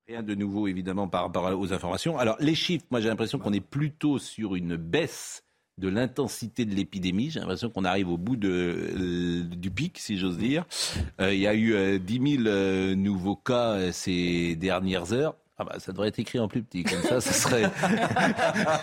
Rien 0.06 0.22
de 0.22 0.34
nouveau, 0.34 0.68
évidemment, 0.68 1.08
par 1.08 1.22
rapport 1.22 1.58
aux 1.58 1.72
informations. 1.72 2.18
Alors, 2.18 2.36
les 2.38 2.54
chiffres, 2.54 2.86
moi 2.90 3.00
j'ai 3.00 3.08
l'impression 3.08 3.38
qu'on 3.38 3.52
est 3.52 3.60
plutôt 3.60 4.18
sur 4.18 4.54
une 4.54 4.76
baisse 4.76 5.44
de 5.82 5.88
l'intensité 5.88 6.64
de 6.64 6.74
l'épidémie. 6.74 7.30
J'ai 7.30 7.40
l'impression 7.40 7.68
qu'on 7.68 7.84
arrive 7.84 8.08
au 8.08 8.16
bout 8.16 8.36
de, 8.36 9.42
du 9.42 9.70
pic, 9.70 9.98
si 9.98 10.16
j'ose 10.16 10.38
dire. 10.38 10.64
Euh, 11.20 11.34
il 11.34 11.40
y 11.40 11.46
a 11.46 11.54
eu 11.54 11.98
10 11.98 12.42
000 12.44 12.94
nouveaux 12.94 13.36
cas 13.36 13.92
ces 13.92 14.56
dernières 14.56 15.12
heures. 15.12 15.34
Ah 15.58 15.64
bah, 15.64 15.74
ça 15.78 15.92
devrait 15.92 16.08
être 16.08 16.18
écrit 16.18 16.38
en 16.38 16.48
plus 16.48 16.62
petit, 16.62 16.82
comme 16.82 17.02
ça, 17.02 17.20
ça 17.20 17.32
serait. 17.32 17.64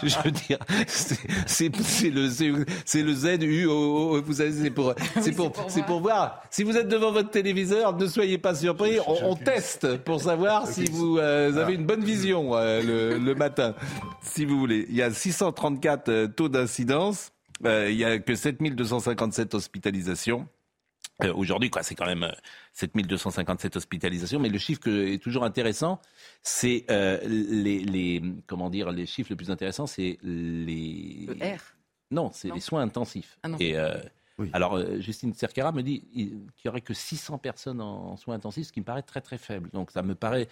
je 0.03 0.15
veux 0.23 0.29
dire, 0.29 0.59
c'est 0.87 1.69
le, 2.09 2.29
c'est 2.85 3.01
le 3.01 3.13
ZU. 3.13 3.65
Vous 3.65 4.33
savez, 4.33 4.51
c'est 4.51 4.69
pour, 4.69 4.93
c'est 5.19 5.31
pour, 5.31 5.51
c'est 5.67 5.83
pour 5.83 5.99
voir. 5.99 6.43
Si 6.51 6.63
vous 6.63 6.77
êtes 6.77 6.87
devant 6.87 7.11
votre 7.11 7.31
téléviseur, 7.31 7.97
ne 7.97 8.05
soyez 8.05 8.37
pas 8.37 8.53
surpris. 8.53 8.99
On, 9.07 9.35
teste 9.35 9.97
pour 9.97 10.21
savoir 10.21 10.67
si 10.67 10.85
vous 10.85 11.17
euh, 11.17 11.55
avez 11.57 11.73
une 11.73 11.85
bonne 11.85 12.03
vision 12.03 12.55
euh, 12.55 12.83
le, 12.83 13.17
le, 13.17 13.35
matin, 13.35 13.73
si 14.21 14.45
vous 14.45 14.59
voulez. 14.59 14.85
Il 14.89 14.95
y 14.95 15.01
a 15.01 15.11
634 15.11 16.09
euh, 16.09 16.27
taux 16.27 16.49
d'incidence. 16.49 17.31
il 17.65 17.95
y 17.95 18.05
a 18.05 18.19
que 18.19 18.35
7257 18.35 19.55
hospitalisations. 19.55 20.47
Euh, 21.23 21.33
aujourd'hui, 21.33 21.69
quoi, 21.69 21.83
c'est 21.83 21.95
quand 21.95 22.05
même 22.05 22.31
7257 22.73 23.75
euh, 23.75 23.77
hospitalisations, 23.77 24.39
mais 24.39 24.49
le 24.49 24.57
chiffre 24.57 24.81
qui 24.81 24.89
est 24.89 25.21
toujours 25.21 25.43
intéressant, 25.43 25.99
c'est 26.43 26.85
euh, 26.89 27.19
les, 27.25 27.79
les, 27.79 28.21
comment 28.47 28.69
dire, 28.69 28.91
les 28.91 29.05
chiffres 29.05 29.29
les 29.29 29.35
plus 29.35 29.51
intéressants, 29.51 29.87
c'est 29.87 30.17
les. 30.23 31.25
Le 31.27 31.33
R. 31.33 31.59
Non, 32.11 32.31
c'est 32.33 32.51
les 32.51 32.61
soins 32.61 32.81
intensifs. 32.81 33.37
Ah 33.43 33.49
non. 33.49 33.57
Et 33.59 33.75
alors, 34.53 34.79
Justine 35.01 35.33
Cerquera 35.33 35.73
me 35.73 35.83
dit 35.83 36.01
qu'il 36.13 36.37
n'y 36.63 36.69
aurait 36.69 36.79
que 36.79 36.93
600 36.93 37.39
personnes 37.39 37.81
en, 37.81 38.15
soins 38.15 38.35
intensifs, 38.35 38.67
ce 38.67 38.71
qui 38.71 38.79
me 38.79 38.85
paraît 38.85 39.03
très 39.03 39.19
très 39.19 39.37
faible. 39.37 39.69
Donc, 39.73 39.91
ça 39.91 40.01
me 40.01 40.15
paraît 40.15 40.47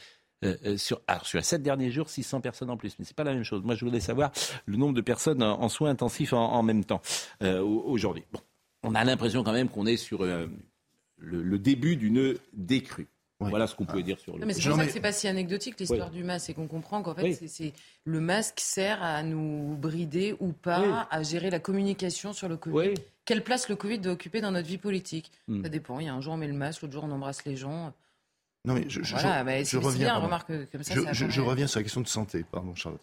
sur, 0.76 1.01
alors, 1.07 1.26
sur 1.26 1.38
les 1.38 1.43
sept 1.43 1.63
derniers 1.63 1.89
jours, 1.89 2.09
600 2.09 2.41
personnes 2.41 2.70
en 2.70 2.76
plus. 2.76 2.99
Mais 2.99 3.05
c'est 3.05 3.15
pas 3.15 3.24
la 3.24 3.34
même 3.34 3.45
chose. 3.45 3.63
Moi, 3.63 3.76
je 3.76 3.86
voulais 3.86 4.01
savoir 4.01 4.32
le 4.65 4.76
nombre 4.76 4.93
de 4.93 5.01
personnes 5.01 5.41
en, 5.41 5.70
soins 5.70 5.89
intensifs 5.89 6.34
en, 6.34 6.51
en 6.51 6.63
même 6.63 6.84
temps 6.84 7.01
aujourd'hui. 7.41 8.26
Bon, 8.34 8.41
on 8.84 8.95
a 8.95 9.03
l'impression 9.03 9.43
quand 9.43 9.53
même 9.53 9.69
qu'on 9.69 9.86
est 9.86 9.97
sur 9.97 10.23
euh, 10.23 10.47
le, 11.17 11.59
début 11.59 11.95
d'une 11.95 12.36
décrue. 12.53 13.07
Voilà 13.39 13.67
ce 13.67 13.75
qu'on 13.75 13.86
pouvait 13.86 14.03
dire 14.03 14.19
sur 14.19 14.38
le. 14.38 14.45
mais 14.45 14.53
c'est 14.53 14.67
pour 14.67 14.78
ça 14.78 14.86
que 14.86 14.91
c'est 14.91 14.99
pas 14.99 15.11
si 15.11 15.28
anecdotique 15.28 15.80
l'histoire 15.80 16.09
du 16.09 16.23
masque, 16.23 16.47
c'est 16.47 16.53
qu'on 16.53 16.67
comprend 16.67 17.03
qu'en 17.03 17.13
fait, 17.13 17.34
c'est, 17.47 17.73
le 18.03 18.19
masque 18.19 18.59
sert 18.59 19.01
à 19.03 19.21
nous 19.21 19.75
brider 19.75 20.36
ou 20.39 20.53
pas, 20.53 21.07
à 21.11 21.23
gérer 21.23 21.49
la 21.49 21.59
communication 21.59 22.34
sur 22.34 22.49
le 22.49 22.57
Covid. 22.57 22.95
Quelle 23.25 23.43
place 23.43 23.67
le 23.67 23.75
Covid 23.75 23.99
doit 23.99 24.13
occuper 24.13 24.39
dans 24.39 24.51
notre 24.51 24.67
vie 24.67 24.78
politique? 24.78 25.32
Hmm. 25.49 25.61
Ça 25.61 25.69
dépend. 25.69 25.99
Il 25.99 26.05
y 26.05 26.09
a 26.09 26.13
un 26.13 26.21
jour 26.21 26.34
on 26.34 26.38
met 26.38 26.47
le 26.47 26.53
masque, 26.53 26.82
l'autre 26.82 26.93
jour 26.93 27.03
on 27.03 27.11
embrasse 27.11 27.43
les 27.45 27.57
gens. 27.57 27.93
Non 28.63 28.73
mais 28.73 28.86
je, 28.89 28.99
reviens. 28.99 29.45
je, 31.13 31.41
reviens 31.41 31.67
sur 31.67 31.80
la 31.80 31.84
question 31.84 32.01
de 32.01 32.07
santé, 32.07 32.43
pardon 32.49 32.73
Charlotte. 32.73 33.01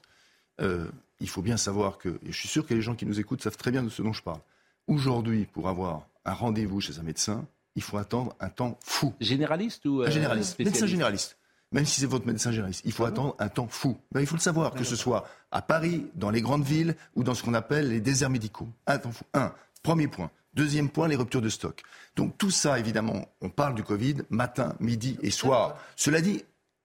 Euh, 0.61 0.87
il 1.21 1.29
faut 1.29 1.43
bien 1.43 1.57
savoir 1.57 1.99
que, 1.99 2.09
et 2.09 2.33
je 2.33 2.39
suis 2.39 2.49
sûr 2.49 2.67
que 2.67 2.75
les 2.75 2.83
gens 2.83 2.95
qui 2.95 3.07
nous 3.07 3.21
écoutent 3.21 3.43
savent 3.43 3.57
très 3.57 3.71
bien 3.71 3.83
de 3.83 3.89
ce 3.89 4.03
dont 4.03 4.13
je 4.13 4.23
parle. 4.23 4.41
Aujourd'hui, 4.87 5.47
pour 5.47 5.69
avoir 5.69 6.09
un 6.25 6.33
rendez-vous 6.33 6.81
chez 6.81 6.99
un 6.99 7.03
médecin, 7.03 7.47
il 7.75 7.83
faut 7.83 7.97
attendre 7.97 8.37
un 8.41 8.49
temps 8.49 8.79
fou. 8.85 9.15
Généraliste 9.21 9.85
ou 9.87 10.03
un 10.03 10.11
généraliste 10.11 10.59
Médecin 10.59 10.87
généraliste. 10.87 11.39
Même 11.73 11.87
si 11.87 12.01
c'est 12.01 12.07
votre 12.07 12.27
médecin 12.27 12.53
généraliste, 12.53 12.83
il 12.85 12.93
faut 12.93 13.05
ah 13.05 13.09
attendre 13.09 13.35
un 13.39 13.49
temps 13.49 13.67
fou. 13.67 13.97
Ben, 14.13 14.21
il 14.21 14.27
faut 14.27 14.37
le 14.37 14.41
savoir, 14.41 14.75
que 14.75 14.85
ce 14.85 14.95
soit 14.95 15.27
à 15.51 15.61
Paris, 15.61 16.07
dans 16.15 16.31
les 16.31 16.41
grandes 16.41 16.65
villes 16.65 16.95
ou 17.17 17.25
dans 17.25 17.35
ce 17.35 17.43
qu'on 17.43 17.55
appelle 17.55 17.89
les 17.89 18.01
déserts 18.01 18.31
médicaux. 18.31 18.69
Un 18.87 18.99
temps 18.99 19.11
fou. 19.11 19.25
Un. 19.35 19.53
Premier 19.83 20.07
point. 20.07 20.31
Deuxième 20.55 20.89
point, 20.89 21.09
les 21.09 21.17
ruptures 21.17 21.43
de 21.43 21.49
stock. 21.49 21.83
Donc 22.15 22.39
tout 22.39 22.51
ça, 22.51 22.79
évidemment, 22.79 23.27
on 23.41 23.49
parle 23.49 23.75
du 23.75 23.83
Covid 23.83 24.19
matin, 24.31 24.77
midi 24.79 25.19
et 25.21 25.31
soir. 25.31 25.77
Cela 25.97 26.21
dit, 26.21 26.45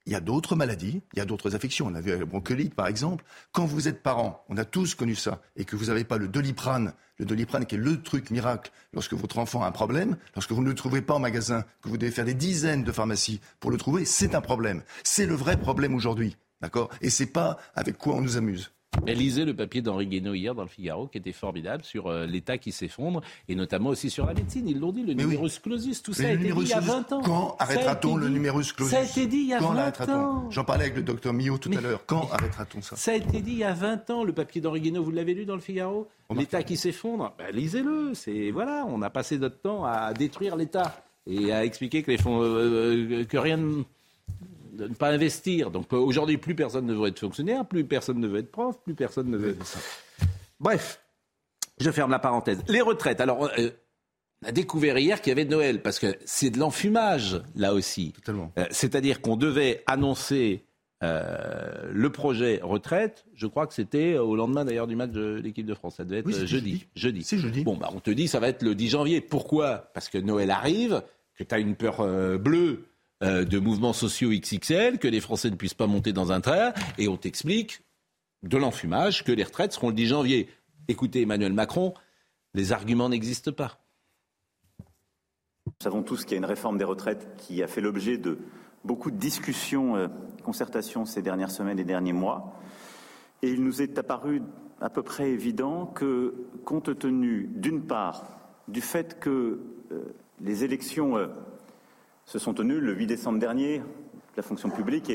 il 0.09 0.13
y 0.13 0.15
a 0.15 0.21
d'autres 0.21 0.55
maladies, 0.55 1.03
il 1.13 1.19
y 1.19 1.21
a 1.21 1.25
d'autres 1.25 1.55
affections. 1.55 1.85
On 1.85 1.93
a 1.93 2.01
vu 2.01 2.17
la 2.17 2.25
bronchiolite, 2.25 2.73
par 2.73 2.87
exemple. 2.87 3.23
Quand 3.51 3.65
vous 3.65 3.87
êtes 3.87 4.01
parent, 4.01 4.43
on 4.49 4.57
a 4.57 4.65
tous 4.65 4.95
connu 4.95 5.13
ça, 5.13 5.39
et 5.55 5.65
que 5.65 5.75
vous 5.75 5.85
n'avez 5.85 6.03
pas 6.03 6.17
le 6.17 6.27
doliprane, 6.27 6.93
le 7.19 7.25
doliprane 7.25 7.67
qui 7.67 7.75
est 7.75 7.77
le 7.77 8.01
truc 8.01 8.31
miracle 8.31 8.71
lorsque 8.91 9.13
votre 9.13 9.37
enfant 9.37 9.61
a 9.61 9.67
un 9.67 9.71
problème, 9.71 10.17
lorsque 10.33 10.51
vous 10.51 10.63
ne 10.63 10.69
le 10.69 10.73
trouvez 10.73 11.03
pas 11.03 11.13
en 11.13 11.19
magasin, 11.19 11.63
que 11.83 11.89
vous 11.89 11.97
devez 11.99 12.11
faire 12.11 12.25
des 12.25 12.33
dizaines 12.33 12.83
de 12.83 12.91
pharmacies 12.91 13.39
pour 13.59 13.69
le 13.69 13.77
trouver, 13.77 14.03
c'est 14.03 14.33
un 14.33 14.41
problème. 14.41 14.81
C'est 15.03 15.27
le 15.27 15.35
vrai 15.35 15.57
problème 15.57 15.93
aujourd'hui. 15.93 16.37
D'accord? 16.59 16.89
Et 17.01 17.11
c'est 17.11 17.27
pas 17.27 17.59
avec 17.75 17.99
quoi 17.99 18.15
on 18.15 18.21
nous 18.21 18.35
amuse. 18.35 18.71
Elle 19.05 19.17
lisait 19.17 19.45
le 19.45 19.55
papier 19.55 19.81
d'Henri 19.81 20.07
Guénaud 20.07 20.33
hier 20.33 20.53
dans 20.53 20.63
le 20.63 20.67
Figaro, 20.67 21.07
qui 21.07 21.17
était 21.17 21.31
formidable, 21.31 21.83
sur 21.83 22.07
euh, 22.07 22.25
l'État 22.25 22.57
qui 22.57 22.71
s'effondre, 22.71 23.21
et 23.47 23.55
notamment 23.55 23.89
aussi 23.89 24.09
sur 24.09 24.25
la 24.25 24.33
médecine. 24.33 24.67
Ils 24.67 24.79
l'ont 24.79 24.91
dit, 24.91 25.03
le 25.03 25.13
numerus 25.13 25.59
clausus, 25.59 26.01
tout 26.01 26.13
ça 26.13 26.27
a 26.27 26.31
été 26.31 26.51
dit 26.51 26.61
il 26.61 26.67
y 26.67 26.73
a 26.73 26.79
20 26.79 27.13
ans. 27.13 27.21
Quand 27.21 27.55
arrêtera-t-on 27.59 28.15
le 28.17 28.29
numerus 28.29 28.73
clausus? 28.73 28.91
Ça 28.91 28.99
a 28.99 29.03
été 29.03 29.27
dit 29.27 29.37
il 29.37 29.47
y 29.47 29.53
a 29.53 29.59
20 29.59 30.09
ans. 30.09 30.49
J'en 30.49 30.63
parlais 30.63 30.85
avec 30.85 30.95
le 30.95 31.03
docteur 31.03 31.33
Millot 31.33 31.57
tout 31.57 31.71
à 31.75 31.81
l'heure. 31.81 32.03
Quand 32.05 32.29
arrêtera-t-on 32.31 32.81
ça? 32.81 32.95
Ça 32.95 33.11
a 33.11 33.15
été 33.15 33.41
dit 33.41 33.51
il 33.51 33.57
y 33.57 33.63
a 33.63 33.73
20 33.73 34.09
ans, 34.09 34.23
le 34.23 34.33
papier 34.33 34.61
d'Henri 34.61 34.81
Guénaud, 34.81 35.03
vous 35.03 35.11
l'avez 35.11 35.33
lu 35.33 35.45
dans 35.45 35.55
le 35.55 35.61
Figaro? 35.61 36.07
L'État 36.35 36.61
qui 36.61 36.77
s'effondre, 36.77 37.33
ben, 37.37 37.47
lisez-le. 37.51 38.11
C'est 38.13 38.51
voilà, 38.51 38.85
on 38.87 39.01
a 39.01 39.09
passé 39.09 39.39
notre 39.39 39.59
temps 39.59 39.85
à 39.85 40.13
détruire 40.13 40.55
l'État 40.55 41.03
et 41.25 41.51
à 41.51 41.65
expliquer 41.65 42.03
que, 42.03 42.11
les 42.11 42.17
fonds, 42.17 42.41
euh, 42.41 43.21
euh, 43.21 43.25
que 43.25 43.37
rien 43.37 43.57
de 44.79 44.87
ne 44.87 44.93
pas 44.93 45.09
investir. 45.09 45.71
Donc 45.71 45.93
euh, 45.93 45.97
aujourd'hui, 45.97 46.37
plus 46.37 46.55
personne 46.55 46.85
ne 46.85 46.93
veut 46.93 47.07
être 47.07 47.19
fonctionnaire, 47.19 47.65
plus 47.65 47.83
personne 47.83 48.19
ne 48.19 48.27
veut 48.27 48.39
être 48.39 48.51
prof, 48.51 48.77
plus 48.83 48.95
personne 48.95 49.29
ne 49.29 49.37
veut 49.37 49.51
être... 49.51 49.77
Bref, 50.59 51.01
je 51.79 51.91
ferme 51.91 52.11
la 52.11 52.19
parenthèse. 52.19 52.63
Les 52.67 52.81
retraites. 52.81 53.21
Alors, 53.21 53.49
euh, 53.57 53.69
on 54.43 54.47
a 54.47 54.51
découvert 54.51 54.97
hier 54.97 55.21
qu'il 55.21 55.31
y 55.31 55.33
avait 55.33 55.45
Noël, 55.45 55.81
parce 55.81 55.99
que 55.99 56.15
c'est 56.25 56.49
de 56.49 56.59
l'enfumage, 56.59 57.41
là 57.55 57.73
aussi. 57.73 58.13
Totalement. 58.13 58.51
Euh, 58.57 58.65
c'est-à-dire 58.71 59.21
qu'on 59.21 59.37
devait 59.37 59.83
annoncer 59.85 60.65
le 61.01 62.09
projet 62.09 62.59
retraite, 62.61 63.23
je 63.33 63.47
crois 63.47 63.67
que 63.67 63.73
c'était 63.73 64.17
au 64.17 64.35
lendemain 64.35 64.65
d'ailleurs 64.65 64.85
du 64.85 64.97
match 64.97 65.11
de 65.11 65.39
l'équipe 65.41 65.65
de 65.65 65.73
France. 65.73 65.95
Ça 65.95 66.03
devait 66.03 66.19
être 66.19 66.45
jeudi. 66.45 66.87
Jeudi. 66.93 67.23
C'est 67.23 67.37
jeudi. 67.37 67.63
Bon, 67.63 67.77
bah, 67.77 67.89
on 67.93 68.01
te 68.01 68.11
dit 68.11 68.27
ça 68.27 68.41
va 68.41 68.49
être 68.49 68.63
le 68.63 68.75
10 68.75 68.89
janvier. 68.89 69.21
Pourquoi? 69.21 69.89
Parce 69.93 70.09
que 70.09 70.17
Noël 70.17 70.51
arrive, 70.51 71.01
que 71.37 71.45
tu 71.45 71.55
as 71.55 71.59
une 71.59 71.77
peur 71.77 72.05
bleue 72.37 72.88
euh, 73.21 73.43
de 73.43 73.59
mouvements 73.59 73.91
sociaux 73.91 74.29
XXL, 74.29 74.97
que 74.97 75.07
les 75.07 75.19
Français 75.19 75.49
ne 75.49 75.55
puissent 75.55 75.73
pas 75.73 75.87
monter 75.87 76.13
dans 76.13 76.31
un 76.31 76.39
train, 76.39 76.73
et 76.97 77.09
on 77.09 77.17
t'explique 77.17 77.81
de 78.43 78.57
l'enfumage 78.57 79.25
que 79.25 79.33
les 79.33 79.43
retraites 79.43 79.73
seront 79.73 79.89
le 79.89 79.93
10 79.93 80.07
janvier. 80.07 80.49
Écoutez 80.87 81.23
Emmanuel 81.23 81.51
Macron, 81.51 81.93
les 82.53 82.71
arguments 82.71 83.09
n'existent 83.09 83.51
pas. 83.51 83.79
Nous 85.65 85.73
savons 85.83 86.01
tous 86.01 86.23
qu'il 86.23 86.31
y 86.31 86.35
a 86.35 86.37
une 86.37 86.45
réforme 86.45 86.77
des 86.77 86.85
retraites 86.85 87.27
qui 87.37 87.61
a 87.61 87.67
fait 87.67 87.81
l'objet 87.81 88.17
de 88.17 88.39
beaucoup 88.85 89.11
de 89.11 89.17
discussions, 89.17 89.97
euh, 89.97 90.07
concertations 90.43 91.05
ces 91.05 91.21
dernières 91.21 91.51
semaines 91.51 91.79
et 91.79 91.83
derniers 91.83 92.13
mois. 92.13 92.53
Et 93.41 93.49
il 93.49 93.63
nous 93.63 93.81
est 93.81 93.97
apparu 93.97 94.41
à 94.79 94.89
peu 94.89 95.03
près 95.03 95.29
évident 95.29 95.85
que, 95.85 96.33
compte 96.63 96.97
tenu, 96.97 97.49
d'une 97.53 97.85
part, 97.85 98.23
du 98.69 98.79
fait 98.79 99.19
que 99.19 99.59
euh, 99.91 100.03
les 100.39 100.63
élections 100.63 101.17
se 102.29 102.37
sont 102.37 102.53
tenus 102.53 102.79
le 102.79 102.93
8 102.93 103.07
décembre 103.07 103.39
dernier, 103.39 103.81
la 104.37 104.43
fonction 104.43 104.69
publique, 104.69 105.11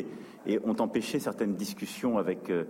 et, 0.47 0.59
ont 0.65 0.75
empêché 0.81 1.21
certaines 1.21 1.55
discussions 1.55 2.19
avec 2.19 2.51
euh, 2.51 2.65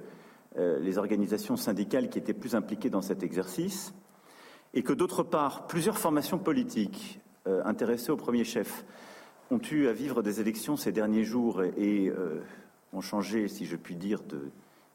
euh, 0.59 0.79
les 0.81 0.99
organisations 0.99 1.57
syndicales 1.57 2.11
qui 2.11 2.19
étaient 2.19 2.35
plus 2.35 2.55
impliquées 2.55 2.91
dans 2.91 3.01
cet 3.01 3.23
exercice, 3.23 3.95
et 4.75 4.83
que 4.83 4.93
d'autre 4.93 5.23
part, 5.23 5.67
plusieurs 5.67 5.97
formations 5.97 6.37
politiques 6.37 7.21
euh, 7.47 7.63
intéressées 7.65 8.11
au 8.11 8.19
premier 8.19 8.45
chef 8.45 8.85
ont 9.51 9.61
eu 9.73 9.87
à 9.87 9.95
vivre 9.95 10.23
des 10.23 10.43
élections 10.43 10.77
ces 10.77 10.93
derniers 10.93 11.25
jours 11.25 11.63
et, 11.63 12.13
ont 12.93 13.01
changé, 13.01 13.49
si 13.49 13.65
je 13.65 13.77
puis 13.77 13.95
dire, 13.95 14.23
de 14.23 14.51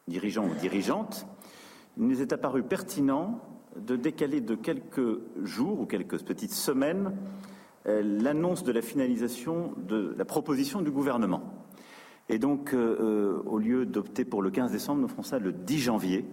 dirigeants 0.06 0.46
ou 0.46 0.54
dirigeantes, 0.54 1.26
il 1.96 2.06
nous 2.06 2.22
est 2.22 2.32
apparu 2.32 2.62
pertinent 2.62 3.40
de 3.76 3.96
décaler 3.96 4.40
de 4.40 4.54
quelques 4.54 5.18
jours 5.42 5.80
ou 5.80 5.86
quelques 5.86 6.22
petites 6.22 6.54
semaines 6.54 7.16
l'annonce 7.86 8.62
de 8.62 8.72
la 8.72 8.82
finalisation 8.82 9.72
de 9.76 10.14
la 10.16 10.24
proposition 10.24 10.82
du 10.82 10.90
gouvernement. 10.90 11.42
Et 12.28 12.38
donc, 12.38 12.74
euh, 12.74 12.96
euh, 13.00 13.42
au 13.46 13.58
lieu 13.58 13.86
d'opter 13.86 14.24
pour 14.24 14.42
le 14.42 14.50
15 14.50 14.70
décembre, 14.70 15.00
nous 15.00 15.08
ferons 15.08 15.22
ça 15.22 15.38
le 15.38 15.52
10 15.52 15.78
janvier, 15.78 16.24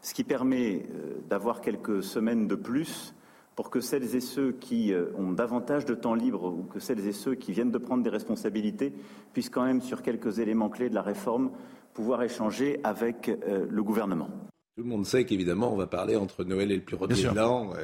ce 0.00 0.14
qui 0.14 0.24
permet 0.24 0.86
d'avoir 1.28 1.60
quelques 1.60 2.02
semaines 2.02 2.46
de 2.46 2.54
plus 2.54 3.14
pour 3.56 3.68
que 3.68 3.80
celles 3.80 4.14
et 4.14 4.20
ceux 4.20 4.52
qui 4.52 4.94
ont 5.18 5.32
davantage 5.32 5.84
de 5.84 5.94
temps 5.94 6.14
libre 6.14 6.44
ou 6.46 6.62
que 6.62 6.78
celles 6.78 7.06
et 7.06 7.12
ceux 7.12 7.34
qui 7.34 7.52
viennent 7.52 7.70
de 7.70 7.76
prendre 7.76 8.02
des 8.02 8.08
responsabilités 8.08 8.94
puissent 9.34 9.50
quand 9.50 9.64
même, 9.64 9.82
sur 9.82 10.00
quelques 10.00 10.38
éléments 10.38 10.70
clés 10.70 10.88
de 10.88 10.94
la 10.94 11.02
réforme, 11.02 11.50
pouvoir 11.92 12.22
échanger 12.22 12.80
avec 12.82 13.30
le 13.46 13.82
gouvernement. 13.82 14.30
Tout 14.80 14.86
le 14.86 14.92
monde 14.92 15.04
sait 15.06 15.26
qu'évidemment, 15.26 15.74
on 15.74 15.76
va 15.76 15.86
parler 15.86 16.16
entre 16.16 16.42
Noël 16.42 16.72
et 16.72 16.76
le 16.76 16.80
plus 16.80 16.96
de 16.96 17.34
l'an. 17.36 17.74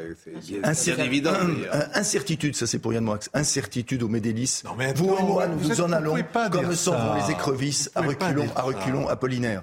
C'est 0.72 0.98
évident. 0.98 1.34
incertitude, 1.92 2.56
ça 2.56 2.66
c'est 2.66 2.78
pour 2.78 2.94
Yann 2.94 3.04
Moix. 3.04 3.18
Incertitude 3.34 4.02
au 4.02 4.08
Médélis. 4.08 4.62
vous 4.94 5.14
et 5.18 5.22
moi, 5.22 5.46
nous 5.46 5.68
nous 5.68 5.80
en 5.82 5.92
allons 5.92 6.16
comme 6.50 6.74
s'en 6.74 6.96
vont 6.96 7.14
les 7.16 7.30
écrevisses 7.30 7.90
à 7.94 8.00
reculons, 8.00 8.48
à 8.56 8.62
reculons, 8.62 9.08
Apollinaire. 9.08 9.62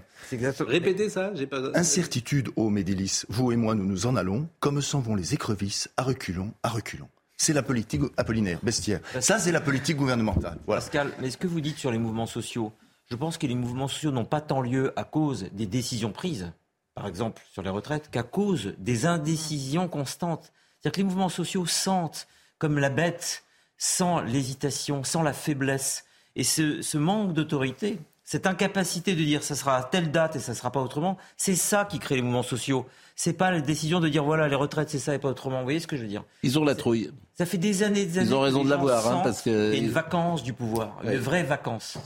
Répétez 0.60 1.10
ça. 1.10 1.32
Pas... 1.50 1.72
Incertitude 1.74 2.50
au 2.56 2.70
Médélis. 2.70 3.24
Vous 3.30 3.52
et 3.52 3.56
moi, 3.56 3.74
nous 3.74 3.88
nous 3.88 4.06
en 4.06 4.16
allons 4.16 4.48
comme 4.60 4.84
s'en 4.84 5.00
vont 5.00 5.16
les 5.16 5.34
écrevisses 5.34 5.90
à 5.98 6.04
reculons, 6.04 6.54
à 6.62 6.70
reculons. 6.70 7.10
c'est 7.36 7.54
la 7.54 7.64
politique 7.64 8.02
apollinaire, 8.16 8.60
bestiaire. 8.62 9.00
Ça, 9.20 9.40
c'est 9.40 9.52
la 9.52 9.62
politique 9.62 9.98
gouvernementale. 9.98 10.60
Pascal, 10.68 11.12
mais 11.20 11.32
ce 11.32 11.38
que 11.40 11.48
vous 11.48 11.62
dites 11.62 11.80
sur 11.80 11.90
les 11.90 11.98
mouvements 11.98 12.28
sociaux, 12.28 12.74
je 13.10 13.16
pense 13.16 13.40
que 13.40 13.48
les 13.48 13.56
mouvements 13.56 13.88
sociaux 13.88 14.12
n'ont 14.12 14.24
pas 14.24 14.40
tant 14.40 14.62
lieu 14.62 14.94
à 14.96 15.04
cause 15.04 15.48
des 15.52 15.66
décisions 15.66 16.12
prises, 16.12 16.52
par 16.96 17.08
exemple 17.08 17.42
sur 17.52 17.62
les 17.62 17.70
retraites, 17.70 18.10
qu'à 18.10 18.24
cause 18.24 18.74
des 18.78 19.06
indécisions 19.06 19.88
constantes. 19.88 20.52
C'est-à-dire 20.80 20.92
que 20.92 20.98
les 20.98 21.04
mouvements 21.06 21.30
sociaux 21.30 21.66
sentent 21.66 22.28
comme 22.58 22.78
la 22.78 22.90
bête, 22.90 23.44
sans 23.78 24.22
l'hésitation, 24.22 25.04
sans 25.04 25.24
la 25.24 25.34
faiblesse. 25.34 26.06
Et 26.36 26.44
ce, 26.44 26.98
manque 26.98 27.34
d'autorité, 27.34 28.00
cette 28.24 28.48
incapacité 28.48 29.16
de 29.16 29.24
dire 29.24 29.44
ça 29.44 29.56
sera 29.56 29.78
à 29.78 29.84
telle 29.84 30.12
date 30.12 30.36
et 30.36 30.40
ça 30.40 30.54
ne 30.54 30.58
sera 30.58 30.72
pas 30.72 30.82
autrement, 30.82 31.18
c'est 31.38 31.56
ça 31.56 31.86
qui 31.86 32.00
crée 32.00 32.16
les 32.16 32.22
mouvements 32.22 32.44
sociaux. 32.44 32.86
C'est 33.16 33.34
pas 33.34 33.52
la 33.52 33.62
décision 33.62 34.00
de 34.00 34.10
dire 34.10 34.24
voilà 34.24 34.48
les 34.48 34.56
retraites 34.56 34.90
c'est 34.90 35.00
ça 35.00 35.14
et 35.14 35.20
pas 35.20 35.30
autrement. 35.30 35.58
Vous 35.58 35.66
voyez 35.66 35.80
ce 35.80 35.88
que 35.88 35.98
je 35.98 36.04
veux 36.04 36.08
dire? 36.08 36.24
Ils 36.42 36.58
ont 36.58 36.64
la 36.64 36.74
trouille. 36.74 37.12
Ça 37.36 37.46
fait 37.46 37.58
des 37.58 37.84
années, 37.84 38.06
des 38.06 38.20
années. 38.20 38.30
Ils 38.30 38.34
ont 38.34 38.42
raison 38.42 38.64
de 38.64 38.70
l'avoir, 38.70 39.08
hein, 39.08 39.22
parce 39.24 39.42
que. 39.42 39.76
une 39.76 39.90
vacance 39.90 40.44
du 40.44 40.54
pouvoir, 40.54 41.00
une 41.04 41.18
vraie 41.18 41.44
vacance. 41.44 41.98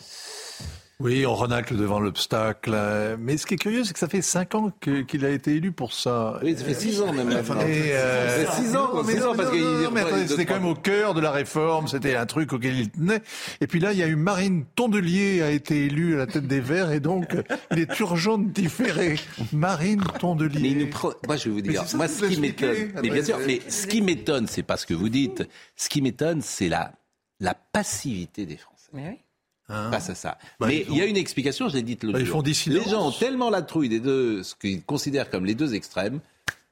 Oui, 1.00 1.28
on 1.28 1.36
renacle 1.36 1.78
devant 1.78 2.00
l'obstacle. 2.00 2.76
Mais 3.20 3.38
ce 3.38 3.46
qui 3.46 3.54
est 3.54 3.58
curieux, 3.58 3.84
c'est 3.84 3.94
que 3.94 4.00
ça 4.00 4.08
fait 4.08 4.24
cinq 4.24 4.56
ans 4.56 4.72
qu'il 4.82 5.26
a 5.26 5.30
été 5.30 5.56
élu 5.56 5.72
pour 5.72 5.94
ça. 5.94 6.40
Oui, 6.42 6.58
ça 6.58 6.66
fait 6.66 6.74
six 6.74 7.02
ans 7.02 7.14
même. 7.14 7.30
Et 7.30 7.36
euh... 7.36 8.46
Ça 8.46 8.52
fait 8.52 8.64
six 8.64 8.76
ans, 8.76 9.04
mais, 9.06 9.22
ans 9.22 9.36
parce 9.36 9.52
qu'il 9.52 10.28
c'était 10.28 10.46
quand 10.46 10.56
même 10.56 10.66
au 10.66 10.74
cœur 10.74 11.14
de 11.14 11.22
la 11.22 11.30
réforme. 11.30 11.88
C'était 11.88 12.16
un 12.16 12.26
truc 12.26 12.52
auquel 12.52 12.80
il 12.80 12.90
tenait. 12.90 13.22
Et 13.62 13.68
puis 13.68 13.80
là, 13.80 13.94
il 13.94 14.00
y 14.00 14.04
a 14.04 14.08
eu 14.08 14.16
Marine 14.16 14.66
Tondelier 14.76 15.44
a 15.44 15.52
été 15.52 15.86
élue 15.86 16.16
à 16.16 16.18
la 16.18 16.28
tête 16.28 16.48
des 16.48 16.60
Verts, 16.60 16.92
et 16.92 17.00
donc 17.00 17.36
il 17.72 17.80
est 17.80 18.00
urgent 18.00 18.40
de 18.40 18.50
différer. 18.50 19.20
Marine 19.54 20.04
Tondelier. 20.20 20.60
Mais 20.60 20.70
il 20.72 20.78
nous 20.80 20.90
Moi, 21.28 21.38
je 21.38 21.50
vais 21.50 21.52
vous 21.52 21.62
dire, 21.62 21.84
moi, 21.94 22.08
ce 22.08 22.26
qui 22.26 22.42
m'étonne, 22.42 22.92
mais 23.04 23.10
bien 23.12 23.24
sûr, 23.24 23.38
mais 23.46 23.62
ce 23.70 23.86
qui 23.86 24.02
m'étonne, 24.02 24.48
c'est 24.48 24.64
pas 24.64 24.78
ce 24.78 24.88
que 24.88 24.96
vous 24.96 25.10
dites. 25.10 25.48
Ce 25.76 25.90
qui 25.90 26.02
m'étonne, 26.02 26.42
c'est 26.42 26.70
la 26.70 26.92
la 27.40 27.54
passivité 27.54 28.48
des 28.48 28.58
Français. 28.58 28.90
Mais 28.94 29.10
oui. 29.10 29.27
Hein 29.70 29.92
face 29.92 30.10
à 30.10 30.16
ça. 30.16 30.38
Bah, 30.60 30.68
Mais 30.68 30.86
il 30.90 30.96
y 30.96 31.02
a 31.02 31.06
une 31.06 31.18
explication, 31.18 31.68
je 31.68 31.76
l'ai 31.76 31.82
dit 31.82 31.98
l'autre 32.02 32.20
bah, 32.20 32.24
jour. 32.24 32.42
Les 32.44 32.84
gens 32.84 33.08
ont 33.08 33.12
tellement 33.12 33.50
la 33.50 33.62
trouille 33.62 33.90
des 33.90 34.00
deux, 34.00 34.42
ce 34.44 34.56
qu'ils 34.56 34.82
considèrent 34.84 35.30
comme 35.30 35.46
les 35.46 35.56
deux 35.56 35.76
extrêmes, 35.76 36.22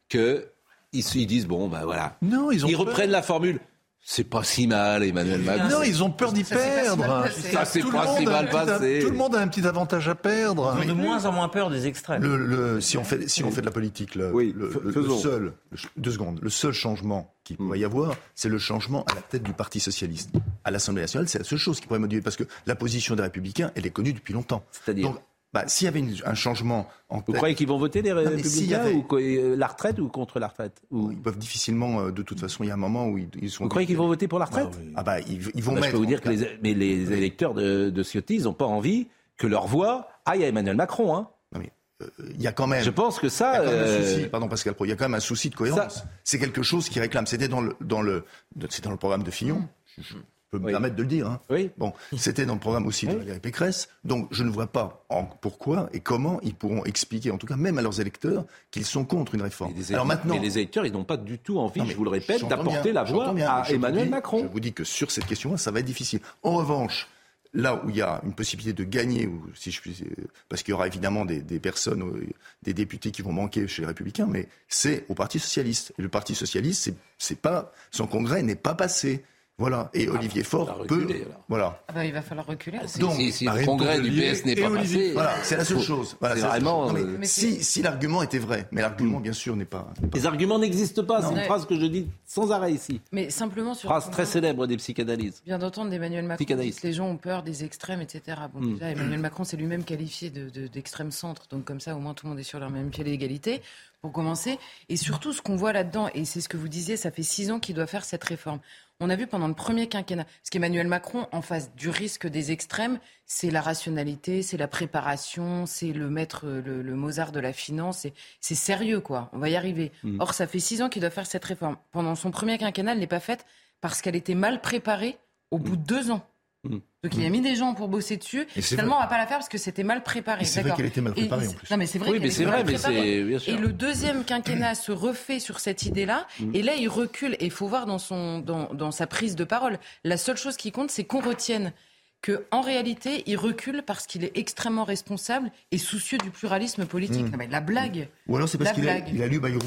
que 0.08 0.48
ils, 0.94 1.28
disent 1.28 1.46
bon 1.46 1.68
ben 1.68 1.84
voilà. 1.84 2.18
Non, 2.22 2.52
ils, 2.52 2.66
ont 2.66 2.70
ils 2.70 2.76
reprennent 2.76 3.12
la 3.12 3.22
formule. 3.22 3.60
C'est 4.08 4.24
pas 4.24 4.44
si 4.44 4.68
mal, 4.68 5.04
Emmanuel 5.04 5.42
Macron. 5.42 5.68
Non, 5.68 5.82
ils 5.82 6.04
ont 6.04 6.12
peur 6.12 6.32
d'y 6.32 6.44
perdre. 6.44 7.26
Ça, 7.52 7.66
c'est 7.66 7.82
pas 7.82 8.16
si 8.16 8.26
mal 8.26 8.48
passé. 8.52 9.00
Tout 9.02 9.10
le 9.10 9.18
monde 9.18 9.36
a 9.36 9.40
un 9.40 9.48
petit 9.48 9.66
avantage 9.66 10.08
à 10.08 10.14
perdre. 10.14 10.78
Ils 10.84 10.92
ont 10.92 10.96
de 10.96 11.02
moins 11.02 11.26
en 11.26 11.32
moins 11.32 11.50
peur 11.50 11.72
des 11.72 11.88
extrêmes. 11.88 12.22
Le, 12.22 12.80
si 12.82 13.00
on 13.00 13.04
fait, 13.04 13.28
si 13.28 13.44
on 13.44 13.50
fait 13.50 13.62
de 13.62 13.66
la 13.66 13.72
politique, 13.72 14.14
le, 14.14 14.32
oui, 14.32 14.54
le, 14.56 14.70
seul, 15.18 15.54
deux 15.98 16.12
secondes, 16.12 16.40
le 16.40 16.52
seul 16.52 16.72
changement 16.72 17.34
qu'il 17.44 17.58
va 17.60 17.78
y 17.78 17.84
avoir, 17.84 18.16
c'est 18.36 18.48
le 18.48 18.60
changement 18.60 19.04
à 19.06 19.16
la 19.16 19.22
tête 19.22 19.42
du 19.42 19.54
Parti 19.54 19.80
socialiste. 19.80 20.30
À 20.64 20.70
l'Assemblée 20.70 21.02
nationale, 21.02 21.28
c'est 21.28 21.40
la 21.40 21.44
seule 21.44 21.58
chose 21.58 21.80
qui 21.80 21.88
pourrait 21.88 22.00
moduler, 22.00 22.22
parce 22.22 22.36
que 22.36 22.44
la 22.68 22.76
position 22.76 23.16
des 23.16 23.24
Républicains, 23.24 23.72
elle 23.74 23.88
est 23.88 23.92
connue 23.92 24.14
depuis 24.14 24.36
longtemps. 24.36 24.64
C'est-à-dire 24.72 25.16
bah, 25.54 25.64
s'il 25.68 25.86
y 25.86 25.88
avait 25.88 26.04
un 26.26 26.34
changement 26.34 26.88
en 27.08 27.22
Vous 27.26 27.34
croyez 27.34 27.56
qu'ils 27.56 27.68
vont 27.68 27.78
voter 27.78 28.02
les 28.02 28.12
républicains 28.12 28.92
ou 28.92 29.06
euh, 29.16 29.56
la 29.56 29.68
retraite 29.68 30.00
ou 30.00 30.10
contre 30.10 30.40
la 30.40 30.50
retraite 30.50 30.82
Ils 30.92 31.22
peuvent 31.22 31.38
difficilement, 31.38 32.02
euh, 32.02 32.12
de 32.12 32.24
toute 32.24 32.42
façon, 32.42 32.64
il 32.64 32.68
y 32.68 32.72
a 32.72 32.74
un 32.74 32.78
moment 32.78 33.08
où 33.08 33.18
ils, 33.18 33.50
sont... 33.50 33.64
Vous 33.64 33.70
croyez 33.70 33.88
qu'ils 33.88 33.98
vont 33.98 34.08
voter 34.08 34.28
pour 34.28 34.40
la 34.40 34.46
retraite 34.46 34.78
Ah 34.96 35.04
bah, 35.04 35.22
ils, 35.22 35.40
vont 35.40 35.74
mettre... 35.74 35.88
Je 35.88 35.92
peux 35.92 35.98
vous 35.98 36.06
dire 36.06 36.20
que 36.20 36.30
les, 36.30 36.58
mais 36.62 36.74
les 36.74 37.12
électeurs 37.14 37.54
de, 37.54 37.90
de 37.90 38.04
Ciotti, 38.04 38.36
ils 38.36 38.44
n'ont 38.44 38.54
pas 38.54 38.66
envie 38.66 39.08
que 39.38 39.48
leur 39.48 39.68
voix 39.68 40.10
aille 40.26 40.44
à 40.44 40.48
Emmanuel 40.48 40.76
Macron. 40.76 41.16
Hein. 41.16 41.30
Non 41.54 41.60
mais 41.60 41.72
euh, 42.02 42.08
il 42.34 42.42
y 42.42 42.48
a 42.48 42.52
quand 42.52 42.68
même. 42.68 42.84
Je 42.84 42.90
pense 42.90 43.20
que 43.20 43.30
ça. 43.30 43.64
Il 43.64 43.70
y 43.70 43.74
a 43.74 43.84
un 43.84 44.02
souci, 44.04 44.28
pardon 44.28 44.48
Pascal 44.48 44.74
Pro, 44.74 44.86
il 44.86 44.90
y 44.90 44.92
a 44.92 44.96
quand 44.96 45.06
même 45.06 45.14
un 45.14 45.20
souci 45.20 45.50
de 45.50 45.56
cohérence. 45.56 46.04
C'est 46.24 46.40
quelque 46.40 46.64
chose 46.64 46.90
qui 46.90 47.00
réclame. 47.00 47.28
C'était 47.28 47.48
dans 47.48 47.62
le 47.62 47.76
dans 47.82 48.02
le 48.02 48.26
c'est 48.70 48.84
dans 48.84 48.92
le 48.92 48.98
programme 48.98 49.24
de 49.24 49.32
Fillon. 49.32 49.68
Mmh 49.98 50.04
peux 50.52 50.60
me 50.60 50.70
permettre 50.70 50.96
de 50.96 51.02
le 51.02 51.08
dire. 51.08 51.28
Hein. 51.28 51.40
Oui. 51.50 51.70
Bon, 51.78 51.94
c'était 52.18 52.46
dans 52.46 52.54
le 52.54 52.60
programme 52.60 52.88
aussi 52.88 53.08
de 53.08 53.14
Valérie 53.14 53.40
Pécresse. 53.40 53.90
Donc, 54.04 54.28
je 54.32 54.44
ne 54.44 54.50
vois 54.50 54.68
pas 54.68 55.06
pourquoi 55.42 55.90
et 55.94 56.00
comment 56.00 56.40
ils 56.42 56.56
pourront 56.56 56.84
expliquer, 56.86 57.32
en 57.32 57.38
tout 57.38 57.48
cas 57.48 57.56
même 57.56 57.78
à 57.78 57.82
leurs 57.82 58.00
électeurs, 58.00 58.46
qu'ils 58.72 58.86
sont 58.86 59.06
contre 59.06 59.36
une 59.36 59.42
réforme. 59.42 59.74
Alors 59.90 60.06
maintenant, 60.06 60.36
mais 60.36 60.42
les 60.42 60.58
électeurs, 60.58 60.86
ils 60.86 60.94
n'ont 60.94 61.04
pas 61.04 61.18
du 61.18 61.40
tout 61.40 61.60
envie, 61.60 61.82
je 61.86 61.96
vous 61.96 62.04
le 62.04 62.10
répète, 62.10 62.48
d'apporter 62.48 62.92
la 62.92 63.04
voix 63.04 63.34
à 63.48 63.70
Emmanuel 63.70 64.10
Macron. 64.10 64.40
Je 64.44 64.48
vous 64.48 64.60
dis 64.60 64.74
que 64.74 64.84
sur 64.84 65.12
cette 65.12 65.26
question-là, 65.26 65.58
ça 65.58 65.72
va 65.72 65.80
être 65.80 65.86
difficile. 65.86 66.20
En 66.44 66.56
revanche, 66.56 67.08
là 67.56 67.82
où 67.84 67.90
il 67.90 67.96
y 67.96 68.02
a 68.02 68.22
une 68.24 68.34
possibilité 68.34 68.74
de 68.74 68.88
gagner, 68.88 69.28
ou 69.28 69.42
si 69.56 69.72
je 69.72 69.82
puis, 69.82 70.04
parce 70.50 70.62
qu'il 70.62 70.72
y 70.72 70.74
aura 70.74 70.88
évidemment 70.88 71.26
des, 71.26 71.42
des, 71.42 71.60
personnes, 71.60 72.04
euh, 72.04 72.28
des 72.64 72.74
députés 72.74 73.12
qui 73.12 73.22
vont 73.22 73.32
manquer 73.32 73.68
chez 73.68 73.82
les 73.82 73.88
Républicains, 73.88 74.28
mais 74.30 74.48
c'est 74.68 75.06
au 75.10 75.16
Parti 75.16 75.40
socialiste. 75.40 75.94
Et 75.98 76.02
le 76.02 76.10
Parti 76.10 76.36
socialiste, 76.36 76.94
c'est 77.18 77.40
pas 77.40 77.72
son 77.92 78.08
congrès 78.08 78.44
n'est 78.44 78.56
pas 78.56 78.76
passé. 78.76 79.24
Voilà. 79.58 79.90
Et 79.94 80.08
ah, 80.10 80.16
Olivier 80.16 80.44
Faure 80.44 80.86
peut. 80.86 81.08
Voilà. 81.48 81.82
Ah 81.88 81.94
bah, 81.94 82.06
il 82.06 82.12
va 82.12 82.22
falloir 82.22 82.46
reculer. 82.46 82.78
Ah, 82.82 83.00
Donc, 83.00 83.14
si, 83.32 83.46
le 83.46 83.66
congrès 83.66 84.02
du 84.02 84.12
PS 84.12 84.44
n'est 84.46 84.56
pas 84.56 84.70
passé. 84.70 85.14
Voilà, 85.14 85.34
c'est 85.44 85.56
la 85.56 85.64
seule 85.64 85.80
chose. 85.80 86.18
Voilà, 86.20 86.36
vraiment. 86.36 86.94
Si, 87.24 87.64
si 87.64 87.82
l'argument 87.82 88.22
était 88.22 88.40
vrai, 88.40 88.68
mais 88.72 88.82
l'argument, 88.82 89.20
bien 89.20 89.34
sûr, 89.34 89.56
n'est 89.56 89.66
pas, 89.66 89.94
Les 90.14 90.26
arguments 90.26 90.60
n'existent 90.60 91.04
pas. 91.04 91.22
C'est 91.22 91.34
une 91.34 91.46
phrase 91.46 91.66
que 91.66 91.80
je 91.80 91.86
dis 91.86 92.08
sans 92.26 92.52
arrêt 92.52 92.74
ici. 92.74 93.00
Mais 93.12 93.30
simplement 93.30 93.74
sur. 93.74 93.90
Phrase 93.90 94.10
très 94.10 94.26
célèbre 94.26 94.68
des 94.68 94.78
psychanalystes. 94.78 95.44
Bien 95.46 95.58
d'entendre 95.58 95.90
d'Emmanuel 95.90 96.26
Macron. 96.26 96.46
les 96.84 96.94
gens 96.94 97.08
ont 97.08 97.18
peur 97.18 97.44
des 97.44 97.64
extrêmes, 97.64 98.02
etc. 98.02 98.38
Bon, 98.54 98.60
hmm. 98.60 98.74
déjà, 98.74 98.90
Emmanuel 98.90 99.20
Macron 99.20 99.44
s'est 99.44 99.58
lui-même 99.58 99.84
qualifié 99.84 100.30
d'extrême 100.30 101.10
de, 101.10 101.14
centre. 101.14 101.44
Donc, 101.50 101.64
comme 101.64 101.80
ça, 101.80 101.96
au 101.96 102.00
moins, 102.00 102.14
tout 102.14 102.26
le 102.26 102.32
monde 102.32 102.40
est 102.40 102.44
sur 102.44 102.60
le 102.60 102.70
même 102.70 102.90
pied 102.90 103.04
d'égalité 103.04 103.62
pour 104.06 104.12
commencer. 104.12 104.60
Et 104.88 104.98
surtout, 104.98 105.34
ce 105.34 105.42
qu'on 105.42 105.56
voit 105.56 105.74
là-dedans, 105.74 106.12
et 106.14 106.26
c'est 106.26 106.40
ce 106.40 106.48
que 106.48 106.58
vous 106.58 106.68
disiez, 106.68 106.96
ça 106.96 107.10
fait 107.10 107.24
six 107.24 107.50
ans 107.50 107.60
qu'il 107.60 107.74
doit 107.74 107.88
faire 107.88 108.06
cette 108.06 108.24
réforme. 108.24 108.60
On 109.00 109.10
a 109.10 109.16
vu 109.16 109.26
pendant 109.26 109.48
le 109.48 109.56
premier 109.56 109.88
quinquennat, 109.88 110.26
parce 110.26 110.52
qu'Emmanuel 110.52 110.88
Macron, 110.88 111.28
en 111.32 111.42
face 111.42 111.74
du 111.74 111.90
risque 111.90 112.28
des 112.28 112.52
extrêmes, 112.52 113.00
c'est 113.26 113.50
la 113.50 113.62
rationalité, 113.62 114.44
c'est 114.44 114.58
la 114.58 114.68
préparation, 114.68 115.66
c'est 115.66 115.92
le 115.92 116.12
maître, 116.12 116.46
le, 116.46 116.84
Mozart 116.96 117.32
de 117.32 117.40
la 117.40 117.52
finance, 117.52 118.06
c'est 118.40 118.56
sérieux, 118.56 119.00
quoi. 119.00 119.32
On 119.34 119.40
va 119.40 119.50
y 119.50 119.56
arriver. 119.56 119.92
Mm. 120.04 120.22
Or, 120.22 120.36
ça 120.36 120.46
fait 120.46 120.60
six 120.60 120.84
ans 120.84 120.90
qu'il 120.90 121.02
doit 121.02 121.10
faire 121.10 121.26
cette 121.26 121.44
réforme. 121.44 121.76
Pendant 121.92 122.14
son 122.14 122.30
premier 122.30 122.60
quinquennat, 122.60 122.92
elle 122.92 123.00
n'est 123.00 123.08
pas 123.08 123.20
faite 123.20 123.44
parce 123.82 124.04
qu'elle 124.04 124.16
était 124.16 124.36
mal 124.36 124.62
préparée 124.62 125.18
au 125.50 125.58
bout 125.58 125.78
de 125.78 125.84
deux 125.84 126.12
ans. 126.12 126.22
Mm. 126.70 126.80
Donc 127.04 127.16
il 127.16 127.26
a 127.26 127.30
mis 127.30 127.42
des 127.42 127.56
gens 127.56 127.74
pour 127.74 127.88
bosser 127.88 128.18
dessus. 128.18 128.48
Et 128.56 128.62
finalement, 128.62 128.98
on 128.98 129.00
va 129.00 129.08
pas 129.08 129.18
la 129.18 129.28
faire 129.28 129.38
parce 129.38 129.50
que 129.50 129.58
c'était 129.58 129.84
mal 129.84 130.04
préparé. 130.04 130.46
C'est 130.46 130.62
vrai 130.62 130.74
qu'elle 130.76 130.86
était 130.86 131.02
mal 131.02 131.14
préparée 131.14 131.48
en 131.48 131.54
plus. 131.54 131.70
Non, 131.70 131.78
mais 131.78 131.86
c'est 131.86 132.00
vrai. 132.00 132.12
Oui, 132.12 132.20
mais 132.20 132.30
c'est 132.30 132.46
vrai, 132.46 132.64
mais 132.64 132.78
c'est 132.78 133.24
bien 133.24 133.40
sûr. 133.40 133.54
Et 133.54 133.58
le 133.58 133.72
deuxième 133.72 134.24
quinquennat 134.24 134.76
se 134.76 134.92
refait 134.92 135.40
sur 135.40 135.60
cette 135.60 135.84
idée-là. 135.84 136.28
Mm. 136.40 136.56
Et 136.56 136.64
là, 136.64 136.76
il 136.76 136.90
recule. 136.90 137.36
Et 137.40 137.46
il 137.46 137.52
faut 137.52 137.68
voir 137.68 137.86
dans 137.86 138.00
son 138.00 138.40
dans, 138.40 138.74
dans 138.74 138.92
sa 138.92 139.08
prise 139.08 139.36
de 139.36 139.44
parole. 139.44 139.78
La 140.04 140.18
seule 140.18 140.38
chose 140.38 140.58
qui 140.58 140.72
compte, 140.72 140.92
c'est 140.92 141.04
qu'on 141.04 141.22
retienne 141.22 141.74
que 142.22 142.46
en 142.50 142.62
réalité, 142.62 143.24
il 143.28 143.38
recule 143.38 143.84
parce 143.86 144.08
qu'il 144.08 144.24
est 144.24 144.36
extrêmement 144.36 144.84
responsable 144.84 145.52
et 145.72 145.78
soucieux 145.78 146.18
du 146.18 146.32
pluralisme 146.32 146.86
politique. 146.86 147.32
Mm. 147.32 147.36
mais 147.38 147.48
la 147.48 147.62
blague. 147.62 148.10
Ou 148.28 148.36
alors 148.36 148.50
c'est 148.50 148.58
parce 148.58 148.72
qu'il 148.72 148.90
a, 148.90 148.96
a, 148.96 149.28
lu 149.28 149.40
Bayrou 149.40 149.60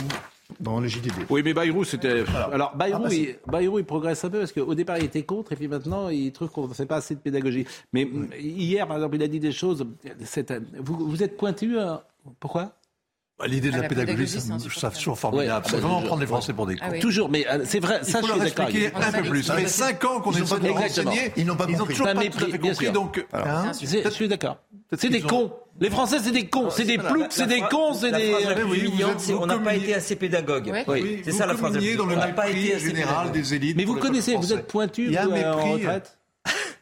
dans 0.61 0.81
le 0.81 0.89
JDD. 0.89 1.13
Oui, 1.29 1.43
mais 1.45 1.55
Bayrou, 1.55 1.85
c'était. 1.85 2.25
Alors, 2.53 2.75
Bayrou, 2.75 3.03
ah, 3.05 3.09
bah, 3.09 3.15
il, 3.15 3.37
Bayrou, 3.47 3.79
il 3.79 3.85
progresse 3.85 4.25
un 4.25 4.31
peu 4.31 4.41
parce 4.41 4.53
qu'au 4.53 4.75
départ, 4.75 4.99
il 4.99 5.05
était 5.05 5.23
contre 5.23 5.53
et 5.53 5.57
puis 5.57 5.69
maintenant, 5.69 6.09
il 6.09 6.33
trouve 6.33 6.49
qu'on 6.49 6.67
ne 6.67 6.75
fait 6.75 6.87
pas 6.87 6.97
assez 6.97 7.15
de 7.15 7.21
pédagogie. 7.21 7.67
Mais 7.93 8.09
hier, 8.39 8.87
par 8.87 8.97
exemple, 8.97 9.17
il 9.17 9.23
a 9.23 9.29
dit 9.29 9.41
des 9.41 9.53
choses. 9.53 9.87
Vous, 10.79 11.09
vous 11.09 11.23
êtes 11.23 11.37
pointu. 11.37 11.79
Euh, 11.79 11.97
pourquoi? 12.41 12.73
Bah, 13.39 13.47
L'idée 13.47 13.71
de 13.71 13.81
la, 13.81 13.87
pédagogie, 13.87 14.27
c'est 14.27 14.93
toujours 14.95 15.19
formidable. 15.19 15.65
c'est 15.69 15.77
vraiment 15.77 16.03
prendre 16.03 16.21
les 16.21 16.27
Français 16.27 16.53
pour 16.53 16.67
des 16.67 16.77
ah 16.81 16.91
cons. 16.91 16.99
Toujours, 16.99 17.29
mais 17.29 17.47
euh, 17.49 17.63
c'est 17.65 17.79
vrai, 17.79 18.01
ça, 18.03 18.21
je 18.21 18.27
suis 18.27 18.41
d'accord. 18.41 18.67
un 18.67 19.13
peu 19.13 19.29
plus. 19.29 19.45
Ça 19.45 19.55
fait 19.55 19.69
5 19.69 20.05
ans 20.07 20.21
qu'on 20.21 20.33
essaie 20.33 20.59
de 20.59 20.71
renseigner. 20.71 21.33
Ils 21.37 21.47
n'ont 21.47 21.55
pas 21.55 21.67
compris. 21.67 21.75
Ils 21.75 21.79
n'ont 21.79 21.87
toujours 21.87 22.07
pas 22.07 22.15
tout 22.15 22.45
à 22.45 22.49
fait 22.49 22.59
compris. 22.59 22.91
Donc, 22.91 23.25
hein 23.33 23.71
je 23.81 24.09
suis 24.11 24.29
d'accord. 24.29 24.59
C'est 24.97 25.11
des 25.11 25.21
cons. 25.21 25.53
Les 25.81 25.91
Français, 25.91 26.19
c'est 26.19 26.33
des 26.33 26.47
cons, 26.47 26.71
c'est 26.71 26.85
des 26.85 26.99
ploucs, 26.99 27.27
c'est 27.31 27.47
des 27.47 27.61
cons, 27.61 27.95
c'est 27.95 28.11
des. 28.13 28.35
on 29.39 29.47
n'a 29.47 29.59
pas 29.59 29.75
été 29.75 29.95
assez 29.95 30.17
pédagogue. 30.17 30.73
Oui, 30.89 31.21
c'est 31.25 31.33
ça 31.33 31.47
la 31.47 31.55
phrase. 31.55 31.79
on 32.01 32.07
n'a 32.07 32.29
pas 32.29 32.49
été 32.51 32.75
assez 32.75 32.87
général 32.87 33.33
des 33.33 33.55
élites. 33.55 33.77
Mais 33.77 33.85
vous 33.85 33.97
connaissez, 33.97 34.37
vous 34.37 34.53
êtes 34.53 34.67
pointu 34.67 35.17
en 35.17 35.73
retraite? 35.73 36.19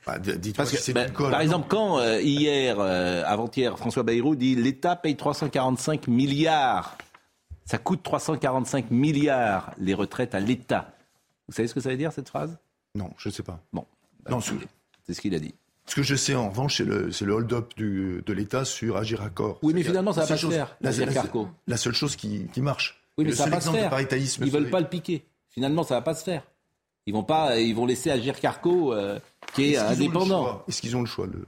bah, 0.07 0.19
Parce 0.57 0.71
que, 0.71 0.93
bah, 0.93 1.07
par 1.31 1.41
exemple, 1.41 1.67
quand 1.69 1.99
euh, 1.99 2.21
hier, 2.23 2.77
euh, 2.79 3.25
avant-hier, 3.27 3.77
François 3.77 4.05
Bayrou 4.05 4.37
dit 4.37 4.55
l'État 4.55 4.95
paye 4.95 5.17
345 5.17 6.07
milliards, 6.07 6.97
ça 7.65 7.79
coûte 7.79 8.03
345 8.05 8.91
milliards 8.93 9.73
les 9.79 9.95
retraites 9.95 10.35
à 10.35 10.41
l'État. 10.41 10.93
Vous 11.49 11.55
savez 11.55 11.67
ce 11.69 11.75
que 11.75 11.81
ça 11.81 11.91
veut 11.91 11.97
dire 11.97 12.13
cette 12.13 12.29
phrase? 12.29 12.57
Non, 12.95 13.11
je 13.19 13.29
ne 13.29 13.35
sais 13.35 13.43
pas. 13.43 13.59
Bon, 13.73 13.85
bah, 14.25 14.39
c'est 15.07 15.15
ce 15.15 15.21
qu'il 15.21 15.35
a 15.35 15.39
dit. 15.41 15.55
Ce 15.89 15.95
que 15.95 16.03
je 16.03 16.17
sais 16.17 16.35
en 16.35 16.49
revanche, 16.49 16.79
c'est 16.79 16.85
le, 16.85 17.11
le 17.21 17.33
hold-up 17.33 17.73
de 17.77 18.33
l'État 18.33 18.65
sur 18.65 18.97
Agir 18.97 19.23
Accord. 19.23 19.59
Oui, 19.63 19.73
mais 19.73 19.83
finalement, 19.83 20.13
ça 20.13 20.23
va 20.23 20.27
pas 20.27 20.37
se 20.37 20.47
faire. 20.49 20.77
La, 20.81 20.91
la, 21.67 21.77
seule 21.77 21.95
chose 21.95 22.17
qui, 22.17 22.47
qui 22.53 22.61
marche. 22.61 23.01
Oui, 23.19 23.25
mais 23.25 23.33
ça 23.33 23.45
va 23.45 23.53
pas 23.53 23.61
se 23.61 23.71
faire. 23.71 23.93
Ils 24.43 24.51
veulent 24.51 24.71
pas 24.71 24.81
le 24.81 24.89
piquer. 24.89 25.25
Finalement, 25.49 25.85
ça 25.85 25.95
va 25.95 26.03
pas 26.03 26.15
se 26.15 26.25
faire. 26.25 26.43
Ils 27.07 27.15
vont 27.15 27.23
pas, 27.23 27.59
ils 27.61 27.75
vont 27.75 27.87
laisser 27.87 28.11
Agir 28.11 28.39
Carco, 28.41 28.93
euh, 28.93 29.19
qui 29.55 29.73
est, 29.73 29.77
indépendant. 29.77 30.65
Est-ce 30.69 30.81
qu'ils 30.81 30.97
ont 30.97 31.01
le 31.01 31.07
choix 31.07 31.27
le... 31.27 31.45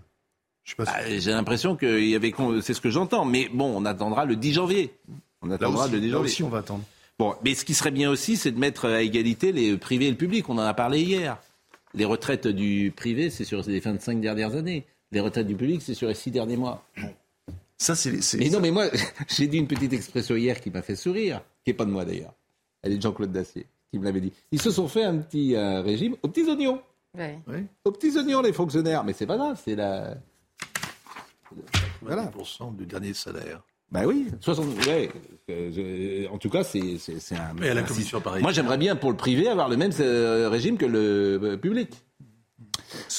Bah, 0.77 0.85
j'ai 1.07 1.31
l'impression 1.31 1.77
qu'il 1.77 2.09
y 2.09 2.15
avait, 2.15 2.33
c'est 2.63 2.75
ce 2.75 2.81
que 2.81 2.91
j'entends. 2.91 3.25
Mais 3.25 3.49
bon, 3.53 3.73
on 3.75 3.85
attendra 3.85 4.25
le 4.25 4.37
10 4.37 4.53
janvier. 4.53 4.95
On 5.43 5.51
attendra 5.51 5.89
le 5.89 5.99
10 5.99 6.11
janvier. 6.11 6.13
Là 6.13 6.21
aussi, 6.21 6.43
on 6.43 6.49
va 6.49 6.59
attendre. 6.59 6.85
Bon, 7.19 7.35
mais 7.45 7.55
ce 7.55 7.65
qui 7.65 7.75
serait 7.75 7.91
bien 7.91 8.11
aussi, 8.11 8.37
c'est 8.37 8.53
de 8.53 8.59
mettre 8.59 8.85
à 8.85 9.03
égalité 9.03 9.51
les 9.51 9.77
privés 9.77 10.07
et 10.07 10.11
le 10.11 10.17
public. 10.17 10.49
On 10.49 10.59
en 10.59 10.63
a 10.63 10.75
parlé 10.75 11.01
hier. 11.01 11.39
Les 11.95 12.05
retraites 12.05 12.47
du 12.47 12.93
privé, 12.95 13.31
c'est 13.31 13.45
sur 13.45 13.63
les 13.63 13.81
25 13.81 14.21
dernières 14.21 14.55
années. 14.55 14.87
Les 15.11 15.21
retraites 15.21 15.47
du 15.47 15.57
public, 15.57 15.81
c'est 15.83 15.95
sur 15.95 16.09
les 16.09 16.15
6 16.15 16.31
derniers 16.31 16.57
mois. 16.57 16.85
Ça, 17.79 17.95
c'est. 17.95 18.13
Mais 18.39 18.51
non, 18.51 18.61
mais 18.61 18.71
moi, 18.71 18.89
j'ai 19.29 19.47
dit 19.47 19.59
une 19.59 19.69
petite 19.69 19.93
expression 19.93 20.37
hier 20.37 20.61
qui 20.61 20.71
m'a 20.71 20.83
fait 20.83 20.97
sourire, 20.97 21.43
qui 21.65 21.71
n'est 21.71 21.75
pas 21.75 21.85
de 21.85 21.91
moi 21.91 22.05
d'ailleurs. 22.05 22.35
Elle 22.83 22.93
est 22.93 22.97
de 22.97 23.03
Jean-Claude 23.03 23.33
Dacier, 23.33 23.67
qui 23.91 23.99
me 23.99 24.05
l'avait 24.05 24.21
dit. 24.21 24.33
Ils 24.53 24.61
se 24.61 24.71
sont 24.71 24.89
fait 24.89 25.05
un 25.05 25.19
petit 25.19 25.55
euh, 25.55 25.81
régime 25.81 26.17
aux 26.23 26.29
petits 26.29 26.49
oignons. 26.49 26.81
Ouais. 27.17 27.39
Aux 27.85 27.93
petits 27.93 28.17
oignons, 28.17 28.43
les 28.43 28.53
fonctionnaires. 28.53 29.05
Mais 29.05 29.13
c'est 29.13 29.27
pas 29.27 29.37
grave, 29.37 29.61
c'est 29.65 29.75
la. 29.75 30.17
Voilà. 32.03 32.31
du 32.77 32.87
dernier 32.87 33.15
salaire. 33.15 33.63
Ben 33.91 34.05
oui, 34.05 34.27
60, 34.41 34.87
ouais, 34.87 35.11
en 36.31 36.37
tout 36.39 36.51
cas, 36.51 36.63
c'est 36.63 36.99
un. 37.33 37.55
Mais 37.59 37.71
à 37.71 37.75
la 37.75 37.83
commission, 37.83 38.21
pareil. 38.21 38.43
Moi, 38.43 38.53
j'aimerais 38.53 38.77
bien 38.77 38.97
pour 38.97 39.11
le 39.11 39.17
privé 39.17 39.49
avoir 39.49 39.69
le 39.69 39.77
même 39.77 39.93
euh, 40.01 40.49
régime 40.51 40.77
que 40.77 40.85
le 40.85 41.41
euh, 41.43 41.57
public. 41.57 41.91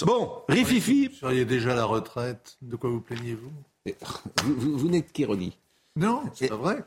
Bon, 0.06 0.32
Rififi. 0.48 1.08
Vous 1.08 1.16
seriez 1.16 1.46
déjà 1.46 1.72
à 1.72 1.76
la 1.76 1.86
retraite. 1.86 2.58
De 2.62 2.76
quoi 2.76 2.90
vous 2.90 3.02
plaignez-vous? 3.02 3.52
Vous, 4.44 4.54
vous, 4.56 4.78
vous 4.78 4.90
n'êtes 4.90 5.12
qu'ironie. 5.12 5.58
Non, 5.96 6.22
c'est 6.34 6.50
pas 6.50 6.58
vrai. 6.58 6.84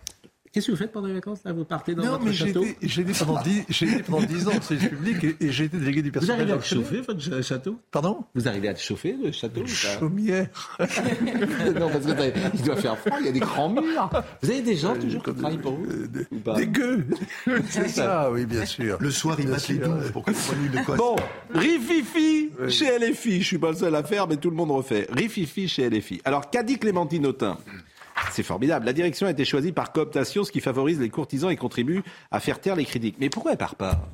Qu'est-ce 0.53 0.67
que 0.67 0.73
vous 0.73 0.77
faites 0.79 0.93
pendant 0.93 1.07
les 1.09 1.15
vacances 1.15 1.41
là? 1.45 1.53
Vous 1.53 1.65
partez 1.65 1.95
dans 1.95 2.03
non, 2.05 2.11
votre 2.13 2.25
mais 2.25 2.33
château 2.35 2.63
J'ai 2.83 3.03
été 3.03 3.13
pendant 3.25 3.41
10 3.43 3.65
pendant 4.07 4.23
10 4.27 4.49
ans 4.49 4.53
au 4.59 4.61
service 4.61 4.89
public 4.89 5.25
et, 5.25 5.37
et 5.47 5.51
j'ai 5.51 5.65
été 5.65 5.79
délégué 5.79 6.03
du 6.03 6.09
Vous 6.11 6.13
personnel. 6.13 6.37
arrivez 6.41 6.53
à 6.53 6.57
le 6.57 6.63
chauffer 6.63 7.01
votre 7.01 7.43
château? 7.43 7.79
Pardon? 7.91 8.19
Vous 8.35 8.47
arrivez 8.49 8.69
à 8.69 8.75
chauffer 8.77 9.17
le 9.23 9.33
château 9.33 9.61
ou 9.61 9.65
pas? 9.65 9.99
Chaumière. 9.99 10.49
Non, 11.81 11.89
parce 11.89 12.05
que 12.05 12.55
il 12.55 12.63
doit 12.63 12.77
faire 12.77 12.99
froid, 12.99 13.17
il 13.21 13.27
y 13.27 13.29
a 13.29 13.33
des 13.33 13.41
grands 13.41 13.71
murs. 13.71 14.11
Vous 14.43 14.51
avez 14.51 14.61
des 14.63 14.77
gens 14.77 14.95
toujours 14.95 15.23
qui 15.23 15.33
travaillent 15.35 15.57
pour 15.59 15.73
vous 15.73 15.87
ou 16.31 16.39
pas? 16.41 16.55
Des 16.55 16.67
gueux 16.67 17.07
C'est 17.71 17.89
ça, 17.89 18.31
oui, 18.31 18.45
bien 18.45 18.67
sûr. 18.67 18.99
Le 19.01 19.11
soir, 19.11 19.37
il 19.41 19.49
passe 19.49 19.69
les 19.69 19.79
douves 19.79 20.13
pour 20.13 20.23
qu'on 20.23 20.35
soit 20.35 20.57
nul 20.57 20.71
de 20.71 20.79
quoi. 20.85 20.97
Bon, 20.97 21.17
Rififi 21.55 22.51
chez 22.69 22.99
LFI. 22.99 23.41
Je 23.43 23.47
suis 23.47 23.59
pas 23.59 23.71
le 23.71 23.77
seul 23.77 23.95
à 23.95 24.03
faire, 24.03 24.27
mais 24.29 24.37
tout 24.37 24.51
le 24.51 24.57
monde 24.57 24.71
refait. 24.71 25.07
Rififi 25.11 25.69
chez 25.69 25.89
LFI. 25.89 26.21
Alors, 26.25 26.51
qu'a 26.51 26.63
dit 26.63 26.79
Clémentine 26.79 27.27
Autain? 27.27 27.57
C'est 28.31 28.43
formidable. 28.43 28.87
La 28.87 28.93
direction 28.93 29.27
a 29.27 29.31
été 29.31 29.45
choisie 29.45 29.73
par 29.73 29.93
cooptation, 29.93 30.45
ce 30.45 30.53
qui 30.53 30.61
favorise 30.61 31.01
les 31.01 31.11
courtisans 31.11 31.51
et 31.51 31.57
contribue 31.57 32.03
à 32.31 32.41
faire 32.41 32.61
taire 32.61 32.77
les 32.77 32.85
critiques. 32.85 33.17
Mais 33.19 33.31
pourquoi 33.31 33.53
elle 33.53 33.59
part 33.59 33.77
pas? 33.77 34.09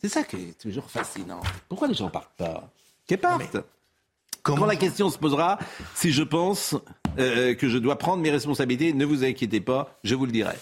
C'est 0.00 0.08
ça 0.08 0.22
qui 0.22 0.36
est 0.36 0.60
toujours 0.60 0.90
fascinant. 0.90 1.40
Pourquoi 1.68 1.88
les 1.88 1.94
gens 1.94 2.08
partent 2.08 2.36
pas? 2.36 2.70
Qu'elles 3.06 3.18
partent 3.18 3.58
Quand 4.42 4.64
la 4.64 4.76
question 4.76 5.10
se 5.10 5.18
posera, 5.18 5.58
si 5.94 6.12
je 6.12 6.22
pense 6.22 6.74
euh, 7.18 7.54
que 7.54 7.68
je 7.68 7.76
dois 7.76 7.98
prendre 7.98 8.22
mes 8.22 8.30
responsabilités, 8.30 8.92
ne 8.92 9.04
vous 9.04 9.24
inquiétez 9.24 9.60
pas, 9.60 9.98
je 10.04 10.14
vous 10.14 10.26
le 10.26 10.32
dirai. 10.32 10.56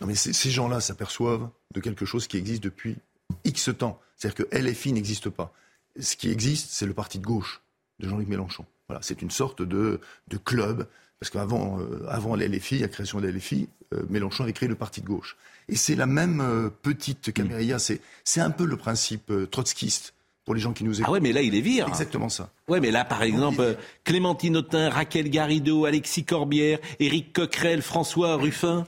Non 0.00 0.06
mais 0.06 0.14
ces 0.14 0.50
gens-là 0.50 0.80
s'aperçoivent 0.80 1.48
de 1.74 1.80
quelque 1.80 2.04
chose 2.04 2.26
qui 2.26 2.36
existe 2.36 2.62
depuis 2.62 2.96
X 3.44 3.70
temps. 3.76 3.98
C'est-à-dire 4.16 4.46
que 4.46 4.56
LFI 4.56 4.92
n'existe 4.92 5.30
pas. 5.30 5.52
Ce 5.98 6.16
qui 6.16 6.30
existe, 6.30 6.70
c'est 6.70 6.86
le 6.86 6.94
parti 6.94 7.18
de 7.18 7.24
gauche 7.24 7.62
de 7.98 8.08
Jean-Luc 8.08 8.28
Mélenchon. 8.28 8.64
Voilà, 8.88 9.02
c'est 9.02 9.22
une 9.22 9.30
sorte 9.30 9.62
de, 9.62 10.00
de 10.28 10.36
club 10.36 10.86
parce 11.20 11.30
qu'avant 11.30 11.78
euh, 11.80 12.06
avant 12.08 12.36
l'LFI, 12.36 12.78
la 12.78 12.88
création 12.88 13.20
de 13.20 13.28
l'LFI, 13.28 13.68
euh, 13.94 14.02
Mélenchon 14.08 14.44
avait 14.44 14.52
créé 14.52 14.68
le 14.68 14.74
parti 14.74 15.00
de 15.00 15.06
gauche. 15.06 15.36
Et 15.68 15.76
c'est 15.76 15.96
la 15.96 16.06
même 16.06 16.40
euh, 16.40 16.70
petite 16.82 17.32
caméria, 17.32 17.78
c'est, 17.78 18.00
c'est 18.24 18.40
un 18.40 18.50
peu 18.50 18.64
le 18.64 18.76
principe 18.76 19.30
euh, 19.30 19.46
trotskiste 19.46 20.14
pour 20.44 20.54
les 20.54 20.60
gens 20.60 20.72
qui 20.72 20.84
nous 20.84 20.94
écoutent. 20.94 21.06
Ah 21.08 21.12
ouais, 21.12 21.20
mais 21.20 21.32
là, 21.32 21.42
il 21.42 21.56
est 21.56 21.60
vire. 21.60 21.88
Exactement 21.88 22.28
ça. 22.28 22.50
Ouais, 22.68 22.78
mais 22.78 22.92
là, 22.92 23.04
par 23.04 23.22
exemple, 23.24 23.76
Clémentine 24.04 24.56
Autain, 24.56 24.90
Raquel 24.90 25.28
Garrido, 25.28 25.86
Alexis 25.86 26.24
Corbière, 26.24 26.78
Éric 27.00 27.32
Coquerel, 27.32 27.82
François 27.82 28.36
Ruffin. 28.36 28.86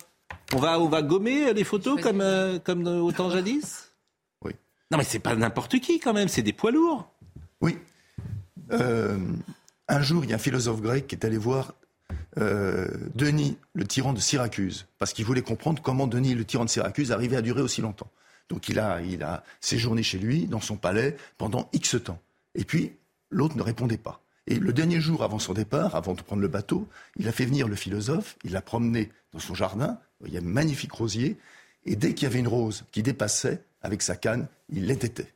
On 0.54 0.58
va, 0.58 0.78
on 0.78 0.88
va 0.88 1.02
gommer 1.02 1.52
les 1.52 1.64
photos 1.64 2.00
comme, 2.00 2.20
euh, 2.20 2.58
comme 2.60 2.86
au 2.86 3.12
temps 3.12 3.30
jadis? 3.30 3.84
Oui. 4.44 4.52
Non, 4.92 4.98
mais 4.98 5.04
c'est 5.04 5.18
pas 5.18 5.34
n'importe 5.34 5.80
qui 5.80 5.98
quand 5.98 6.12
même, 6.12 6.28
c'est 6.28 6.42
des 6.42 6.52
poids 6.52 6.70
lourds. 6.70 7.10
Oui. 7.60 7.76
Euh, 8.70 9.18
un 9.88 10.02
jour, 10.02 10.22
il 10.22 10.30
y 10.30 10.32
a 10.32 10.36
un 10.36 10.38
philosophe 10.38 10.80
grec 10.80 11.08
qui 11.08 11.16
est 11.16 11.24
allé 11.24 11.38
voir 11.38 11.74
euh, 12.38 12.88
Denis, 13.14 13.56
le 13.74 13.86
tyran 13.86 14.12
de 14.12 14.20
Syracuse, 14.20 14.86
parce 14.98 15.12
qu'il 15.12 15.24
voulait 15.24 15.42
comprendre 15.42 15.82
comment 15.82 16.06
Denis, 16.06 16.34
le 16.34 16.44
tyran 16.44 16.64
de 16.64 16.70
Syracuse, 16.70 17.12
arrivait 17.12 17.36
à 17.36 17.42
durer 17.42 17.62
aussi 17.62 17.80
longtemps. 17.80 18.10
Donc 18.48 18.68
il 18.68 18.78
a, 18.78 19.00
il 19.02 19.22
a 19.22 19.44
séjourné 19.60 20.02
chez 20.02 20.18
lui, 20.18 20.46
dans 20.46 20.60
son 20.60 20.76
palais, 20.76 21.16
pendant 21.36 21.68
X 21.72 21.96
temps. 22.02 22.20
Et 22.54 22.64
puis, 22.64 22.92
l'autre 23.30 23.56
ne 23.56 23.62
répondait 23.62 23.98
pas. 23.98 24.22
Et 24.46 24.58
le 24.58 24.72
dernier 24.72 25.00
jour 25.00 25.22
avant 25.22 25.38
son 25.38 25.52
départ, 25.52 25.94
avant 25.94 26.14
de 26.14 26.22
prendre 26.22 26.40
le 26.40 26.48
bateau, 26.48 26.88
il 27.16 27.28
a 27.28 27.32
fait 27.32 27.44
venir 27.44 27.68
le 27.68 27.76
philosophe, 27.76 28.36
il 28.44 28.52
l'a 28.52 28.62
promené 28.62 29.10
dans 29.32 29.38
son 29.38 29.54
jardin, 29.54 29.98
il 30.24 30.32
y 30.32 30.38
a 30.38 30.40
un 30.40 30.44
magnifique 30.44 30.92
rosier, 30.92 31.36
et 31.84 31.96
dès 31.96 32.14
qu'il 32.14 32.24
y 32.24 32.30
avait 32.30 32.38
une 32.38 32.48
rose 32.48 32.84
qui 32.90 33.02
dépassait, 33.02 33.62
avec 33.82 34.02
sa 34.02 34.16
canne, 34.16 34.48
il 34.70 34.86
l'étêtait. 34.86 35.32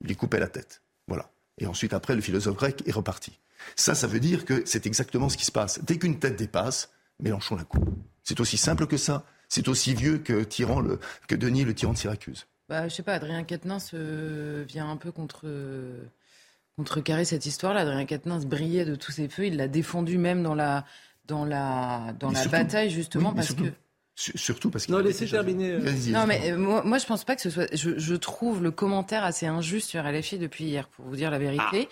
Il 0.00 0.08
lui 0.08 0.16
coupait 0.16 0.38
la 0.38 0.48
tête. 0.48 0.82
Voilà. 1.08 1.30
Et 1.58 1.66
ensuite, 1.66 1.92
après, 1.92 2.14
le 2.14 2.20
philosophe 2.20 2.56
grec 2.56 2.82
est 2.86 2.92
reparti. 2.92 3.38
Ça, 3.76 3.94
ça 3.94 4.06
veut 4.06 4.20
dire 4.20 4.44
que 4.44 4.62
c'est 4.66 4.86
exactement 4.86 5.28
ce 5.28 5.36
qui 5.36 5.44
se 5.44 5.52
passe. 5.52 5.82
Dès 5.84 5.98
qu'une 5.98 6.18
tête 6.18 6.36
dépasse, 6.36 6.90
Mélenchon 7.20 7.56
la 7.56 7.64
coupe. 7.64 7.88
C'est 8.24 8.40
aussi 8.40 8.56
simple 8.56 8.86
que 8.86 8.96
ça. 8.96 9.24
C'est 9.48 9.68
aussi 9.68 9.94
vieux 9.94 10.18
que, 10.18 10.42
tyran 10.44 10.80
le, 10.80 11.00
que 11.26 11.34
Denis, 11.34 11.64
le 11.64 11.74
tyran 11.74 11.92
de 11.92 11.98
Syracuse. 11.98 12.46
Bah, 12.68 12.86
je 12.88 12.94
sais 12.94 13.02
pas, 13.02 13.14
Adrien 13.14 13.42
Quatennens 13.42 13.90
euh, 13.94 14.64
vient 14.68 14.88
un 14.88 14.96
peu 14.96 15.10
contre, 15.10 15.46
contrecarrer 16.76 17.24
cette 17.24 17.46
histoire-là. 17.46 17.80
Adrien 17.80 18.04
Quatennens 18.06 18.46
brillait 18.46 18.84
de 18.84 18.94
tous 18.94 19.12
ses 19.12 19.28
feux. 19.28 19.46
Il 19.46 19.56
l'a 19.56 19.68
défendu 19.68 20.18
même 20.18 20.42
dans 20.42 20.54
la, 20.54 20.84
dans 21.26 21.44
la, 21.44 22.14
dans 22.18 22.28
Mais 22.28 22.34
la 22.34 22.40
surtout- 22.42 22.56
bataille, 22.56 22.90
justement, 22.90 23.30
oui, 23.30 23.34
parce 23.36 23.46
surtout- 23.48 23.64
que. 23.64 23.70
Su- 24.16 24.36
Surtout 24.36 24.68
parce 24.70 24.84
qu'il 24.84 24.94
Non, 24.94 25.00
laissez 25.00 25.26
terminer, 25.26 25.70
euh. 25.72 25.92
Non, 26.08 26.26
mais 26.26 26.52
euh, 26.52 26.58
moi, 26.58 26.82
moi, 26.84 26.98
je 26.98 27.06
pense 27.06 27.24
pas 27.24 27.36
que 27.36 27.40
ce 27.40 27.48
soit. 27.48 27.74
Je, 27.74 27.98
je 27.98 28.14
trouve 28.14 28.62
le 28.62 28.70
commentaire 28.70 29.24
assez 29.24 29.46
injuste 29.46 29.88
sur 29.88 30.02
LFI 30.02 30.36
depuis 30.38 30.64
hier, 30.64 30.88
pour 30.88 31.06
vous 31.06 31.16
dire 31.16 31.30
la 31.30 31.38
vérité, 31.38 31.88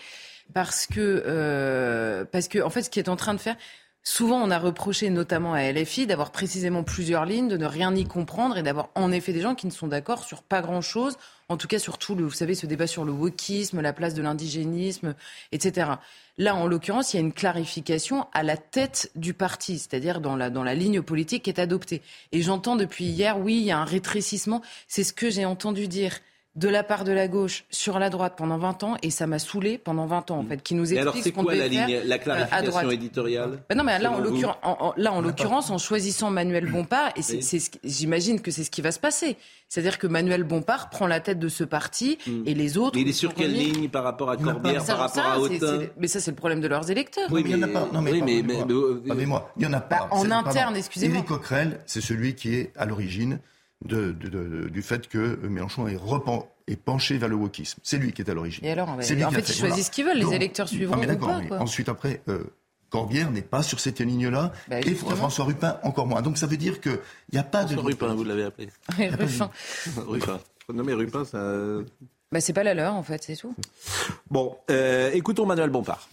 parce 0.53 0.87
que 0.87 1.23
euh, 1.25 2.25
parce 2.25 2.47
que 2.47 2.59
en 2.59 2.69
fait, 2.69 2.83
ce 2.83 2.89
qui 2.89 2.99
est 2.99 3.09
en 3.09 3.15
train 3.15 3.33
de 3.33 3.39
faire. 3.39 3.55
Souvent, 4.01 4.41
on 4.41 4.49
a 4.49 4.57
reproché 4.57 5.09
notamment 5.09 5.53
à 5.53 5.71
LFI 5.71 6.07
d'avoir 6.07 6.31
précisément 6.31 6.83
plusieurs 6.83 7.25
lignes, 7.25 7.49
de 7.49 7.57
ne 7.57 7.65
rien 7.65 7.93
y 7.93 8.05
comprendre 8.05 8.57
et 8.57 8.63
d'avoir 8.63 8.89
en 8.95 9.11
effet 9.11 9.33
des 9.33 9.41
gens 9.41 9.55
qui 9.55 9.67
ne 9.67 9.71
sont 9.71 9.87
d'accord 9.87 10.23
sur 10.23 10.41
pas 10.41 10.61
grand-chose, 10.61 11.17
en 11.49 11.57
tout 11.57 11.67
cas 11.67 11.79
sur 11.79 11.97
tout 11.97 12.15
le, 12.15 12.23
vous 12.23 12.31
savez, 12.31 12.55
ce 12.55 12.65
débat 12.65 12.87
sur 12.87 13.03
le 13.03 13.11
wokisme, 13.11 13.81
la 13.81 13.91
place 13.91 14.13
de 14.13 14.21
l'indigénisme, 14.21 15.15
etc. 15.51 15.91
Là, 16.37 16.55
en 16.55 16.65
l'occurrence, 16.65 17.13
il 17.13 17.17
y 17.17 17.19
a 17.19 17.21
une 17.21 17.33
clarification 17.33 18.25
à 18.31 18.41
la 18.41 18.55
tête 18.55 19.11
du 19.15 19.33
parti, 19.33 19.77
c'est-à-dire 19.77 20.21
dans 20.21 20.37
la, 20.37 20.49
dans 20.49 20.63
la 20.63 20.75
ligne 20.75 21.01
politique 21.01 21.43
qui 21.43 21.49
est 21.49 21.59
adoptée. 21.59 22.01
Et 22.31 22.41
j'entends 22.41 22.77
depuis 22.77 23.05
hier, 23.05 23.37
oui, 23.37 23.57
il 23.57 23.65
y 23.65 23.71
a 23.71 23.79
un 23.79 23.85
rétrécissement. 23.85 24.61
C'est 24.87 25.03
ce 25.03 25.11
que 25.11 25.29
j'ai 25.29 25.45
entendu 25.45 25.89
dire 25.89 26.13
de 26.55 26.67
la 26.67 26.83
part 26.83 27.03
de 27.03 27.11
la 27.11 27.27
gauche 27.27 27.63
sur 27.69 27.99
la 27.99 28.09
droite 28.09 28.33
pendant 28.35 28.57
20 28.57 28.83
ans, 28.83 28.97
et 29.03 29.11
ça 29.11 29.27
m'a 29.27 29.39
saoulé 29.39 29.77
pendant 29.77 30.07
20 30.07 30.31
ans, 30.31 30.39
en 30.39 30.43
fait, 30.43 30.61
qui 30.61 30.73
nous 30.73 30.81
Et 30.91 30.97
explique 30.97 31.01
alors, 31.01 31.13
c'est 31.15 31.29
ce 31.29 31.29
qu'on 31.29 31.43
quoi 31.43 31.55
la 31.55 31.67
ligne, 31.67 31.85
faire, 31.85 32.01
la 32.05 32.15
euh, 32.15 32.17
à 32.17 32.19
clarification 32.19 32.89
éditoriale 32.91 33.63
Bah 33.69 33.75
non, 33.75 33.83
mais 33.83 33.97
là, 33.99 34.11
en 34.11 34.19
l'occurrence, 34.19 34.57
en, 34.63 34.93
là, 34.97 35.13
en 35.13 35.21
l'occurrence, 35.21 35.69
en 35.69 35.77
choisissant 35.77 36.31
Manuel 36.31 36.69
Bompard, 36.69 37.11
et 37.15 37.21
c'est, 37.21 37.35
Oui. 37.37 37.43
c'est 37.43 37.59
ce 37.59 37.69
qui- 37.69 37.79
j'imagine 37.83 38.41
que 38.41 38.51
c'est 38.51 38.63
ce 38.63 38.71
qui 38.71 38.81
va 38.81 38.91
se 38.91 38.99
passer. 38.99 39.37
C'est-à-dire 39.69 39.99
que 39.99 40.07
Manuel 40.07 40.43
Bompard 40.43 40.89
prend 40.89 41.05
la 41.05 41.19
tête 41.19 41.37
de 41.39 41.47
ce 41.49 41.63
parti, 41.63 42.17
et 42.45 42.55
les 42.55 42.77
autres. 42.77 42.95
Mais 42.95 43.03
il 43.03 43.07
est 43.09 43.13
sur 43.13 43.33
quelle 43.35 43.51
remis- 43.51 43.71
ligne 43.71 43.89
par 43.89 44.03
rapport 44.03 44.31
à 44.31 44.35
Il 44.35 44.41
y 44.41 44.43
en 44.45 44.47
a 44.47 44.51
Corbière, 44.53 44.73
Mais 44.73 44.79
ça, 44.79 44.95
par 44.95 44.99
rapport 45.13 45.25
à 45.31 45.35
c'est- 45.47 45.55
Autain 45.63 45.79
c'est- 45.81 45.91
Mais 45.97 46.07
ça, 46.07 46.19
c'est 46.19 46.31
le 46.31 46.37
problème 46.37 46.59
de 46.61 46.67
leurs 46.67 46.89
électeurs. 46.89 47.27
Oui, 47.31 47.43
mais 47.43 47.51
il 47.51 47.57
n'y 47.57 47.63
en 47.63 47.67
a 47.67 47.71
pas. 47.71 47.87
Non, 47.93 48.01
mais 48.01 48.11
oui, 48.11 48.21
mais- 48.23 48.41
mais- 48.41 48.43
mais- 48.43 48.55
Pardonnez-moi, 48.57 49.51
il 49.55 49.59
n'y 49.59 49.65
en 49.67 49.73
a 49.73 49.81
pas. 49.81 49.99
Bah, 49.99 50.07
en 50.11 50.29
interne, 50.31 50.75
excusez-moi. 50.75 51.17
Éric 51.17 51.27
Coquerel, 51.29 51.79
c'est 51.85 52.01
celui 52.01 52.33
qui 52.35 52.55
est 52.55 52.73
à 52.75 52.85
l'origine 52.85 53.39
de, 53.85 54.11
de- 54.11 54.29
de- 54.29 54.69
du 54.69 54.81
fait 54.81 55.07
que 55.07 55.35
Mélenchon 55.47 55.87
est, 55.87 55.95
repen- 55.95 56.45
est 56.67 56.75
penché 56.75 57.17
vers 57.17 57.29
le 57.29 57.35
wokisme. 57.35 57.79
C'est 57.83 57.97
lui 57.97 58.11
qui 58.13 58.21
est 58.21 58.29
à 58.29 58.33
l'origine. 58.33 58.65
Et 58.65 58.71
alors, 58.71 58.95
ouais. 58.95 59.03
C'est 59.03 59.15
lui 59.15 59.23
en 59.23 59.29
qui 59.29 59.35
fait, 59.35 59.49
ils 59.49 59.53
choisissent 59.55 59.85
ce 59.87 59.91
qu'ils 59.91 60.05
veulent, 60.05 60.17
les 60.17 60.33
électeurs 60.33 60.67
suivront 60.67 60.95
Ah, 60.95 60.99
mais 60.99 61.07
ou 61.07 61.39
mais 61.41 61.47
quoi. 61.47 61.59
Ensuite, 61.61 61.87
après, 61.89 62.21
euh, 62.27 62.43
Corbière 62.89 63.31
n'est 63.31 63.41
pas 63.41 63.63
sur 63.63 63.79
cette 63.79 63.99
ligne-là, 63.99 64.51
Bah, 64.67 64.79
et 64.79 64.83
justement. 64.83 65.11
François 65.15 65.45
Rupin 65.45 65.77
encore 65.83 66.07
moins. 66.07 66.21
Donc 66.21 66.37
ça 66.37 66.47
veut 66.47 66.57
dire 66.57 66.81
qu'il 66.81 66.99
n'y 67.31 67.39
a 67.39 67.43
pas 67.43 67.63
de... 67.63 67.73
François 67.73 67.83
Rupin, 67.87 68.13
vous 68.15 68.23
l'avez 68.23 68.43
appelé. 68.43 68.69
Ruffin. 68.97 69.49
Rupin. 70.07 70.39
Non, 70.71 70.83
mais 70.83 70.93
Rupin, 70.93 71.25
ça. 71.25 71.39
Bah, 72.31 72.41
c'est 72.41 72.53
pas 72.53 72.61
la 72.63 72.75
leur, 72.75 72.93
en 72.93 73.01
fait, 73.01 73.23
c'est 73.23 73.35
tout. 73.35 73.55
Bon, 74.29 74.55
euh, 74.69 75.09
écoutons 75.13 75.47
Manuel 75.47 75.71
Bompard. 75.71 76.07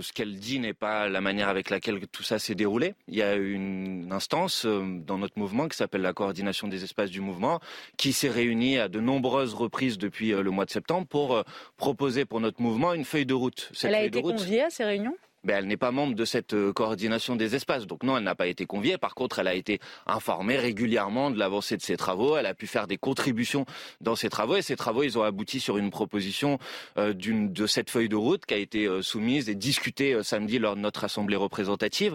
Ce 0.00 0.10
qu'elle 0.12 0.38
dit 0.38 0.58
n'est 0.58 0.72
pas 0.72 1.08
la 1.10 1.20
manière 1.20 1.50
avec 1.50 1.68
laquelle 1.68 2.06
tout 2.08 2.22
ça 2.22 2.38
s'est 2.38 2.54
déroulé. 2.54 2.94
Il 3.08 3.14
y 3.14 3.22
a 3.22 3.34
une 3.34 4.10
instance 4.10 4.64
euh, 4.64 4.82
dans 5.04 5.18
notre 5.18 5.38
mouvement 5.38 5.68
qui 5.68 5.76
s'appelle 5.76 6.00
la 6.00 6.14
coordination 6.14 6.66
des 6.66 6.82
espaces 6.82 7.10
du 7.10 7.20
mouvement, 7.20 7.60
qui 7.98 8.14
s'est 8.14 8.30
réunie 8.30 8.78
à 8.78 8.88
de 8.88 9.00
nombreuses 9.00 9.52
reprises 9.52 9.98
depuis 9.98 10.32
euh, 10.32 10.42
le 10.42 10.50
mois 10.50 10.64
de 10.64 10.70
septembre 10.70 11.06
pour 11.06 11.36
euh, 11.36 11.42
proposer 11.76 12.24
pour 12.24 12.40
notre 12.40 12.62
mouvement 12.62 12.94
une 12.94 13.04
feuille 13.04 13.26
de 13.26 13.34
route. 13.34 13.68
Cette 13.74 13.90
Elle 13.90 13.96
a 13.96 14.04
été 14.04 14.20
route, 14.20 14.36
conviée 14.36 14.62
à 14.62 14.70
ces 14.70 14.84
réunions? 14.84 15.16
Ben, 15.44 15.56
elle 15.56 15.66
n'est 15.66 15.76
pas 15.76 15.90
membre 15.90 16.14
de 16.14 16.24
cette 16.24 16.54
euh, 16.54 16.72
coordination 16.72 17.36
des 17.36 17.54
espaces. 17.54 17.86
Donc 17.86 18.02
non, 18.02 18.16
elle 18.16 18.24
n'a 18.24 18.34
pas 18.34 18.46
été 18.46 18.66
conviée. 18.66 18.98
Par 18.98 19.14
contre, 19.14 19.38
elle 19.38 19.48
a 19.48 19.54
été 19.54 19.80
informée 20.06 20.56
régulièrement 20.56 21.30
de 21.30 21.38
l'avancée 21.38 21.76
de 21.76 21.82
ses 21.82 21.96
travaux. 21.96 22.36
Elle 22.36 22.46
a 22.46 22.54
pu 22.54 22.66
faire 22.66 22.86
des 22.86 22.96
contributions 22.96 23.66
dans 24.00 24.16
ses 24.16 24.28
travaux. 24.28 24.56
Et 24.56 24.62
ces 24.62 24.76
travaux, 24.76 25.02
ils 25.02 25.18
ont 25.18 25.22
abouti 25.22 25.60
sur 25.60 25.78
une 25.78 25.90
proposition 25.90 26.58
euh, 26.98 27.12
d'une 27.12 27.52
de 27.52 27.66
cette 27.66 27.90
feuille 27.90 28.08
de 28.08 28.16
route 28.16 28.46
qui 28.46 28.54
a 28.54 28.56
été 28.56 28.86
euh, 28.86 29.02
soumise 29.02 29.48
et 29.48 29.54
discutée 29.54 30.14
euh, 30.14 30.22
samedi 30.22 30.58
lors 30.58 30.76
de 30.76 30.80
notre 30.80 31.04
assemblée 31.04 31.36
représentative. 31.36 32.14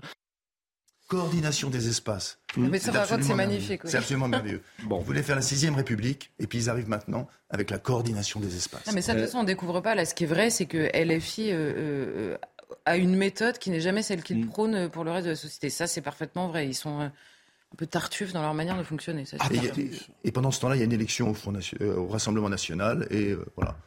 coordination 1.08 1.70
des 1.70 1.88
espaces. 1.88 2.40
Mais 2.58 2.80
ça, 2.80 2.92
par 2.92 3.08
contre, 3.08 3.24
c'est 3.24 3.34
magnifique. 3.34 3.82
C'est 3.86 3.98
absolument 3.98 4.28
merveilleux. 4.28 4.62
Bon, 4.84 5.00
vous 5.00 5.06
voulez 5.06 5.24
faire 5.24 5.36
la 5.36 5.42
sixième 5.42 5.76
République, 5.76 6.32
et 6.40 6.48
puis 6.48 6.60
ils 6.60 6.70
arrivent 6.70 6.90
maintenant 6.90 7.28
avec 7.50 7.70
la 7.70 7.78
coordination 7.78 8.40
des 8.40 8.56
espaces. 8.56 8.86
Non, 8.88 8.94
mais 8.94 9.02
ça, 9.02 9.14
de 9.14 9.20
toute 9.20 9.28
façon, 9.28 9.40
on 9.40 9.44
ne 9.44 9.48
découvre 9.48 9.82
pas. 9.82 9.96
Là, 9.96 10.06
ce 10.06 10.14
qui 10.14 10.24
est 10.24 10.28
vrai, 10.28 10.50
c'est 10.50 10.66
que 10.66 10.90
LFI 10.94 11.52
euh, 12.70 12.74
euh, 12.74 12.76
a 12.86 12.98
une 12.98 13.16
méthode 13.16 13.58
qui 13.58 13.70
n'est 13.70 13.82
jamais 13.82 14.02
celle 14.02 14.24
qu'il 14.24 14.40
mm. 14.40 14.48
prône 14.48 14.90
pour 14.90 15.04
le 15.04 15.12
reste 15.12 15.26
de 15.26 15.32
la 15.32 15.36
société. 15.36 15.70
Ça, 15.70 15.88
c'est 15.88 16.02
parfaitement 16.02 16.48
vrai. 16.48 16.68
Ils 16.68 16.74
sont 16.74 17.02
euh, 17.02 17.06
un 17.06 17.76
peu 17.78 17.86
tartuffes 17.86 18.34
dans 18.34 18.42
leur 18.42 18.54
manière 18.54 18.78
de 18.78 18.84
fonctionner. 18.84 19.24
et, 20.24 20.32
pendant 20.32 20.52
ce 20.52 20.60
temps-là, 20.62 20.76
il 20.76 20.80
y 20.80 20.82
a 20.82 20.86
une 20.86 20.94
élection 20.94 21.32
au, 21.32 21.84
au 21.86 22.08
Rassemblement 22.08 22.50
national, 22.50 23.08
et 23.12 23.36
voilà. 23.56 23.78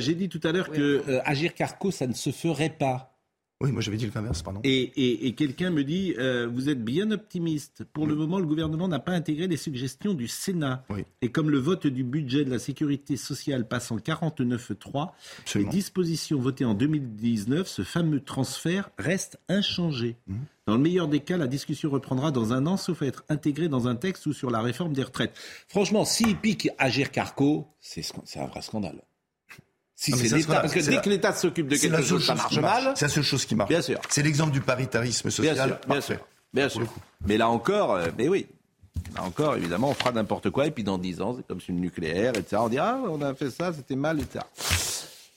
J'ai 0.00 0.14
dit 0.14 0.28
tout 0.28 0.40
à 0.44 0.52
l'heure 0.52 0.70
que 0.70 1.20
Agir 1.24 1.54
Carco, 1.54 1.90
ça 1.90 2.06
ne 2.06 2.12
se 2.12 2.30
ferait 2.30 2.70
pas. 2.70 3.15
Oui, 3.62 3.72
moi 3.72 3.80
j'avais 3.80 3.96
dit 3.96 4.10
l'inverse, 4.14 4.42
pardon. 4.42 4.60
Et, 4.64 5.34
quelqu'un 5.34 5.70
me 5.70 5.82
dit, 5.82 6.14
euh, 6.18 6.46
vous 6.46 6.68
êtes 6.68 6.84
bien 6.84 7.10
optimiste. 7.10 7.84
Pour 7.84 8.06
le 8.06 8.14
moment, 8.14 8.38
le 8.38 8.44
gouvernement 8.44 8.86
n'a 8.86 8.98
pas 8.98 9.12
intégré 9.12 9.46
les 9.46 9.56
suggestions 9.56 10.12
du 10.12 10.28
Sénat. 10.28 10.84
Et 11.22 11.30
comme 11.30 11.48
le 11.48 11.58
vote 11.58 11.86
du 11.86 12.04
budget 12.04 12.44
de 12.44 12.50
la 12.50 12.58
sécurité 12.58 13.16
sociale 13.16 13.66
passe 13.66 13.90
en 13.90 13.96
49.3, 13.96 15.12
les 15.54 15.64
dispositions 15.64 16.38
votées 16.38 16.66
en 16.66 16.74
2019, 16.74 17.66
ce 17.66 17.82
fameux 17.82 18.20
transfert 18.20 18.90
reste 18.98 19.38
inchangé. 19.48 20.16
Mmh. 20.26 20.34
Dans 20.66 20.74
le 20.74 20.82
meilleur 20.82 21.08
des 21.08 21.20
cas, 21.20 21.38
la 21.38 21.46
discussion 21.46 21.88
reprendra 21.88 22.32
dans 22.32 22.52
un 22.52 22.66
an, 22.66 22.76
sauf 22.76 23.00
à 23.00 23.06
être 23.06 23.24
intégrée 23.30 23.68
dans 23.68 23.88
un 23.88 23.96
texte 23.96 24.26
ou 24.26 24.34
sur 24.34 24.50
la 24.50 24.60
réforme 24.60 24.92
des 24.92 25.04
retraites. 25.04 25.38
Franchement, 25.68 26.04
s'il 26.04 26.36
pique 26.36 26.68
Agir 26.76 27.10
Carco, 27.10 27.68
c'est 27.80 28.04
un 28.36 28.46
vrai 28.46 28.60
scandale. 28.60 29.00
Si 29.98 30.12
c'est 30.12 30.36
l'État, 30.36 30.60
parce 30.60 30.74
que 30.74 30.80
dès 30.80 31.00
que 31.00 31.08
l'État 31.08 31.32
s'occupe 31.32 31.68
de 31.68 31.76
quelque 31.76 32.02
chose, 32.02 32.24
ça 32.24 32.34
marche 32.34 32.58
mal. 32.58 32.92
C'est 32.94 33.06
la 33.06 33.08
seule 33.08 33.24
chose 33.24 33.46
qui 33.46 33.54
marche. 33.54 33.70
Bien 33.70 33.80
sûr. 33.80 33.98
C'est 34.10 34.22
l'exemple 34.22 34.52
du 34.52 34.60
paritarisme 34.60 35.30
social. 35.30 35.54
Bien 35.54 35.66
sûr. 35.66 35.78
Bien 35.88 36.00
sûr. 36.00 36.26
Bien 36.52 36.68
sûr. 36.68 36.86
Mais 37.26 37.38
là 37.38 37.48
encore, 37.48 37.94
euh, 37.94 38.08
mais 38.16 38.28
oui. 38.28 38.46
Là 39.14 39.22
encore, 39.24 39.56
évidemment, 39.56 39.90
on 39.90 39.94
fera 39.94 40.12
n'importe 40.12 40.50
quoi, 40.50 40.66
et 40.66 40.70
puis 40.70 40.84
dans 40.84 40.98
10 40.98 41.20
ans, 41.22 41.34
c'est 41.36 41.46
comme 41.46 41.60
sur 41.60 41.72
le 41.72 41.80
nucléaire, 41.80 42.36
etc. 42.36 42.56
On 42.60 42.68
dira, 42.68 42.98
ah, 43.02 43.08
on 43.08 43.20
a 43.22 43.34
fait 43.34 43.50
ça, 43.50 43.72
c'était 43.72 43.96
mal, 43.96 44.20
etc. 44.20 44.44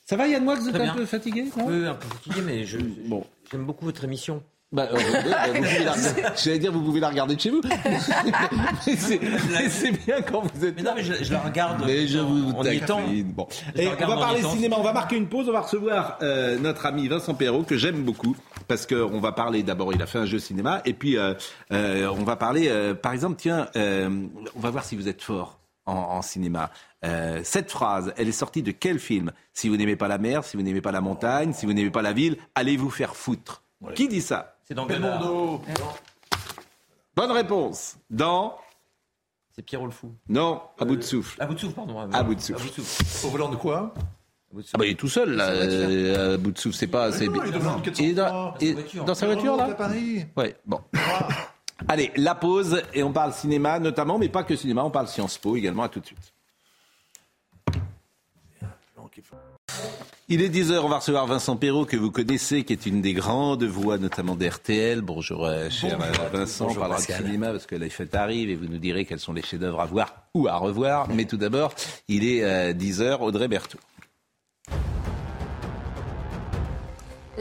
Ça 0.06 0.18
va, 0.18 0.28
Yann 0.28 0.44
Moix, 0.44 0.56
vous 0.56 0.68
êtes 0.70 0.76
un 0.76 0.94
peu 0.94 1.06
fatigué 1.06 1.46
Oui, 1.58 1.86
un 1.86 1.96
peu 1.96 2.08
fatigué, 2.08 2.42
mais 2.46 2.66
je, 2.66 2.78
bon. 2.80 3.26
j'aime 3.52 3.66
beaucoup 3.66 3.86
votre 3.86 4.04
émission. 4.04 4.44
Bah, 4.72 4.88
euh, 4.92 4.98
bah 5.26 5.94
J'allais 6.36 6.60
dire, 6.60 6.72
vous 6.72 6.82
pouvez 6.82 7.00
la 7.00 7.10
regarder 7.10 7.36
de 7.36 7.42
chez 7.42 7.50
vous. 7.50 7.62
c'est 8.82 10.06
bien 10.06 10.22
quand 10.22 10.44
vous 10.54 10.66
êtes. 10.66 10.76
Mais 10.76 10.84
non, 10.84 10.92
mais 10.96 11.04
je, 11.04 11.34
la 11.34 11.40
regarde. 11.40 11.84
Mais 11.88 12.06
je 12.06 12.20
vous 12.20 12.52
en 12.52 12.64
étant. 12.64 13.02
Bon. 13.26 13.48
Et 13.76 13.88
on 13.88 14.08
va 14.08 14.18
parler 14.18 14.44
cinéma. 14.44 14.76
On 14.78 14.84
va 14.84 14.94
marquer 14.94 15.18
une 15.18 15.28
pause. 15.28 15.50
On 15.50 15.54
va 15.54 15.62
recevoir 15.62 16.20
euh, 16.22 16.60
notre 16.60 16.86
ami 16.86 17.08
Vincent 17.08 17.34
Perrault 17.34 17.64
que 17.64 17.78
j'aime 17.78 18.04
beaucoup 18.04 18.36
parce 18.68 18.86
qu'on 18.86 19.20
va 19.20 19.32
parler. 19.32 19.64
D'abord, 19.64 19.92
il 19.92 20.02
a 20.04 20.06
fait 20.06 20.20
un 20.20 20.28
jeu 20.28 20.38
cinéma 20.38 20.84
et 20.86 20.94
puis 20.94 21.18
euh, 21.18 21.34
on 21.72 22.24
va 22.24 22.36
parler. 22.36 22.72
par 23.02 23.14
exemple, 23.14 23.38
tiens, 23.40 23.70
on 23.76 24.60
va 24.60 24.70
voir 24.70 24.84
si 24.84 24.96
vous 24.96 25.08
êtes 25.08 25.24
fort 25.24 25.58
en, 25.88 25.94
en 25.94 26.22
cinéma. 26.22 26.70
cette 27.42 27.72
phrase, 27.72 28.14
elle 28.18 28.28
est 28.28 28.34
sortie 28.34 28.62
de 28.62 28.70
quel 28.70 29.00
film? 29.00 29.32
Si 29.52 29.68
vous 29.68 29.78
n'aimez 29.78 29.96
pas 29.96 30.08
la 30.08 30.20
mer, 30.20 30.44
si 30.44 30.58
vous 30.58 30.64
n'aimez 30.64 30.82
pas 30.82 30.92
la 30.92 31.02
montagne, 31.02 31.54
si 31.54 31.66
vous 31.66 31.74
n'aimez 31.74 31.90
pas 31.90 32.04
la 32.04 32.14
ville, 32.14 32.38
allez 32.54 32.78
vous 32.78 32.92
faire 32.92 33.16
foutre. 33.16 33.64
Qui 33.96 34.08
dit 34.08 34.22
ça? 34.22 34.59
C'est 34.70 34.76
dans 34.76 34.86
Belmondo. 34.86 35.62
Bonne 37.16 37.32
réponse. 37.32 37.98
Dans. 38.10 38.56
C'est 39.56 39.64
Pierrot 39.64 39.88
le 39.88 39.92
Fou. 39.92 40.14
Non, 40.30 40.62
à 40.78 40.86
bout 40.86 40.96
de 40.96 41.02
souffle. 41.02 41.42
À 41.42 41.48
bout 41.48 41.56
de 41.56 41.60
souffle, 41.60 41.74
pardon. 41.74 42.00
À 42.14 42.24
bout 42.24 42.36
de 42.36 42.40
souffle. 42.40 43.26
Au 43.26 43.30
volant 43.32 43.50
de 43.50 43.56
quoi? 43.56 43.96
Ah 44.74 44.78
bah, 44.78 44.86
il 44.86 44.92
est 44.92 44.96
tout 44.96 45.10
seul 45.10 45.36
là, 45.36 45.50
euh, 45.50 46.36
à 46.36 46.38
bout 46.38 46.52
de 46.52 46.58
souffle, 46.58 46.76
c'est 46.76 46.88
pas. 46.88 47.12
C'est... 47.12 47.28
Non, 47.28 47.44
il 48.00 48.10
est 48.10 48.14
dans, 48.14 48.56
dans 49.06 49.16
sa 49.16 49.26
voiture 49.26 49.56
là. 49.58 49.74
Paris. 49.74 50.26
Ouais, 50.38 50.56
bon. 50.66 50.82
Allez, 51.88 52.12
la 52.16 52.36
pause 52.36 52.82
et 52.94 53.04
on 53.04 53.12
parle 53.12 53.34
cinéma 53.34 53.80
notamment, 53.80 54.18
mais 54.18 54.30
pas 54.30 54.44
que 54.44 54.56
cinéma, 54.56 54.84
on 54.84 54.92
parle 54.92 55.08
Sciences 55.08 55.38
Po 55.38 55.56
également. 55.56 55.84
À 55.84 55.90
tout 55.90 56.00
de 56.00 56.06
suite. 56.06 56.34
Il 60.32 60.44
est 60.44 60.50
10h, 60.50 60.78
on 60.84 60.90
va 60.90 60.98
recevoir 60.98 61.26
Vincent 61.26 61.56
Perrault, 61.56 61.86
que 61.86 61.98
vous 61.98 62.12
connaissez, 62.12 62.64
qui 62.64 62.72
est 62.74 62.86
une 62.86 63.02
des 63.02 63.14
grandes 63.14 63.64
voix, 63.64 63.98
notamment 63.98 64.36
d'RTL. 64.36 65.02
Bonjour, 65.02 65.48
euh, 65.48 65.72
cher 65.72 66.00
euh, 66.00 66.30
Vincent. 66.32 66.68
on 66.70 66.76
parlera 66.76 67.00
de 67.00 67.06
cinéma 67.06 67.50
parce 67.50 67.66
que 67.66 67.76
les 67.76 67.90
fêtes 67.90 68.14
arrivent 68.14 68.52
et 68.52 68.56
vous 68.56 68.68
nous 68.68 68.78
direz 68.78 69.06
quels 69.06 69.20
sont 69.20 69.34
les 69.34 69.42
chefs-d'œuvre 69.42 69.82
à 69.82 69.88
voir 69.88 70.14
ou 70.36 70.48
à 70.48 70.56
revoir. 70.58 71.10
Mais 71.10 71.26
tout 71.26 71.38
d'abord, 71.38 71.74
il 72.08 72.24
est 72.24 72.74
10h, 72.74 73.02
euh, 73.02 73.18
Audrey 73.18 73.48
Berthaud. 73.48 73.80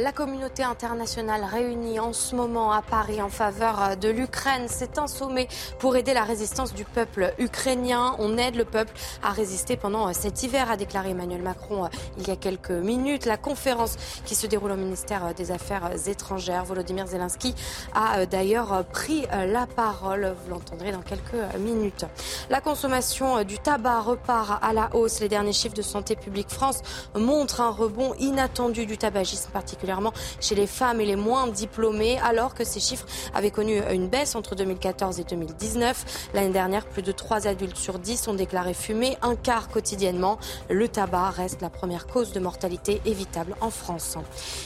La 0.00 0.12
communauté 0.12 0.62
internationale 0.62 1.42
réunie 1.42 1.98
en 1.98 2.12
ce 2.12 2.36
moment 2.36 2.70
à 2.70 2.82
Paris 2.82 3.20
en 3.20 3.28
faveur 3.28 3.96
de 3.96 4.08
l'Ukraine, 4.08 4.66
c'est 4.68 4.96
un 4.96 5.08
sommet 5.08 5.48
pour 5.80 5.96
aider 5.96 6.14
la 6.14 6.22
résistance 6.22 6.72
du 6.72 6.84
peuple 6.84 7.34
ukrainien. 7.40 8.14
On 8.20 8.38
aide 8.38 8.54
le 8.54 8.64
peuple 8.64 8.92
à 9.24 9.30
résister 9.30 9.76
pendant 9.76 10.12
cet 10.12 10.44
hiver, 10.44 10.70
a 10.70 10.76
déclaré 10.76 11.10
Emmanuel 11.10 11.42
Macron 11.42 11.86
euh, 11.86 11.88
il 12.16 12.28
y 12.28 12.30
a 12.30 12.36
quelques 12.36 12.70
minutes. 12.70 13.26
La 13.26 13.36
conférence 13.36 13.96
qui 14.24 14.36
se 14.36 14.46
déroule 14.46 14.70
au 14.70 14.76
ministère 14.76 15.34
des 15.34 15.50
Affaires 15.50 15.90
étrangères, 16.06 16.64
Volodymyr 16.64 17.08
Zelensky 17.08 17.56
a 17.92 18.20
euh, 18.20 18.26
d'ailleurs 18.26 18.84
pris 18.92 19.26
euh, 19.32 19.46
la 19.46 19.66
parole. 19.66 20.32
Vous 20.44 20.50
l'entendrez 20.50 20.92
dans 20.92 21.02
quelques 21.02 21.56
minutes. 21.58 22.04
La 22.50 22.60
consommation 22.60 23.42
du 23.42 23.58
tabac 23.58 24.02
repart 24.02 24.62
à 24.62 24.72
la 24.72 24.94
hausse. 24.94 25.18
Les 25.18 25.28
derniers 25.28 25.52
chiffres 25.52 25.74
de 25.74 25.82
Santé 25.82 26.14
publique 26.14 26.50
France 26.50 26.82
montrent 27.16 27.60
un 27.60 27.70
rebond 27.70 28.14
inattendu 28.20 28.86
du 28.86 28.96
tabagisme 28.96 29.50
particulier 29.50 29.87
chez 30.40 30.54
les 30.54 30.66
femmes 30.66 31.00
et 31.00 31.06
les 31.06 31.16
moins 31.16 31.46
diplômées, 31.46 32.18
alors 32.20 32.54
que 32.54 32.64
ces 32.64 32.80
chiffres 32.80 33.06
avaient 33.34 33.50
connu 33.50 33.80
une 33.90 34.08
baisse 34.08 34.34
entre 34.34 34.54
2014 34.54 35.20
et 35.20 35.24
2019. 35.24 36.30
L'année 36.34 36.52
dernière, 36.52 36.86
plus 36.86 37.02
de 37.02 37.12
3 37.12 37.46
adultes 37.46 37.76
sur 37.76 37.98
10 37.98 38.28
ont 38.28 38.34
déclaré 38.34 38.74
fumer 38.74 39.16
un 39.22 39.36
quart 39.36 39.68
quotidiennement. 39.68 40.38
Le 40.68 40.88
tabac 40.88 41.30
reste 41.30 41.62
la 41.62 41.70
première 41.70 42.06
cause 42.06 42.32
de 42.32 42.40
mortalité 42.40 43.00
évitable 43.04 43.56
en 43.60 43.70
France. 43.70 44.16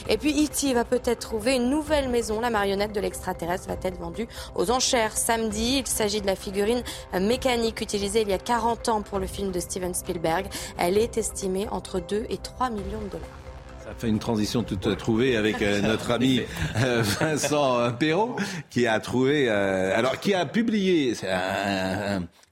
Et 0.09 0.17
puis 0.17 0.45
E.T. 0.45 0.73
va 0.73 0.85
peut-être 0.85 1.19
trouver 1.19 1.55
une 1.55 1.69
nouvelle 1.69 2.09
maison. 2.09 2.39
La 2.39 2.49
marionnette 2.49 2.93
de 2.93 2.99
l'extraterrestre 2.99 3.67
va 3.67 3.75
être 3.81 3.99
vendue 3.99 4.27
aux 4.55 4.71
enchères 4.71 5.17
samedi. 5.17 5.79
Il 5.79 5.87
s'agit 5.87 6.21
de 6.21 6.27
la 6.27 6.35
figurine 6.35 6.83
mécanique 7.13 7.81
utilisée 7.81 8.21
il 8.21 8.29
y 8.29 8.33
a 8.33 8.37
40 8.37 8.89
ans 8.89 9.01
pour 9.01 9.19
le 9.19 9.27
film 9.27 9.51
de 9.51 9.59
Steven 9.59 9.93
Spielberg. 9.93 10.47
Elle 10.77 10.97
est 10.97 11.17
estimée 11.17 11.67
entre 11.69 11.99
2 11.99 12.25
et 12.29 12.37
3 12.37 12.69
millions 12.69 13.01
de 13.01 13.09
dollars. 13.09 13.42
Ça 13.83 13.93
fait 13.97 14.07
une 14.07 14.19
transition 14.19 14.63
toute 14.63 14.97
trouvée 14.97 15.35
avec 15.35 15.61
euh, 15.61 15.81
notre 15.81 16.11
ami 16.11 16.39
euh, 16.77 17.03
Vincent 17.19 17.91
Perrault, 17.99 18.37
qui 18.69 18.87
a 18.87 18.97
trouvé, 19.01 19.49
euh, 19.49 19.97
alors 19.97 20.21
qui 20.21 20.33
a 20.33 20.45
publié 20.45 21.13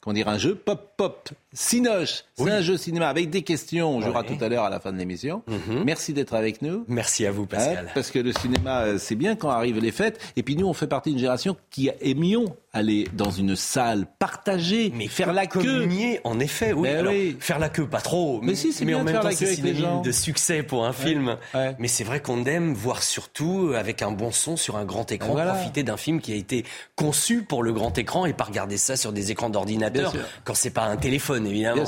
comment 0.01 0.13
dire, 0.13 0.27
un 0.27 0.37
jeu 0.37 0.55
pop 0.55 0.93
pop 0.97 1.29
Cinoche, 1.53 2.23
c'est 2.35 2.49
un 2.49 2.61
jeu 2.61 2.77
cinéma 2.77 3.09
avec 3.09 3.29
des 3.29 3.41
questions. 3.41 3.97
On 3.97 4.01
jouera 4.01 4.23
tout 4.23 4.37
à 4.39 4.47
l'heure 4.47 4.63
à 4.63 4.69
la 4.69 4.79
fin 4.79 4.93
de 4.93 4.97
l'émission. 4.97 5.43
Mhm. 5.47 5.83
Merci 5.83 6.13
d'être 6.13 6.33
avec 6.33 6.61
nous. 6.61 6.85
Merci 6.87 7.25
à 7.25 7.31
vous, 7.31 7.45
Pascal. 7.45 7.91
parce 7.93 8.09
que 8.09 8.19
le 8.19 8.31
cinéma, 8.31 8.83
euh, 8.83 8.97
c'est 8.97 9.15
bien 9.15 9.35
quand 9.35 9.49
arrivent 9.49 9.79
les 9.79 9.91
fêtes. 9.91 10.17
Et 10.37 10.43
puis 10.43 10.55
nous, 10.55 10.65
on 10.65 10.73
fait 10.73 10.87
partie 10.87 11.09
d'une 11.09 11.19
génération 11.19 11.57
qui 11.69 11.89
aimions 11.99 12.45
aller 12.71 13.05
dans 13.11 13.31
une 13.31 13.57
salle, 13.57 14.05
partager, 14.17 14.93
mais 14.95 15.07
faire 15.07 15.33
la 15.33 15.45
queue. 15.45 15.89
en 16.23 16.39
effet, 16.39 16.71
oui. 16.71 16.87
Alors, 16.87 17.13
Faire 17.39 17.59
la 17.59 17.67
queue, 17.67 17.85
pas 17.85 17.99
trop. 17.99 18.39
Mais, 18.41 18.55
si, 18.55 18.71
c'est 18.71 18.85
bien 18.85 18.97
en 18.97 19.03
même 19.03 19.19
temps, 19.19 19.29
c'est 19.31 19.55
synonyme 19.55 20.01
de 20.03 20.11
succès 20.13 20.63
pour 20.63 20.85
un 20.85 20.93
film. 20.93 21.35
Mais 21.79 21.89
c'est 21.89 22.05
vrai 22.05 22.21
qu'on 22.21 22.45
aime 22.45 22.73
voir 22.73 23.03
surtout 23.03 23.73
avec 23.75 24.01
un 24.01 24.11
bon 24.11 24.31
son 24.31 24.55
sur 24.55 24.77
un 24.77 24.85
grand 24.85 25.11
écran, 25.11 25.35
profiter 25.35 25.83
d'un 25.83 25.97
film 25.97 26.21
qui 26.21 26.31
a 26.31 26.35
été 26.35 26.63
conçu 26.95 27.43
pour 27.43 27.61
le 27.61 27.73
grand 27.73 27.97
écran 27.97 28.25
et 28.25 28.31
pas 28.31 28.45
regarder 28.45 28.77
ça 28.77 28.95
sur 28.95 29.11
des 29.11 29.31
écrans 29.31 29.49
d'ordinateur 29.49 29.90
quand 30.43 30.53
c'est 30.53 30.71
pas 30.71 30.85
un 30.85 30.97
téléphone 30.97 31.47
évidemment. 31.47 31.85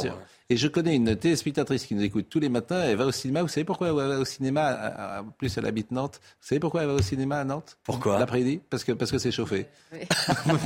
Et 0.50 0.58
je 0.58 0.68
connais 0.68 0.96
une 0.96 1.16
téléspectatrice 1.16 1.86
qui 1.86 1.96
nous 1.96 2.04
écoute 2.04 2.28
tous 2.30 2.40
les 2.40 2.50
matins. 2.50 2.84
Elle 2.84 2.98
va 2.98 3.06
au 3.06 3.12
cinéma. 3.12 3.42
Vous 3.42 3.48
savez 3.48 3.64
pourquoi 3.64 3.88
elle 3.88 3.96
va 3.96 4.20
au 4.20 4.26
cinéma 4.26 5.22
En 5.22 5.30
plus, 5.32 5.58
elle 5.58 5.66
habite 5.66 5.90
Nantes? 5.92 6.20
Vous 6.22 6.48
savez 6.48 6.60
pourquoi 6.60 6.82
elle 6.82 6.90
va 6.90 6.94
au 6.96 7.02
cinéma 7.02 7.40
à 7.40 7.44
Nantes? 7.46 7.78
Pourquoi? 7.84 8.20
L'après-midi 8.20 8.60
Parce 8.70 8.84
que 8.84 8.92
parce 8.92 9.12
que 9.12 9.18
c'est 9.18 9.32
chauffé. 9.32 9.68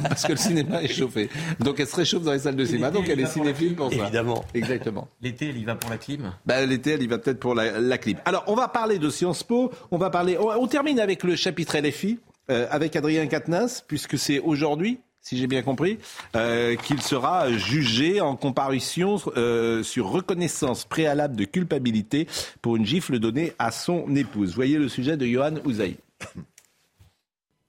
parce 0.04 0.24
que 0.24 0.32
le 0.32 0.38
cinéma 0.38 0.82
est 0.82 0.88
chauffé. 0.88 1.30
Donc 1.60 1.80
elle 1.80 1.88
se 1.88 1.96
réchauffe 1.96 2.24
dans 2.24 2.34
les 2.34 2.40
salles 2.40 2.56
de 2.56 2.66
cinéma. 2.66 2.90
Donc 2.90 3.08
elle 3.08 3.20
est 3.20 3.28
cinéphile 3.28 3.76
pour 3.76 3.90
ça. 3.90 3.98
Évidemment. 3.98 4.44
Exactement. 4.54 5.08
L'été, 5.22 5.50
elle 5.50 5.58
y 5.58 5.64
va 5.64 5.76
pour 5.76 5.92
la 5.92 5.98
clim? 5.98 6.34
Bah, 6.46 6.66
L'été, 6.66 6.92
elle 6.92 7.04
y 7.04 7.08
va 7.08 7.20
peut-être 7.20 7.40
pour 7.40 7.54
la, 7.54 7.98
clim. 7.98 8.18
Alors, 8.26 8.44
on 8.48 8.56
va 8.56 8.68
parler 8.68 8.98
de 8.98 9.10
Sciences 9.10 9.44
Po. 9.44 9.72
On 9.92 9.98
va 9.98 10.10
parler. 10.10 10.38
On, 10.40 10.68
termine 10.68 11.00
avec 11.00 11.24
le 11.24 11.36
chapitre 11.36 11.78
LFI. 11.78 12.20
Euh, 12.50 12.66
avec 12.72 12.96
Adrien 12.96 13.28
Quatennens, 13.28 13.84
puisque 13.86 14.18
c'est 14.18 14.40
aujourd'hui 14.40 15.02
si 15.28 15.38
j'ai 15.38 15.48
bien 15.48 15.62
compris, 15.62 16.00
euh, 16.38 16.78
qu'il 16.78 17.02
sera 17.02 17.52
jugé 17.52 18.22
en 18.22 18.38
comparution 18.38 19.18
euh, 19.36 19.84
sur 19.84 20.10
reconnaissance 20.10 20.86
préalable 20.86 21.36
de 21.36 21.44
culpabilité 21.44 22.28
pour 22.62 22.78
une 22.78 22.86
gifle 22.86 23.20
donnée 23.20 23.52
à 23.60 23.72
son 23.72 24.16
épouse. 24.16 24.56
Voyez 24.56 24.78
le 24.78 24.88
sujet 24.88 25.18
de 25.18 25.26
Johan 25.26 25.56
Ouzaï. 25.66 25.98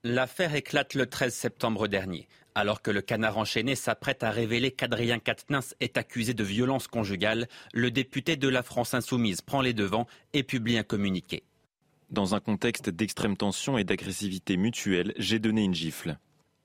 L'affaire 0.04 0.54
éclate 0.54 0.94
le 0.94 1.06
13 1.06 1.34
septembre 1.34 1.88
dernier. 1.88 2.28
Alors 2.54 2.80
que 2.80 2.92
le 2.92 3.00
canard 3.00 3.38
enchaîné 3.38 3.74
s'apprête 3.74 4.22
à 4.22 4.30
révéler 4.30 4.70
qu'Adrien 4.70 5.18
Quatennens 5.18 5.74
est 5.80 5.96
accusé 5.96 6.34
de 6.34 6.44
violence 6.44 6.86
conjugale, 6.86 7.48
le 7.72 7.90
député 7.90 8.36
de 8.36 8.48
la 8.48 8.62
France 8.62 8.94
insoumise 8.94 9.40
prend 9.40 9.62
les 9.62 9.74
devants 9.74 10.06
et 10.32 10.44
publie 10.44 10.78
un 10.78 10.84
communiqué. 10.84 11.42
Dans 12.11 12.36
un 12.36 12.40
contexte 12.40 12.88
d'extrême 12.88 13.36
tension 13.36 13.78
et 13.78 13.84
d'agressivité 13.84 14.56
mutuelle, 14.56 15.12
j'ai 15.18 15.40
donné 15.40 15.64
une 15.64 15.74
gifle. 15.74 16.18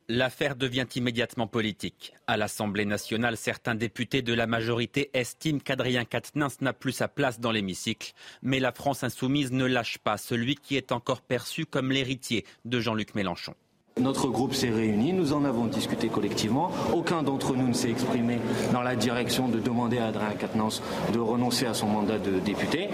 L'affaire 0.10 0.58
devient 0.58 0.86
immédiatement 0.96 1.48
politique. 1.48 2.14
À 2.28 2.36
l'Assemblée 2.36 2.84
nationale, 2.84 3.38
certains 3.38 3.74
députés 3.74 4.22
de 4.22 4.34
la 4.34 4.48
majorité 4.48 5.10
estiment 5.14 5.60
qu'Adrien 5.60 6.04
Quatennens 6.04 6.60
n'a 6.60 6.74
plus 6.74 6.92
sa 6.92 7.08
place 7.08 7.40
dans 7.40 7.54
l'hémicycle. 7.54 8.12
Mais 8.42 8.60
la 8.60 8.74
France 8.74 9.06
insoumise 9.06 9.54
ne 9.54 9.64
lâche 9.64 10.00
pas 10.00 10.18
celui 10.18 10.56
qui 10.56 10.76
est 10.76 10.92
encore 10.92 11.22
perçu 11.22 11.66
comme 11.66 11.90
l'héritier 11.90 12.46
de 12.66 12.82
Jean-Luc 12.82 13.16
Mélenchon. 13.16 13.54
Notre 13.98 14.28
groupe 14.28 14.54
s'est 14.54 14.72
réuni, 14.72 15.14
nous 15.14 15.32
en 15.32 15.46
avons 15.46 15.68
discuté 15.68 16.10
collectivement. 16.10 16.72
Aucun 16.94 17.24
d'entre 17.24 17.56
nous 17.56 17.70
ne 17.70 17.74
s'est 17.74 17.92
exprimé 17.92 18.40
dans 18.74 18.82
la 18.82 18.98
direction 18.98 19.48
de 19.48 19.60
demander 19.60 20.00
à 20.00 20.08
Adrien 20.08 20.34
Quatennens 20.34 20.82
de 21.14 21.20
renoncer 21.20 21.66
à 21.66 21.74
son 21.74 21.88
mandat 21.88 22.20
de 22.20 22.40
député. 22.40 22.90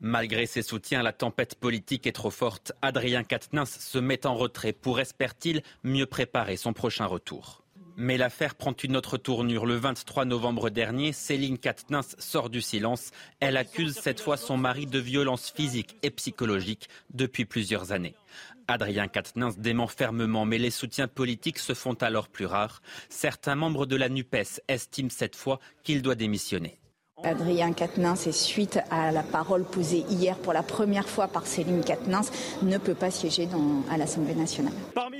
Malgré 0.00 0.46
ses 0.46 0.62
soutiens, 0.62 1.02
la 1.02 1.12
tempête 1.12 1.56
politique 1.56 2.06
est 2.06 2.12
trop 2.12 2.30
forte. 2.30 2.72
Adrien 2.80 3.22
Quatennens 3.22 3.78
se 3.78 3.98
met 3.98 4.26
en 4.26 4.34
retrait 4.34 4.72
pour, 4.72 4.98
espère-t-il, 4.98 5.62
mieux 5.84 6.06
préparer 6.06 6.56
son 6.56 6.72
prochain 6.72 7.04
retour. 7.04 7.62
Mais 7.96 8.16
l'affaire 8.16 8.54
prend 8.54 8.72
une 8.72 8.96
autre 8.96 9.18
tournure. 9.18 9.66
Le 9.66 9.74
23 9.74 10.24
novembre 10.24 10.70
dernier, 10.70 11.12
Céline 11.12 11.58
Quatennens 11.58 12.16
sort 12.18 12.48
du 12.48 12.62
silence. 12.62 13.10
Elle 13.40 13.58
accuse 13.58 13.94
cette 13.94 14.20
fois 14.20 14.38
son 14.38 14.56
mari 14.56 14.86
de 14.86 14.98
violence 14.98 15.52
physique 15.54 15.98
et 16.02 16.10
psychologique 16.10 16.88
depuis 17.12 17.44
plusieurs 17.44 17.92
années. 17.92 18.14
Adrien 18.68 19.06
Quatennens 19.06 19.58
dément 19.58 19.86
fermement, 19.86 20.46
mais 20.46 20.56
les 20.56 20.70
soutiens 20.70 21.08
politiques 21.08 21.58
se 21.58 21.74
font 21.74 21.94
alors 21.94 22.28
plus 22.28 22.46
rares. 22.46 22.80
Certains 23.10 23.54
membres 23.54 23.84
de 23.84 23.96
la 23.96 24.08
NUPES 24.08 24.62
estiment 24.66 25.10
cette 25.10 25.36
fois 25.36 25.60
qu'il 25.82 26.00
doit 26.00 26.14
démissionner. 26.14 26.79
Adrien 27.24 27.72
Quatennens, 27.72 28.26
et 28.26 28.32
suite 28.32 28.78
à 28.90 29.12
la 29.12 29.22
parole 29.22 29.64
posée 29.64 30.04
hier 30.08 30.36
pour 30.38 30.52
la 30.52 30.62
première 30.62 31.08
fois 31.08 31.28
par 31.28 31.46
Céline 31.46 31.84
Quatennens, 31.84 32.30
ne 32.62 32.78
peut 32.78 32.94
pas 32.94 33.10
siéger 33.10 33.48
à 33.90 33.96
l'Assemblée 33.96 34.34
nationale. 34.34 34.72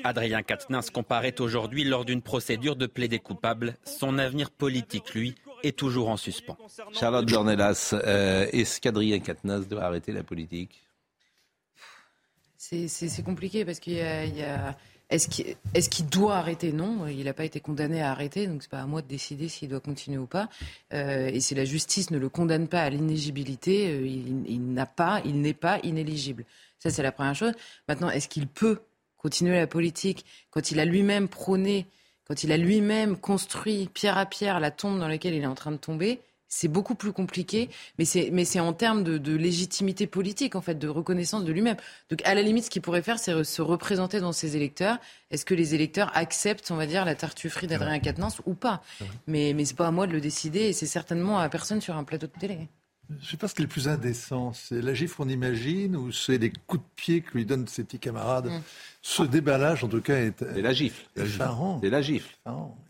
Adrien 0.05 0.43
Quatennens 0.43 0.91
comparaît 0.91 1.41
aujourd'hui 1.41 1.85
lors 1.85 2.05
d'une 2.05 2.23
procédure 2.23 2.77
de 2.77 2.87
plaidé 2.87 3.19
coupable. 3.19 3.77
Son 3.85 4.19
avenir 4.19 4.51
politique, 4.51 5.15
lui, 5.15 5.35
est 5.63 5.77
toujours 5.77 6.09
en 6.09 6.17
suspens. 6.17 6.57
Charlotte 6.93 7.27
Dornelas, 7.27 7.95
euh, 7.95 8.47
est-ce 8.53 8.81
qu'Adrien 8.81 9.19
Quatennens 9.21 9.69
doit 9.69 9.83
arrêter 9.83 10.13
la 10.13 10.23
politique? 10.23 10.83
C'est 12.57 13.25
compliqué 13.25 13.65
parce 13.65 13.81
qu'il 13.81 13.95
y 13.95 14.01
a. 14.01 14.77
Est-ce 15.11 15.29
qu'il 15.89 16.07
doit 16.07 16.37
arrêter? 16.37 16.73
Non, 16.73 17.09
il 17.09 17.25
n'a 17.25 17.33
pas 17.33 17.45
été 17.45 17.59
condamné 17.59 18.01
à 18.01 18.13
arrêter, 18.13 18.47
donc 18.47 18.63
c'est 18.63 18.71
pas 18.71 18.81
à 18.81 18.87
moi 18.87 19.03
de 19.03 19.09
décider 19.09 19.49
s'il 19.49 19.69
doit 19.69 19.81
continuer 19.81 20.19
ou 20.19 20.27
pas. 20.27 20.49
Euh, 20.93 21.27
et 21.27 21.41
si 21.41 21.57
la 21.57 21.65
justice 21.65 22.13
ne 22.13 22.19
le 22.19 22.29
condamne 22.29 22.69
pas 22.69 22.83
à 22.83 22.91
l'inéligibilité, 22.91 23.91
euh, 23.91 24.07
il, 24.07 24.73
n'a 24.73 24.87
pas, 24.87 25.21
il 25.25 25.41
n'est 25.41 25.53
pas 25.53 25.81
inéligible. 25.83 26.45
Ça, 26.79 26.91
c'est 26.91 27.03
la 27.03 27.11
première 27.11 27.35
chose. 27.35 27.53
Maintenant, 27.89 28.09
est-ce 28.09 28.29
qu'il 28.29 28.47
peut 28.47 28.83
continuer 29.17 29.57
la 29.59 29.67
politique? 29.67 30.25
Quand 30.51 30.71
il 30.71 30.79
a 30.79 30.85
lui-même 30.85 31.29
prôné, 31.29 31.87
quand 32.25 32.45
il 32.45 32.53
a 32.53 32.57
lui-même 32.57 33.17
construit 33.17 33.91
pierre 33.93 34.17
à 34.17 34.27
pierre 34.27 34.61
la 34.61 34.71
tombe 34.71 35.01
dans 35.01 35.09
laquelle 35.09 35.35
il 35.35 35.43
est 35.43 35.47
en 35.47 35.57
train 35.57 35.73
de 35.73 35.77
tomber 35.77 36.21
c'est 36.51 36.69
beaucoup 36.69 36.97
plus 36.97 37.13
compliqué, 37.13 37.71
mais 37.99 38.05
c'est 38.05 38.31
mais 38.33 38.45
c'est 38.45 38.61
en 38.61 38.75
termes 38.75 39.05
de, 39.05 39.37
légitimité 39.37 40.07
politique 40.07 40.57
en 40.57 40.61
fait, 40.61 40.75
de 40.75 40.89
reconnaissance 40.89 41.45
de 41.45 41.53
lui-même. 41.53 41.77
Donc 42.11 42.21
à 42.27 42.35
la 42.35 42.43
limite, 42.43 42.65
ce 42.65 42.71
qu'il 42.71 42.83
pourrait 42.83 43.03
faire, 43.03 43.19
c'est 43.19 43.45
se 43.45 43.63
représenter 43.63 44.21
dans 44.21 44.33
ses 44.33 44.57
électeurs. 44.57 44.99
Est-ce 45.31 45.47
que 45.47 45.55
les 45.55 45.75
électeurs 45.75 46.11
acceptent, 46.15 46.71
on 46.73 46.77
va 46.77 46.87
dire, 46.87 47.05
la 47.05 47.15
tartufferie 47.15 47.69
d'Adrien 47.69 48.01
Quatennens 48.01 48.41
ou 48.45 48.55
pas? 48.55 48.83
Mais 49.29 49.55
mais 49.55 49.65
c'est 49.65 49.77
pas 49.77 49.87
à 49.87 49.93
moi 49.93 50.07
de 50.09 50.13
le 50.13 50.21
décider 50.21 50.61
et 50.61 50.73
c'est 50.73 50.87
certainement 50.87 51.39
à 51.39 51.49
personne 51.49 51.81
sur 51.81 51.97
un 51.97 52.05
plateau 52.05 52.27
de 52.27 52.39
télé. 52.39 52.69
Je 53.09 53.15
ne 53.15 53.31
sais 53.31 53.37
pas 53.37 53.49
ce 53.49 53.55
qui 53.55 53.63
est 53.63 53.65
le 53.65 53.69
plus 53.69 53.89
indécent. 53.89 54.53
C'est 54.53 54.83
la 54.83 54.95
gifle 54.95 55.17
qu'on 55.17 55.29
imagine 55.29 55.97
ou 55.97 56.13
c'est 56.13 56.39
les 56.39 56.53
coups 56.67 56.83
de 56.83 56.89
pied 56.95 57.21
que 57.23 57.37
lui 57.37 57.45
donnent 57.45 57.67
ses 57.67 57.85
petits 57.85 57.99
camarades? 57.99 58.47
Mm. 58.47 58.63
Ce 59.03 59.23
déballage, 59.23 59.83
en 59.83 59.89
tout 59.89 60.01
cas, 60.01 60.17
est. 60.17 60.39
C'est 60.39 60.63
la 60.63 60.73
gifle. 60.73 61.03
C'est 61.17 61.23
la 61.91 62.03
gifle. 62.03 62.37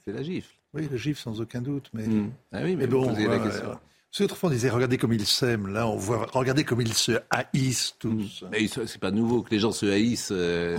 C'est 0.05 0.13
la 0.13 0.23
gifle. 0.23 0.55
Oui, 0.75 0.89
le 0.91 0.97
gif 0.97 1.19
sans 1.19 1.41
aucun 1.41 1.61
doute. 1.61 1.91
Mais, 1.93 2.07
hmm. 2.07 2.31
ah 2.53 2.61
oui, 2.63 2.77
mais, 2.77 2.87
bon, 2.87 3.11
la 3.11 3.39
question. 3.39 3.79
autrefois, 4.21 4.51
on 4.51 4.53
disait 4.53 4.71
regardez 4.71 4.99
comme 4.99 5.13
ils 5.13 5.27
s'aiment. 5.27 5.67
Là, 5.67 5.89
on 5.89 5.97
voit 5.97 6.27
regardez 6.33 6.65
comme 6.65 6.81
ils 6.81 6.95
se 6.95 7.13
haïssent 7.31 7.97
tous. 7.99 8.43
Hmm. 8.43 8.49
Mais 8.53 8.67
c'est 8.69 9.01
pas 9.01 9.11
nouveau 9.11 9.43
que 9.43 9.51
les 9.51 9.59
gens 9.59 9.73
se 9.73 9.87
haïssent. 9.87 10.33
Euh, 10.33 10.79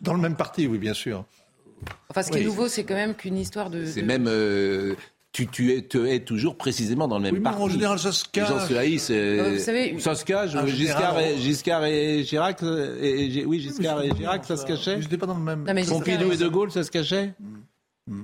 dans 0.00 0.14
le 0.14 0.20
même 0.20 0.36
parti, 0.36 0.66
oui, 0.66 0.78
bien 0.78 0.94
sûr. 0.94 1.24
Enfin, 2.10 2.22
ce 2.22 2.30
qui 2.30 2.38
est 2.38 2.44
nouveau, 2.44 2.68
c'est 2.68 2.84
quand 2.84 2.94
même 2.94 3.14
qu'une 3.14 3.38
histoire 3.38 3.70
de. 3.70 3.86
C'est 3.86 4.02
même. 4.02 4.26
Euh, 4.28 4.94
tu, 5.32 5.46
tu, 5.46 5.72
es, 5.72 5.86
tu 5.86 6.08
es 6.08 6.20
toujours 6.20 6.56
précisément 6.56 7.06
dans 7.06 7.18
le 7.18 7.22
même 7.22 7.34
oui, 7.34 7.40
parti. 7.40 7.62
en 7.62 7.68
général, 7.68 7.98
ça 7.98 8.12
se 8.12 8.24
cache. 8.24 8.48
Les 8.48 8.54
gens 8.54 8.66
se 8.66 8.74
haïssent. 8.74 9.10
Euh, 9.10 9.54
vous 9.54 9.62
savez, 9.62 9.98
ça 10.00 10.14
se 10.14 10.24
cache. 10.24 10.50
Giscard, 10.66 11.20
et, 11.20 11.38
Giscard 11.38 11.84
et 11.84 12.24
Chirac. 12.24 12.62
Et, 12.62 13.44
oui, 13.46 13.60
Giscard 13.60 14.02
et 14.02 14.10
Chirac, 14.10 14.44
ça, 14.44 14.56
se 14.56 14.66
cachait. 14.66 15.00
J'étais 15.00 15.16
pas 15.16 15.26
dans 15.26 15.38
le 15.38 15.44
même. 15.44 15.64
Pompidou 15.86 16.32
et 16.32 16.36
De 16.36 16.48
Gaulle, 16.48 16.72
ça 16.72 16.82
se 16.82 16.90
cachait. 16.90 17.34
Hmm. 17.40 17.44
Mm. 17.44 17.62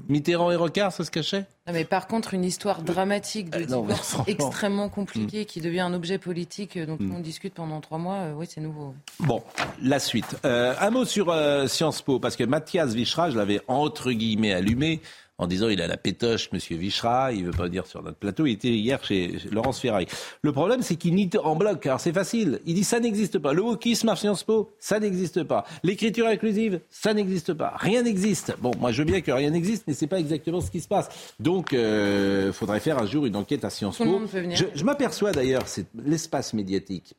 Mitterrand 0.09 0.51
et 0.51 0.57
Rocard, 0.57 0.93
ça 0.93 1.05
se 1.05 1.11
cachait? 1.11 1.47
Non, 1.67 1.73
mais 1.73 1.85
Par 1.85 2.07
contre, 2.07 2.35
une 2.35 2.45
histoire 2.45 2.83
dramatique 2.83 3.51
de 3.51 3.63
euh, 3.63 3.81
divorce 3.81 4.17
extrêmement 4.27 4.89
compliquée 4.89 5.43
mm. 5.43 5.47
qui 5.47 5.61
devient 5.61 5.81
un 5.81 5.95
objet 5.95 6.19
politique 6.19 6.79
dont 6.79 6.97
mm. 6.99 7.15
on 7.15 7.21
discute 7.21 7.55
pendant 7.55 7.81
trois 7.81 7.99
mois, 7.99 8.17
euh, 8.17 8.35
oui, 8.37 8.47
c'est 8.49 8.61
nouveau. 8.61 8.95
Bon, 9.21 9.43
la 9.83 9.99
suite. 9.99 10.37
Euh, 10.45 10.75
un 10.81 10.91
mot 10.91 11.05
sur 11.05 11.35
Sciences 11.67 12.03
Po, 12.03 12.19
parce 12.19 12.37
que 12.37 12.45
Mathias 12.45 12.95
Vichra, 12.95 13.31
je 13.31 13.37
l'avais 13.37 13.61
entre 13.69 14.13
guillemets 14.13 14.53
allumé 14.53 15.01
en 15.39 15.47
disant 15.47 15.69
il 15.69 15.83
a 15.83 15.87
la 15.87 15.97
pétoche, 15.97 16.53
Monsieur 16.53 16.77
Vichra, 16.77 17.33
il 17.33 17.45
veut 17.45 17.51
pas 17.51 17.69
dire 17.69 17.87
sur 17.87 18.03
notre 18.03 18.17
plateau, 18.17 18.47
il 18.47 18.53
était 18.53 18.69
hier 18.69 19.03
chez 19.05 19.39
Laurence 19.51 19.81
Ferrari. 19.81 20.07
Le 20.43 20.53
problème, 20.53 20.83
c'est 20.83 20.97
qu'il 20.97 21.15
nie 21.15 21.31
en 21.43 21.57
bloc, 21.57 21.85
alors 21.87 22.01
c'est 22.01 22.13
facile. 22.13 22.61
Il 22.67 22.75
dit 22.75 22.85
ça 22.85 23.01
n'existe 23.01 23.39
pas. 23.39 23.53
Le 23.53 23.63
wokisme 23.63 24.09
à 24.09 24.17
Sciences 24.17 24.45
Po, 24.45 24.71
ça 24.79 25.01
n'existe 25.01 25.43
pas. 25.43 25.65
L'écriture 25.83 26.27
inclusive, 26.27 26.81
ça 26.91 27.15
n'existe 27.15 27.53
pas. 27.55 27.75
Rien 27.77 28.03
n'existe. 28.03 28.55
Bon, 28.61 28.71
moi 28.79 28.93
je 28.93 29.03
veux 29.03 29.07
bien 29.07 29.21
que 29.21 29.33
rien 29.33 29.51
n'existe, 29.51 29.85
mais 29.87 29.95
c'est 29.95 30.07
pas 30.07 30.21
exactement 30.21 30.61
ce 30.61 30.71
qui 30.71 30.81
se 30.81 30.89
passe. 30.89 31.09
Donc, 31.41 31.71
il 31.73 31.79
euh, 31.79 32.53
faudrait 32.53 32.81
faire 32.81 32.99
un 32.99 33.07
jour 33.07 33.27
une 33.27 33.37
enquête 33.37 33.65
à 33.65 33.71
Sciences 33.71 33.99
Po. 33.99 34.23
Je, 34.33 34.65
je 34.75 34.85
m'aperçois 34.85 35.33
d'ailleurs, 35.33 35.67
c'est 35.67 35.87
l'espace 35.95 36.55
médiatique 36.55 37.15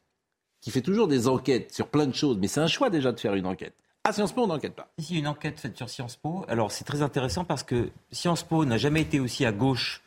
qui 0.61 0.72
fait 0.72 0.82
toujours 0.82 1.07
des 1.07 1.28
enquêtes 1.28 1.72
sur 1.74 1.88
plein 1.88 2.07
de 2.07 2.16
choses, 2.16 2.38
mais 2.39 2.47
c'est 2.47 2.59
un 2.59 2.68
choix 2.68 2.89
déjà 2.89 3.11
de 3.11 3.20
faire 3.20 3.36
une 3.36 3.45
enquête. 3.45 3.76
À 4.08 4.14
Sciences 4.14 4.34
Po, 4.34 4.43
on 4.43 4.47
n'enquête 4.47 4.76
pas. 4.76 4.88
Ici, 4.99 5.18
une 5.18 5.28
enquête 5.28 5.60
faite 5.60 5.76
sur 5.76 5.89
Sciences 5.89 6.16
Po. 6.16 6.45
Alors, 6.47 6.72
c'est 6.72 6.84
très 6.84 7.01
intéressant 7.01 7.43
parce 7.43 7.64
que 7.64 7.89
Sciences 8.12 8.43
Po 8.43 8.64
n'a 8.64 8.78
jamais 8.78 9.01
été 9.01 9.20
aussi 9.20 9.47
à 9.47 9.51
gauche 9.51 10.03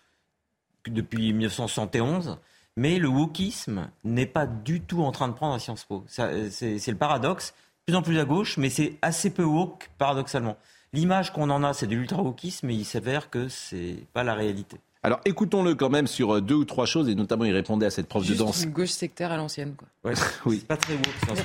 que 0.85 0.91
depuis 0.93 1.33
1971. 1.33 2.39
Mais 2.77 3.01
le 3.01 3.09
wokisme 3.09 3.91
n'est 4.05 4.27
pas 4.27 4.47
du 4.47 4.81
tout 4.83 5.03
en 5.03 5.11
train 5.11 5.27
de 5.27 5.33
prendre 5.33 5.55
à 5.55 5.59
Sciences 5.59 5.83
Po. 5.83 6.05
C'est 6.07 6.87
le 6.87 6.95
paradoxe. 6.95 7.55
De 7.89 7.93
plus 7.93 7.97
en 7.97 8.03
plus 8.03 8.21
à 8.21 8.25
gauche, 8.25 8.57
mais 8.57 8.71
c'est 8.71 8.97
assez 9.03 9.31
peu 9.31 9.43
woke, 9.43 9.91
paradoxalement. 9.99 10.57
L'image 10.93 11.33
qu'on 11.33 11.51
en 11.51 11.65
a, 11.65 11.75
c'est 11.75 11.89
de 11.89 11.97
l'ultra-wokisme, 11.97 12.69
mais 12.69 12.77
il 12.77 12.85
s'avère 12.85 13.31
que 13.31 13.49
c'est 13.49 13.97
pas 14.13 14.23
la 14.23 14.35
réalité. 14.35 14.79
Alors 15.03 15.21
écoutons-le 15.25 15.75
quand 15.75 15.91
même 15.91 16.07
sur 16.07 16.37
euh, 16.37 16.41
deux 16.41 16.57
ou 16.57 16.65
trois 16.65 16.87
choses, 16.87 17.09
et 17.09 17.15
notamment 17.15 17.45
il 17.45 17.53
répondait 17.53 17.87
à 17.87 17.91
cette 17.91 18.09
prof 18.09 18.27
de 18.27 18.35
danse. 18.35 18.65
une 18.65 18.71
gauche 18.71 18.91
sectaire 18.91 19.31
à 19.31 19.37
l'ancienne, 19.37 19.75
quoi. 19.77 20.13
oui. 20.47 20.65
Pas 20.67 20.77
très 20.77 20.95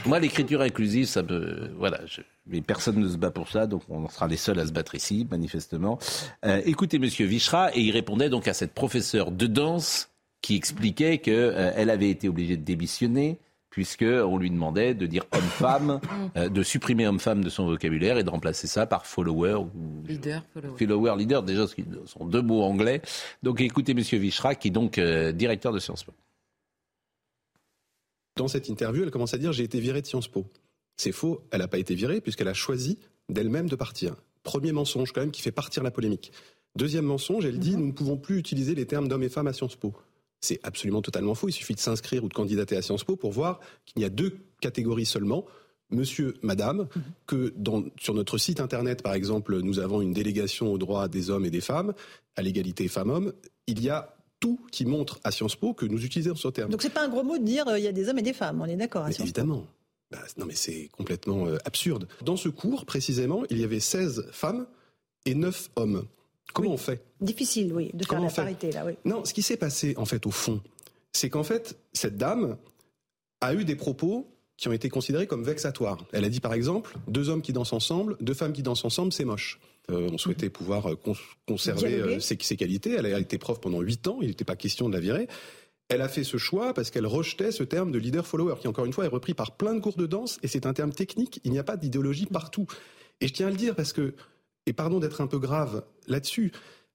Moi, 0.05 0.19
l'écriture 0.19 0.61
inclusive, 0.61 1.05
ça 1.05 1.21
me. 1.21 1.71
Voilà. 1.77 1.99
Mais 2.47 2.61
personne 2.61 2.99
ne 2.99 3.07
se 3.07 3.17
bat 3.17 3.31
pour 3.31 3.49
ça, 3.49 3.67
donc 3.67 3.83
on 3.89 4.07
sera 4.09 4.27
les 4.27 4.37
seuls 4.37 4.59
à 4.59 4.65
se 4.65 4.71
battre 4.71 4.95
ici, 4.95 5.27
manifestement. 5.29 5.99
Euh, 6.45 6.61
écoutez, 6.65 6.97
monsieur 6.97 7.25
Vichra, 7.25 7.75
et 7.75 7.81
il 7.81 7.91
répondait 7.91 8.29
donc 8.29 8.47
à 8.47 8.53
cette 8.53 8.73
professeure 8.73 9.31
de 9.31 9.47
danse 9.47 10.09
qui 10.41 10.55
expliquait 10.55 11.19
qu'elle 11.19 11.33
euh, 11.35 11.93
avait 11.93 12.09
été 12.09 12.27
obligée 12.27 12.57
de 12.57 12.63
démissionner 12.63 13.39
puisqu'on 13.73 14.37
lui 14.37 14.51
demandait 14.51 14.93
de 14.93 15.07
dire 15.07 15.25
homme-femme, 15.31 15.99
euh, 16.37 16.47
de 16.47 16.61
supprimer 16.61 17.07
homme-femme 17.07 17.43
de 17.43 17.49
son 17.49 17.65
vocabulaire 17.65 18.19
et 18.19 18.23
de 18.23 18.29
remplacer 18.29 18.67
ça 18.67 18.85
par 18.85 19.07
follower 19.07 19.55
ou 19.55 20.03
leader. 20.07 20.43
Follower, 20.77 21.15
leader, 21.17 21.41
déjà, 21.41 21.65
ce 21.65 21.75
sont 22.05 22.25
deux 22.25 22.43
mots 22.43 22.61
anglais. 22.61 23.01
Donc 23.41 23.61
écoutez 23.61 23.95
Monsieur 23.95 24.19
Vichra, 24.19 24.53
qui 24.53 24.67
est 24.67 24.71
donc 24.71 24.99
euh, 24.99 25.31
directeur 25.31 25.73
de 25.73 25.79
Sciences 25.79 26.03
Po. 26.03 26.13
Dans 28.35 28.47
cette 28.47 28.69
interview, 28.69 29.01
elle 29.03 29.11
commence 29.11 29.33
à 29.33 29.39
dire 29.39 29.51
j'ai 29.53 29.63
été 29.63 29.79
virée 29.79 30.03
de 30.03 30.07
Sciences 30.07 30.27
Po. 30.27 30.45
C'est 30.95 31.11
faux, 31.11 31.41
elle 31.49 31.61
n'a 31.61 31.67
pas 31.67 31.79
été 31.79 31.95
virée 31.95 32.21
puisqu'elle 32.21 32.49
a 32.49 32.53
choisi 32.53 32.99
d'elle-même 33.27 33.67
de 33.67 33.75
partir. 33.75 34.15
Premier 34.43 34.71
mensonge 34.71 35.13
quand 35.13 35.21
même 35.21 35.31
qui 35.31 35.41
fait 35.41 35.51
partir 35.51 35.81
la 35.81 35.89
polémique. 35.89 36.31
Deuxième 36.75 37.05
mensonge, 37.05 37.43
elle 37.43 37.57
dit 37.57 37.75
nous 37.75 37.87
ne 37.87 37.91
pouvons 37.91 38.17
plus 38.17 38.37
utiliser 38.37 38.75
les 38.75 38.85
termes 38.85 39.07
d'homme 39.07 39.23
et 39.23 39.29
femme 39.29 39.47
à 39.47 39.53
Sciences 39.53 39.75
Po. 39.75 39.95
C'est 40.43 40.59
absolument 40.63 41.01
totalement 41.01 41.35
faux. 41.35 41.47
Il 41.47 41.53
suffit 41.53 41.73
de 41.73 41.79
s'inscrire 41.79 42.23
ou 42.23 42.27
de 42.27 42.33
candidater 42.33 42.75
à 42.75 42.81
Sciences 42.81 43.03
Po 43.03 43.15
pour 43.15 43.31
voir 43.31 43.59
qu'il 43.85 44.01
y 44.01 44.05
a 44.05 44.09
deux 44.09 44.37
catégories 44.59 45.05
seulement 45.05 45.45
monsieur, 45.89 46.33
madame, 46.41 46.87
mhm. 46.95 47.03
que 47.27 47.53
sur 47.97 48.13
notre 48.13 48.37
site 48.37 48.59
internet, 48.59 49.03
par 49.03 49.13
exemple, 49.13 49.59
nous 49.61 49.79
avons 49.79 50.01
une 50.01 50.13
délégation 50.13 50.71
aux 50.71 50.77
droits 50.77 51.07
des 51.07 51.29
hommes 51.29 51.45
et 51.45 51.51
des 51.51 51.61
femmes, 51.61 51.93
à 52.35 52.41
l'égalité 52.41 52.87
femmes-hommes, 52.87 53.33
il 53.67 53.81
y 53.81 53.89
a 53.89 54.15
tout 54.39 54.59
qui 54.71 54.85
montre 54.85 55.19
à 55.23 55.31
Sciences 55.31 55.55
Po 55.55 55.73
que 55.73 55.85
nous 55.85 56.03
utilisons 56.03 56.35
ce 56.35 56.47
terme. 56.49 56.71
Donc 56.71 56.81
c'est 56.81 56.89
pas 56.89 57.05
un 57.05 57.09
gros 57.09 57.23
mot 57.23 57.37
de 57.37 57.43
dire 57.43 57.67
euh, 57.67 57.79
il 57.79 57.85
y 57.85 57.87
a 57.87 57.91
des 57.91 58.09
hommes 58.09 58.19
et 58.19 58.23
des 58.23 58.33
femmes, 58.33 58.61
on 58.61 58.65
est 58.65 58.75
d'accord. 58.75 59.07
Évidemment. 59.07 59.65
Bah, 60.11 60.19
non 60.37 60.45
mais 60.45 60.55
c'est 60.55 60.89
complètement 60.91 61.47
euh, 61.47 61.57
absurde. 61.65 62.07
Dans 62.21 62.35
ce 62.35 62.49
cours, 62.49 62.85
précisément, 62.85 63.43
il 63.49 63.59
y 63.59 63.63
avait 63.63 63.79
16 63.79 64.29
femmes 64.31 64.67
et 65.25 65.35
9 65.35 65.69
hommes. 65.77 66.05
Comment 66.53 66.71
on 66.71 66.77
fait? 66.77 67.03
Difficile, 67.19 67.73
oui, 67.73 67.91
de 67.93 68.05
faire 68.05 68.21
la 68.21 68.29
parité 68.29 68.71
là. 68.71 68.85
Oui. 68.85 68.93
Non, 69.05 69.25
ce 69.25 69.33
qui 69.33 69.41
s'est 69.41 69.57
passé 69.57 69.93
en 69.97 70.05
fait 70.05 70.25
au 70.25 70.31
fond, 70.31 70.61
c'est 71.11 71.29
qu'en 71.29 71.43
fait 71.43 71.77
cette 71.93 72.17
dame 72.17 72.57
a 73.41 73.53
eu 73.53 73.65
des 73.65 73.75
propos 73.75 74.27
qui 74.57 74.67
ont 74.67 74.71
été 74.71 74.89
considérées 74.89 75.27
comme 75.27 75.43
vexatoires. 75.43 76.05
Elle 76.13 76.25
a 76.25 76.29
dit 76.29 76.39
par 76.39 76.53
exemple, 76.53 76.95
deux 77.07 77.29
hommes 77.29 77.41
qui 77.41 77.53
dansent 77.53 77.73
ensemble, 77.73 78.17
deux 78.21 78.33
femmes 78.33 78.53
qui 78.53 78.63
dansent 78.63 78.85
ensemble, 78.85 79.11
c'est 79.11 79.25
moche. 79.25 79.59
Euh, 79.91 80.09
on 80.11 80.17
souhaitait 80.17 80.49
pouvoir 80.49 80.93
euh, 80.93 80.99
conserver 81.45 81.95
euh, 81.95 82.19
ses, 82.19 82.37
ses, 82.39 82.55
qualités. 82.55 82.95
Elle 82.97 83.05
a 83.05 83.19
été 83.19 83.37
prof 83.37 83.59
pendant 83.59 83.81
huit 83.81 84.07
ans, 84.07 84.19
il 84.21 84.29
n'était 84.29 84.45
pas 84.45 84.55
question 84.55 84.87
de 84.87 84.93
la 84.93 85.01
virer. 85.01 85.27
Elle 85.89 86.01
a 86.01 86.07
fait 86.07 86.23
ce 86.23 86.37
choix 86.37 86.73
parce 86.73 86.89
qu'elle 86.89 87.05
rejetait 87.05 87.51
ce 87.51 87.63
terme 87.63 87.91
de 87.91 87.99
leader-follower, 87.99 88.55
qui 88.61 88.67
encore 88.67 88.85
une 88.85 88.93
fois 88.93 89.05
est 89.05 89.09
repris 89.09 89.33
par 89.33 89.57
plein 89.57 89.73
de 89.73 89.81
cours 89.81 89.97
de 89.97 90.05
danse, 90.05 90.39
et 90.41 90.47
c'est 90.47 90.65
un 90.65 90.73
terme 90.73 90.93
technique, 90.93 91.41
il 91.43 91.51
n'y 91.51 91.59
a 91.59 91.63
pas 91.63 91.75
d'idéologie 91.75 92.25
partout. 92.25 92.65
Et 93.19 93.27
je 93.27 93.33
tiens 93.33 93.47
à 93.47 93.49
le 93.49 93.57
dire 93.57 93.75
parce 93.75 93.91
que, 93.93 94.13
et 94.65 94.73
pardon 94.73 94.99
d'être 94.99 95.21
un 95.21 95.27
peu 95.27 95.39
grave 95.39 95.83
là-dessus, 96.07 96.51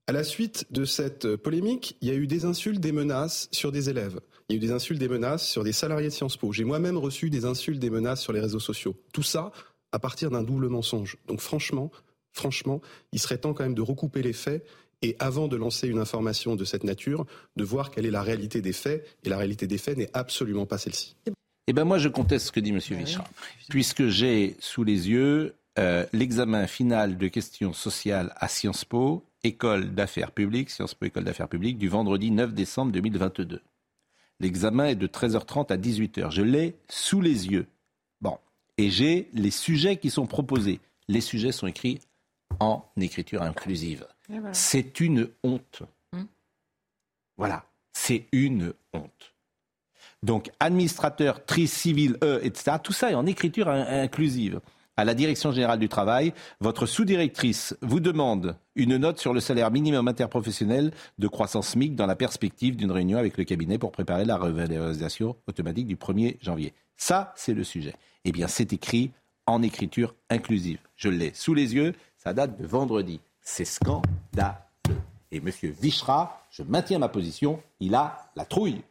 à 0.06 0.12
la 0.12 0.24
suite 0.24 0.66
de 0.70 0.84
cette 0.86 1.36
polémique, 1.36 1.96
il 2.00 2.08
y 2.08 2.10
a 2.10 2.14
eu 2.14 2.26
des 2.26 2.46
insultes, 2.46 2.80
des 2.80 2.92
menaces 2.92 3.48
sur 3.52 3.72
des 3.72 3.90
élèves. 3.90 4.20
Il 4.48 4.54
y 4.54 4.56
a 4.56 4.56
eu 4.56 4.66
des 4.66 4.72
insultes, 4.72 4.98
des 4.98 5.08
menaces 5.08 5.46
sur 5.46 5.64
des 5.64 5.72
salariés 5.72 6.08
de 6.08 6.12
Sciences 6.12 6.38
Po. 6.38 6.50
J'ai 6.50 6.64
moi-même 6.64 6.96
reçu 6.96 7.28
des 7.28 7.44
insultes, 7.44 7.78
des 7.78 7.90
menaces 7.90 8.22
sur 8.22 8.32
les 8.32 8.40
réseaux 8.40 8.60
sociaux. 8.60 8.96
Tout 9.12 9.22
ça 9.22 9.52
à 9.92 9.98
partir 9.98 10.30
d'un 10.30 10.42
double 10.42 10.68
mensonge. 10.68 11.18
Donc 11.26 11.40
franchement, 11.40 11.90
franchement, 12.32 12.80
il 13.12 13.18
serait 13.18 13.38
temps 13.38 13.52
quand 13.52 13.64
même 13.64 13.74
de 13.74 13.82
recouper 13.82 14.22
les 14.22 14.32
faits 14.32 14.66
et 15.02 15.14
avant 15.18 15.46
de 15.46 15.56
lancer 15.56 15.88
une 15.88 15.98
information 15.98 16.56
de 16.56 16.64
cette 16.64 16.84
nature, 16.84 17.26
de 17.56 17.64
voir 17.64 17.90
quelle 17.90 18.06
est 18.06 18.10
la 18.10 18.22
réalité 18.22 18.62
des 18.62 18.72
faits. 18.72 19.06
Et 19.24 19.28
la 19.28 19.36
réalité 19.36 19.66
des 19.66 19.78
faits 19.78 19.98
n'est 19.98 20.10
absolument 20.14 20.66
pas 20.66 20.78
celle-ci. 20.78 21.16
Eh 21.66 21.72
ben 21.74 21.84
moi, 21.84 21.98
je 21.98 22.08
conteste 22.08 22.46
ce 22.46 22.52
que 22.52 22.60
dit 22.60 22.70
M. 22.70 22.78
Vichra, 22.78 23.24
puisque 23.68 24.08
j'ai 24.08 24.56
sous 24.58 24.84
les 24.84 25.10
yeux 25.10 25.54
euh, 25.78 26.04
l'examen 26.12 26.66
final 26.66 27.16
de 27.16 27.28
questions 27.28 27.72
sociales 27.72 28.34
à 28.36 28.48
Sciences 28.48 28.84
Po, 28.84 29.24
école 29.44 29.94
d'affaires 29.94 30.32
publiques, 30.32 30.70
Sciences 30.70 30.94
Po, 30.94 31.06
école 31.06 31.22
d'affaires 31.22 31.48
publiques, 31.48 31.78
du 31.78 31.88
vendredi 31.88 32.32
9 32.32 32.52
décembre 32.52 32.90
2022. 32.90 33.62
L'examen 34.40 34.86
est 34.86 34.96
de 34.96 35.06
13h30 35.06 35.72
à 35.72 35.76
18h. 35.76 36.32
Je 36.32 36.42
l'ai 36.42 36.76
sous 36.88 37.20
les 37.20 37.46
yeux. 37.46 37.68
Bon. 38.20 38.38
Et 38.76 38.90
j'ai 38.90 39.28
les 39.32 39.52
sujets 39.52 39.98
qui 39.98 40.10
sont 40.10 40.26
proposés. 40.26 40.80
Les 41.06 41.20
sujets 41.20 41.52
sont 41.52 41.68
écrits 41.68 42.00
en 42.58 42.84
écriture 43.00 43.42
inclusive. 43.42 44.04
C'est 44.52 44.98
une 44.98 45.28
honte. 45.44 45.82
Hum. 46.12 46.26
Voilà. 47.36 47.64
C'est 47.92 48.26
une 48.32 48.72
honte. 48.92 49.34
Donc, 50.24 50.50
administrateur, 50.58 51.44
tri 51.44 51.68
civil, 51.68 52.16
E, 52.24 52.40
etc., 52.42 52.78
tout 52.82 52.92
ça 52.92 53.12
est 53.12 53.14
en 53.14 53.26
écriture 53.26 53.68
inclusive 53.68 54.60
à 54.98 55.04
la 55.04 55.14
Direction 55.14 55.52
générale 55.52 55.78
du 55.78 55.88
travail, 55.88 56.32
votre 56.58 56.84
sous-directrice 56.84 57.76
vous 57.82 58.00
demande 58.00 58.56
une 58.74 58.96
note 58.96 59.20
sur 59.20 59.32
le 59.32 59.38
salaire 59.38 59.70
minimum 59.70 60.08
interprofessionnel 60.08 60.90
de 61.18 61.28
croissance 61.28 61.68
SMIC 61.68 61.94
dans 61.94 62.06
la 62.06 62.16
perspective 62.16 62.74
d'une 62.74 62.90
réunion 62.90 63.16
avec 63.16 63.38
le 63.38 63.44
cabinet 63.44 63.78
pour 63.78 63.92
préparer 63.92 64.24
la 64.24 64.36
revalorisation 64.36 65.36
automatique 65.46 65.86
du 65.86 65.94
1er 65.94 66.36
janvier. 66.42 66.74
Ça, 66.96 67.32
c'est 67.36 67.54
le 67.54 67.62
sujet. 67.62 67.94
Eh 68.24 68.32
bien, 68.32 68.48
c'est 68.48 68.72
écrit 68.72 69.12
en 69.46 69.62
écriture 69.62 70.16
inclusive. 70.30 70.80
Je 70.96 71.08
l'ai 71.08 71.30
sous 71.32 71.54
les 71.54 71.76
yeux, 71.76 71.94
ça 72.16 72.32
date 72.32 72.60
de 72.60 72.66
vendredi. 72.66 73.20
C'est 73.40 73.64
scandaleux. 73.64 74.02
Et 75.30 75.36
M. 75.36 75.48
Vichra, 75.80 76.44
je 76.50 76.64
maintiens 76.64 76.98
ma 76.98 77.08
position, 77.08 77.62
il 77.78 77.94
a 77.94 78.32
la 78.34 78.44
trouille. 78.44 78.82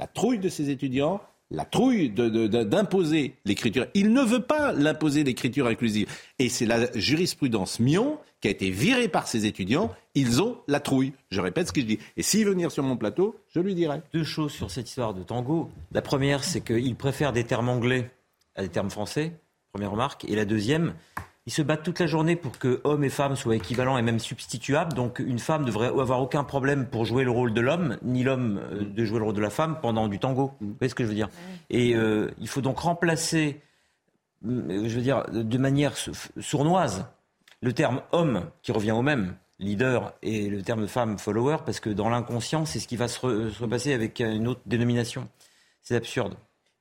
La 0.00 0.08
trouille 0.08 0.40
de 0.40 0.48
ses 0.48 0.70
étudiants, 0.70 1.20
la 1.52 1.64
trouille 1.64 2.10
d'imposer 2.10 3.34
l'écriture. 3.44 3.86
Il 3.94 4.12
ne 4.12 4.22
veut 4.22 4.42
pas 4.42 4.72
l'imposer 4.72 5.22
l'écriture 5.22 5.66
inclusive. 5.66 6.08
Et 6.38 6.48
c'est 6.48 6.66
la 6.66 6.90
jurisprudence 6.98 7.78
Mion 7.78 8.18
qui 8.40 8.48
a 8.48 8.50
été 8.50 8.70
virée 8.70 9.08
par 9.08 9.28
ses 9.28 9.46
étudiants. 9.46 9.90
Ils 10.14 10.42
ont 10.42 10.58
la 10.66 10.80
trouille. 10.80 11.12
Je 11.30 11.40
répète 11.40 11.68
ce 11.68 11.72
que 11.72 11.80
je 11.80 11.86
dis. 11.86 11.98
Et 12.16 12.22
s'il 12.22 12.46
veut 12.46 12.52
venir 12.52 12.72
sur 12.72 12.82
mon 12.82 12.96
plateau, 12.96 13.36
je 13.54 13.60
lui 13.60 13.74
dirai. 13.74 14.00
Deux 14.12 14.24
choses 14.24 14.52
sur 14.52 14.70
cette 14.70 14.88
histoire 14.88 15.14
de 15.14 15.22
tango. 15.22 15.70
La 15.92 16.02
première, 16.02 16.42
c'est 16.42 16.62
qu'il 16.62 16.96
préfère 16.96 17.32
des 17.32 17.44
termes 17.44 17.68
anglais 17.68 18.10
à 18.56 18.62
des 18.62 18.68
termes 18.68 18.90
français. 18.90 19.32
Première 19.72 19.92
remarque. 19.92 20.24
Et 20.24 20.34
la 20.34 20.44
deuxième, 20.44 20.94
ils 21.46 21.52
se 21.52 21.62
battent 21.62 21.82
toute 21.82 21.98
la 21.98 22.06
journée 22.06 22.36
pour 22.36 22.58
que 22.58 22.80
hommes 22.84 23.02
et 23.02 23.08
femmes 23.08 23.34
soient 23.34 23.56
équivalents 23.56 23.98
et 23.98 24.02
même 24.02 24.20
substituables. 24.20 24.94
Donc 24.94 25.18
une 25.18 25.40
femme 25.40 25.64
devrait 25.64 25.88
avoir 25.88 26.20
aucun 26.20 26.44
problème 26.44 26.86
pour 26.86 27.04
jouer 27.04 27.24
le 27.24 27.30
rôle 27.30 27.52
de 27.52 27.60
l'homme, 27.60 27.98
ni 28.02 28.22
l'homme 28.22 28.60
euh, 28.72 28.84
de 28.84 29.04
jouer 29.04 29.18
le 29.18 29.24
rôle 29.24 29.34
de 29.34 29.40
la 29.40 29.50
femme 29.50 29.78
pendant 29.80 30.08
du 30.08 30.18
tango. 30.18 30.52
Vous 30.60 30.74
voyez 30.78 30.88
ce 30.88 30.94
que 30.94 31.02
je 31.02 31.08
veux 31.08 31.14
dire 31.14 31.28
Et 31.68 31.96
euh, 31.96 32.30
il 32.38 32.48
faut 32.48 32.60
donc 32.60 32.78
remplacer, 32.78 33.60
euh, 34.46 34.88
je 34.88 34.94
veux 34.94 35.02
dire, 35.02 35.24
de 35.30 35.58
manière 35.58 35.94
sournoise, 36.40 37.06
le 37.60 37.72
terme 37.72 38.02
homme 38.12 38.48
qui 38.62 38.70
revient 38.70 38.92
au 38.92 39.02
même, 39.02 39.34
leader, 39.58 40.12
et 40.22 40.48
le 40.48 40.62
terme 40.62 40.86
femme, 40.88 41.18
follower, 41.18 41.58
parce 41.64 41.78
que 41.80 41.90
dans 41.90 42.08
l'inconscient, 42.08 42.66
c'est 42.66 42.80
ce 42.80 42.88
qui 42.88 42.96
va 42.96 43.08
se, 43.08 43.50
se 43.50 43.62
repasser 43.62 43.92
avec 43.92 44.20
une 44.20 44.48
autre 44.48 44.60
dénomination. 44.66 45.28
C'est 45.82 45.96
absurde. 45.96 46.34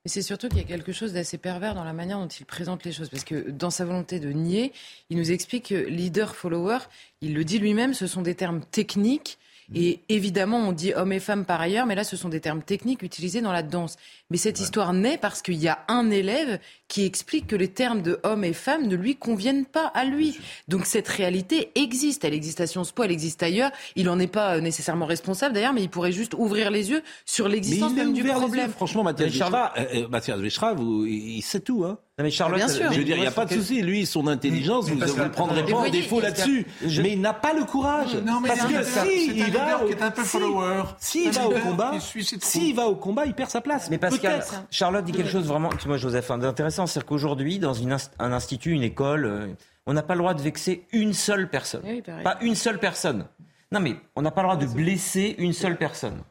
Mais 0.04 0.10
c'est 0.10 0.22
surtout 0.24 0.50
qu'il 0.50 0.58
y 0.58 0.62
a 0.62 0.68
quelque 0.68 0.92
chose 0.92 1.14
d'assez 1.14 1.38
pervers 1.38 1.76
dans 1.76 1.84
la 1.84 1.94
manière 1.94 2.18
dont 2.18 2.28
il 2.28 2.46
présente 2.46 2.84
les 2.84 2.92
choses. 2.92 3.10
Parce 3.10 3.24
que 3.24 3.52
dans 3.52 3.70
sa 3.70 3.86
volonté 3.86 4.20
de 4.20 4.32
nier, 4.32 4.74
il 5.10 5.18
nous 5.18 5.32
explique 5.32 5.70
que 5.70 5.76
leader-follower, 5.76 6.80
il 7.22 7.36
le 7.36 7.44
dit 7.44 7.60
lui-même, 7.60 7.94
ce 7.94 8.08
sont 8.08 8.24
des 8.24 8.36
termes 8.36 8.62
techniques 8.72 9.38
et 9.74 10.02
évidemment, 10.10 10.58
on 10.58 10.72
dit 10.74 10.94
hommes 10.94 11.14
et 11.14 11.20
femmes 11.20 11.46
par 11.46 11.62
ailleurs, 11.62 11.86
mais 11.86 11.96
là, 11.96 12.04
ce 12.04 12.18
sont 12.18 12.30
des 12.30 12.42
termes 12.42 12.62
techniques 12.62 13.04
utilisés 13.04 13.42
dans 13.42 13.54
la 13.54 13.64
danse. 13.64 13.96
Mais 14.30 14.38
cette 14.38 14.60
histoire 14.60 14.94
naît 14.94 15.18
parce 15.18 15.42
qu'il 15.42 15.56
y 15.56 15.68
a 15.68 15.80
un 15.88 16.10
élève 16.10 16.60
qui 16.88 17.06
explique 17.06 17.48
que 17.48 17.56
les 17.56 17.70
termes 17.70 18.02
de 18.02 18.20
hommes 18.24 18.44
et 18.44 18.54
femmes 18.54 18.88
ne 18.88 18.96
lui 18.96 19.16
conviennent 19.16 19.66
pas 19.66 19.88
à 19.88 20.04
lui. 20.04 20.38
Donc 20.68 20.86
cette 20.86 21.08
réalité 21.08 21.72
existe. 21.76 22.26
Elle 22.26 22.34
existe 22.34 22.60
à 22.60 22.68
Sciences 22.68 22.92
Po, 22.92 23.04
elle 23.04 23.12
existe 23.12 23.44
ailleurs. 23.44 23.72
Il 23.96 24.06
n'en 24.06 24.20
est 24.20 24.28
pas 24.28 24.58
euh, 24.58 24.62
nécessairement 24.62 25.06
responsable 25.06 25.54
d'ailleurs, 25.56 25.74
mais 25.74 25.84
il 25.84 25.90
pourrait 25.90 26.12
juste 26.12 26.34
ouvrir 26.34 26.70
les 26.70 26.90
yeux 26.90 27.02
sur 27.26 27.48
l'existence 27.48 27.94
même 27.94 28.14
du 28.14 28.24
problème. 28.24 28.72
Franchement, 28.72 29.04
Mathias 29.04 29.32
Véchra, 29.32 29.74
euh, 29.78 30.08
euh 30.10 31.08
il 31.08 31.42
sait 31.42 31.62
tout. 31.62 31.86
Hein. 31.86 31.98
Non 32.22 32.26
mais 32.26 32.32
Charlotte, 32.32 32.58
bien 32.58 32.68
sûr. 32.68 32.92
je 32.92 33.00
veux 33.00 33.04
dire, 33.04 33.18
il 33.18 33.22
n'y 33.22 33.28
a 33.28 33.32
pas 33.32 33.46
de 33.46 33.54
souci. 33.56 33.82
Lui, 33.82 34.06
son 34.06 34.28
intelligence, 34.28 34.90
vous 34.90 34.96
ne 34.96 35.06
le 35.06 35.32
prendrez 35.32 35.66
pas 35.66 35.78
en 35.78 35.90
défaut 35.90 36.20
là-dessus. 36.22 36.68
Mais 36.84 37.14
il 37.14 37.22
n'a 37.22 37.34
pas 37.34 37.54
le 37.54 37.66
courage. 37.66 38.14
Non, 38.16 38.40
mais 38.40 38.50
parce 38.50 38.66
que 38.66 38.84
si 38.84 39.38
il 39.38 39.52
va, 39.52 39.82
qui 39.86 39.94
est 39.94 40.02
un 40.04 40.12
peu 40.12 40.24
follower. 40.24 40.84
S'il 41.00 41.32
va 41.32 41.48
au 41.48 41.52
combat, 41.60 41.94
s'il 42.40 42.76
va 42.76 42.86
au 42.86 42.96
combat, 42.96 43.26
il 43.26 43.34
perd 43.34 43.50
sa 43.50 43.62
place. 43.62 43.90
Mais 43.90 43.98
Pascal, 43.98 44.44
Charlotte 44.70 45.04
dit 45.04 45.12
quelque 45.12 45.32
chose 45.32 45.48
vraiment, 45.48 45.70
moi, 45.88 45.98
Joseph, 45.98 46.30
d'intéressant, 46.40 46.86
c'est 46.86 47.04
qu'aujourd'hui, 47.04 47.58
dans 47.58 47.76
un 48.20 48.34
institut, 48.34 48.72
une 48.72 48.84
école, 48.84 49.26
euh, 49.26 49.48
on 49.88 49.94
n'a 49.94 50.04
pas 50.04 50.14
le 50.14 50.20
droit 50.20 50.36
de 50.36 50.42
vexer 50.42 50.86
une 50.92 51.14
seule 51.14 51.50
personne. 51.50 51.82
pas 52.24 52.38
une 52.42 52.56
seule 52.56 52.78
personne. 52.78 53.26
Non 53.72 53.80
mais 53.80 53.96
on 54.18 54.22
n'a 54.22 54.32
pas 54.32 54.42
le 54.42 54.50
droit 54.50 54.58
de 54.58 54.66
blesser 54.66 55.34
une 55.38 55.54
seule 55.54 55.78
personne. 55.78 56.22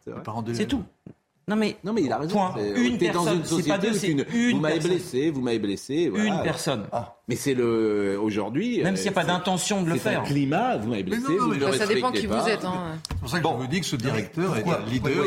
C'est 0.52 0.66
tout. 0.66 0.84
Non 1.50 1.56
mais, 1.56 1.76
non 1.82 1.92
mais 1.92 2.02
il 2.02 2.12
a 2.12 2.18
raison. 2.18 2.34
Point. 2.34 2.54
Une 2.76 2.96
personne, 2.96 3.24
dans 3.24 3.34
une 3.34 3.44
société, 3.44 3.70
pas 3.70 3.78
deux, 3.78 4.04
une, 4.04 4.24
une, 4.32 4.52
vous 4.52 4.60
m'avez 4.60 4.78
blessé, 4.78 5.30
vous 5.30 5.40
m'avez 5.40 5.58
blessé. 5.58 6.08
Voilà. 6.08 6.36
Une 6.36 6.42
personne. 6.44 6.86
Ah. 6.92 7.16
Mais 7.26 7.34
c'est 7.34 7.54
le 7.54 8.16
aujourd'hui. 8.22 8.80
Même 8.84 8.94
s'il 8.94 9.06
n'y 9.06 9.08
a 9.08 9.20
pas 9.20 9.24
d'intention 9.24 9.82
de 9.82 9.88
le 9.88 9.96
faire. 9.96 10.12
C'est 10.12 10.30
un 10.30 10.32
climat. 10.32 10.76
Vous 10.76 10.90
m'avez 10.90 11.02
blessé. 11.02 11.22
Non, 11.22 11.48
non, 11.48 11.66
vous 11.66 11.72
ça 11.72 11.88
dépend 11.88 12.12
qui 12.12 12.26
vous 12.26 12.48
êtes. 12.48 12.64
Hein. 12.64 13.00
C'est 13.08 13.18
pour 13.18 13.28
ça 13.28 13.40
que 13.40 13.48
je 13.48 13.52
vous 13.52 13.66
dis 13.66 13.80
que 13.80 13.86
ce 13.86 13.96
directeur 13.96 14.56
est 14.58 14.68
un 14.68 14.86
leader. 14.86 15.24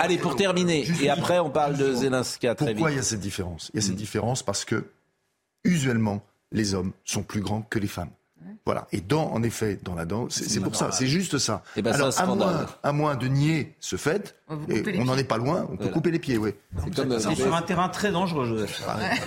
Allez 0.00 0.18
pour 0.18 0.34
terminer 0.34 0.84
et 1.00 1.08
après 1.08 1.38
on 1.38 1.50
parle 1.50 1.76
de 1.76 1.94
Zelenska 1.94 2.56
très 2.56 2.72
Pourquoi 2.72 2.90
il 2.90 2.96
y 2.96 3.00
a 3.00 3.02
cette 3.02 3.20
différence? 3.20 3.70
Il 3.72 3.76
y 3.76 3.78
a 3.78 3.82
cette 3.82 3.94
mm. 3.94 3.96
différence 3.96 4.42
parce 4.42 4.64
que 4.64 4.84
usuellement 5.62 6.22
les 6.50 6.74
hommes 6.74 6.90
sont 7.04 7.22
plus 7.22 7.40
grands 7.40 7.62
que 7.62 7.78
les 7.78 7.86
femmes. 7.86 8.10
Voilà. 8.64 8.86
Et 8.92 9.00
dans, 9.00 9.32
en 9.32 9.42
effet, 9.42 9.78
dans 9.82 9.94
la 9.94 10.04
danse, 10.04 10.40
c'est 10.46 10.60
pour 10.60 10.76
ça, 10.76 10.92
c'est 10.92 11.06
juste 11.06 11.38
ça. 11.38 11.62
Et 11.76 11.80
eh 11.80 11.82
ben 11.82 11.92
Alors, 11.92 12.12
à 12.16 12.26
moins, 12.26 12.66
à 12.82 12.92
moins, 12.92 13.16
de 13.16 13.26
nier 13.26 13.74
ce 13.80 13.96
fait, 13.96 14.36
on 14.48 15.04
n'en 15.04 15.16
est 15.16 15.24
pas 15.24 15.36
loin, 15.36 15.66
on 15.72 15.76
peut 15.76 15.88
couper 15.88 16.10
les 16.10 16.18
pieds, 16.18 16.38
oui. 16.38 16.50
C'est 16.86 17.34
sur 17.34 17.54
un 17.54 17.62
terrain 17.62 17.88
très 17.88 18.12
dangereux, 18.12 18.46
Joseph. 18.46 18.82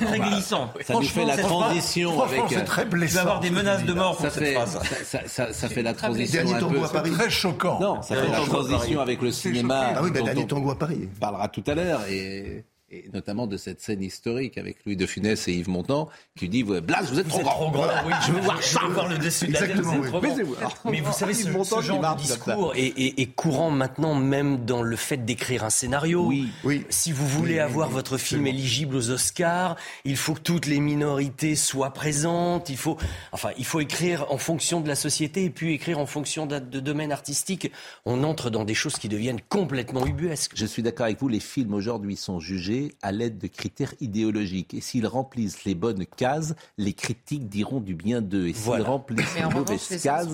Très 0.05 0.19
glissant. 0.19 0.71
Ça 0.85 0.93
nous 0.93 1.01
fait 1.03 1.25
la 1.25 1.37
transition 1.37 2.21
avec. 2.21 2.43
C'est 2.49 2.63
très 2.63 2.85
blessant. 2.85 3.11
Tu 3.11 3.15
vas 3.15 3.21
avoir 3.21 3.39
des 3.41 3.51
menaces 3.51 3.83
de 3.83 3.93
mort 3.93 4.17
pour 4.17 4.29
cette 4.29 4.53
phrase. 4.53 4.79
Ça 5.27 5.69
fait 5.69 5.83
la 5.83 5.93
transition. 5.93 6.43
Dernier 6.43 6.59
tango 6.59 6.83
à 6.83 6.89
Paris. 6.89 7.11
Très 7.11 7.29
choquant. 7.29 7.79
Non, 7.79 8.01
ça 8.01 8.15
fait 8.15 8.29
la 8.29 8.39
transition 8.39 9.01
avec 9.01 9.21
le 9.21 9.31
cinéma. 9.31 9.93
Ah 9.95 10.01
oui, 10.03 10.11
dernier 10.11 10.47
tango 10.47 10.71
à 10.71 10.75
Paris. 10.77 11.09
On 11.15 11.19
parlera 11.19 11.47
tout 11.49 11.63
à 11.67 11.75
l'heure 11.75 12.01
et 12.09 12.63
et 12.95 13.09
notamment 13.13 13.47
de 13.47 13.57
cette 13.57 13.81
scène 13.81 14.01
historique 14.01 14.57
avec 14.57 14.77
Louis 14.85 14.95
de 14.95 15.05
Funès 15.05 15.47
et 15.47 15.53
Yves 15.53 15.69
Montand, 15.69 16.09
qui 16.37 16.47
dit 16.47 16.63
Blas, 16.63 17.03
vous 17.09 17.19
êtes 17.19 17.27
trop 17.27 17.41
grand. 17.41 17.71
oui, 18.05 18.13
je 18.25 18.31
veux 18.31 18.41
voir 18.41 18.61
ça. 18.63 18.79
voir 18.87 19.09
le 19.09 19.17
dessus 19.17 19.47
de 19.47 19.53
la 19.53 19.59
tête. 19.59 19.75
Mais 20.85 21.01
vous 21.01 21.13
savez, 21.13 21.33
ce, 21.33 21.43
ce 21.43 21.81
genre 21.81 22.15
de 22.15 22.21
discours 22.21 22.73
est, 22.75 23.35
courant 23.35 23.69
maintenant, 23.69 24.15
même 24.15 24.65
dans 24.65 24.81
le 24.81 24.95
fait 24.95 25.17
d'écrire 25.17 25.63
un 25.63 25.69
scénario. 25.69 26.25
Oui, 26.25 26.49
oui. 26.63 26.85
Si 26.89 27.11
vous 27.11 27.27
voulez 27.27 27.59
avoir 27.59 27.89
votre 27.89 28.17
film 28.17 28.47
éligible 28.47 28.95
aux 28.95 29.09
Oscars, 29.09 29.75
il 30.05 30.17
faut 30.17 30.33
que 30.33 30.39
toutes 30.39 30.67
les 30.67 30.79
minorités 30.79 31.55
soient 31.55 31.93
présentes. 31.93 32.69
Il 32.69 32.77
faut, 32.77 32.97
enfin, 33.31 33.49
il 33.57 33.65
faut 33.65 33.79
écrire 33.79 34.31
en 34.31 34.37
fonction 34.37 34.79
de 34.79 34.87
la 34.87 34.95
société 34.95 35.43
et 35.45 35.49
puis 35.49 35.73
écrire 35.73 35.99
en 35.99 36.05
fonction 36.05 36.45
de, 36.45 36.59
de 36.59 36.79
domaines 36.79 37.11
artistiques. 37.11 37.71
On 38.05 38.23
entre 38.23 38.49
dans 38.49 38.63
des 38.63 38.73
choses 38.73 38.97
qui 38.97 39.09
deviennent 39.09 39.41
complètement 39.49 40.05
ubuesques. 40.05 40.53
Je 40.55 40.65
suis 40.65 40.83
d'accord 40.83 41.05
avec 41.05 41.19
vous. 41.19 41.27
Les 41.27 41.39
films 41.39 41.73
aujourd'hui 41.73 42.15
sont 42.15 42.39
jugés 42.39 42.84
jugés 42.85 42.95
à 43.01 43.11
l'aide 43.11 43.37
de 43.37 43.47
critères 43.47 43.93
idéologiques. 44.01 44.73
Et 44.73 44.81
s'ils 44.81 45.07
remplissent 45.07 45.63
les 45.65 45.75
bonnes 45.75 46.05
cases, 46.05 46.55
les 46.77 46.93
critiques 46.93 47.49
diront 47.49 47.79
du 47.79 47.95
bien 47.95 48.21
d'eux. 48.21 48.47
Et 48.47 48.53
s'ils 48.53 48.81
remplissent 48.81 49.35
les 49.35 49.53
mauvaises 49.53 50.01
cases, 50.01 50.27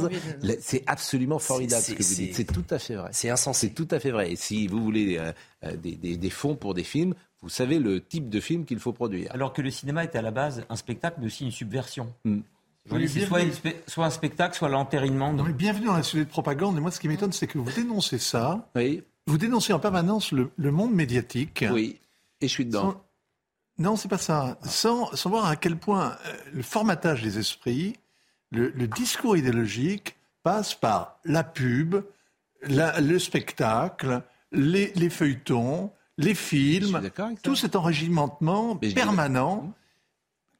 c'est 0.59 0.83
absolument 0.87 1.39
formidable 1.39 1.83
ce 1.83 1.93
que 1.93 2.03
vous 2.03 2.15
dites. 2.15 2.35
C'est 2.35 2.45
tout 2.45 2.65
à 2.69 2.79
fait 2.79 2.95
vrai. 2.95 3.09
C'est 3.13 3.29
insensé. 3.29 3.67
C'est 3.67 3.73
tout 3.73 3.87
à 3.91 3.99
fait 3.99 4.11
vrai. 4.11 4.31
Et 4.31 4.35
si 4.35 4.67
vous 4.67 4.83
voulez 4.83 5.17
euh, 5.17 5.31
euh, 5.63 5.75
des, 5.75 6.29
fonds 6.29 6.55
pour 6.55 6.73
des 6.73 6.83
films, 6.83 7.13
vous 7.41 7.49
savez 7.49 7.79
le 7.79 8.01
type 8.01 8.29
de 8.29 8.39
film 8.39 8.65
qu'il 8.65 8.79
faut 8.79 8.93
produire. 8.93 9.31
Alors 9.33 9.53
que 9.53 9.61
le 9.61 9.71
cinéma 9.71 10.03
est 10.03 10.15
à 10.15 10.21
la 10.21 10.31
base 10.31 10.63
un 10.69 10.75
spectacle, 10.75 11.17
mais 11.19 11.27
aussi 11.27 11.43
une 11.43 11.51
subversion. 11.51 12.13
Hmm. 12.25 12.39
soit, 13.87 14.05
un 14.05 14.09
spectacle, 14.09 14.55
soit 14.55 14.69
l'entérinement. 14.69 15.33
Bienvenue 15.33 15.87
dans 15.87 15.97
la 15.97 16.03
société 16.03 16.25
de 16.25 16.29
propagande. 16.29 16.77
Et 16.77 16.79
moi, 16.79 16.91
ce 16.91 16.99
qui 16.99 17.07
m'étonne, 17.07 17.31
c'est 17.31 17.47
que 17.47 17.57
vous 17.57 17.71
dénoncez 17.71 18.19
ça. 18.19 18.69
Oui. 18.75 19.03
Vous 19.27 19.37
dénoncez 19.37 19.71
en 19.71 19.79
permanence 19.79 20.31
le, 20.31 20.71
monde 20.71 20.93
médiatique. 20.93 21.63
Oui. 21.71 21.99
Et 22.41 22.47
je 22.47 22.53
suis 22.53 22.65
dedans. 22.65 23.03
Non, 23.77 23.95
c'est 23.95 24.09
pas 24.09 24.17
ça. 24.17 24.57
Sans, 24.63 25.09
voir 25.25 25.45
à 25.45 25.55
quel 25.55 25.77
point 25.77 26.17
euh, 26.25 26.33
le 26.53 26.61
formatage 26.61 27.23
des 27.23 27.39
esprits, 27.39 27.95
le, 28.51 28.69
discours 28.87 29.37
idéologique 29.37 30.17
passe 30.43 30.75
par 30.75 31.19
la 31.23 31.43
pub, 31.43 32.03
le 32.63 33.17
spectacle, 33.17 34.21
les, 34.51 35.09
feuilletons, 35.09 35.91
les 36.17 36.35
films, 36.35 37.01
tout 37.41 37.55
cet 37.55 37.75
enregistrement 37.75 38.75
permanent 38.93 39.73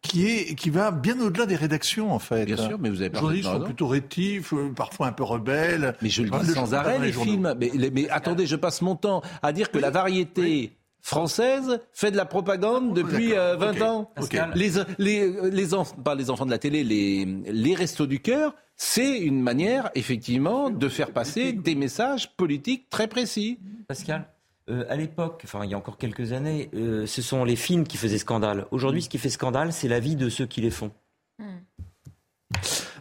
qui, 0.02 0.26
est, 0.26 0.56
qui 0.56 0.70
va 0.70 0.92
bien 0.92 1.20
au-delà 1.20 1.46
des 1.46 1.56
rédactions, 1.56 2.12
en 2.12 2.20
fait. 2.20 2.46
Bien 2.46 2.58
sûr, 2.58 2.80
mais 2.80 2.90
vous 2.90 3.02
avez 3.02 3.12
Les 3.34 3.44
sont 3.44 3.62
plutôt 3.62 3.88
rétifs, 3.88 4.54
euh, 4.54 4.72
parfois 4.76 5.08
un 5.08 5.12
peu 5.12 5.24
rebelles. 5.24 5.96
Mais 6.02 6.10
je 6.10 6.24
le 6.24 6.30
dis 6.30 6.52
sans 6.54 6.74
arrêt, 6.74 6.98
les, 7.00 7.12
films. 7.12 7.54
Mais, 7.60 8.10
attendez, 8.10 8.48
je 8.48 8.56
passe 8.56 8.82
mon 8.82 8.96
temps 8.96 9.22
à 9.44 9.54
dire 9.54 9.70
que 9.70 9.78
la 9.78 9.92
variété 9.92 10.76
française 11.02 11.82
fait 11.92 12.12
de 12.12 12.18
la 12.18 12.26
propagande 12.26 12.94
depuis 12.94 13.32
20 13.32 13.36
euh, 13.36 13.82
ans. 13.82 14.12
Les, 14.56 14.72
les, 14.98 15.50
les, 15.50 15.68
pas 16.04 16.16
les 16.16 16.30
enfants 16.30 16.46
de 16.46 16.52
la 16.52 16.60
télé, 16.60 16.84
les, 16.84 17.26
les 17.26 17.76
restos 17.76 18.06
du 18.06 18.20
cœur, 18.20 18.54
c'est 18.78 19.20
une 19.20 19.42
manière, 19.42 19.90
effectivement, 19.96 20.70
de 20.70 20.90
faire 20.90 21.12
passer 21.12 21.54
des 21.54 21.76
messages 21.76 22.36
politiques 22.36 22.90
très 22.90 23.08
précis. 23.08 23.60
Pascal 23.88 24.28
euh, 24.70 24.86
à 24.90 24.96
l'époque, 24.96 25.42
enfin 25.44 25.66
il 25.66 25.72
y 25.72 25.74
a 25.74 25.78
encore 25.78 25.98
quelques 25.98 26.34
années, 26.34 26.70
euh, 26.76 27.08
ce 27.08 27.24
sont 27.24 27.44
les 27.44 27.56
films 27.56 27.84
qui 27.84 27.98
faisaient 27.98 28.20
scandale. 28.20 28.68
Aujourd'hui, 28.70 29.02
ce 29.02 29.10
qui 29.10 29.18
fait 29.18 29.32
scandale, 29.32 29.74
c'est 29.74 29.88
la 29.88 30.00
vie 30.00 30.16
de 30.16 30.30
ceux 30.30 30.46
qui 30.46 30.62
les 30.62 30.70
font. 30.70 30.92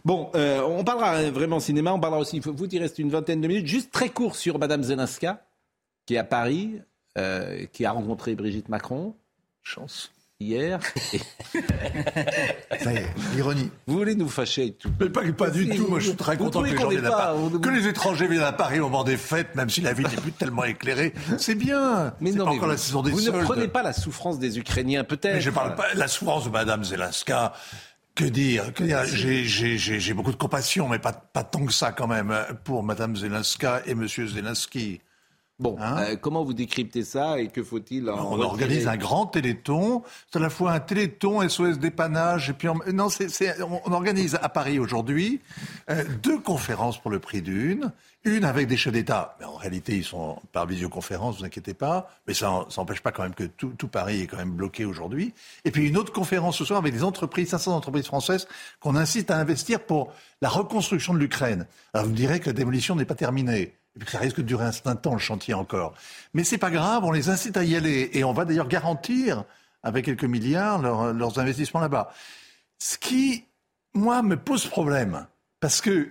Bon, 0.03 0.31
on 0.33 0.83
parlera 0.83 1.29
vraiment 1.29 1.59
cinéma, 1.59 1.93
on 1.93 1.99
parlera 1.99 2.19
aussi, 2.19 2.39
vous 2.39 2.65
il 2.65 2.79
reste 2.79 2.97
une 2.97 3.11
vingtaine 3.11 3.41
de 3.41 3.47
minutes, 3.47 3.67
juste 3.67 3.91
très 3.91 4.09
court 4.09 4.35
sur 4.35 4.57
Madame 4.57 4.81
Zelenska, 4.81 5.45
qui 6.07 6.15
est 6.15 6.17
à 6.17 6.23
Paris, 6.23 6.81
euh, 7.17 7.65
qui 7.73 7.85
a 7.85 7.91
rencontré 7.91 8.35
Brigitte 8.35 8.69
Macron. 8.69 9.15
Chance. 9.63 10.11
Hier. 10.41 10.79
L'ironie. 13.35 13.69
Vous 13.85 13.97
voulez 13.97 14.15
nous 14.15 14.27
fâcher 14.27 14.63
avec 14.63 14.79
tout 14.79 14.89
Mais 14.99 15.09
pas, 15.09 15.21
pas 15.33 15.51
du 15.51 15.69
tout. 15.69 15.87
Moi, 15.87 15.99
je 15.99 16.07
suis 16.07 16.15
très 16.15 16.35
content 16.35 16.63
que 16.63 16.69
les, 16.69 16.77
gens 16.77 16.89
viennent 16.89 17.05
à 17.05 17.35
que 17.61 17.69
les 17.69 17.87
étrangers 17.87 18.27
viennent 18.27 18.41
à 18.41 18.51
Paris 18.51 18.79
au 18.79 18.83
moment 18.83 19.03
des 19.03 19.17
fêtes, 19.17 19.53
même 19.55 19.69
si 19.69 19.81
la 19.81 19.93
ville 19.93 20.07
n'est 20.07 20.15
plus 20.15 20.31
tellement 20.31 20.63
éclairée. 20.63 21.13
C'est 21.37 21.53
bien. 21.53 22.13
Mais 22.21 22.31
non, 22.31 22.47
encore 22.47 22.67
la 22.67 22.77
saison 22.77 23.03
des 23.03 23.11
vous 23.11 23.21
ne 23.21 23.43
prenez 23.43 23.67
pas 23.67 23.83
la 23.83 23.93
souffrance 23.93 24.39
des 24.39 24.57
Ukrainiens, 24.57 25.03
peut-être. 25.03 25.35
Mais 25.35 25.41
je 25.41 25.51
parle 25.51 25.75
pas 25.75 25.93
la 25.93 26.07
souffrance 26.07 26.45
de 26.45 26.49
Madame 26.49 26.83
Zelenska. 26.83 27.53
Que 28.15 28.25
dire, 28.25 28.73
que 28.73 28.83
dire? 28.83 29.05
J'ai 29.05 30.13
beaucoup 30.13 30.31
de 30.31 30.37
compassion, 30.37 30.89
mais 30.89 30.99
pas, 30.99 31.13
pas 31.13 31.43
tant 31.43 31.65
que 31.65 31.73
ça 31.73 31.91
quand 31.91 32.07
même, 32.07 32.35
pour 32.63 32.83
Madame 32.83 33.15
Zelenska 33.15 33.83
et 33.85 33.93
Monsieur 33.93 34.25
Zelensky. 34.25 35.01
Bon, 35.61 35.77
hein 35.79 35.97
euh, 35.99 36.15
comment 36.19 36.43
vous 36.43 36.53
décryptez 36.53 37.03
ça 37.03 37.39
et 37.39 37.49
que 37.49 37.61
faut-il 37.61 38.09
en 38.09 38.33
On 38.33 38.41
organise 38.41 38.87
un 38.87 38.97
grand 38.97 39.27
téléthon. 39.27 40.01
C'est 40.31 40.39
à 40.39 40.41
la 40.41 40.49
fois 40.49 40.71
un 40.71 40.79
téléthon, 40.79 41.47
SOS 41.47 41.77
dépannage, 41.77 42.49
et 42.49 42.53
puis 42.53 42.67
non, 42.91 43.09
c'est, 43.09 43.61
on, 43.61 43.91
organise 43.91 44.39
à 44.41 44.49
Paris 44.49 44.79
aujourd'hui 44.79 45.39
euh, 45.91 46.03
deux 46.23 46.39
conférences 46.39 46.99
pour 46.99 47.11
le 47.11 47.19
prix 47.19 47.43
d'une. 47.43 47.91
Une 48.23 48.43
avec 48.43 48.67
des 48.67 48.77
chefs 48.77 48.93
d'État, 48.93 49.35
mais 49.39 49.45
en 49.45 49.55
réalité 49.55 49.97
ils 49.97 50.03
sont 50.03 50.39
par 50.51 50.65
visioconférence, 50.65 51.39
vous 51.39 51.45
inquiétez 51.45 51.73
pas, 51.75 52.09
mais 52.27 52.33
ça 52.33 52.65
n'empêche 52.77 53.01
pas 53.01 53.11
quand 53.11 53.23
même 53.23 53.33
que 53.33 53.43
tout, 53.43 53.73
tout, 53.77 53.87
Paris 53.87 54.21
est 54.21 54.27
quand 54.27 54.37
même 54.37 54.51
bloqué 54.51 54.85
aujourd'hui. 54.85 55.33
Et 55.65 55.71
puis 55.71 55.87
une 55.87 55.97
autre 55.97 56.13
conférence 56.13 56.57
ce 56.57 56.65
soir 56.65 56.79
avec 56.79 56.93
des 56.93 57.03
entreprises, 57.03 57.49
500 57.49 57.75
entreprises 57.75 58.05
françaises 58.05 58.47
qu'on 58.79 58.95
incite 58.95 59.29
à 59.29 59.37
investir 59.37 59.79
pour 59.79 60.11
la 60.41 60.49
reconstruction 60.49 61.13
de 61.13 61.19
l'Ukraine. 61.19 61.67
Alors 61.93 62.05
vous 62.05 62.11
me 62.11 62.17
direz 62.17 62.39
que 62.39 62.47
la 62.47 62.53
démolition 62.53 62.95
n'est 62.95 63.05
pas 63.05 63.15
terminée. 63.15 63.75
Et 63.95 63.99
puis 63.99 64.09
ça 64.09 64.19
risque 64.19 64.37
de 64.37 64.43
durer 64.43 64.65
un 64.65 64.71
certain 64.71 64.95
temps, 64.95 65.13
le 65.13 65.19
chantier 65.19 65.53
encore. 65.53 65.93
Mais 66.33 66.43
c'est 66.43 66.57
pas 66.57 66.71
grave, 66.71 67.03
on 67.03 67.11
les 67.11 67.29
incite 67.29 67.57
à 67.57 67.63
y 67.63 67.75
aller. 67.75 68.09
Et 68.13 68.23
on 68.23 68.33
va 68.33 68.45
d'ailleurs 68.45 68.67
garantir, 68.67 69.43
avec 69.83 70.05
quelques 70.05 70.23
milliards, 70.23 70.81
leurs 70.81 71.39
investissements 71.39 71.81
là-bas. 71.81 72.13
Ce 72.79 72.97
qui, 72.97 73.45
moi, 73.93 74.21
me 74.21 74.37
pose 74.37 74.65
problème. 74.65 75.27
Parce 75.59 75.81
que 75.81 76.09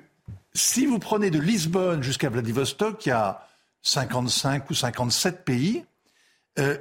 si 0.53 0.87
vous 0.87 0.99
prenez 0.99 1.31
de 1.31 1.39
Lisbonne 1.39 2.03
jusqu'à 2.03 2.29
Vladivostok, 2.29 3.07
il 3.07 3.11
y 3.11 3.13
a 3.13 3.47
55 3.83 4.69
ou 4.71 4.75
57 4.75 5.45
pays. 5.45 5.85
Euh, 6.59 6.77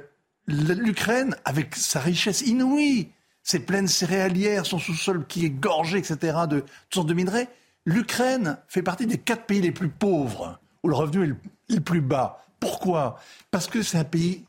L'Ukraine, 0.46 1.36
avec 1.44 1.76
sa 1.76 2.00
richesse 2.00 2.40
inouïe, 2.40 3.10
ses 3.42 3.60
plaines 3.60 3.86
céréalières, 3.86 4.66
son 4.66 4.78
sous-sol 4.78 5.26
qui 5.26 5.44
est 5.46 5.50
gorgé, 5.50 5.98
etc., 5.98 6.38
de 6.48 6.60
toutes 6.60 6.94
sortes 6.94 7.08
de 7.08 7.14
minerais, 7.14 7.48
l'Ukraine 7.84 8.58
fait 8.66 8.82
partie 8.82 9.06
des 9.06 9.18
quatre 9.18 9.46
pays 9.46 9.60
les 9.60 9.70
plus 9.70 9.88
pauvres 9.88 10.58
où 10.82 10.88
le 10.88 10.94
revenu 10.94 11.24
est 11.24 11.74
le, 11.74 11.80
plus 11.80 12.00
bas. 12.00 12.44
Pourquoi? 12.58 13.18
Parce 13.50 13.66
que 13.66 13.82
c'est 13.82 13.98
un 13.98 14.04
pays 14.04 14.44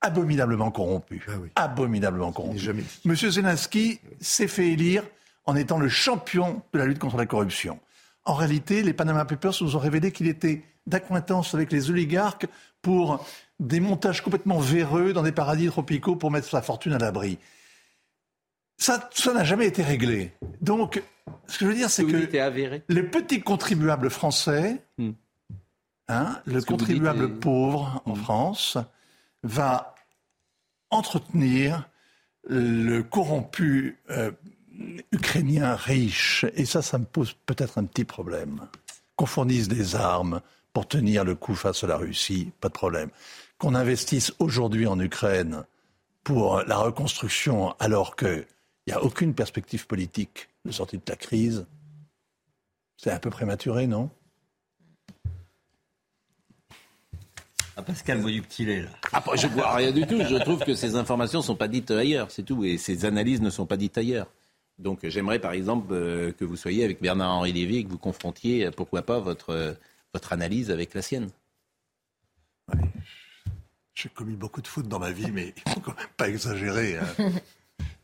abominablement 0.00 0.70
corrompu. 0.70 1.24
Ah 1.56 1.64
abominablement 1.64 2.32
corrompu. 2.32 2.60
Monsieur 3.04 3.30
Zelensky 3.30 4.00
s'est 4.20 4.48
fait 4.48 4.68
élire 4.68 5.02
en 5.46 5.56
étant 5.56 5.78
le 5.78 5.88
champion 5.88 6.62
de 6.72 6.78
la 6.78 6.86
lutte 6.86 6.98
contre 6.98 7.16
la 7.16 7.26
corruption. 7.26 7.78
En 8.24 8.34
réalité, 8.34 8.82
les 8.82 8.92
Panama 8.92 9.24
Papers 9.24 9.54
nous 9.60 9.76
ont 9.76 9.78
révélé 9.78 10.12
qu'il 10.12 10.28
était 10.28 10.62
d'acquaintance 10.86 11.54
avec 11.54 11.72
les 11.72 11.90
oligarques 11.90 12.46
pour 12.82 13.24
des 13.60 13.80
montages 13.80 14.22
complètement 14.22 14.58
véreux 14.58 15.12
dans 15.12 15.22
des 15.22 15.32
paradis 15.32 15.66
tropicaux 15.66 16.16
pour 16.16 16.30
mettre 16.30 16.48
sa 16.48 16.62
fortune 16.62 16.92
à 16.92 16.98
l'abri. 16.98 17.38
Ça, 18.76 19.08
ça 19.14 19.32
n'a 19.32 19.44
jamais 19.44 19.66
été 19.66 19.82
réglé. 19.82 20.32
Donc, 20.60 21.02
ce 21.46 21.58
que 21.58 21.64
je 21.64 21.70
veux 21.70 21.76
dire, 21.76 21.90
c'est 21.90 22.04
que 22.04 22.82
les 22.88 23.02
petits 23.02 23.40
contribuables 23.40 24.10
français 24.10 24.82
hmm. 24.98 25.12
Hein, 26.08 26.38
le 26.44 26.60
contribuable 26.60 27.38
pauvre 27.38 28.02
en 28.04 28.14
mmh. 28.14 28.16
France 28.16 28.78
va 29.42 29.94
entretenir 30.90 31.88
le 32.46 33.00
corrompu 33.02 33.98
euh, 34.10 34.30
ukrainien 35.12 35.74
riche. 35.74 36.44
Et 36.54 36.66
ça, 36.66 36.82
ça 36.82 36.98
me 36.98 37.04
pose 37.04 37.34
peut-être 37.46 37.78
un 37.78 37.84
petit 37.84 38.04
problème. 38.04 38.68
Qu'on 39.16 39.26
fournisse 39.26 39.68
des 39.68 39.96
armes 39.96 40.40
pour 40.72 40.88
tenir 40.88 41.24
le 41.24 41.34
coup 41.34 41.54
face 41.54 41.84
à 41.84 41.86
la 41.86 41.96
Russie, 41.96 42.52
pas 42.60 42.68
de 42.68 42.74
problème. 42.74 43.10
Qu'on 43.58 43.74
investisse 43.74 44.34
aujourd'hui 44.40 44.86
en 44.86 44.98
Ukraine 44.98 45.64
pour 46.24 46.62
la 46.62 46.76
reconstruction 46.76 47.72
alors 47.78 48.16
qu'il 48.16 48.46
n'y 48.86 48.92
a 48.92 49.02
aucune 49.02 49.34
perspective 49.34 49.86
politique 49.86 50.48
de 50.64 50.72
sortie 50.72 50.98
de 50.98 51.02
la 51.06 51.16
crise, 51.16 51.66
c'est 52.96 53.10
un 53.10 53.18
peu 53.18 53.30
prématuré, 53.30 53.86
non? 53.86 54.10
Ah, 57.76 57.82
Pascal 57.82 58.24
est 58.28 58.82
là. 58.82 58.88
Ah, 59.12 59.22
je 59.34 59.46
vois 59.48 59.74
rien 59.74 59.90
du 59.90 60.06
tout. 60.06 60.20
Je 60.22 60.36
trouve 60.36 60.60
que 60.60 60.74
ces 60.74 60.94
informations 60.94 61.40
ne 61.40 61.44
sont 61.44 61.56
pas 61.56 61.68
dites 61.68 61.90
ailleurs, 61.90 62.30
c'est 62.30 62.44
tout. 62.44 62.64
Et 62.64 62.78
ces 62.78 63.04
analyses 63.04 63.40
ne 63.40 63.50
sont 63.50 63.66
pas 63.66 63.76
dites 63.76 63.98
ailleurs. 63.98 64.28
Donc 64.78 65.00
j'aimerais 65.04 65.38
par 65.38 65.52
exemple 65.52 65.92
euh, 65.92 66.32
que 66.32 66.44
vous 66.44 66.56
soyez 66.56 66.84
avec 66.84 67.00
Bernard-Henri 67.00 67.52
Lévy 67.52 67.78
et 67.78 67.84
que 67.84 67.90
vous 67.90 67.98
confrontiez, 67.98 68.66
euh, 68.66 68.70
pourquoi 68.70 69.02
pas, 69.02 69.20
votre, 69.20 69.50
euh, 69.50 69.72
votre 70.12 70.32
analyse 70.32 70.70
avec 70.70 70.94
la 70.94 71.02
sienne. 71.02 71.28
J'ai 73.94 74.08
commis 74.08 74.34
beaucoup 74.34 74.60
de 74.60 74.66
fautes 74.66 74.88
dans 74.88 74.98
ma 74.98 75.12
vie, 75.12 75.30
mais 75.30 75.54
il 75.56 75.68
ne 75.68 75.74
faut 75.74 75.80
quand 75.80 75.96
même 75.96 76.06
pas 76.16 76.28
exagérer. 76.28 76.98
Hein. 76.98 77.06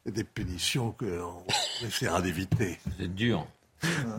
Il 0.06 0.08
y 0.08 0.08
a 0.08 0.12
des 0.12 0.24
punitions 0.24 0.92
qu'on 0.92 1.44
essaiera 1.86 2.22
d'éviter. 2.22 2.78
C'est 2.98 3.14
dur. 3.14 3.46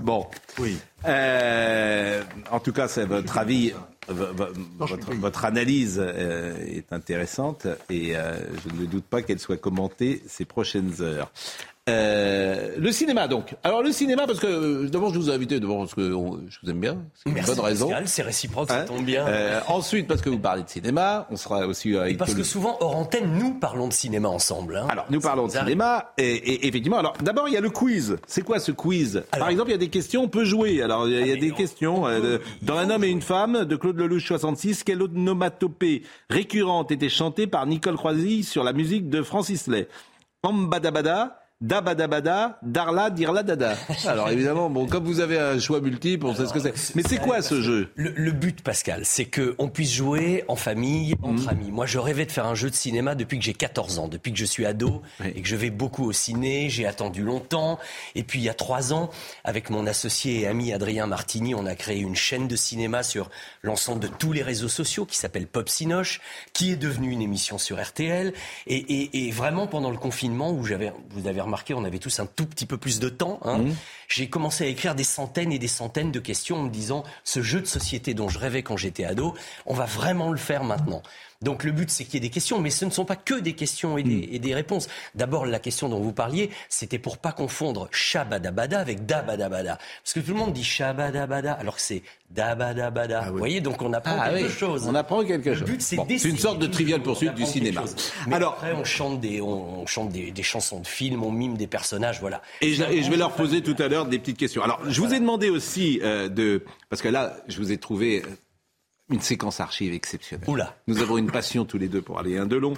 Bon. 0.02 0.28
Oui. 0.60 0.78
en 1.04 2.60
tout 2.60 2.72
cas, 2.72 2.88
c'est 2.88 3.06
votre 3.06 3.38
avis 3.38 3.74
votre, 4.08 5.46
analyse 5.46 6.02
euh, 6.04 6.58
est 6.66 6.92
intéressante 6.92 7.68
et 7.90 8.16
euh, 8.16 8.34
je 8.66 8.82
ne 8.82 8.86
doute 8.88 9.06
pas 9.06 9.22
qu'elle 9.22 9.40
soit 9.40 9.58
commentée 9.58 10.24
ces 10.28 10.46
prochaines 10.46 11.02
heures. 11.02 11.32
Euh, 11.90 12.76
le 12.78 12.92
cinéma 12.92 13.28
donc. 13.28 13.56
Alors 13.64 13.82
le 13.82 13.92
cinéma 13.92 14.28
parce 14.28 14.40
que 14.40 14.46
euh, 14.46 14.88
d'abord 14.88 15.12
je 15.12 15.18
vous 15.18 15.32
ai 15.32 15.34
invité 15.34 15.60
d'abord 15.60 15.80
parce 15.80 15.96
que 15.96 16.04
je 16.04 16.60
vous 16.62 16.70
aime 16.70 16.80
bien, 16.80 16.98
c'est 17.16 17.32
une 17.32 17.44
bonne 17.44 17.60
raison. 17.60 17.90
C'est 18.06 18.22
réciproque, 18.22 18.70
ça 18.70 18.82
hein 18.82 18.86
tombe 18.86 19.04
bien. 19.04 19.26
Euh, 19.28 19.60
ensuite 19.68 20.08
parce 20.08 20.22
que 20.22 20.30
vous 20.30 20.38
parlez 20.38 20.62
de 20.62 20.70
cinéma, 20.70 21.26
on 21.32 21.38
sera 21.38 21.66
aussi 21.66 21.98
avec 21.98 22.20
parce 22.20 22.36
que 22.36 22.44
souvent 22.44 22.78
hors 22.82 22.96
antenne 22.96 23.36
nous 23.36 23.56
parlons 23.56 23.88
de 23.88 23.94
cinéma 23.94 24.30
ensemble. 24.30 24.78
Hein. 24.78 24.86
Alors 24.90 25.08
nous 25.10 25.20
parlons 25.20 25.48
de 25.48 25.54
cinéma 25.54 26.14
et, 26.20 26.36
et, 26.36 26.68
effectivement 26.68 27.00
alors 27.00 27.14
d'abord 27.20 27.48
il 27.48 27.56
y 27.56 27.58
a 27.58 27.62
le 27.62 27.72
quiz. 27.72 28.18
C'est 28.28 28.44
quoi 28.44 28.60
ce 28.60 28.72
quiz? 28.72 29.24
Par 29.32 29.50
exemple 29.50 29.72
il 29.72 29.74
y 29.74 29.76
a 29.76 29.80
des 29.80 29.90
questions, 29.90 30.22
on 30.22 30.30
peut 30.30 30.46
jouer. 30.46 30.84
Alors 30.84 31.08
il 31.08 31.26
y 31.28 31.32
a, 31.32 31.36
des 31.36 31.52
questions. 31.52 32.08
Euh, 32.08 32.38
dans 32.62 32.78
Un 32.78 32.92
homme 32.92 33.04
et 33.04 33.10
une 33.10 33.24
femme, 33.24 33.66
de 33.66 33.76
Claude 33.76 33.91
Lelouch, 33.98 34.28
66, 34.28 34.84
quelle 34.84 35.02
onomatopée 35.02 36.04
récurrente 36.30 36.92
était 36.92 37.10
chantée 37.10 37.48
par 37.48 37.66
Nicole 37.66 37.96
Croisy 37.96 38.44
sur 38.44 38.64
la 38.64 38.74
musique 38.74 39.10
de 39.10 39.22
Francis 39.22 39.68
Lay? 39.68 39.88
Ambadabada, 40.44 41.41
Dabadabada, 41.62 42.58
Darla, 42.64 43.12
Dirla, 43.12 43.44
Dada. 43.44 43.76
Alors 44.06 44.30
évidemment, 44.30 44.68
bon, 44.72 44.88
comme 44.88 45.04
vous 45.04 45.20
avez 45.20 45.38
un 45.38 45.60
choix 45.60 45.80
multiple, 45.80 46.26
on 46.26 46.34
sait 46.34 46.48
ce 46.48 46.54
que 46.54 46.60
c'est. 46.60 46.96
Mais 46.96 47.04
c'est 47.08 47.20
quoi 47.20 47.44
ce 47.44 47.62
jeu? 47.62 47.92
Le, 47.96 48.32
but, 48.32 48.64
Pascal, 48.64 49.06
c'est 49.06 49.26
qu'on 49.26 49.70
puisse 49.70 49.94
jouer 49.94 50.44
en 50.48 50.56
famille, 50.56 51.14
entre 51.22 51.44
mhm. 51.44 51.50
amis. 51.50 51.72
Moi, 51.72 51.86
je 51.86 52.00
rêvais 52.00 52.26
de 52.26 52.32
faire 52.32 52.48
un 52.48 52.56
jeu 52.56 52.72
de 52.72 52.76
cinéma 52.76 53.14
depuis 53.14 53.38
que 53.38 53.46
j'ai 53.46 53.54
14 53.54 54.00
ans, 54.00 54.08
depuis 54.08 54.34
que 54.34 54.40
je 54.40 54.46
suis 54.46 54.66
ado 54.66 55.04
et 55.24 55.42
que 55.42 55.48
je 55.48 55.56
vais 55.56 55.70
beaucoup 55.70 56.06
au 56.06 56.12
ciné. 56.12 56.70
J'ai 56.70 56.88
attendu 56.88 57.22
longtemps. 57.22 57.78
Et 58.16 58.24
puis, 58.24 58.40
il 58.40 58.44
y 58.44 58.50
a 58.50 58.56
trois 58.56 58.92
ans, 58.92 59.12
avec 59.44 59.70
mon 59.70 59.86
associé 59.86 60.42
et 60.42 60.48
ami 60.48 60.74
Adrien 60.74 61.06
Martini, 61.06 61.54
on 61.54 61.68
a 61.68 61.76
créé 61.76 62.00
une 62.00 62.16
chaîne 62.16 62.48
de 62.48 62.56
cinéma 62.56 63.04
sur 63.04 63.30
l'ensemble 63.62 64.00
de 64.00 64.08
tous 64.08 64.32
les 64.32 64.42
réseaux 64.42 64.68
sociaux 64.68 65.06
qui 65.06 65.18
s'appelle 65.18 65.46
Pop 65.46 65.70
Sinoche, 65.70 66.22
qui 66.54 66.72
est 66.72 66.76
devenue 66.76 67.12
une 67.12 67.22
émission 67.22 67.60
sur 67.60 67.80
RTL. 67.80 68.34
Et, 68.66 69.28
et 69.28 69.32
vraiment, 69.32 69.68
pendant 69.68 69.92
le 69.92 69.98
confinement, 69.98 70.52
où 70.52 70.66
j'avais, 70.66 70.92
vous 71.12 71.28
avez 71.28 71.40
remarqué, 71.40 71.51
on 71.74 71.84
avait 71.84 72.00
tous 72.00 72.20
un 72.20 72.26
tout 72.26 72.46
petit 72.46 72.66
peu 72.66 72.78
plus 72.78 73.00
de 73.00 73.10
temps. 73.10 73.40
Hein. 73.44 73.60
Mmh. 73.60 73.76
J'ai 74.08 74.30
commencé 74.30 74.64
à 74.64 74.68
écrire 74.68 74.96
des 74.96 75.04
centaines 75.04 75.52
et 75.52 75.60
des 75.60 75.68
centaines 75.68 76.12
de 76.12 76.20
questions 76.20 76.58
en 76.58 76.64
me 76.64 76.70
disant 76.70 77.04
ce 77.24 77.42
jeu 77.42 77.62
de 77.62 77.68
société 77.68 78.14
dont 78.14 78.30
je 78.30 78.40
rêvais 78.40 78.64
quand 78.64 78.78
j'étais 78.78 79.06
ado, 79.06 79.34
on 79.66 79.74
va 79.74 79.86
vraiment 79.86 80.32
le 80.32 80.38
faire 80.38 80.64
maintenant. 80.64 81.02
Donc 81.42 81.64
le 81.64 81.72
but, 81.72 81.90
c'est 81.90 82.04
qu'il 82.04 82.16
y 82.16 82.18
ait 82.18 82.22
des 82.22 82.30
questions, 82.30 82.60
mais 82.60 82.70
ce 82.70 82.86
ne 82.86 82.92
sont 82.92 83.06
pas 83.06 83.16
que 83.16 83.40
des 83.40 83.54
questions 83.54 83.98
et 83.98 84.04
des, 84.04 84.40
hmm. 84.40 84.54
réponses. 84.54 84.88
D'abord, 85.16 85.46
la 85.46 85.60
question 85.60 85.90
dont 85.90 86.00
vous 86.00 86.14
parliez, 86.14 86.52
c'était 86.70 87.00
pour 87.00 87.18
pas 87.18 87.32
confondre 87.32 87.88
shabadabada 87.92 88.80
avec 88.80 89.06
dabadabada. 89.06 89.78
Parce 90.04 90.14
que 90.14 90.20
tout 90.20 90.34
le 90.34 90.38
monde 90.38 90.54
dit 90.54 90.64
shabadabada, 90.64 91.54
alors 91.54 91.76
que 91.76 91.82
c'est 91.82 92.04
dabadabada. 92.30 93.24
Ah 93.26 93.32
vous 93.32 93.38
voyez, 93.38 93.60
donc 93.60 93.82
on 93.82 93.92
apprend 93.94 94.18
ah 94.20 94.30
quelque 94.30 94.50
chose. 94.50 94.86
On 94.88 94.96
apprend 94.96 95.24
quelque 95.26 95.54
chose. 95.54 95.68
Le 95.68 95.78
but, 95.78 95.82
c'est 95.82 96.30
une 96.30 96.38
sorte 96.38 96.60
de 96.60 96.68
trivial 96.68 97.02
poursuite 97.02 97.34
du 97.34 97.46
cinéma. 97.46 97.84
alors 98.32 98.54
après, 98.54 98.74
on 98.74 98.84
chante, 98.84 99.20
des, 99.20 99.42
on, 99.42 99.86
chante 99.88 100.10
des, 100.10 100.44
chansons 100.44 100.80
de 100.80 100.88
films, 100.88 101.24
on 101.24 101.32
mime 101.32 101.58
des 101.58 101.68
personnages, 101.68 102.20
voilà. 102.20 102.42
Et 102.62 102.74
je, 102.74 103.10
vais 103.10 103.18
leur 103.18 103.34
poser 103.34 103.62
tout 103.62 103.76
à 103.80 103.88
l'heure 103.88 104.06
des 104.06 104.20
petites 104.20 104.38
questions. 104.38 104.64
Alors, 104.64 104.80
je 104.88 105.02
vous 105.02 105.14
ai 105.14 105.20
demandé 105.20 105.50
aussi 105.50 106.00
euh, 106.04 106.30
de... 106.30 106.64
Parce 106.90 107.02
que 107.02 107.08
là, 107.08 107.38
je 107.48 107.58
vous 107.58 107.72
ai 107.72 107.78
trouvé 107.78 108.24
une 109.12 109.22
séquence 109.22 109.60
archive 109.60 109.94
exceptionnelle. 109.94 110.50
Oula. 110.50 110.76
Nous 110.88 111.02
avons 111.02 111.18
une 111.18 111.30
passion 111.30 111.66
tous 111.66 111.78
les 111.78 111.88
deux 111.88 112.02
pour 112.02 112.20
Alain 112.20 112.46
Delon. 112.46 112.74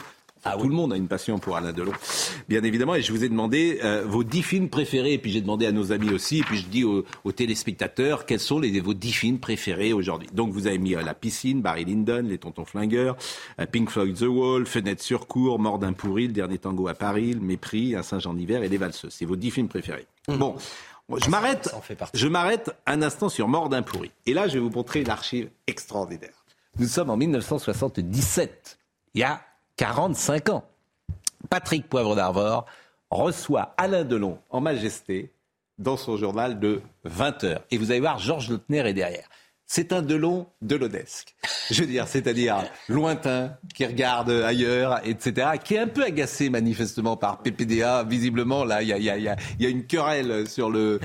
Ah 0.45 0.57
tout 0.59 0.67
le 0.67 0.75
monde 0.75 0.91
a 0.91 0.97
une 0.97 1.07
passion 1.07 1.39
pour 1.39 1.55
Alain 1.55 1.71
Delon, 1.71 1.93
bien 2.49 2.61
évidemment. 2.63 2.95
Et 2.95 3.01
je 3.01 3.13
vous 3.13 3.23
ai 3.23 3.29
demandé 3.29 3.79
euh, 3.81 4.03
vos 4.05 4.25
dix 4.25 4.43
films 4.43 4.67
préférés. 4.67 5.13
Et 5.13 5.17
puis 5.17 5.31
j'ai 5.31 5.39
demandé 5.39 5.65
à 5.65 5.71
nos 5.71 5.93
amis 5.93 6.09
aussi. 6.09 6.39
Et 6.39 6.43
puis 6.43 6.57
je 6.57 6.65
dis 6.65 6.83
aux, 6.83 7.05
téléspectateurs 7.31 8.25
quels 8.25 8.41
sont 8.41 8.59
les, 8.59 8.77
vos 8.81 8.93
dix 8.93 9.13
films 9.13 9.39
préférés 9.39 9.93
aujourd'hui? 9.93 10.27
Donc 10.33 10.51
vous 10.51 10.67
avez 10.67 10.79
mis 10.79 10.95
euh, 10.95 11.01
La 11.01 11.13
piscine, 11.13 11.61
Barry 11.61 11.85
Lyndon, 11.85 12.25
Les 12.27 12.39
Tontons 12.39 12.65
Flingueurs, 12.65 13.15
euh, 13.61 13.65
Pink 13.65 13.89
Floyd 13.89 14.17
The 14.17 14.23
Wall, 14.23 14.65
Fenêtre 14.65 15.01
sur 15.01 15.27
cour, 15.27 15.59
Mort 15.59 15.79
d'un 15.79 15.93
pourri, 15.93 16.27
Le 16.27 16.33
Dernier 16.33 16.57
Tango 16.57 16.89
à 16.89 16.93
Paris, 16.93 17.33
Le 17.33 17.39
Mépris, 17.39 17.95
Un 17.95 18.03
singe 18.03 18.27
en 18.27 18.37
hiver 18.37 18.63
et 18.63 18.69
Les 18.69 18.77
Valseuses. 18.77 19.13
C'est 19.17 19.25
vos 19.25 19.37
dix 19.37 19.51
films 19.51 19.69
préférés. 19.69 20.07
Mmh. 20.27 20.35
Bon. 20.35 20.55
Je 21.09 21.29
m'arrête, 21.29 21.69
je 22.13 22.27
m'arrête 22.27 22.71
un 22.85 23.01
instant 23.01 23.29
sur 23.29 23.47
Mort 23.47 23.69
d'un 23.69 23.81
pourri. 23.81 24.11
Et 24.25 24.33
là, 24.33 24.47
je 24.47 24.53
vais 24.53 24.59
vous 24.59 24.69
montrer 24.69 25.03
l'archive 25.03 25.49
extraordinaire. 25.67 26.45
Nous 26.79 26.87
sommes 26.87 27.09
en 27.09 27.17
1977, 27.17 28.79
il 29.13 29.21
y 29.21 29.23
a 29.23 29.41
45 29.77 30.49
ans. 30.49 30.63
Patrick 31.49 31.87
Poivre 31.87 32.15
d'Arvor 32.15 32.65
reçoit 33.11 33.73
Alain 33.77 34.03
Delon 34.03 34.39
en 34.49 34.61
majesté 34.61 35.31
dans 35.77 35.97
son 35.97 36.17
journal 36.17 36.59
de 36.59 36.81
20 37.03 37.43
heures. 37.43 37.63
Et 37.69 37.77
vous 37.77 37.91
allez 37.91 37.99
voir, 37.99 38.17
Georges 38.17 38.49
Lautner 38.49 38.87
est 38.87 38.93
derrière 38.93 39.27
c'est 39.75 39.91
un 39.91 40.03
Delon 40.03 40.45
delodesque. 40.61 41.33
Je 41.71 41.81
veux 41.81 41.87
dire, 41.87 42.07
c'est-à-dire 42.07 42.63
lointain, 42.89 43.57
qui 43.73 43.83
regarde 43.87 44.29
ailleurs, 44.29 45.01
etc., 45.03 45.47
qui 45.63 45.73
est 45.73 45.79
un 45.79 45.87
peu 45.87 46.03
agacé 46.03 46.51
manifestement 46.51 47.17
par 47.17 47.41
PPDA. 47.41 48.03
Visiblement, 48.03 48.65
là, 48.65 48.83
il 48.83 48.89
y 48.89 49.09
a, 49.29 49.35
une 49.59 49.87
querelle 49.87 50.47
sur 50.47 50.69
le, 50.69 50.99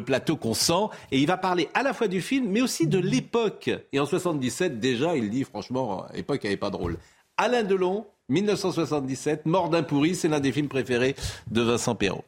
plateau 0.00 0.36
qu'on 0.36 0.54
sent. 0.54 0.86
Et 1.12 1.18
il 1.18 1.26
va 1.26 1.36
parler 1.36 1.68
à 1.74 1.82
la 1.82 1.92
fois 1.92 2.08
du 2.08 2.22
film, 2.22 2.48
mais 2.48 2.62
aussi 2.62 2.86
de 2.86 2.98
l'époque. 2.98 3.68
Et 3.92 4.00
en 4.00 4.06
77, 4.06 4.80
déjà, 4.80 5.14
il 5.14 5.28
dit, 5.28 5.44
franchement, 5.44 6.06
l'époque 6.14 6.42
n'avait 6.42 6.56
pas 6.56 6.70
de 6.70 6.76
rôle. 6.76 6.96
Alain 7.36 7.64
Delon, 7.64 8.06
1977, 8.30 9.44
Mort 9.44 9.68
d'un 9.68 9.82
pourri, 9.82 10.14
c'est 10.14 10.28
l'un 10.28 10.40
des 10.40 10.52
films 10.52 10.68
préférés 10.68 11.16
de 11.50 11.60
Vincent 11.60 11.94
Perrault. 11.94 12.24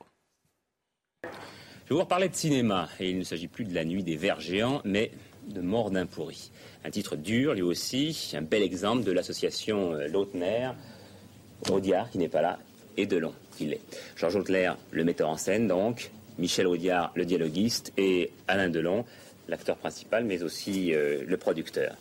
Je 1.88 1.94
vais 1.94 2.00
vous 2.00 2.02
reparler 2.02 2.28
de 2.28 2.34
cinéma. 2.34 2.90
Et 3.00 3.08
il 3.08 3.18
ne 3.20 3.24
s'agit 3.24 3.48
plus 3.48 3.64
de 3.64 3.74
la 3.74 3.86
nuit 3.86 4.02
des 4.02 4.16
vers 4.16 4.40
géants, 4.40 4.82
mais 4.84 5.10
de 5.48 5.60
mort 5.60 5.90
d'un 5.90 6.06
pourri. 6.06 6.50
Un 6.84 6.90
titre 6.90 7.16
dur, 7.16 7.54
lui 7.54 7.62
aussi, 7.62 8.32
un 8.34 8.42
bel 8.42 8.62
exemple 8.62 9.04
de 9.04 9.12
l'association 9.12 9.92
euh, 9.94 10.06
Lautner, 10.08 10.70
Audiard, 11.70 12.10
qui 12.10 12.18
n'est 12.18 12.28
pas 12.28 12.42
là, 12.42 12.58
et 12.96 13.06
Delon, 13.06 13.34
qui 13.56 13.66
l'est. 13.66 13.80
Georges 14.16 14.36
Lautner, 14.36 14.72
le 14.90 15.04
metteur 15.04 15.28
en 15.28 15.36
scène, 15.36 15.66
donc, 15.66 16.10
Michel 16.38 16.66
Audiard, 16.66 17.12
le 17.14 17.24
dialoguiste, 17.24 17.92
et 17.96 18.30
Alain 18.46 18.68
Delon, 18.68 19.04
l'acteur 19.48 19.76
principal, 19.76 20.24
mais 20.24 20.42
aussi 20.42 20.94
euh, 20.94 21.22
le 21.26 21.36
producteur. 21.36 21.96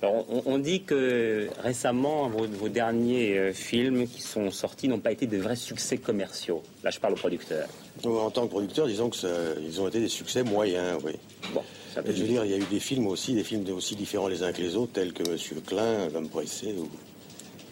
Alors, 0.00 0.26
on, 0.46 0.58
dit 0.58 0.82
que 0.82 1.46
récemment, 1.62 2.28
vos, 2.28 2.68
derniers 2.68 3.38
euh, 3.38 3.52
films 3.52 4.08
qui 4.08 4.20
sont 4.20 4.50
sortis 4.50 4.88
n'ont 4.88 4.98
pas 4.98 5.12
été 5.12 5.28
de 5.28 5.36
vrais 5.36 5.54
succès 5.54 5.96
commerciaux. 5.96 6.64
Là, 6.82 6.90
je 6.90 6.98
parle 6.98 7.12
au 7.12 7.16
producteur. 7.16 7.68
En 8.04 8.30
tant 8.32 8.46
que 8.46 8.50
producteur, 8.50 8.88
disons 8.88 9.10
qu'ils 9.10 9.80
ont 9.80 9.86
été 9.86 10.00
des 10.00 10.08
succès 10.08 10.42
moyens, 10.42 10.98
oui. 11.04 11.12
Bon 11.54 11.62
je 11.96 12.00
veux 12.22 12.28
dire, 12.28 12.44
il 12.44 12.50
y 12.50 12.54
a 12.54 12.58
eu 12.58 12.64
des 12.70 12.80
films 12.80 13.06
aussi, 13.06 13.34
des 13.34 13.44
films 13.44 13.64
aussi 13.74 13.96
différents 13.96 14.28
les 14.28 14.42
uns 14.42 14.52
que 14.52 14.62
les 14.62 14.76
autres, 14.76 14.92
tels 14.92 15.12
que 15.12 15.28
Monsieur 15.28 15.56
Klein, 15.66 16.08
L'homme 16.12 16.28
pressé 16.28 16.74
ou 16.78 16.88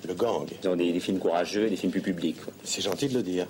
Le 0.06 0.14
Gang. 0.14 0.46
Des, 0.76 0.92
des 0.92 1.00
films 1.00 1.18
courageux, 1.18 1.68
des 1.68 1.76
films 1.76 1.92
plus 1.92 2.02
publics. 2.02 2.36
C'est 2.64 2.82
gentil 2.82 3.08
de 3.08 3.14
le 3.14 3.22
dire. 3.22 3.46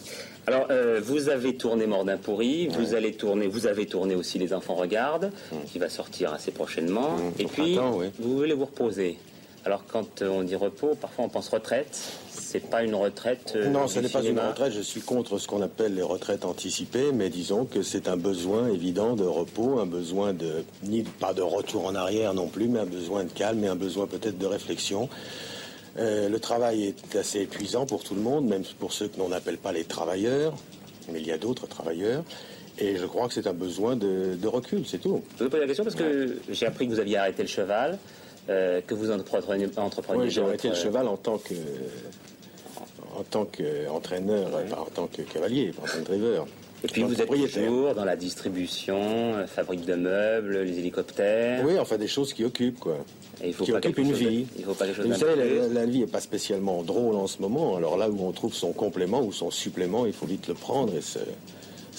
Alors, 0.47 0.67
euh, 0.71 1.01
vous 1.03 1.29
avez 1.29 1.55
tourné 1.55 1.87
Mort 1.87 2.05
d'un 2.05 2.17
pourri, 2.17 2.67
vous 2.69 2.95
allez 2.95 3.13
tourner, 3.13 3.47
vous 3.47 3.67
avez 3.67 3.87
tourné 3.87 4.15
aussi 4.15 4.39
Les 4.39 4.53
Enfants 4.53 4.75
regardent, 4.75 5.31
hum. 5.53 5.59
qui 5.71 5.79
va 5.79 5.89
sortir 5.89 6.33
assez 6.33 6.51
prochainement. 6.51 7.15
Hum, 7.15 7.33
Et 7.39 7.45
puis, 7.45 7.79
vous 8.19 8.37
voulez 8.37 8.55
vous 8.55 8.65
reposer. 8.65 9.19
Alors, 9.65 9.85
quand 9.87 10.23
on 10.23 10.43
dit 10.43 10.57
repos, 10.57 10.95
parfois 10.95 11.25
on 11.27 11.29
pense 11.29 11.49
retraite 11.49 12.21
c'est 12.51 12.69
pas 12.69 12.83
une 12.83 12.97
retraite. 12.97 13.53
Euh, 13.55 13.69
non, 13.69 13.87
ce 13.87 14.01
n'est 14.01 14.09
pas 14.09 14.25
une 14.25 14.41
retraite. 14.41 14.73
Je 14.73 14.81
suis 14.81 15.01
contre 15.01 15.39
ce 15.39 15.47
qu'on 15.47 15.63
appelle 15.63 15.95
les 15.95 16.03
retraites 16.03 16.45
anticipées, 16.45 17.13
mais 17.15 17.31
disons 17.31 17.65
que 17.65 17.83
c'est 17.83 18.09
un 18.09 18.17
besoin 18.17 18.69
évident 18.69 19.15
de 19.15 19.25
repos, 19.25 19.79
un 19.79 19.87
besoin 19.87 20.33
de 20.33 20.65
ni 20.83 21.05
pas 21.05 21.33
de 21.33 21.43
retour 21.43 21.87
en 21.87 21.95
arrière 21.95 22.35
non 22.35 22.49
plus, 22.49 22.67
mais 22.67 22.81
un 22.81 22.87
besoin 22.87 23.23
de 23.23 23.31
calme 23.31 23.63
et 23.63 23.69
un 23.69 23.77
besoin 23.77 24.09
peut-être 24.09 24.37
de 24.37 24.47
réflexion. 24.47 25.09
Euh, 25.99 26.29
le 26.29 26.41
travail 26.41 26.87
est 26.87 27.17
assez 27.17 27.43
épuisant 27.43 27.87
pour 27.87 28.03
tout 28.03 28.17
le 28.17 28.21
monde, 28.21 28.47
même 28.47 28.65
pour 28.81 28.93
ceux 28.93 29.07
que 29.07 29.19
l'on 29.19 29.29
n'appelle 29.29 29.59
pas 29.59 29.71
les 29.71 29.85
travailleurs, 29.85 30.55
mais 31.13 31.21
il 31.21 31.27
y 31.27 31.33
a 31.33 31.39
d'autres 31.39 31.69
travailleurs. 31.69 32.25
Et 32.81 32.97
je 32.97 33.07
crois 33.07 33.29
que 33.29 33.35
c'est 33.35 33.47
un 33.47 33.53
besoin 33.53 33.95
de, 33.95 34.47
recul, 34.47 34.85
c'est 34.87 34.99
tout. 34.99 35.23
Je 35.39 35.45
vous 35.45 35.51
pose 35.51 35.61
la 35.61 35.67
question 35.67 35.85
parce 35.85 35.97
que 35.97 36.39
j'ai 36.49 36.67
appris 36.67 36.89
que 36.89 36.93
vous 36.95 37.01
aviez 37.01 37.19
arrêté 37.19 37.43
le 37.43 37.49
cheval, 37.49 37.99
euh, 38.49 38.81
que 38.87 38.95
vous 38.95 39.11
entrepreniez 39.11 39.69
oui, 40.15 40.31
j'ai 40.31 40.43
arrêté 40.43 40.69
le 40.69 40.75
cheval 40.75 41.07
en 41.07 41.17
tant 41.17 41.39
que 41.39 41.55
en 43.17 43.23
tant 43.23 43.45
qu'entraîneur, 43.45 44.51
pas 44.51 44.81
en 44.81 44.85
tant 44.87 45.07
que 45.07 45.23
cavalier, 45.23 45.73
en 45.79 45.87
tant 45.87 45.99
que 45.99 46.05
driver. 46.05 46.47
Et 46.83 46.87
puis 46.87 47.03
vous 47.03 47.21
êtes 47.21 47.29
toujours 47.29 47.95
dans 47.95 48.05
la 48.05 48.17
distribution, 48.17 48.99
euh, 48.99 49.47
fabrique 49.47 49.85
de 49.85 49.95
meubles, 49.95 50.61
les 50.61 50.79
hélicoptères. 50.79 51.63
Oui, 51.65 51.79
enfin 51.79 51.99
des 51.99 52.09
choses 52.09 52.33
qui 52.33 52.45
occupent 52.45 52.81
quoi. 52.81 52.97
Et 53.43 53.49
il 53.49 53.55
faut 53.55 53.65
qui 53.65 53.73
pas 53.73 53.79
occupent 53.79 53.99
une 53.99 54.13
vie. 54.13 54.47
il 54.57 54.65
faut 54.65 54.75
pas 54.75 54.87
Vous 54.87 55.15
savez, 55.15 55.69
la, 55.71 55.85
vie 55.85 56.01
n'est 56.01 56.07
pas 56.07 56.21
spécialement 56.21 56.83
drôle 56.83 57.17
en 57.17 57.27
ce 57.27 57.41
moment. 57.43 57.77
Alors 57.77 57.99
là 57.99 58.09
où 58.09 58.27
on 58.27 58.33
trouve 58.33 58.55
son 58.55 58.73
complément 58.73 59.23
ou 59.23 59.33
son 59.33 59.51
supplément, 59.51 60.07
il 60.07 60.13
faut 60.13 60.27
vite 60.27 60.49
le 60.49 60.55
prendre 60.55 60.95
et 60.95 61.03
se 61.03 61.19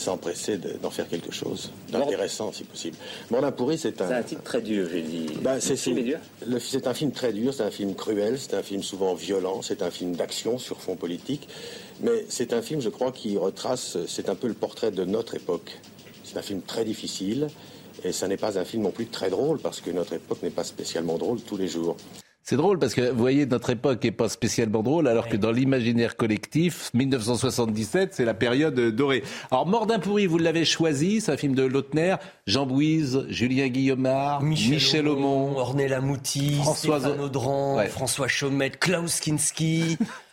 s'empresser 0.01 0.57
d'en 0.57 0.89
faire 0.89 1.07
quelque 1.07 1.31
chose 1.31 1.71
d'intéressant 1.91 2.51
si 2.51 2.63
possible. 2.63 2.97
Mordin 3.29 3.51
pourri, 3.51 3.77
c'est 3.77 4.01
un... 4.01 4.07
C'est 4.07 4.13
un 4.13 4.23
titre 4.23 4.43
très 4.43 4.61
dur, 4.61 4.87
j'ai 4.91 5.01
dit. 5.01 5.27
Bah, 5.41 5.59
c'est, 5.59 5.75
c'est 5.77 6.87
un 6.87 6.93
film 6.93 7.11
très 7.11 7.31
dur, 7.31 7.53
c'est 7.53 7.63
un 7.63 7.71
film 7.71 7.95
cruel, 7.95 8.37
c'est 8.39 8.55
un 8.55 8.63
film 8.63 8.83
souvent 8.83 9.13
violent, 9.13 9.61
c'est 9.61 9.81
un 9.81 9.91
film 9.91 10.15
d'action 10.15 10.57
sur 10.57 10.81
fond 10.81 10.95
politique, 10.95 11.47
mais 12.01 12.25
c'est 12.27 12.53
un 12.53 12.61
film, 12.61 12.81
je 12.81 12.89
crois, 12.89 13.11
qui 13.11 13.37
retrace, 13.37 13.97
c'est 14.07 14.27
un 14.29 14.35
peu 14.35 14.47
le 14.47 14.53
portrait 14.55 14.91
de 14.91 15.05
notre 15.05 15.35
époque. 15.35 15.79
C'est 16.23 16.37
un 16.37 16.41
film 16.41 16.61
très 16.61 16.83
difficile, 16.85 17.47
et 18.03 18.11
ça 18.11 18.27
n'est 18.27 18.37
pas 18.37 18.57
un 18.57 18.65
film 18.65 18.83
non 18.83 18.91
plus 18.91 19.07
très 19.07 19.29
drôle, 19.29 19.59
parce 19.59 19.81
que 19.81 19.91
notre 19.91 20.13
époque 20.13 20.41
n'est 20.41 20.49
pas 20.49 20.63
spécialement 20.63 21.17
drôle 21.17 21.41
tous 21.41 21.57
les 21.57 21.67
jours. 21.67 21.95
C'est 22.43 22.55
drôle 22.55 22.79
parce 22.79 22.95
que 22.95 23.11
vous 23.11 23.17
voyez, 23.17 23.45
notre 23.45 23.69
époque 23.69 24.03
n'est 24.03 24.11
pas 24.11 24.27
spécialement 24.27 24.81
drôle, 24.81 25.07
alors 25.07 25.27
que 25.27 25.37
dans 25.37 25.51
l'imaginaire 25.51 26.17
collectif, 26.17 26.89
1977, 26.93 28.13
c'est 28.13 28.25
la 28.25 28.33
période 28.33 28.75
dorée. 28.75 29.23
Alors, 29.51 29.67
Mort 29.67 29.85
d'un 29.85 29.99
pourri, 29.99 30.25
vous 30.25 30.39
l'avez 30.39 30.65
choisi, 30.65 31.21
c'est 31.21 31.31
un 31.31 31.37
film 31.37 31.53
de 31.53 31.63
Lautner, 31.63 32.15
Jean 32.47 32.65
Bouise, 32.65 33.25
Julien 33.29 33.67
Guillaumard, 33.67 34.41
Michel, 34.41 35.07
Aumont, 35.07 35.57
Ornella 35.57 36.01
Mouti, 36.01 36.55
François 36.55 37.07
Audran, 37.07 37.83
François 37.89 38.27
Chaumette, 38.27 38.79
Klaus 38.79 39.19
Kinski. 39.19 39.97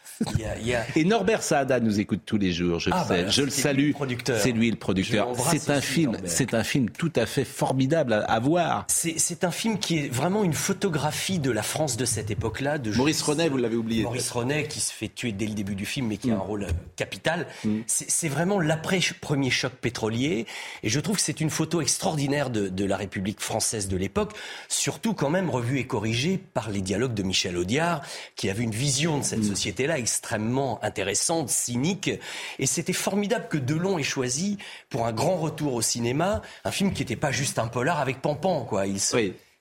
Et 0.97 1.05
Norbert 1.05 1.43
Saada 1.43 1.81
nous 1.81 2.01
écoute 2.01 2.21
tous 2.25 2.39
les 2.39 2.53
jours, 2.53 2.79
je 2.81 2.91
le 2.91 2.97
ah, 2.97 3.05
sais. 3.05 3.23
Bah, 3.25 3.31
je 3.31 3.43
le 3.43 3.51
salue. 3.51 3.93
C'est 4.39 4.53
lui 4.53 4.71
le 4.71 4.77
producteur. 4.77 5.29
C'est 5.51 5.71
un 5.71 5.81
film, 5.81 6.17
c'est 6.25 6.55
un 6.55 6.65
film 6.65 6.91
tout 6.91 7.13
à 7.17 7.27
fait 7.27 7.45
formidable 7.45 8.25
à, 8.27 8.41
voir. 8.41 8.87
C'est 8.89 9.45
un 9.45 9.51
film 9.51 9.79
qui 9.79 9.99
est 9.99 10.09
vraiment 10.09 10.45
une 10.45 10.53
photographie 10.53 11.39
de 11.39 11.51
la 11.51 11.63
France 11.63 11.97
de 11.97 12.05
cette 12.05 12.31
époque-là. 12.31 12.79
De 12.79 12.93
Maurice 12.93 13.23
Renet, 13.23 13.49
vous 13.49 13.57
l'avez 13.57 13.77
oublié. 13.77 14.03
Maurice 14.03 14.31
Renet 14.31 14.67
qui 14.69 14.81
se 14.81 14.93
fait 14.93 15.09
tuer 15.09 15.33
dès 15.33 15.47
le 15.47 15.55
début 15.55 15.75
du 15.75 15.87
film, 15.87 16.09
mais 16.09 16.17
qui 16.17 16.31
a 16.31 16.35
un 16.35 16.39
mm. 16.39 16.41
rôle 16.41 16.65
euh, 16.65 16.73
capital. 16.97 17.47
Mm. 17.65 17.79
C'est 17.87 18.29
vraiment 18.29 18.61
l'après 18.61 19.01
premier 19.21 19.51
choc 19.51 19.73
pétrolier, 19.73 20.47
et 20.83 20.89
je 20.89 21.01
trouve 21.01 21.17
que 21.17 21.23
c'est 21.23 21.41
une 21.41 21.51
photo 21.51 21.81
extraordinaire 21.81 22.51
de, 22.51 22.69
de 22.69 22.85
la 22.85 22.97
République 22.97 23.41
française 23.41 23.89
de 23.89 23.97
l'époque, 23.97 24.33
surtout 24.69 25.15
quand 25.15 25.31
même 25.31 25.51
revue 25.51 25.79
et 25.79 25.87
corrigée 25.87 26.39
par 26.39 26.71
les 26.71 26.81
dialogues 26.81 27.15
de 27.15 27.23
Michel 27.23 27.57
Audiard, 27.57 28.03
qui 28.37 28.51
avait 28.51 28.65
une 28.65 28.73
vision 28.73 29.19
de 29.19 29.25
cette 29.25 29.41
mm. 29.41 29.49
société-là 29.49 29.99
extrêmement 30.09 30.83
intéressante, 30.83 31.51
cynique. 31.51 32.11
Et 32.59 32.65
c'était 32.65 32.95
formidable 32.95 33.47
que 33.49 33.59
Delon 33.59 33.99
ait 33.99 34.03
choisi, 34.03 34.57
pour 34.89 35.07
un 35.07 35.13
grand 35.13 35.37
retour 35.37 35.75
au 35.75 35.83
cinéma, 35.83 36.41
un 36.65 36.71
film 36.71 36.95
qui 36.95 37.03
n'était 37.03 37.17
pas 37.17 37.31
juste 37.31 37.59
un 37.59 37.69
polar 37.69 38.01
avec 38.01 38.23
Pampan. 38.23 38.65
Quoi. 38.65 38.87
Il 38.87 39.01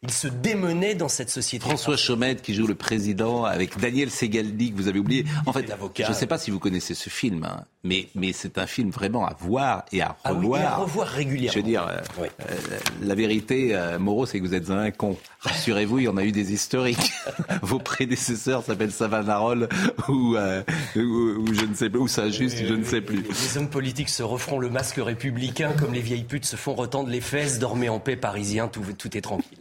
il 0.03 0.11
se 0.11 0.27
démenait 0.27 0.93
dans 0.93 1.09
cette 1.09 1.31
société. 1.31 1.65
François 1.65 1.97
Chomette 1.97 2.43
qui 2.43 2.53
joue 2.53 2.67
le 2.67 2.75
président 2.75 3.45
avec 3.45 3.79
Daniel 3.79 4.11
Segaldi 4.11 4.71
que 4.71 4.77
vous 4.77 4.87
avez 4.87 4.99
oublié. 4.99 5.25
En 5.47 5.53
fait, 5.53 5.73
je 5.97 6.07
ne 6.07 6.13
sais 6.13 6.27
pas 6.27 6.37
si 6.37 6.51
vous 6.51 6.59
connaissez 6.59 6.93
ce 6.93 7.09
film, 7.09 7.43
hein, 7.43 7.65
mais, 7.83 8.07
mais 8.13 8.31
c'est 8.31 8.59
un 8.59 8.67
film 8.67 8.91
vraiment 8.91 9.25
à 9.25 9.35
voir 9.39 9.85
et 9.91 10.01
à 10.01 10.15
ah 10.23 10.33
revoir. 10.33 10.61
à 10.61 10.75
revoir 10.75 11.07
régulièrement. 11.07 11.51
Je 11.51 11.57
veux 11.57 11.65
dire, 11.65 11.87
euh, 11.87 11.97
euh, 12.21 12.79
la 13.01 13.15
vérité, 13.15 13.75
euh, 13.75 13.97
Moreau, 13.97 14.27
c'est 14.27 14.39
que 14.39 14.45
vous 14.45 14.53
êtes 14.53 14.69
un 14.69 14.91
con. 14.91 15.17
Rassurez-vous, 15.39 15.97
il 15.97 16.03
y 16.03 16.07
en 16.07 16.17
a 16.17 16.23
eu 16.23 16.31
des 16.31 16.53
historiques. 16.53 17.11
Vos 17.63 17.79
prédécesseurs 17.79 18.63
s'appellent 18.63 18.91
Savanarole 18.91 19.67
ou, 20.09 20.37
ou, 20.37 21.53
je 21.53 21.65
ne 21.65 21.73
sais 21.73 21.89
plus, 21.89 21.99
ou 21.99 22.07
juste, 22.07 22.57
je 22.57 22.73
ne 22.73 22.83
sais 22.83 23.01
plus. 23.01 23.23
Les 23.23 23.57
hommes 23.57 23.69
politiques 23.69 24.09
se 24.09 24.21
referont 24.21 24.59
le 24.59 24.69
masque 24.69 24.97
républicain 24.97 25.73
comme 25.73 25.93
les 25.93 26.01
vieilles 26.01 26.23
putes 26.23 26.45
se 26.45 26.55
font 26.55 26.75
retendre 26.75 27.09
les 27.09 27.21
fesses. 27.21 27.57
Dormez 27.57 27.89
en 27.89 27.99
paix, 27.99 28.15
parisien, 28.15 28.67
tout, 28.67 28.83
tout 28.95 29.17
est 29.17 29.21
tranquille. 29.21 29.57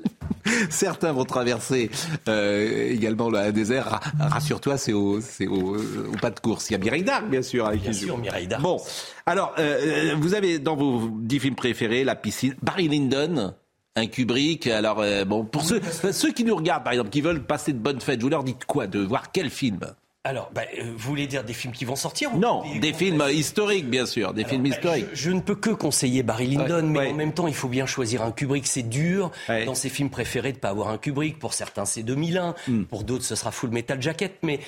Certains 0.70 1.12
vont 1.12 1.24
traverser 1.24 1.90
euh, 2.28 2.90
également 2.90 3.31
le 3.31 3.52
désert. 3.52 4.01
Rassure-toi, 4.18 4.77
c'est 4.77 4.93
au, 4.93 5.18
au, 5.18 5.77
au, 5.77 6.16
pas 6.20 6.31
de 6.31 6.40
course. 6.40 6.70
Il 6.70 6.74
y 6.74 6.77
a 6.77 6.78
Mireille 6.78 7.05
Darc, 7.05 7.28
bien 7.28 7.43
sûr. 7.43 7.66
Avec 7.66 7.82
bien 7.82 7.93
sûr, 7.93 8.18
Mireille 8.18 8.47
Darc. 8.47 8.62
Bon, 8.62 8.81
alors, 9.27 9.55
euh, 9.59 10.14
vous 10.18 10.35
avez 10.35 10.59
dans 10.59 10.77
vos 10.77 11.10
dix 11.12 11.40
films 11.40 11.55
préférés 11.55 12.05
La 12.05 12.14
piscine, 12.14 12.55
Barry 12.62 12.89
Lyndon, 12.89 13.55
un 13.97 14.06
Kubrick. 14.06 14.66
Alors, 14.66 15.01
euh, 15.01 15.24
bon, 15.24 15.44
pour 15.44 15.62
ceux, 15.62 15.81
ceux 16.12 16.32
qui 16.32 16.44
nous 16.44 16.56
regardent, 16.56 16.85
par 16.85 16.93
exemple, 16.93 17.10
qui 17.10 17.20
veulent 17.20 17.44
passer 17.44 17.73
de 17.73 17.78
bonnes 17.78 18.01
fêtes, 18.01 18.23
vous 18.23 18.28
leur 18.28 18.44
dites 18.44 18.64
quoi 18.64 18.86
De 18.86 19.01
voir 19.01 19.32
quel 19.32 19.51
film? 19.51 19.81
Alors, 20.27 20.51
bah, 20.53 20.62
euh, 20.77 20.82
vous 20.97 21.09
voulez 21.09 21.28
dire 21.28 21.44
des 21.44 21.53
films 21.53 21.73
qui 21.73 21.85
vont 21.85 21.94
sortir 21.94 22.35
Non, 22.35 22.65
des, 22.81 22.93
films 22.93 23.23
historiques, 23.31 23.89
bien 23.89 24.07
sûr, 24.07 24.35
des 24.35 24.44
films 24.44 24.65
bah, 24.65 24.70
historiques. 24.70 25.07
Je, 25.12 25.31
ne 25.31 25.39
peux 25.39 25.55
que 25.55 25.70
conseiller 25.70 26.24
Barry 26.24 26.48
Lyndon, 26.48 26.82
mais 26.82 27.12
en 27.12 27.15
même 27.15 27.32
temps, 27.32 27.47
il 27.47 27.55
faut 27.55 27.69
bien 27.69 27.86
choisir 27.86 28.23
un 28.23 28.32
Kubrick. 28.32 28.66
C'est 28.66 28.82
dur 28.82 29.31
dans 29.48 29.77
ses 29.77 29.89
films 29.89 30.11
préférés 30.11 30.51
de 30.51 30.57
ne 30.57 30.61
pas 30.61 30.70
avoir 30.70 30.89
un 30.89 30.98
Kubrick. 30.98 31.39
Pour 31.39 31.55
certains, 31.55 31.85
c'est 31.85 32.03
2001. 32.03 32.57
Hmm. 32.66 32.85
Pour 32.85 33.05
d'autres, 33.05 33.24
ce 33.24 33.36
sera 33.36 33.53
Full 33.53 33.70
Metal 33.70 34.03
Jacket. 34.03 34.39
Mais 34.43 34.59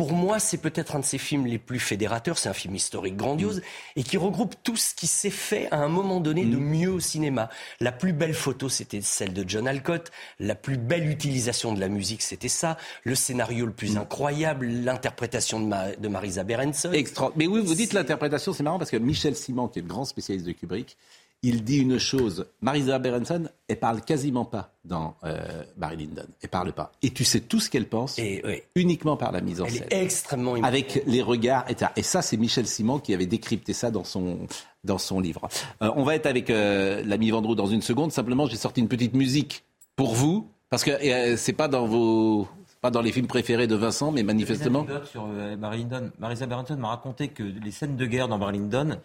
pour 0.00 0.14
moi, 0.14 0.38
c'est 0.38 0.56
peut-être 0.56 0.96
un 0.96 1.00
de 1.00 1.04
ses 1.04 1.18
films 1.18 1.44
les 1.44 1.58
plus 1.58 1.78
fédérateurs. 1.78 2.38
C'est 2.38 2.48
un 2.48 2.54
film 2.54 2.74
historique 2.74 3.18
grandiose 3.18 3.60
et 3.96 4.02
qui 4.02 4.16
regroupe 4.16 4.54
tout 4.62 4.76
ce 4.76 4.94
qui 4.94 5.06
s'est 5.06 5.28
fait 5.28 5.68
à 5.72 5.76
un 5.76 5.90
moment 5.90 6.20
donné 6.20 6.46
de 6.46 6.56
mm. 6.56 6.64
mieux 6.64 6.90
au 6.90 7.00
cinéma. 7.00 7.50
La 7.80 7.92
plus 7.92 8.14
belle 8.14 8.32
photo, 8.32 8.70
c'était 8.70 9.02
celle 9.02 9.34
de 9.34 9.44
John 9.46 9.68
Alcott. 9.68 10.10
La 10.38 10.54
plus 10.54 10.78
belle 10.78 11.06
utilisation 11.06 11.74
de 11.74 11.80
la 11.80 11.90
musique, 11.90 12.22
c'était 12.22 12.48
ça. 12.48 12.78
Le 13.04 13.14
scénario 13.14 13.66
le 13.66 13.72
plus 13.72 13.96
mm. 13.96 13.98
incroyable, 13.98 14.68
l'interprétation 14.68 15.60
de, 15.60 16.00
de 16.00 16.08
Marisa 16.08 16.44
Berenson. 16.44 16.92
Extra. 16.92 17.30
Mais 17.36 17.46
oui, 17.46 17.60
vous 17.62 17.74
dites 17.74 17.92
l'interprétation, 17.92 18.54
c'est 18.54 18.62
marrant 18.62 18.78
parce 18.78 18.90
que 18.90 18.96
Michel 18.96 19.36
Simon, 19.36 19.68
qui 19.68 19.80
est 19.80 19.82
le 19.82 19.88
grand 19.88 20.06
spécialiste 20.06 20.46
de 20.46 20.52
Kubrick, 20.52 20.96
il 21.42 21.64
dit 21.64 21.78
une 21.78 21.98
chose. 21.98 22.46
Marisa 22.60 22.98
Berenson, 22.98 23.48
elle 23.66 23.78
parle 23.78 24.02
quasiment 24.02 24.44
pas 24.44 24.74
dans 24.84 25.16
euh, 25.24 25.62
Barry 25.76 25.96
Lyndon. 25.96 26.26
Elle 26.42 26.50
parle 26.50 26.72
pas. 26.72 26.92
Et 27.02 27.10
tu 27.10 27.24
sais 27.24 27.40
tout 27.40 27.60
ce 27.60 27.70
qu'elle 27.70 27.86
pense 27.86 28.18
et, 28.18 28.64
uniquement 28.74 29.16
par 29.16 29.32
la 29.32 29.40
mise 29.40 29.60
en 29.60 29.66
scène. 29.66 29.84
Elle 29.90 29.98
est 29.98 30.02
extrêmement 30.02 30.54
Avec 30.54 31.02
les 31.06 31.22
regards, 31.22 31.64
etc. 31.68 31.90
Et 31.96 32.02
ça, 32.02 32.20
c'est 32.20 32.36
Michel 32.36 32.66
Simon 32.66 32.98
qui 32.98 33.14
avait 33.14 33.26
décrypté 33.26 33.72
ça 33.72 33.90
dans 33.90 34.04
son, 34.04 34.40
dans 34.84 34.98
son 34.98 35.20
livre. 35.20 35.48
Euh, 35.82 35.90
on 35.96 36.04
va 36.04 36.14
être 36.14 36.26
avec 36.26 36.50
euh, 36.50 37.02
l'ami 37.04 37.30
Vendreau 37.30 37.54
dans 37.54 37.66
une 37.66 37.82
seconde. 37.82 38.12
Simplement, 38.12 38.46
j'ai 38.46 38.56
sorti 38.56 38.80
une 38.80 38.88
petite 38.88 39.14
musique 39.14 39.64
pour 39.96 40.14
vous. 40.14 40.48
Parce 40.68 40.84
que 40.84 40.90
euh, 40.90 41.36
c'est 41.36 41.52
pas 41.52 41.68
dans 41.68 41.86
vos 41.86 42.48
pas 42.80 42.90
dans 42.90 43.02
les 43.02 43.12
films 43.12 43.26
préférés 43.26 43.66
de 43.66 43.74
Vincent, 43.74 44.10
mais 44.10 44.22
manifestement. 44.22 44.86
Sur 45.04 45.26
Barry 45.58 45.80
Lyndon. 45.80 46.10
Marisa 46.18 46.46
Berenson 46.46 46.76
m'a 46.76 46.88
raconté 46.88 47.28
que 47.28 47.42
les 47.42 47.70
scènes 47.72 47.96
de 47.96 48.06
guerre 48.06 48.26
dans 48.26 48.38
Barry 48.38 48.56
Lyndon, 48.56 48.96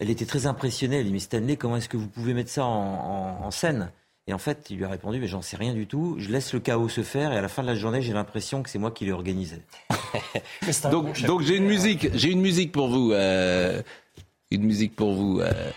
elle 0.00 0.10
était 0.10 0.24
très 0.24 0.46
impressionnée. 0.46 0.98
Elle 0.98 1.06
dit, 1.06 1.12
mais 1.12 1.20
Stanley, 1.20 1.56
comment 1.56 1.76
est-ce 1.76 1.88
que 1.88 1.96
vous 1.96 2.08
pouvez 2.08 2.34
mettre 2.34 2.50
ça 2.50 2.64
en, 2.64 3.50
scène? 3.50 3.92
Et 4.26 4.32
en 4.32 4.38
fait, 4.38 4.66
il 4.70 4.78
lui 4.78 4.84
a 4.84 4.88
répondu, 4.88 5.18
mais 5.20 5.26
j'en 5.26 5.42
sais 5.42 5.56
rien 5.56 5.74
du 5.74 5.86
tout. 5.86 6.16
Je 6.18 6.30
laisse 6.30 6.52
le 6.52 6.60
chaos 6.60 6.88
se 6.88 7.02
faire 7.02 7.32
et 7.32 7.36
à 7.36 7.42
la 7.42 7.48
fin 7.48 7.62
de 7.62 7.66
la 7.66 7.74
journée, 7.74 8.00
j'ai 8.00 8.12
l'impression 8.12 8.62
que 8.62 8.70
c'est 8.70 8.78
moi 8.78 8.90
qui 8.90 9.04
l'ai 9.04 9.12
organisé. 9.12 9.56
donc, 10.90 11.20
donc 11.22 11.42
j'ai 11.42 11.56
une 11.56 11.66
musique, 11.66 12.08
j'ai 12.14 12.30
une 12.30 12.40
musique 12.40 12.72
pour 12.72 12.88
vous. 12.88 13.12
Euh, 13.12 13.82
une 14.50 14.64
musique 14.64 14.96
pour 14.96 15.14
vous. 15.14 15.40
Euh. 15.40 15.70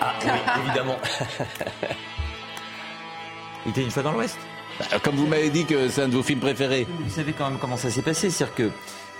Ah 0.00 0.14
oui, 0.24 0.30
évidemment. 0.64 0.96
il 3.66 3.70
était 3.70 3.82
une 3.82 3.90
fois 3.90 4.02
dans 4.02 4.12
l'Ouest. 4.12 4.38
Bah, 4.78 4.98
comme 5.02 5.16
vous 5.16 5.26
m'avez 5.26 5.50
dit 5.50 5.64
que 5.64 5.88
c'est 5.88 6.02
un 6.02 6.08
de 6.08 6.14
vos 6.14 6.22
films 6.22 6.40
préférés. 6.40 6.86
Vous 7.00 7.10
savez 7.10 7.32
quand 7.32 7.50
même 7.50 7.58
comment 7.58 7.76
ça 7.76 7.90
s'est 7.90 8.02
passé, 8.02 8.30
c'est-à-dire 8.30 8.54
que 8.54 8.70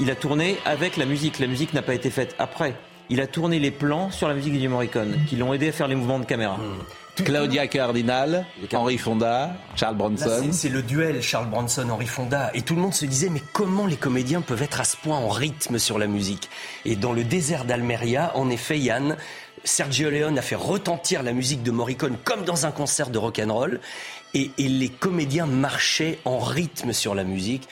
il 0.00 0.10
a 0.10 0.14
tourné 0.14 0.58
avec 0.64 0.96
la 0.96 1.06
musique. 1.06 1.38
La 1.38 1.46
musique 1.46 1.72
n'a 1.72 1.82
pas 1.82 1.94
été 1.94 2.10
faite 2.10 2.34
après 2.38 2.74
il 3.10 3.20
a 3.20 3.26
tourné 3.26 3.58
les 3.58 3.70
plans 3.70 4.10
sur 4.10 4.28
la 4.28 4.34
musique 4.34 4.58
du 4.58 4.68
Morricone, 4.68 5.18
qui 5.28 5.36
l'ont 5.36 5.52
aidé 5.52 5.68
à 5.68 5.72
faire 5.72 5.88
les 5.88 5.94
mouvements 5.94 6.18
de 6.18 6.24
caméra. 6.24 6.56
Hmm. 6.56 7.24
Claudia 7.24 7.66
Cardinal, 7.66 8.46
Henri 8.72 8.96
Fonda, 8.96 9.52
Charles 9.74 9.96
Bronson. 9.96 10.50
C'est 10.52 10.68
le 10.68 10.82
duel 10.82 11.20
Charles 11.20 11.48
Bronson-Henri 11.48 12.06
Fonda. 12.06 12.50
Et 12.54 12.62
tout 12.62 12.76
le 12.76 12.80
monde 12.80 12.94
se 12.94 13.06
disait, 13.06 13.28
mais 13.28 13.42
comment 13.52 13.86
les 13.86 13.96
comédiens 13.96 14.40
peuvent 14.40 14.62
être 14.62 14.80
à 14.80 14.84
ce 14.84 14.96
point 14.96 15.16
en 15.16 15.28
rythme 15.28 15.78
sur 15.78 15.98
la 15.98 16.06
musique? 16.06 16.48
Et 16.84 16.94
dans 16.96 17.12
le 17.12 17.24
désert 17.24 17.64
d'Almeria, 17.64 18.30
en 18.36 18.50
effet, 18.50 18.78
Yann, 18.78 19.16
Sergio 19.64 20.10
Leone 20.10 20.38
a 20.38 20.42
fait 20.42 20.54
retentir 20.54 21.22
la 21.22 21.32
musique 21.32 21.64
de 21.64 21.72
Morricone 21.72 22.16
comme 22.22 22.44
dans 22.44 22.66
un 22.66 22.70
concert 22.70 23.10
de 23.10 23.18
rock'n'roll. 23.18 23.80
Et, 24.34 24.52
et 24.58 24.68
les 24.68 24.88
comédiens 24.88 25.46
marchaient 25.46 26.18
en 26.24 26.38
rythme 26.38 26.92
sur 26.92 27.14
la 27.14 27.24
musique. 27.24 27.68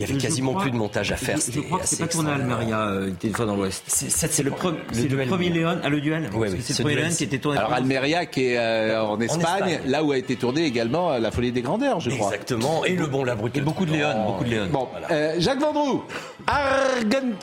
Il 0.00 0.08
y 0.08 0.10
avait 0.10 0.20
quasiment 0.20 0.54
plus 0.54 0.72
de 0.72 0.76
montage 0.76 1.12
à 1.12 1.16
faire. 1.16 1.38
Je, 1.38 1.52
je 1.52 1.60
crois 1.60 1.78
que 1.78 1.86
c'est 1.86 2.00
pas 2.00 2.08
tourné 2.08 2.30
à 2.30 2.34
Almeria, 2.34 2.80
euh, 2.88 3.10
était 3.10 3.28
une 3.28 3.34
fois 3.34 3.46
dans 3.46 3.54
l'Ouest. 3.54 3.84
C'est 3.86 4.42
le, 4.42 4.50
le, 4.50 5.26
premier 5.26 5.50
Léon, 5.50 5.78
ah, 5.84 5.88
le 5.88 6.00
duel. 6.00 6.28
Oui, 6.34 6.48
oui, 6.50 6.58
c'est 6.60 6.78
le 6.78 6.82
premier 6.82 6.96
Léon 6.96 7.14
qui 7.14 7.24
était 7.24 7.38
tourné. 7.38 7.58
Alors 7.58 7.72
Almeria, 7.72 8.26
qui 8.26 8.46
est 8.46 8.58
euh, 8.58 9.00
en, 9.00 9.20
Espagne, 9.20 9.78
là 9.86 10.02
où 10.02 10.10
a 10.10 10.18
été 10.18 10.34
tourné 10.34 10.64
également 10.64 11.12
euh, 11.12 11.20
La 11.20 11.30
Folie 11.30 11.52
des 11.52 11.62
Grandeurs, 11.62 12.00
je 12.00 12.10
crois. 12.10 12.26
Exactement. 12.26 12.84
Et 12.84 12.96
le 12.96 13.06
bon 13.06 13.22
la 13.22 13.36
Et 13.54 13.60
beaucoup 13.60 13.86
de 13.86 13.92
Léon, 13.92 14.26
beaucoup 14.26 14.44
de 14.44 14.50
Léon. 14.50 14.66
Bon, 14.72 14.88
euh, 15.12 15.34
Jacques 15.38 15.60
Vendroux, 15.60 16.02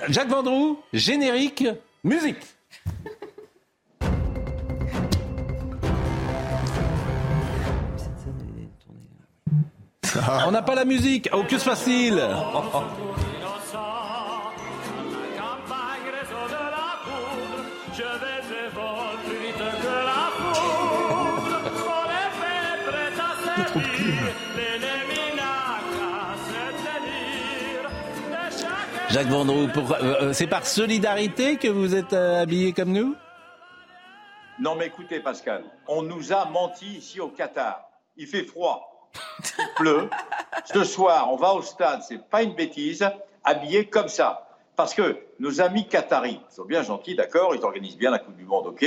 Jacques 0.09 0.29
Vendroux, 0.29 0.79
générique, 0.91 1.65
musique. 2.03 2.37
On 10.47 10.51
n'a 10.51 10.61
pas 10.61 10.75
la 10.75 10.85
musique. 10.85 11.29
Oh, 11.33 11.43
que 11.43 11.57
c'est 11.57 11.69
facile. 11.69 12.21
Jacques 29.09 29.27
Vendroux, 29.27 29.67
euh, 29.67 29.93
euh, 30.01 30.33
c'est 30.33 30.47
par 30.47 30.65
solidarité 30.65 31.57
que 31.57 31.67
vous 31.67 31.95
êtes 31.95 32.13
euh, 32.13 32.43
habillé 32.43 32.71
comme 32.71 32.93
nous? 32.93 33.13
Non 34.57 34.75
mais 34.75 34.87
écoutez 34.87 35.19
Pascal, 35.19 35.65
on 35.89 36.01
nous 36.01 36.31
a 36.31 36.45
menti 36.45 36.85
ici 36.95 37.19
au 37.19 37.27
Qatar. 37.27 37.89
Il 38.15 38.25
fait 38.25 38.45
froid 38.45 38.90
il 39.57 39.73
pleut. 39.75 40.09
Ce 40.65 40.83
soir, 40.83 41.31
on 41.31 41.35
va 41.35 41.53
au 41.53 41.61
stade, 41.61 42.01
c'est 42.03 42.23
pas 42.29 42.43
une 42.43 42.53
bêtise, 42.53 43.07
habillé 43.43 43.85
comme 43.85 44.07
ça. 44.07 44.47
Parce 44.75 44.93
que 44.93 45.17
nos 45.39 45.61
amis 45.61 45.87
qataris 45.87 46.39
sont 46.49 46.65
bien 46.65 46.83
gentils, 46.83 47.15
d'accord, 47.15 47.55
ils 47.55 47.63
organisent 47.63 47.97
bien 47.97 48.11
la 48.11 48.19
Coupe 48.19 48.37
du 48.37 48.45
Monde, 48.45 48.67
ok, 48.67 48.85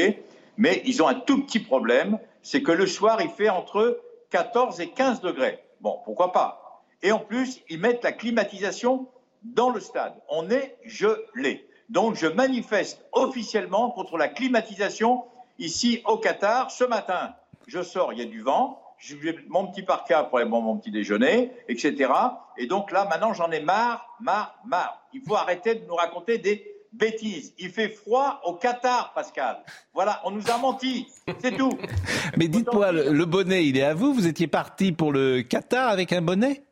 mais 0.57 0.83
ils 0.85 1.03
ont 1.03 1.09
un 1.09 1.15
tout 1.15 1.45
petit 1.45 1.61
problème, 1.61 2.19
c'est 2.43 2.63
que 2.63 2.73
le 2.73 2.87
soir, 2.87 3.21
il 3.21 3.31
fait 3.31 3.49
entre 3.49 4.01
14 4.31 4.81
et 4.81 4.91
15 4.91 5.21
degrés. 5.21 5.63
Bon, 5.81 6.01
pourquoi 6.05 6.33
pas? 6.33 6.83
Et 7.03 7.13
en 7.13 7.19
plus, 7.19 7.61
ils 7.69 7.79
mettent 7.79 8.03
la 8.03 8.13
climatisation 8.13 9.09
dans 9.43 9.71
le 9.71 9.81
stade. 9.81 10.15
On 10.29 10.51
est 10.51 10.79
gelé. 10.85 11.69
Donc, 11.91 12.15
je 12.15 12.27
manifeste 12.27 13.05
officiellement 13.13 13.91
contre 13.91 14.17
la 14.17 14.29
climatisation 14.29 15.25
ici 15.59 16.03
au 16.07 16.17
Qatar. 16.17 16.71
Ce 16.71 16.85
matin, 16.85 17.35
je 17.67 17.83
sors, 17.83 18.13
il 18.13 18.19
y 18.19 18.23
a 18.23 18.27
du 18.27 18.41
vent 18.41 18.81
j'ai 18.99 19.19
mon 19.49 19.67
petit 19.67 19.83
parka 19.83 20.25
pour 20.25 20.39
aller 20.39 20.49
boire 20.49 20.63
mon 20.63 20.77
petit 20.79 20.91
déjeuner, 20.91 21.53
etc. 21.69 22.11
Et 22.57 22.67
donc 22.67 22.91
là, 22.91 23.07
maintenant, 23.09 23.33
j'en 23.33 23.51
ai 23.51 23.61
marre, 23.61 24.17
marre, 24.21 24.59
marre. 24.65 25.03
Il 25.13 25.23
faut 25.23 25.35
arrêter 25.35 25.75
de 25.75 25.87
nous 25.87 25.95
raconter 25.95 26.39
des 26.39 26.65
bêtises. 26.93 27.55
Il 27.59 27.71
fait 27.71 27.89
froid 27.89 28.41
au 28.45 28.55
Qatar, 28.55 29.13
Pascal. 29.15 29.59
Voilà, 29.93 30.21
on 30.25 30.31
nous 30.31 30.51
a 30.51 30.59
menti. 30.59 31.07
C'est 31.41 31.57
tout. 31.57 31.77
Mais 32.37 32.49
dites-moi, 32.49 32.93
le 32.93 33.25
bonnet, 33.25 33.67
il 33.67 33.77
est 33.77 33.83
à 33.83 33.95
vous? 33.95 34.15
Vous 34.15 34.27
étiez 34.27 34.47
parti 34.47 34.93
pour 34.93 35.13
le 35.13 35.43
Qatar 35.43 35.89
avec 35.89 36.13
un 36.13 36.23
bonnet? 36.23 36.63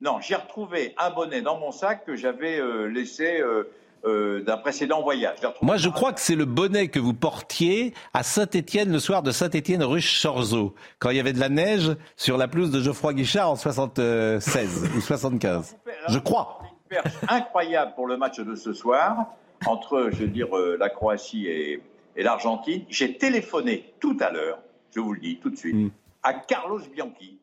Non, 0.00 0.18
j'ai 0.20 0.34
retrouvé 0.34 0.94
un 0.98 1.10
bonnet 1.10 1.42
dans 1.42 1.58
mon 1.58 1.70
sac 1.70 2.04
que 2.04 2.16
j'avais 2.16 2.58
euh, 2.58 2.86
laissé. 2.86 3.40
Euh, 3.40 3.70
euh, 4.04 4.42
d'un 4.42 4.56
précédent 4.56 5.00
voyage. 5.00 5.38
Moi, 5.60 5.76
je 5.76 5.88
crois 5.88 6.12
que 6.12 6.20
c'est 6.20 6.34
le 6.34 6.44
bonnet 6.44 6.88
que 6.88 6.98
vous 6.98 7.14
portiez 7.14 7.94
à 8.12 8.24
Saint-Étienne 8.24 8.90
le 8.90 8.98
soir 8.98 9.22
de 9.22 9.30
Saint-Étienne 9.30 9.84
ruche 9.84 10.20
chorzo 10.20 10.74
quand 10.98 11.10
il 11.10 11.16
y 11.16 11.20
avait 11.20 11.32
de 11.32 11.38
la 11.38 11.48
neige 11.48 11.94
sur 12.16 12.36
la 12.36 12.48
pelouse 12.48 12.72
de 12.72 12.80
Geoffroy 12.80 13.14
Guichard 13.14 13.50
en 13.50 13.54
76 13.54 14.90
ou 14.96 15.00
75. 15.00 15.76
Je 16.08 16.18
crois. 16.18 16.58
Une 16.62 16.88
perche 16.88 17.14
incroyable 17.28 17.92
pour 17.94 18.08
le 18.08 18.16
match 18.16 18.40
de 18.40 18.56
ce 18.56 18.72
soir 18.72 19.26
entre, 19.66 20.10
je 20.10 20.24
veux 20.24 20.28
dire, 20.28 20.56
euh, 20.56 20.76
la 20.80 20.90
Croatie 20.90 21.46
et, 21.46 21.80
l'Argentine. 22.16 22.84
J'ai 22.88 23.16
téléphoné 23.16 23.94
tout 24.00 24.16
à 24.18 24.30
l'heure, 24.30 24.58
je 24.94 24.98
vous 24.98 25.12
le 25.12 25.20
dis 25.20 25.38
tout 25.38 25.48
de 25.48 25.56
suite, 25.56 25.76
mm. 25.76 25.90
à 26.24 26.34
Carlos 26.34 26.80
Bianchi 26.92 27.38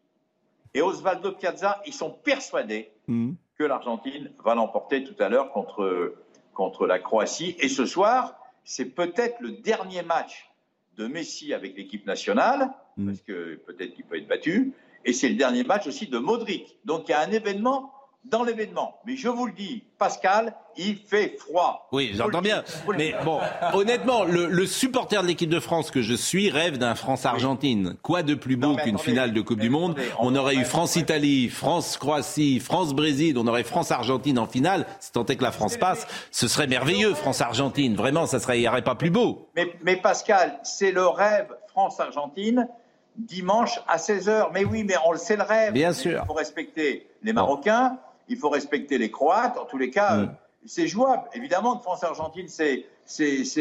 et 0.74 0.82
Osvaldo 0.82 1.32
Piazza. 1.32 1.82
Ils 1.86 1.94
sont 1.94 2.12
persuadés 2.12 2.92
mm. 3.08 3.32
que 3.58 3.64
l'Argentine 3.64 4.30
va 4.44 4.56
l'emporter 4.56 5.06
tout 5.06 5.16
à 5.24 5.30
l'heure 5.30 5.52
contre 5.52 6.14
contre 6.60 6.86
la 6.86 7.00
Croatie. 7.00 7.56
Et 7.60 7.70
ce 7.70 7.86
soir, 7.86 8.36
c'est 8.66 8.94
peut-être 8.94 9.40
le 9.40 9.52
dernier 9.52 10.02
match 10.02 10.52
de 10.98 11.08
Messi 11.08 11.54
avec 11.54 11.78
l'équipe 11.78 12.06
nationale, 12.06 12.72
mm. 12.98 13.06
parce 13.06 13.22
que 13.22 13.56
peut-être 13.66 13.96
qu'il 13.96 14.04
peut 14.04 14.18
être 14.18 14.28
battu. 14.28 14.74
Et 15.06 15.14
c'est 15.14 15.30
le 15.30 15.36
dernier 15.36 15.64
match 15.64 15.88
aussi 15.88 16.08
de 16.08 16.18
Modric. 16.18 16.78
Donc 16.84 17.08
il 17.08 17.12
y 17.12 17.14
a 17.14 17.22
un 17.22 17.32
événement 17.32 17.94
dans 18.26 18.44
l'événement. 18.44 19.00
Mais 19.06 19.16
je 19.16 19.28
vous 19.28 19.48
le 19.48 19.54
dis, 19.54 19.84
Pascal, 19.98 20.54
il 20.78 20.98
fait 20.98 21.36
froid. 21.40 21.88
Oui, 21.92 22.12
j'entends 22.14 22.42
bien. 22.42 22.64
Mais 22.98 23.16
bon, 23.24 23.40
honnêtement, 23.74 24.24
le, 24.24 24.66
supporter 24.66 25.22
de 25.22 25.28
l'équipe 25.28 25.50
de 25.50 25.60
France 25.60 25.90
que 25.90 26.02
je 26.02 26.14
suis 26.14 26.50
rêve 26.50 26.78
d'un 26.78 26.96
France-Argentine. 26.96 27.96
Quoi 28.02 28.24
de 28.24 28.36
plus 28.36 28.56
beau 28.56 28.76
qu'une 28.76 29.00
finale 29.00 29.34
de 29.34 29.42
Coupe 29.42 29.60
du 29.60 29.70
Monde 29.70 29.98
On 30.20 30.36
aurait 30.36 30.56
eu 30.56 30.66
France-Italie, 30.66 31.50
France-Croatie, 31.50 32.60
France-Brésil, 32.60 33.38
on 33.38 33.48
aurait 33.48 33.64
France-Argentine 33.64 34.38
en 34.38 34.48
finale. 34.48 34.86
Si 35.00 35.12
tant 35.12 35.26
est 35.26 35.36
que 35.36 35.44
la 35.44 35.52
France 35.52 35.78
passe, 35.78 36.08
ce 36.32 36.48
serait 36.48 36.68
merveilleux, 36.68 37.14
France-Argentine. 37.14 37.96
Vraiment, 37.96 38.26
ça 38.26 38.40
serait, 38.40 38.60
il 38.60 38.62
n'y 38.62 38.68
aurait 38.68 38.84
pas 38.84 38.96
plus 38.96 39.12
beau. 39.12 39.50
Mais, 39.56 39.74
mais 39.84 39.96
Pascal, 39.96 40.60
c'est 40.64 40.92
le 40.92 41.08
rêve 41.08 41.48
France-Argentine 41.70 42.68
dimanche 43.16 43.80
à 43.88 43.98
16h. 43.98 44.50
Mais 44.54 44.66
oui, 44.66 44.84
mais 44.84 44.96
on 45.06 45.12
le 45.12 45.18
sait 45.18 45.36
le 45.36 45.44
rêve. 45.44 45.74
Bien 45.74 45.94
sûr. 45.94 46.22
Il 46.24 46.28
faut 46.28 46.34
respecter 46.34 47.08
les 47.24 47.34
Marocains 47.34 47.98
il 48.30 48.38
faut 48.38 48.50
respecter 48.50 48.98
les 48.98 49.12
Croates. 49.12 49.58
En 49.58 49.66
tous 49.66 49.78
les 49.78 49.90
cas, 49.90 50.18
mm. 50.18 50.36
c'est 50.66 50.88
jouable. 50.88 51.24
Évidemment 51.34 51.78
que 51.78 51.84
France-Argentine, 51.84 52.48
c'est 52.48 52.86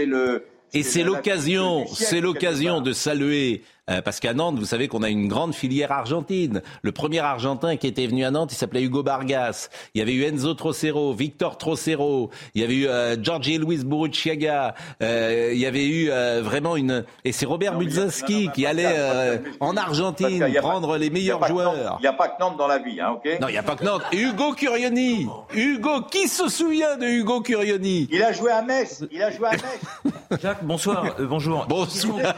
le 0.05 0.47
et 0.75 0.83
c'est 0.83 1.03
l'occasion, 1.03 1.87
c'est 1.87 2.21
l'occasion 2.21 2.81
de 2.81 2.93
saluer 2.93 3.63
euh, 3.89 4.03
parce 4.03 4.21
qu'à 4.21 4.35
Nantes, 4.35 4.59
vous 4.59 4.65
savez 4.65 4.89
qu'on 4.89 5.03
a 5.03 5.09
une 5.09 5.29
grande 5.29 5.55
filière 5.55 5.93
argentine. 5.93 6.63
Le 6.83 6.93
premier 6.93 7.21
Argentin 7.21 7.77
qui 7.77 7.87
était 7.87 8.07
venu 8.07 8.25
à 8.25 8.31
Nantes, 8.31 8.53
il 8.53 8.57
s'appelait 8.57 8.83
Hugo 8.83 9.03
Bargas. 9.03 9.69
Il 9.95 9.99
y 9.99 10.03
avait 10.03 10.13
eu 10.13 10.25
Enzo 10.25 10.55
Trocero, 10.55 11.13
Victor 11.13 11.59
Trocero. 11.59 12.31
Il 12.55 12.61
y 12.61 12.65
avait 12.65 12.75
eu 12.75 12.89
euh, 12.89 13.17
Giorgi 13.23 13.59
Luis 13.59 13.85
Buruchiaga. 13.85 14.75
Euh, 15.03 15.51
il 15.53 15.59
y 15.59 15.67
avait 15.67 15.87
eu 15.87 16.11
euh, 16.11 16.43
vraiment 16.43 16.77
une... 16.77 17.05
Et 17.25 17.33
c'est 17.33 17.47
Robert 17.47 17.77
Budzinski 17.77 18.51
qui 18.55 18.67
allait 18.67 19.41
en 19.61 19.77
Argentine 19.77 20.47
prendre 20.61 20.97
les 20.97 21.11
meilleurs 21.11 21.47
joueurs. 21.47 21.97
Il 22.01 22.03
n'y 22.03 22.09
a 22.09 22.13
pas 22.13 22.29
que 22.29 22.41
Nantes 22.41 22.57
dans 22.57 22.67
la 22.67 22.79
vie, 22.79 23.01
hein, 23.01 23.17
ok 23.17 23.39
Non, 23.41 23.49
il 23.49 23.53
n'y 23.53 23.59
a 23.59 23.63
pas 23.63 23.77
que 23.77 23.85
Nantes. 23.85 24.03
Hugo 24.13 24.53
Curioni. 24.53 25.27
Hugo, 25.55 26.03
qui 26.03 26.29
se 26.29 26.49
souvient 26.49 26.97
de 26.97 27.07
Hugo 27.07 27.41
Curioni? 27.41 28.09
Il 28.11 28.23
a 28.23 28.33
joué 28.33 28.51
à 28.51 28.63
Metz. 28.63 29.05
Il 29.11 29.23
a 29.23 29.31
joué 29.31 29.49
à 29.49 29.53
Metz. 29.53 30.41
Jacques, 30.43 30.65
bonsoir. 30.65 31.05
Euh, 31.19 31.27
bonjour. 31.27 31.67
Bonsoir. 31.69 32.35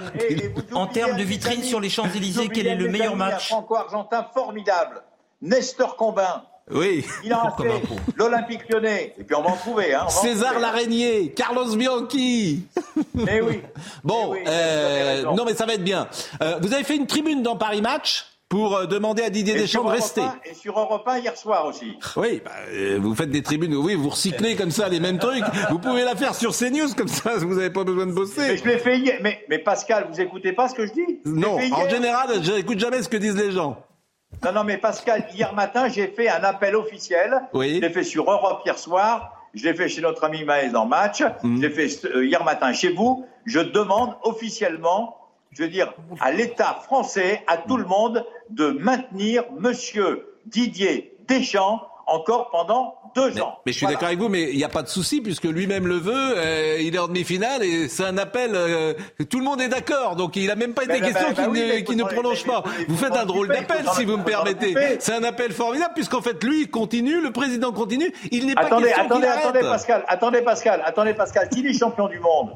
en 0.73 0.87
termes 0.87 1.17
de 1.17 1.25
vitrine 1.41 1.65
sur 1.65 1.81
les 1.81 1.89
Champs-Élysées, 1.89 2.49
quel 2.49 2.67
est 2.67 2.75
le 2.75 2.89
meilleur 2.89 3.17
match 3.17 3.49
Franco-argentin 3.49 4.27
formidable. 4.35 5.03
Nestor 5.43 5.97
Combin. 5.97 6.43
Oui. 6.71 7.05
Il 7.25 7.33
a 7.33 7.53
fait 7.59 7.83
l'Olympique 8.15 8.69
lyonnais. 8.69 9.15
Et 9.19 9.25
puis 9.25 9.35
on 9.35 9.43
va 9.43 9.51
en 9.51 9.57
trouver. 9.57 9.95
Hein, 9.95 10.09
César. 10.09 10.61
Laraignée, 10.61 11.33
Carlos 11.33 11.75
Bianchi. 11.75 12.67
Mais 13.15 13.41
oui. 13.41 13.63
bon, 14.05 14.37
euh, 14.47 15.23
non 15.23 15.45
mais 15.45 15.55
ça 15.55 15.67
va 15.67 15.75
être 15.75 15.83
bien. 15.83 16.07
Euh, 16.43 16.59
vous 16.61 16.73
avez 16.73 16.85
fait 16.85 16.97
une 16.97 17.07
tribune 17.07 17.43
dans 17.43 17.57
Paris 17.57 17.81
Match 17.81 18.27
pour 18.51 18.77
euh, 18.77 18.87
demander 18.87 19.23
à 19.23 19.31
Didier 19.31 19.55
Deschamps 19.55 19.85
de 19.85 19.91
rester. 19.91 20.23
et 20.45 20.55
sur 20.55 20.79
Europe 20.79 21.07
1 21.07 21.19
hier 21.21 21.37
soir 21.37 21.67
aussi. 21.67 21.97
Oui, 22.17 22.43
bah, 22.45 22.51
euh, 22.73 22.99
vous 23.01 23.15
faites 23.15 23.31
des 23.31 23.43
tribunes, 23.43 23.75
oui, 23.77 23.95
vous 23.95 24.11
recyclez 24.11 24.57
comme 24.57 24.73
ça 24.73 24.89
les 24.89 24.99
mêmes 24.99 25.19
trucs. 25.19 25.45
Vous 25.71 25.79
pouvez 25.79 26.03
la 26.03 26.17
faire 26.17 26.35
sur 26.35 26.53
CNews 26.53 26.93
comme 26.97 27.09
ça, 27.09 27.37
vous 27.39 27.55
n'avez 27.55 27.71
pas 27.71 27.85
besoin 27.85 28.07
de 28.07 28.13
bosser. 28.13 28.41
Mais 28.41 28.57
je 28.57 28.65
l'ai 28.65 28.79
fait 28.79 28.99
hier. 28.99 29.21
Mais, 29.23 29.45
mais, 29.49 29.61
Pascal, 29.61 30.09
vous 30.11 30.21
écoutez 30.21 30.53
pas 30.53 30.69
ce 30.69 30.75
que 30.75 30.85
je 30.85 30.93
dis? 30.93 31.21
Non, 31.25 31.59
en 31.73 31.89
général, 31.89 32.29
je 32.43 32.53
n'écoute 32.53 32.81
jamais 32.81 33.03
ce 33.03 33.09
que 33.09 33.17
disent 33.17 33.37
les 33.37 33.53
gens. 33.53 33.83
Non, 34.45 34.53
non, 34.53 34.65
mais 34.65 34.79
Pascal, 34.79 35.29
hier 35.33 35.55
matin, 35.55 35.89
j'ai 35.89 36.09
fait 36.09 36.29
un 36.29 36.43
appel 36.43 36.75
officiel. 36.75 37.43
Oui. 37.55 37.77
Je 37.77 37.81
l'ai 37.81 37.91
fait 37.91 38.05
sur 38.05 38.29
Europe 38.31 38.63
hier 38.67 38.79
soir. 38.79 39.37
Je 39.55 39.65
l'ai 39.65 39.75
fait 39.75 39.89
chez 39.89 40.01
notre 40.01 40.25
ami 40.25 40.45
Maëz 40.45 40.73
dans 40.73 40.87
Match. 40.87 41.23
Mm. 41.43 41.57
Je 41.57 41.67
l'ai 41.67 41.71
fait 41.71 42.05
euh, 42.07 42.25
hier 42.25 42.43
matin 42.43 42.73
chez 42.73 42.93
vous. 42.93 43.27
Je 43.47 43.61
demande 43.61 44.17
officiellement 44.23 45.20
je 45.53 45.63
veux 45.63 45.69
dire, 45.69 45.93
à 46.21 46.31
l'État 46.33 46.81
français, 46.85 47.43
à 47.47 47.57
tout 47.57 47.77
le 47.77 47.85
monde, 47.85 48.25
de 48.51 48.71
maintenir 48.71 49.45
Monsieur 49.59 50.37
Didier 50.47 51.17
Deschamps 51.27 51.81
encore 52.07 52.51
pendant 52.51 52.97
deux 53.15 53.41
ans. 53.41 53.59
Mais 53.67 53.73
je 53.73 53.79
suis 53.79 53.87
d'accord 53.87 54.09
avec 54.09 54.19
vous, 54.19 54.29
mais 54.29 54.51
il 54.51 54.57
n'y 54.57 54.65
a 54.65 54.69
pas 54.69 54.83
de 54.83 54.89
souci 54.89 55.21
puisque 55.21 55.45
lui-même 55.45 55.87
le 55.87 55.97
veut. 55.97 56.13
Euh, 56.37 56.79
il 56.81 56.95
est 56.95 56.99
en 56.99 57.09
demi-finale 57.09 57.63
et 57.63 57.89
c'est 57.89 58.05
un 58.05 58.19
appel. 58.19 58.53
Euh, 58.55 58.95
tout 59.29 59.39
le 59.39 59.45
monde 59.45 59.61
est 59.61 59.69
d'accord, 59.69 60.17
donc 60.17 60.37
il 60.37 60.47
n'a 60.47 60.57
même 60.57 60.75
pas 60.75 60.85
été 60.85 61.01
ben, 61.01 61.13
question 61.13 61.29
ben, 61.37 61.53
ben 61.53 61.85
qu'il 61.85 61.97
ne, 61.97 62.05
prolonge 62.05 62.45
pas. 62.45 62.63
Vous 62.89 62.97
faites 62.97 63.17
un 63.17 63.27
drôle 63.27 63.49
d'appel, 63.49 63.85
si 63.95 64.05
vous 64.05 64.17
me 64.17 64.25
permettez. 64.25 64.75
C'est 64.99 65.15
un 65.15 65.25
appel 65.25 65.53
formidable 65.53 65.95
puisqu'en 65.95 66.21
fait 66.21 66.43
lui 66.43 66.69
continue, 66.69 67.21
le 67.21 67.33
président 67.33 67.73
continue. 67.73 68.13
Il 68.31 68.47
n'est 68.47 68.55
pas 68.55 68.63
attendez, 68.63 68.87
question 68.87 69.05
attendez, 69.05 69.27
attendez, 69.27 69.61
Pascal, 69.61 70.05
attendez 70.09 70.43
Pascal, 70.43 70.83
attendez 70.85 71.15
Pascal. 71.15 71.49
S'il 71.53 71.67
est 71.67 71.79
champion 71.79 72.09
du 72.09 72.19
monde 72.19 72.51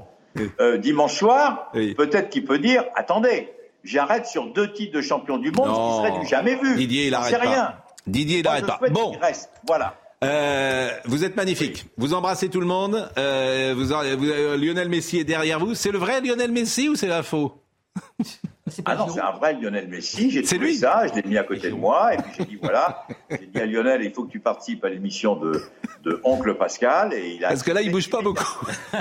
euh, 0.60 0.78
dimanche 0.78 1.14
soir, 1.14 1.70
peut-être 1.72 2.30
qu'il 2.30 2.44
peut 2.44 2.58
dire 2.58 2.84
attendez, 2.96 3.52
j'arrête 3.82 4.26
sur 4.26 4.52
deux 4.52 4.72
titres 4.72 4.94
de 4.94 5.02
champion 5.02 5.38
du 5.38 5.50
monde, 5.50 5.68
ce 5.68 6.06
qui 6.06 6.08
serait 6.08 6.20
du 6.20 6.26
jamais 6.26 6.56
vu. 6.56 6.76
Didier, 6.76 7.06
il 7.06 7.10
n'arrête 7.12 7.38
pas. 7.38 7.40
rien. 7.40 7.74
Didier, 8.06 8.38
il 8.38 8.44
n'arrête 8.44 8.66
pas. 8.66 8.80
Bon. 8.90 9.12
Reste. 9.20 9.50
Voilà. 9.66 9.96
Euh, 10.22 10.90
vous 11.04 11.24
êtes 11.24 11.36
magnifique. 11.36 11.86
Vous 11.96 12.14
embrassez 12.14 12.48
tout 12.48 12.60
le 12.60 12.66
monde. 12.66 13.10
Euh, 13.18 13.74
vous, 13.76 13.86
vous, 13.86 14.26
Lionel 14.56 14.88
Messi 14.88 15.18
est 15.18 15.24
derrière 15.24 15.58
vous. 15.58 15.74
C'est 15.74 15.90
le 15.90 15.98
vrai 15.98 16.20
Lionel 16.20 16.50
Messi 16.50 16.88
ou 16.88 16.96
c'est 16.96 17.08
la 17.08 17.22
faux? 17.22 17.60
ah 18.86 18.96
non, 18.96 19.08
c'est 19.08 19.20
un 19.20 19.32
vrai 19.32 19.52
Lionel 19.60 19.88
Messi. 19.88 20.30
J'ai 20.30 20.42
trouvé 20.42 20.68
lui. 20.68 20.74
ça, 20.76 21.02
je 21.06 21.20
l'ai 21.20 21.28
mis 21.28 21.36
à 21.36 21.44
côté 21.44 21.68
de 21.68 21.74
moi, 21.74 22.14
et 22.14 22.16
puis 22.16 22.32
j'ai 22.38 22.44
dit 22.46 22.58
voilà, 22.60 23.06
j'ai 23.30 23.46
dit 23.46 23.60
à 23.60 23.66
Lionel, 23.66 24.02
il 24.02 24.10
faut 24.10 24.24
que 24.24 24.30
tu 24.30 24.40
participes 24.40 24.82
à 24.86 24.88
l'émission 24.88 25.36
de, 25.36 25.60
de 26.02 26.18
Oncle 26.24 26.54
Pascal. 26.54 27.12
Et 27.12 27.34
il 27.34 27.44
a 27.44 27.48
Parce 27.48 27.62
que 27.62 27.72
là, 27.72 27.82
il 27.82 27.92
bouge 27.92 28.08
pas 28.08 28.22
beaucoup. 28.22 28.66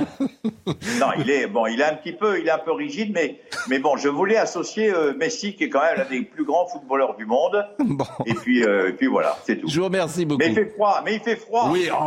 non, 0.99 1.07
il 1.17 1.29
est 1.29 1.47
bon, 1.47 1.65
il 1.67 1.79
est 1.79 1.85
un 1.85 1.95
petit 1.95 2.11
peu, 2.11 2.41
il 2.41 2.47
est 2.47 2.51
un 2.51 2.57
peu 2.57 2.73
rigide, 2.73 3.11
mais 3.13 3.39
mais 3.69 3.79
bon, 3.79 3.95
je 3.95 4.09
voulais 4.09 4.35
associer 4.35 4.93
euh, 4.93 5.13
Messi, 5.17 5.55
qui 5.55 5.63
est 5.63 5.69
quand 5.69 5.81
même 5.81 5.97
l'un 5.97 6.09
des 6.09 6.23
plus 6.23 6.43
grands 6.43 6.67
footballeurs 6.67 7.15
du 7.15 7.25
monde. 7.25 7.65
Bon. 7.93 8.05
Et 8.25 8.33
puis 8.33 8.63
euh, 8.63 8.89
et 8.89 8.93
puis 8.93 9.05
voilà, 9.05 9.37
c'est 9.45 9.57
tout. 9.57 9.67
Je 9.69 9.77
vous 9.77 9.85
remercie 9.85 10.25
beaucoup. 10.25 10.39
Mais 10.39 10.49
il 10.49 10.55
fait 10.55 10.65
froid, 10.65 11.01
mais 11.05 11.13
il 11.15 11.19
fait 11.19 11.35
froid. 11.35 11.69
Oui. 11.71 11.89
Oh, 11.91 12.05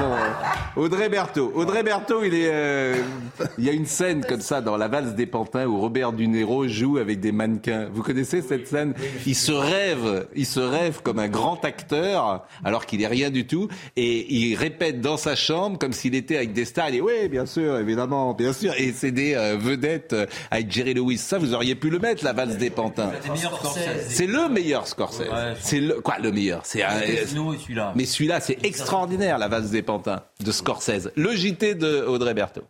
bon. 0.00 0.82
Audrey 0.82 1.08
Berthaud, 1.08 1.52
Audrey 1.54 1.84
Berthaud, 1.84 2.24
il 2.24 2.34
est, 2.34 2.50
euh, 2.50 2.96
il 3.58 3.64
y 3.64 3.68
a 3.68 3.72
une 3.72 3.86
scène 3.86 4.24
comme 4.24 4.40
ça 4.40 4.60
dans 4.60 4.76
La 4.76 4.88
valse 4.88 5.14
des 5.14 5.26
pantins 5.26 5.66
où 5.66 5.78
Robert 5.78 6.12
Dunero 6.12 6.66
joue 6.74 6.98
avec 6.98 7.20
des 7.20 7.32
mannequins. 7.32 7.88
Vous 7.92 8.02
connaissez 8.02 8.42
cette 8.42 8.68
scène 8.68 8.94
Il 9.26 9.34
se 9.34 9.52
rêve, 9.52 10.26
il 10.34 10.46
se 10.46 10.60
rêve 10.60 11.00
comme 11.02 11.18
un 11.18 11.28
grand 11.28 11.64
acteur 11.64 12.46
alors 12.64 12.86
qu'il 12.86 13.00
est 13.02 13.06
rien 13.06 13.30
du 13.30 13.46
tout 13.46 13.68
et 13.96 14.34
il 14.34 14.56
répète 14.56 15.00
dans 15.00 15.16
sa 15.16 15.34
chambre 15.36 15.78
comme 15.78 15.92
s'il 15.92 16.14
était 16.14 16.36
avec 16.36 16.52
des 16.52 16.64
stars. 16.64 16.88
Il 16.88 16.92
dit 16.92 17.00
oui, 17.00 17.28
bien 17.28 17.46
sûr, 17.46 17.78
évidemment, 17.78 18.34
bien 18.34 18.52
sûr. 18.52 18.74
Et 18.76 18.92
c'est 18.92 19.12
des 19.12 19.34
euh, 19.34 19.56
vedettes 19.56 20.12
euh, 20.12 20.26
avec 20.50 20.70
Jerry 20.70 20.94
Lewis. 20.94 21.18
Ça, 21.18 21.38
vous 21.38 21.54
auriez 21.54 21.74
pu 21.74 21.90
le 21.90 21.98
mettre, 21.98 22.24
la 22.24 22.32
valse 22.32 22.56
des 22.56 22.70
pantins. 22.70 23.12
C'est 24.08 24.26
le 24.26 24.48
meilleur 24.48 24.86
Scorsese. 24.86 25.22
c'est 25.60 25.80
le 25.80 26.00
quoi 26.00 26.18
le 26.18 26.32
meilleur? 26.32 26.62
C'est 26.64 26.82
Mais 27.94 28.04
celui-là, 28.04 28.40
c'est 28.40 28.64
extraordinaire, 28.64 29.38
la 29.38 29.48
valse 29.48 29.70
des 29.70 29.82
pantins 29.82 30.22
de 30.40 30.52
Scorsese. 30.52 31.10
Le 31.16 31.34
JT 31.34 31.74
de 31.74 32.04
Audrey 32.06 32.34
Berthaud. 32.34 32.64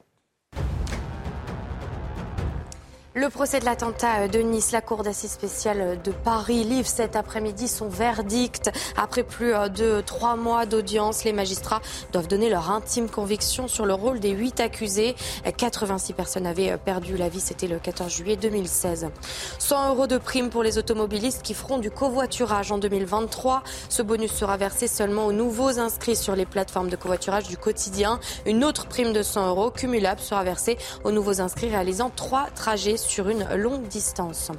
Le 3.16 3.28
procès 3.28 3.60
de 3.60 3.64
l'attentat 3.64 4.26
de 4.26 4.40
Nice, 4.40 4.72
la 4.72 4.80
Cour 4.80 5.04
d'assises 5.04 5.30
spéciale 5.30 6.02
de 6.02 6.10
Paris 6.10 6.64
livre 6.64 6.88
cet 6.88 7.14
après-midi 7.14 7.68
son 7.68 7.88
verdict. 7.88 8.72
Après 8.96 9.22
plus 9.22 9.52
de 9.72 10.00
trois 10.00 10.34
mois 10.34 10.66
d'audience, 10.66 11.22
les 11.22 11.32
magistrats 11.32 11.80
doivent 12.12 12.26
donner 12.26 12.50
leur 12.50 12.72
intime 12.72 13.08
conviction 13.08 13.68
sur 13.68 13.86
le 13.86 13.94
rôle 13.94 14.18
des 14.18 14.30
huit 14.30 14.58
accusés. 14.58 15.14
86 15.56 16.12
personnes 16.12 16.44
avaient 16.44 16.76
perdu 16.76 17.16
la 17.16 17.28
vie, 17.28 17.38
c'était 17.38 17.68
le 17.68 17.78
14 17.78 18.12
juillet 18.12 18.34
2016. 18.34 19.06
100 19.60 19.90
euros 19.90 20.08
de 20.08 20.18
prime 20.18 20.50
pour 20.50 20.64
les 20.64 20.76
automobilistes 20.76 21.42
qui 21.42 21.54
feront 21.54 21.78
du 21.78 21.92
covoiturage 21.92 22.72
en 22.72 22.78
2023. 22.78 23.62
Ce 23.90 24.02
bonus 24.02 24.32
sera 24.32 24.56
versé 24.56 24.88
seulement 24.88 25.26
aux 25.26 25.32
nouveaux 25.32 25.78
inscrits 25.78 26.16
sur 26.16 26.34
les 26.34 26.46
plateformes 26.46 26.88
de 26.88 26.96
covoiturage 26.96 27.46
du 27.46 27.58
quotidien. 27.58 28.18
Une 28.44 28.64
autre 28.64 28.88
prime 28.88 29.12
de 29.12 29.22
100 29.22 29.50
euros 29.50 29.70
cumulable 29.70 30.20
sera 30.20 30.42
versée 30.42 30.78
aux 31.04 31.12
nouveaux 31.12 31.40
inscrits 31.40 31.68
réalisant 31.68 32.10
trois 32.10 32.48
trajets 32.56 32.96
sur 33.04 33.28
une 33.28 33.46
longue 33.54 33.86
distance. 33.86 34.50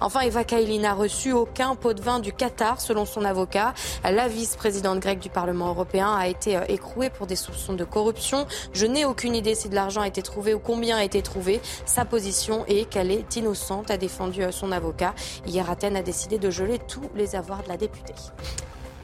Enfin, 0.00 0.20
Eva 0.20 0.44
Kaili 0.44 0.78
n'a 0.78 0.94
reçu 0.94 1.32
aucun 1.32 1.74
pot 1.74 1.94
de 1.94 2.02
vin 2.02 2.20
du 2.20 2.32
Qatar, 2.32 2.80
selon 2.80 3.04
son 3.04 3.24
avocat. 3.24 3.74
La 4.04 4.28
vice-présidente 4.28 5.00
grecque 5.00 5.20
du 5.20 5.30
Parlement 5.30 5.68
européen 5.68 6.14
a 6.14 6.28
été 6.28 6.56
euh, 6.56 6.64
écrouée 6.68 7.10
pour 7.10 7.26
des 7.26 7.36
soupçons 7.36 7.72
de 7.72 7.84
corruption. 7.84 8.46
Je 8.72 8.86
n'ai 8.86 9.04
aucune 9.04 9.34
idée 9.34 9.54
si 9.54 9.68
de 9.68 9.74
l'argent 9.74 10.02
a 10.02 10.08
été 10.08 10.22
trouvé 10.22 10.54
ou 10.54 10.58
combien 10.58 10.96
a 10.96 11.04
été 11.04 11.22
trouvé. 11.22 11.60
Sa 11.86 12.04
position 12.04 12.64
est 12.66 12.88
qu'elle 12.88 13.10
est 13.10 13.36
innocente, 13.36 13.90
a 13.90 13.96
défendu 13.96 14.42
euh, 14.42 14.52
son 14.52 14.72
avocat. 14.72 15.14
Hier, 15.46 15.68
Athènes 15.68 15.96
a 15.96 16.02
décidé 16.02 16.38
de 16.38 16.50
geler 16.50 16.78
tous 16.78 17.08
les 17.14 17.36
avoirs 17.36 17.62
de 17.62 17.68
la 17.68 17.76
députée. 17.76 18.14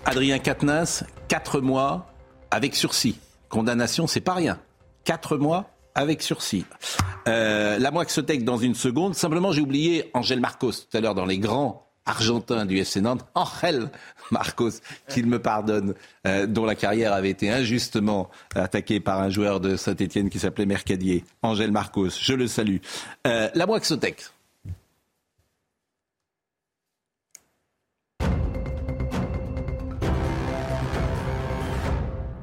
Adrien 0.04 0.38
Quatennens, 0.38 1.04
quatre 1.28 1.60
mois 1.60 2.06
avec 2.50 2.74
sursis. 2.74 3.18
Condamnation, 3.48 4.06
c'est 4.06 4.20
pas 4.20 4.34
rien. 4.34 4.58
Quatre 5.04 5.36
mois 5.36 5.70
avec 6.00 6.22
sursis. 6.22 6.64
Euh, 7.28 7.78
la 7.78 7.90
Moixotec 7.90 8.44
dans 8.44 8.56
une 8.56 8.74
seconde. 8.74 9.14
Simplement, 9.14 9.52
j'ai 9.52 9.60
oublié 9.60 10.10
Angèle 10.14 10.40
Marcos 10.40 10.72
tout 10.72 10.96
à 10.96 11.00
l'heure 11.00 11.14
dans 11.14 11.26
les 11.26 11.38
grands 11.38 11.86
argentins 12.06 12.64
du 12.64 12.78
FC 12.78 13.00
Nantes. 13.02 13.24
Angel 13.34 13.90
Marcos, 14.30 14.70
qu'il 15.08 15.26
me 15.26 15.38
pardonne, 15.38 15.94
euh, 16.26 16.46
dont 16.46 16.64
la 16.64 16.74
carrière 16.74 17.12
avait 17.12 17.30
été 17.30 17.50
injustement 17.50 18.30
attaquée 18.54 18.98
par 18.98 19.20
un 19.20 19.28
joueur 19.28 19.60
de 19.60 19.76
Saint-Etienne 19.76 20.30
qui 20.30 20.38
s'appelait 20.38 20.66
Mercadier. 20.66 21.24
Angèle 21.42 21.70
Marcos, 21.70 22.10
je 22.20 22.32
le 22.32 22.46
salue. 22.46 22.78
Euh, 23.26 23.48
la 23.54 23.66
Moixotec. 23.66 24.24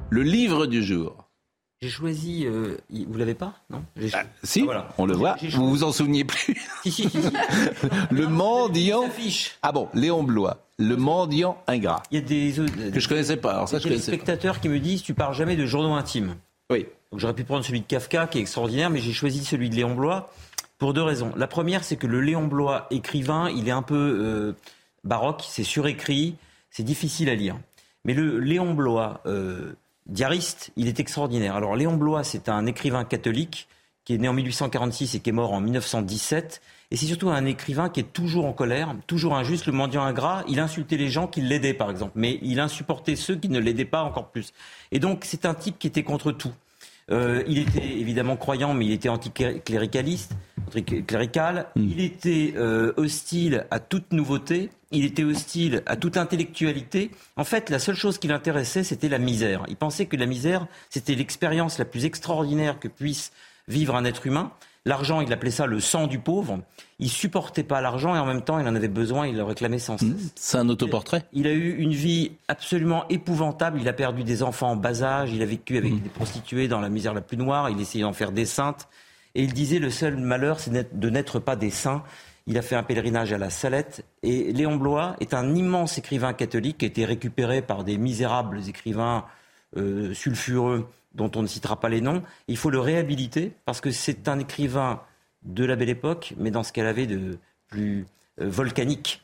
Le 0.10 0.22
livre 0.22 0.68
du 0.68 0.84
jour. 0.84 1.17
J'ai 1.82 1.90
choisi. 1.90 2.46
Euh, 2.46 2.78
vous 2.90 3.18
l'avez 3.18 3.36
pas 3.36 3.54
Non? 3.70 3.84
Ah, 4.14 4.24
Si, 4.42 4.66
ah, 4.72 4.90
on 4.98 5.06
le 5.06 5.14
voit. 5.16 5.36
Vous 5.52 5.70
vous 5.70 5.84
en 5.84 5.92
souveniez 5.92 6.24
plus 6.24 6.60
si, 6.84 6.92
si, 6.92 7.10
si, 7.10 7.20
Le 8.10 8.28
mendiant. 8.28 9.04
Ah 9.62 9.72
bon, 9.72 9.88
Léon 9.94 10.24
Blois. 10.24 10.66
Le 10.80 10.96
mendiant 10.96 11.62
ingrat. 11.68 12.02
Il 12.12 12.16
y 12.16 12.18
a 12.18 12.26
des. 12.26 12.60
Euh, 12.60 12.92
que 12.92 13.00
je 13.00 13.08
connaissais 13.08 13.38
pas. 13.38 13.54
Alors 13.54 13.70
ça, 13.70 13.78
je 13.78 13.88
des 13.88 14.00
spectateurs 14.00 14.60
qui 14.60 14.70
me 14.70 14.80
disent 14.80 15.04
tu 15.04 15.14
parles 15.14 15.36
jamais 15.36 15.56
de 15.56 15.66
journaux 15.68 15.94
intimes. 15.94 16.36
Oui. 16.72 16.88
Donc 17.12 17.20
j'aurais 17.20 17.36
pu 17.36 17.44
prendre 17.44 17.64
celui 17.64 17.82
de 17.82 17.86
Kafka 17.86 18.28
qui 18.28 18.40
est 18.40 18.42
extraordinaire, 18.42 18.90
mais 18.90 19.00
j'ai 19.00 19.14
choisi 19.14 19.46
celui 19.46 19.70
de 19.70 19.76
Léon 19.76 19.94
Blois 19.94 20.32
pour 20.80 20.94
deux 20.94 21.04
raisons. 21.04 21.32
La 21.36 21.48
première, 21.48 21.84
c'est 21.84 21.96
que 21.96 22.08
le 22.08 22.22
Léon 22.22 22.48
Blois 22.48 22.88
écrivain, 22.90 23.50
il 23.50 23.68
est 23.68 23.72
un 23.72 23.82
peu 23.84 23.96
euh, 23.96 24.54
baroque, 25.04 25.44
c'est 25.48 25.64
surécrit, 25.64 26.36
c'est 26.72 26.84
difficile 26.84 27.30
à 27.30 27.36
lire. 27.36 27.56
Mais 28.04 28.14
le 28.14 28.40
Léon 28.40 28.74
Blois 28.74 29.22
diariste, 30.08 30.72
il 30.76 30.88
est 30.88 31.00
extraordinaire. 31.00 31.56
Alors 31.56 31.76
Léon 31.76 31.96
Blois, 31.96 32.24
c'est 32.24 32.50
un 32.50 32.66
écrivain 32.66 33.06
catholique 33.06 33.68
qui 34.06 34.14
est 34.16 34.18
né 34.18 34.28
en 34.28 34.34
1846 34.34 35.16
et 35.16 35.20
qui 35.20 35.30
est 35.30 35.34
mort 35.34 35.54
en 35.54 35.60
1917. 35.60 36.62
Et 36.92 36.96
c'est 36.96 37.06
surtout 37.06 37.30
un 37.30 37.46
écrivain 37.46 37.90
qui 37.90 38.00
est 38.00 38.14
toujours 38.14 38.46
en 38.46 38.54
colère, 38.54 38.96
toujours 39.06 39.36
injuste, 39.36 39.66
le 39.66 39.74
mendiant 39.74 40.04
ingrat. 40.04 40.46
Il 40.48 40.60
insultait 40.60 40.96
les 40.96 41.10
gens 41.10 41.28
qui 41.28 41.42
l'aidaient, 41.42 41.74
par 41.74 41.92
exemple, 41.92 42.14
mais 42.16 42.40
il 42.42 42.62
insupportait 42.62 43.18
ceux 43.18 43.36
qui 43.36 43.50
ne 43.50 43.60
l'aidaient 43.60 43.84
pas 43.84 44.04
encore 44.04 44.30
plus. 44.30 44.54
Et 44.92 45.00
donc 45.00 45.26
c'est 45.26 45.46
un 45.46 45.54
type 45.54 45.78
qui 45.78 45.88
était 45.88 46.04
contre 46.04 46.32
tout. 46.32 46.54
Euh, 47.10 47.44
il 47.48 47.58
était 47.58 47.86
évidemment 47.86 48.36
croyant, 48.36 48.74
mais 48.74 48.86
il 48.86 48.92
était 48.92 49.10
anticléricaliste, 49.10 50.34
clérical. 51.08 51.68
Hmm. 51.76 51.88
Il 51.90 52.02
était 52.02 52.54
euh, 52.58 52.94
hostile 52.98 53.66
à 53.72 53.80
toute 53.80 54.12
nouveauté. 54.12 54.70
Il 54.92 55.06
était 55.06 55.24
hostile 55.24 55.84
à 55.86 55.96
toute 55.96 56.18
intellectualité. 56.18 57.12
En 57.36 57.44
fait, 57.44 57.70
la 57.70 57.80
seule 57.80 57.96
chose 57.96 58.18
qui 58.18 58.28
l'intéressait, 58.28 58.84
c'était 58.84 59.10
la 59.10 59.20
misère. 59.20 59.64
Il 59.68 59.76
pensait 59.76 60.06
que 60.06 60.16
la 60.16 60.26
misère, 60.26 60.68
c'était 60.90 61.16
l'expérience 61.16 61.78
la 61.78 61.86
plus 61.86 62.06
extraordinaire 62.06 62.80
que 62.80 62.88
puisse 62.88 63.32
vivre 63.68 63.96
un 63.96 64.06
être 64.06 64.28
humain. 64.28 64.52
L'argent, 64.88 65.20
il 65.20 65.34
appelait 65.34 65.52
ça 65.52 65.66
le 65.66 65.82
sang 65.82 66.08
du 66.08 66.18
pauvre. 66.18 66.60
Il 66.98 67.10
supportait 67.10 67.64
pas 67.64 67.82
l'argent 67.82 68.16
et 68.16 68.20
en 68.20 68.26
même 68.26 68.42
temps, 68.42 68.58
il 68.58 68.66
en 68.70 68.74
avait 68.74 68.88
besoin, 68.88 69.28
il 69.28 69.36
le 69.36 69.44
réclamait 69.44 69.80
sans 69.80 69.98
cesse. 69.98 70.08
Mmh, 70.08 70.30
c'est 70.36 70.58
un 70.58 70.70
autoportrait. 70.70 71.26
Il 71.34 71.46
a 71.46 71.52
eu 71.52 71.76
une 71.76 71.92
vie 71.92 72.32
absolument 72.48 73.06
épouvantable. 73.10 73.82
Il 73.82 73.90
a 73.90 73.94
perdu 73.94 74.24
des 74.24 74.44
enfants 74.44 74.72
en 74.72 74.76
bas 74.78 75.04
âge. 75.04 75.34
Il 75.34 75.42
a 75.42 75.46
vécu 75.46 75.78
avec 75.78 75.92
mmh. 75.92 76.00
des 76.00 76.10
prostituées 76.10 76.68
dans 76.70 76.80
la 76.80 76.88
misère 76.88 77.14
la 77.14 77.20
plus 77.20 77.36
noire. 77.36 77.70
Il 77.70 77.82
essayait 77.82 78.06
d'en 78.06 78.14
faire 78.14 78.32
des 78.32 78.46
saintes. 78.46 78.88
Et 79.36 79.44
il 79.44 79.52
disait 79.52 79.80
le 79.80 79.90
seul 79.90 80.16
malheur, 80.16 80.62
c'est 80.62 80.98
de 80.98 81.10
n'être 81.10 81.40
pas 81.40 81.58
des 81.58 81.70
saints. 81.70 82.02
Il 82.48 82.58
a 82.58 82.62
fait 82.62 82.78
un 82.78 82.84
pèlerinage 82.84 83.34
à 83.34 83.38
la 83.38 83.50
Salette. 83.50 84.06
Et 84.24 84.54
Léon 84.54 84.78
Blois 84.78 85.18
est 85.20 85.34
un 85.34 85.54
immense 85.54 85.98
écrivain 85.98 86.32
catholique 86.32 86.78
qui 86.78 86.86
a 86.86 86.88
été 86.88 87.04
récupéré 87.04 87.62
par 87.62 87.84
des 87.84 87.98
misérables 87.98 88.62
écrivains 88.70 89.26
euh, 89.76 90.14
sulfureux 90.14 90.88
dont 91.18 91.32
on 91.36 91.42
ne 91.42 91.48
citera 91.48 91.80
pas 91.80 91.90
les 91.90 92.00
noms. 92.00 92.24
Il 92.48 92.58
faut 92.58 92.70
le 92.70 92.80
réhabiliter 92.80 93.52
parce 93.66 93.82
que 93.82 93.92
c'est 93.92 94.30
un 94.30 94.40
écrivain 94.40 95.02
de 95.44 95.66
la 95.66 95.76
belle 95.76 95.90
époque, 95.90 96.34
mais 96.38 96.52
dans 96.52 96.64
ce 96.64 96.72
qu'elle 96.72 96.88
avait 96.88 97.08
de 97.08 97.38
plus 97.68 98.06
euh, 98.40 98.48
volcanique. 98.48 99.22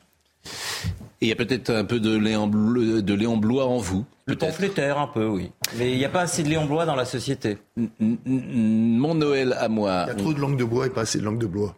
Et 1.20 1.26
il 1.26 1.28
y 1.28 1.32
a 1.32 1.36
peut-être 1.36 1.70
un 1.70 1.84
peu 1.84 2.00
de 2.00 2.14
Léon, 2.16 2.48
de 2.48 3.14
Léon 3.14 3.38
Blois 3.38 3.66
en 3.66 3.78
vous. 3.78 4.04
Le 4.26 4.36
pamphlétaire, 4.36 4.98
un 4.98 5.06
peu, 5.06 5.26
oui. 5.26 5.52
Mais 5.76 5.92
il 5.92 5.98
n'y 5.98 6.04
a 6.04 6.08
pas 6.08 6.22
assez 6.22 6.42
de 6.42 6.48
Léon 6.48 6.66
Blois 6.66 6.84
dans 6.86 6.96
la 6.96 7.04
société. 7.04 7.58
Mon 7.76 9.14
Noël 9.14 9.54
à 9.58 9.68
moi. 9.68 10.04
Il 10.06 10.08
y 10.08 10.12
a 10.12 10.14
trop 10.14 10.34
de 10.34 10.40
langue 10.40 10.58
de 10.58 10.64
bois 10.64 10.86
et 10.86 10.90
pas 10.90 11.02
assez 11.02 11.18
de 11.18 11.24
langue 11.24 11.38
de 11.38 11.46
Blois. 11.46 11.74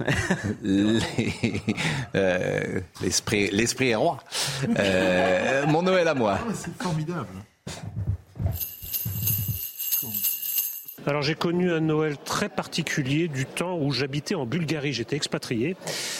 Euh, 2.14 2.80
l'esprit 3.00 3.88
est 3.88 3.94
roi. 3.94 4.18
Euh, 4.78 5.66
mon 5.66 5.82
Noël 5.82 6.06
à 6.08 6.14
moi. 6.14 6.38
Ah, 6.40 6.52
c'est 6.54 6.74
formidable. 6.82 7.28
Alors 11.06 11.22
j'ai 11.22 11.34
connu 11.34 11.72
un 11.72 11.80
Noël 11.80 12.16
très 12.16 12.48
particulier 12.48 13.26
du 13.26 13.44
temps 13.44 13.76
où 13.76 13.90
j'habitais 13.90 14.36
en 14.36 14.46
Bulgarie, 14.46 14.92
j'étais 14.92 15.16
expatrié. 15.16 15.74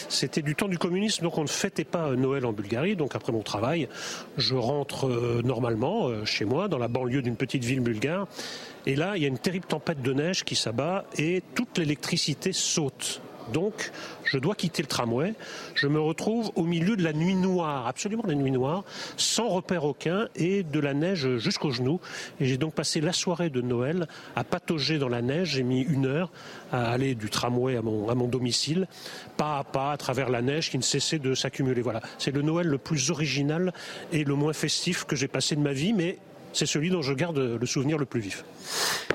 C'était 0.08 0.42
du 0.42 0.56
temps 0.56 0.66
du 0.66 0.78
communisme, 0.78 1.22
donc 1.22 1.38
on 1.38 1.42
ne 1.42 1.48
fêtait 1.48 1.84
pas 1.84 2.10
Noël 2.16 2.44
en 2.46 2.52
Bulgarie. 2.52 2.96
Donc 2.96 3.14
après 3.14 3.32
mon 3.32 3.42
travail, 3.42 3.88
je 4.38 4.56
rentre 4.56 5.06
euh, 5.06 5.40
normalement 5.44 6.08
euh, 6.08 6.24
chez 6.24 6.44
moi, 6.44 6.66
dans 6.68 6.78
la 6.78 6.88
banlieue 6.88 7.22
d'une 7.22 7.36
petite 7.36 7.64
ville 7.64 7.80
bulgare. 7.80 8.26
Et 8.86 8.96
là, 8.96 9.12
il 9.16 9.22
y 9.22 9.24
a 9.24 9.28
une 9.28 9.38
terrible 9.38 9.66
tempête 9.66 10.02
de 10.02 10.12
neige 10.12 10.42
qui 10.42 10.56
s'abat 10.56 11.04
et 11.16 11.42
toute 11.54 11.78
l'électricité 11.78 12.52
saute. 12.52 13.20
Donc, 13.52 13.90
je 14.24 14.38
dois 14.38 14.54
quitter 14.54 14.82
le 14.82 14.88
tramway. 14.88 15.34
Je 15.74 15.86
me 15.86 16.00
retrouve 16.00 16.50
au 16.54 16.62
milieu 16.62 16.96
de 16.96 17.02
la 17.02 17.12
nuit 17.12 17.34
noire, 17.34 17.86
absolument 17.86 18.24
la 18.26 18.34
nuit 18.34 18.50
noire, 18.50 18.84
sans 19.16 19.48
repère 19.48 19.84
aucun 19.84 20.28
et 20.36 20.62
de 20.62 20.80
la 20.80 20.94
neige 20.94 21.36
jusqu'aux 21.36 21.70
genoux. 21.70 22.00
Et 22.40 22.46
j'ai 22.46 22.56
donc 22.56 22.74
passé 22.74 23.00
la 23.00 23.12
soirée 23.12 23.50
de 23.50 23.60
Noël 23.60 24.06
à 24.36 24.44
patauger 24.44 24.98
dans 24.98 25.08
la 25.08 25.22
neige. 25.22 25.50
J'ai 25.50 25.62
mis 25.62 25.82
une 25.82 26.06
heure 26.06 26.30
à 26.72 26.90
aller 26.90 27.14
du 27.14 27.30
tramway 27.30 27.76
à 27.76 27.82
mon, 27.82 28.08
à 28.08 28.14
mon 28.14 28.28
domicile, 28.28 28.86
pas 29.36 29.58
à 29.58 29.64
pas, 29.64 29.92
à 29.92 29.96
travers 29.96 30.30
la 30.30 30.42
neige 30.42 30.70
qui 30.70 30.78
ne 30.78 30.82
cessait 30.82 31.18
de 31.18 31.34
s'accumuler. 31.34 31.82
Voilà. 31.82 32.00
C'est 32.18 32.30
le 32.30 32.42
Noël 32.42 32.66
le 32.66 32.78
plus 32.78 33.10
original 33.10 33.72
et 34.12 34.24
le 34.24 34.34
moins 34.34 34.52
festif 34.52 35.04
que 35.04 35.16
j'ai 35.16 35.28
passé 35.28 35.56
de 35.56 35.60
ma 35.60 35.72
vie, 35.72 35.92
mais 35.92 36.18
c'est 36.52 36.66
celui 36.66 36.90
dont 36.90 37.02
je 37.02 37.12
garde 37.12 37.38
le 37.38 37.66
souvenir 37.66 37.98
le 37.98 38.04
plus 38.04 38.20
vif. 38.20 38.44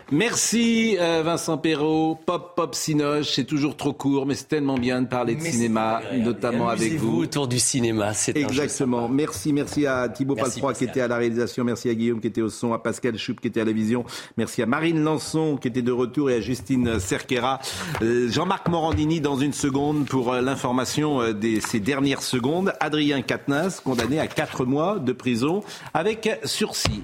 Merci 0.10 0.96
euh, 1.02 1.22
Vincent 1.22 1.58
Perrault. 1.58 2.18
Pop 2.26 2.54
Pop 2.56 2.74
Sinoche, 2.76 3.34
c'est 3.36 3.44
toujours 3.44 3.76
trop 3.76 3.92
court, 3.92 4.26
mais 4.26 4.36
c'est 4.36 4.48
tellement 4.48 4.78
bien 4.78 5.02
de 5.02 5.08
parler 5.08 5.36
de 5.36 5.42
cinéma, 5.42 6.02
notamment 6.14 6.70
avec 6.70 6.94
vous. 6.94 7.24
autour 7.24 7.50
du 7.50 7.60
cinéma, 7.60 8.14
c'est 8.14 8.38
Exactement. 8.38 9.10
Merci, 9.10 9.52
merci 9.52 9.86
à 9.86 10.08
Thibaut 10.08 10.36
Palfroy 10.36 10.74
qui 10.74 10.86
était 10.86 11.02
à 11.02 11.10
la 11.10 11.18
réalisation, 11.18 11.66
merci 11.66 11.90
à 11.90 11.96
Guillaume 11.96 12.22
qui 12.22 12.28
était 12.28 12.42
au 12.42 12.50
son, 12.50 12.72
à 12.72 12.80
Pascal 12.80 13.18
Choup 13.18 13.36
qui 13.42 13.50
était 13.50 13.60
à 13.60 13.66
la 13.66 13.74
vision, 13.74 14.06
merci 14.38 14.62
à 14.62 14.66
Marine 14.66 15.04
Lançon 15.04 15.58
qui 15.58 15.68
était 15.68 15.82
de 15.82 15.92
retour 15.92 16.30
et 16.30 16.36
à 16.36 16.42
Justine 16.42 17.02
Cerquera. 17.02 17.60
Euh, 18.02 18.30
Jean-Marc 18.32 18.70
Morandini 18.70 19.20
dans 19.20 19.36
une 19.36 19.54
seconde 19.54 20.06
pour 20.06 20.32
euh, 20.32 20.42
l'information 20.42 21.34
de 21.34 21.60
ces 21.60 21.82
dernières 21.82 22.22
secondes. 22.22 22.74
Adrien 22.80 23.22
Quatennens, 23.22 23.82
condamné 23.84 24.22
à 24.22 24.28
4 24.28 24.64
mois 24.64 25.00
de 25.00 25.12
prison 25.12 25.64
avec 25.94 26.30
sursis. 26.46 27.04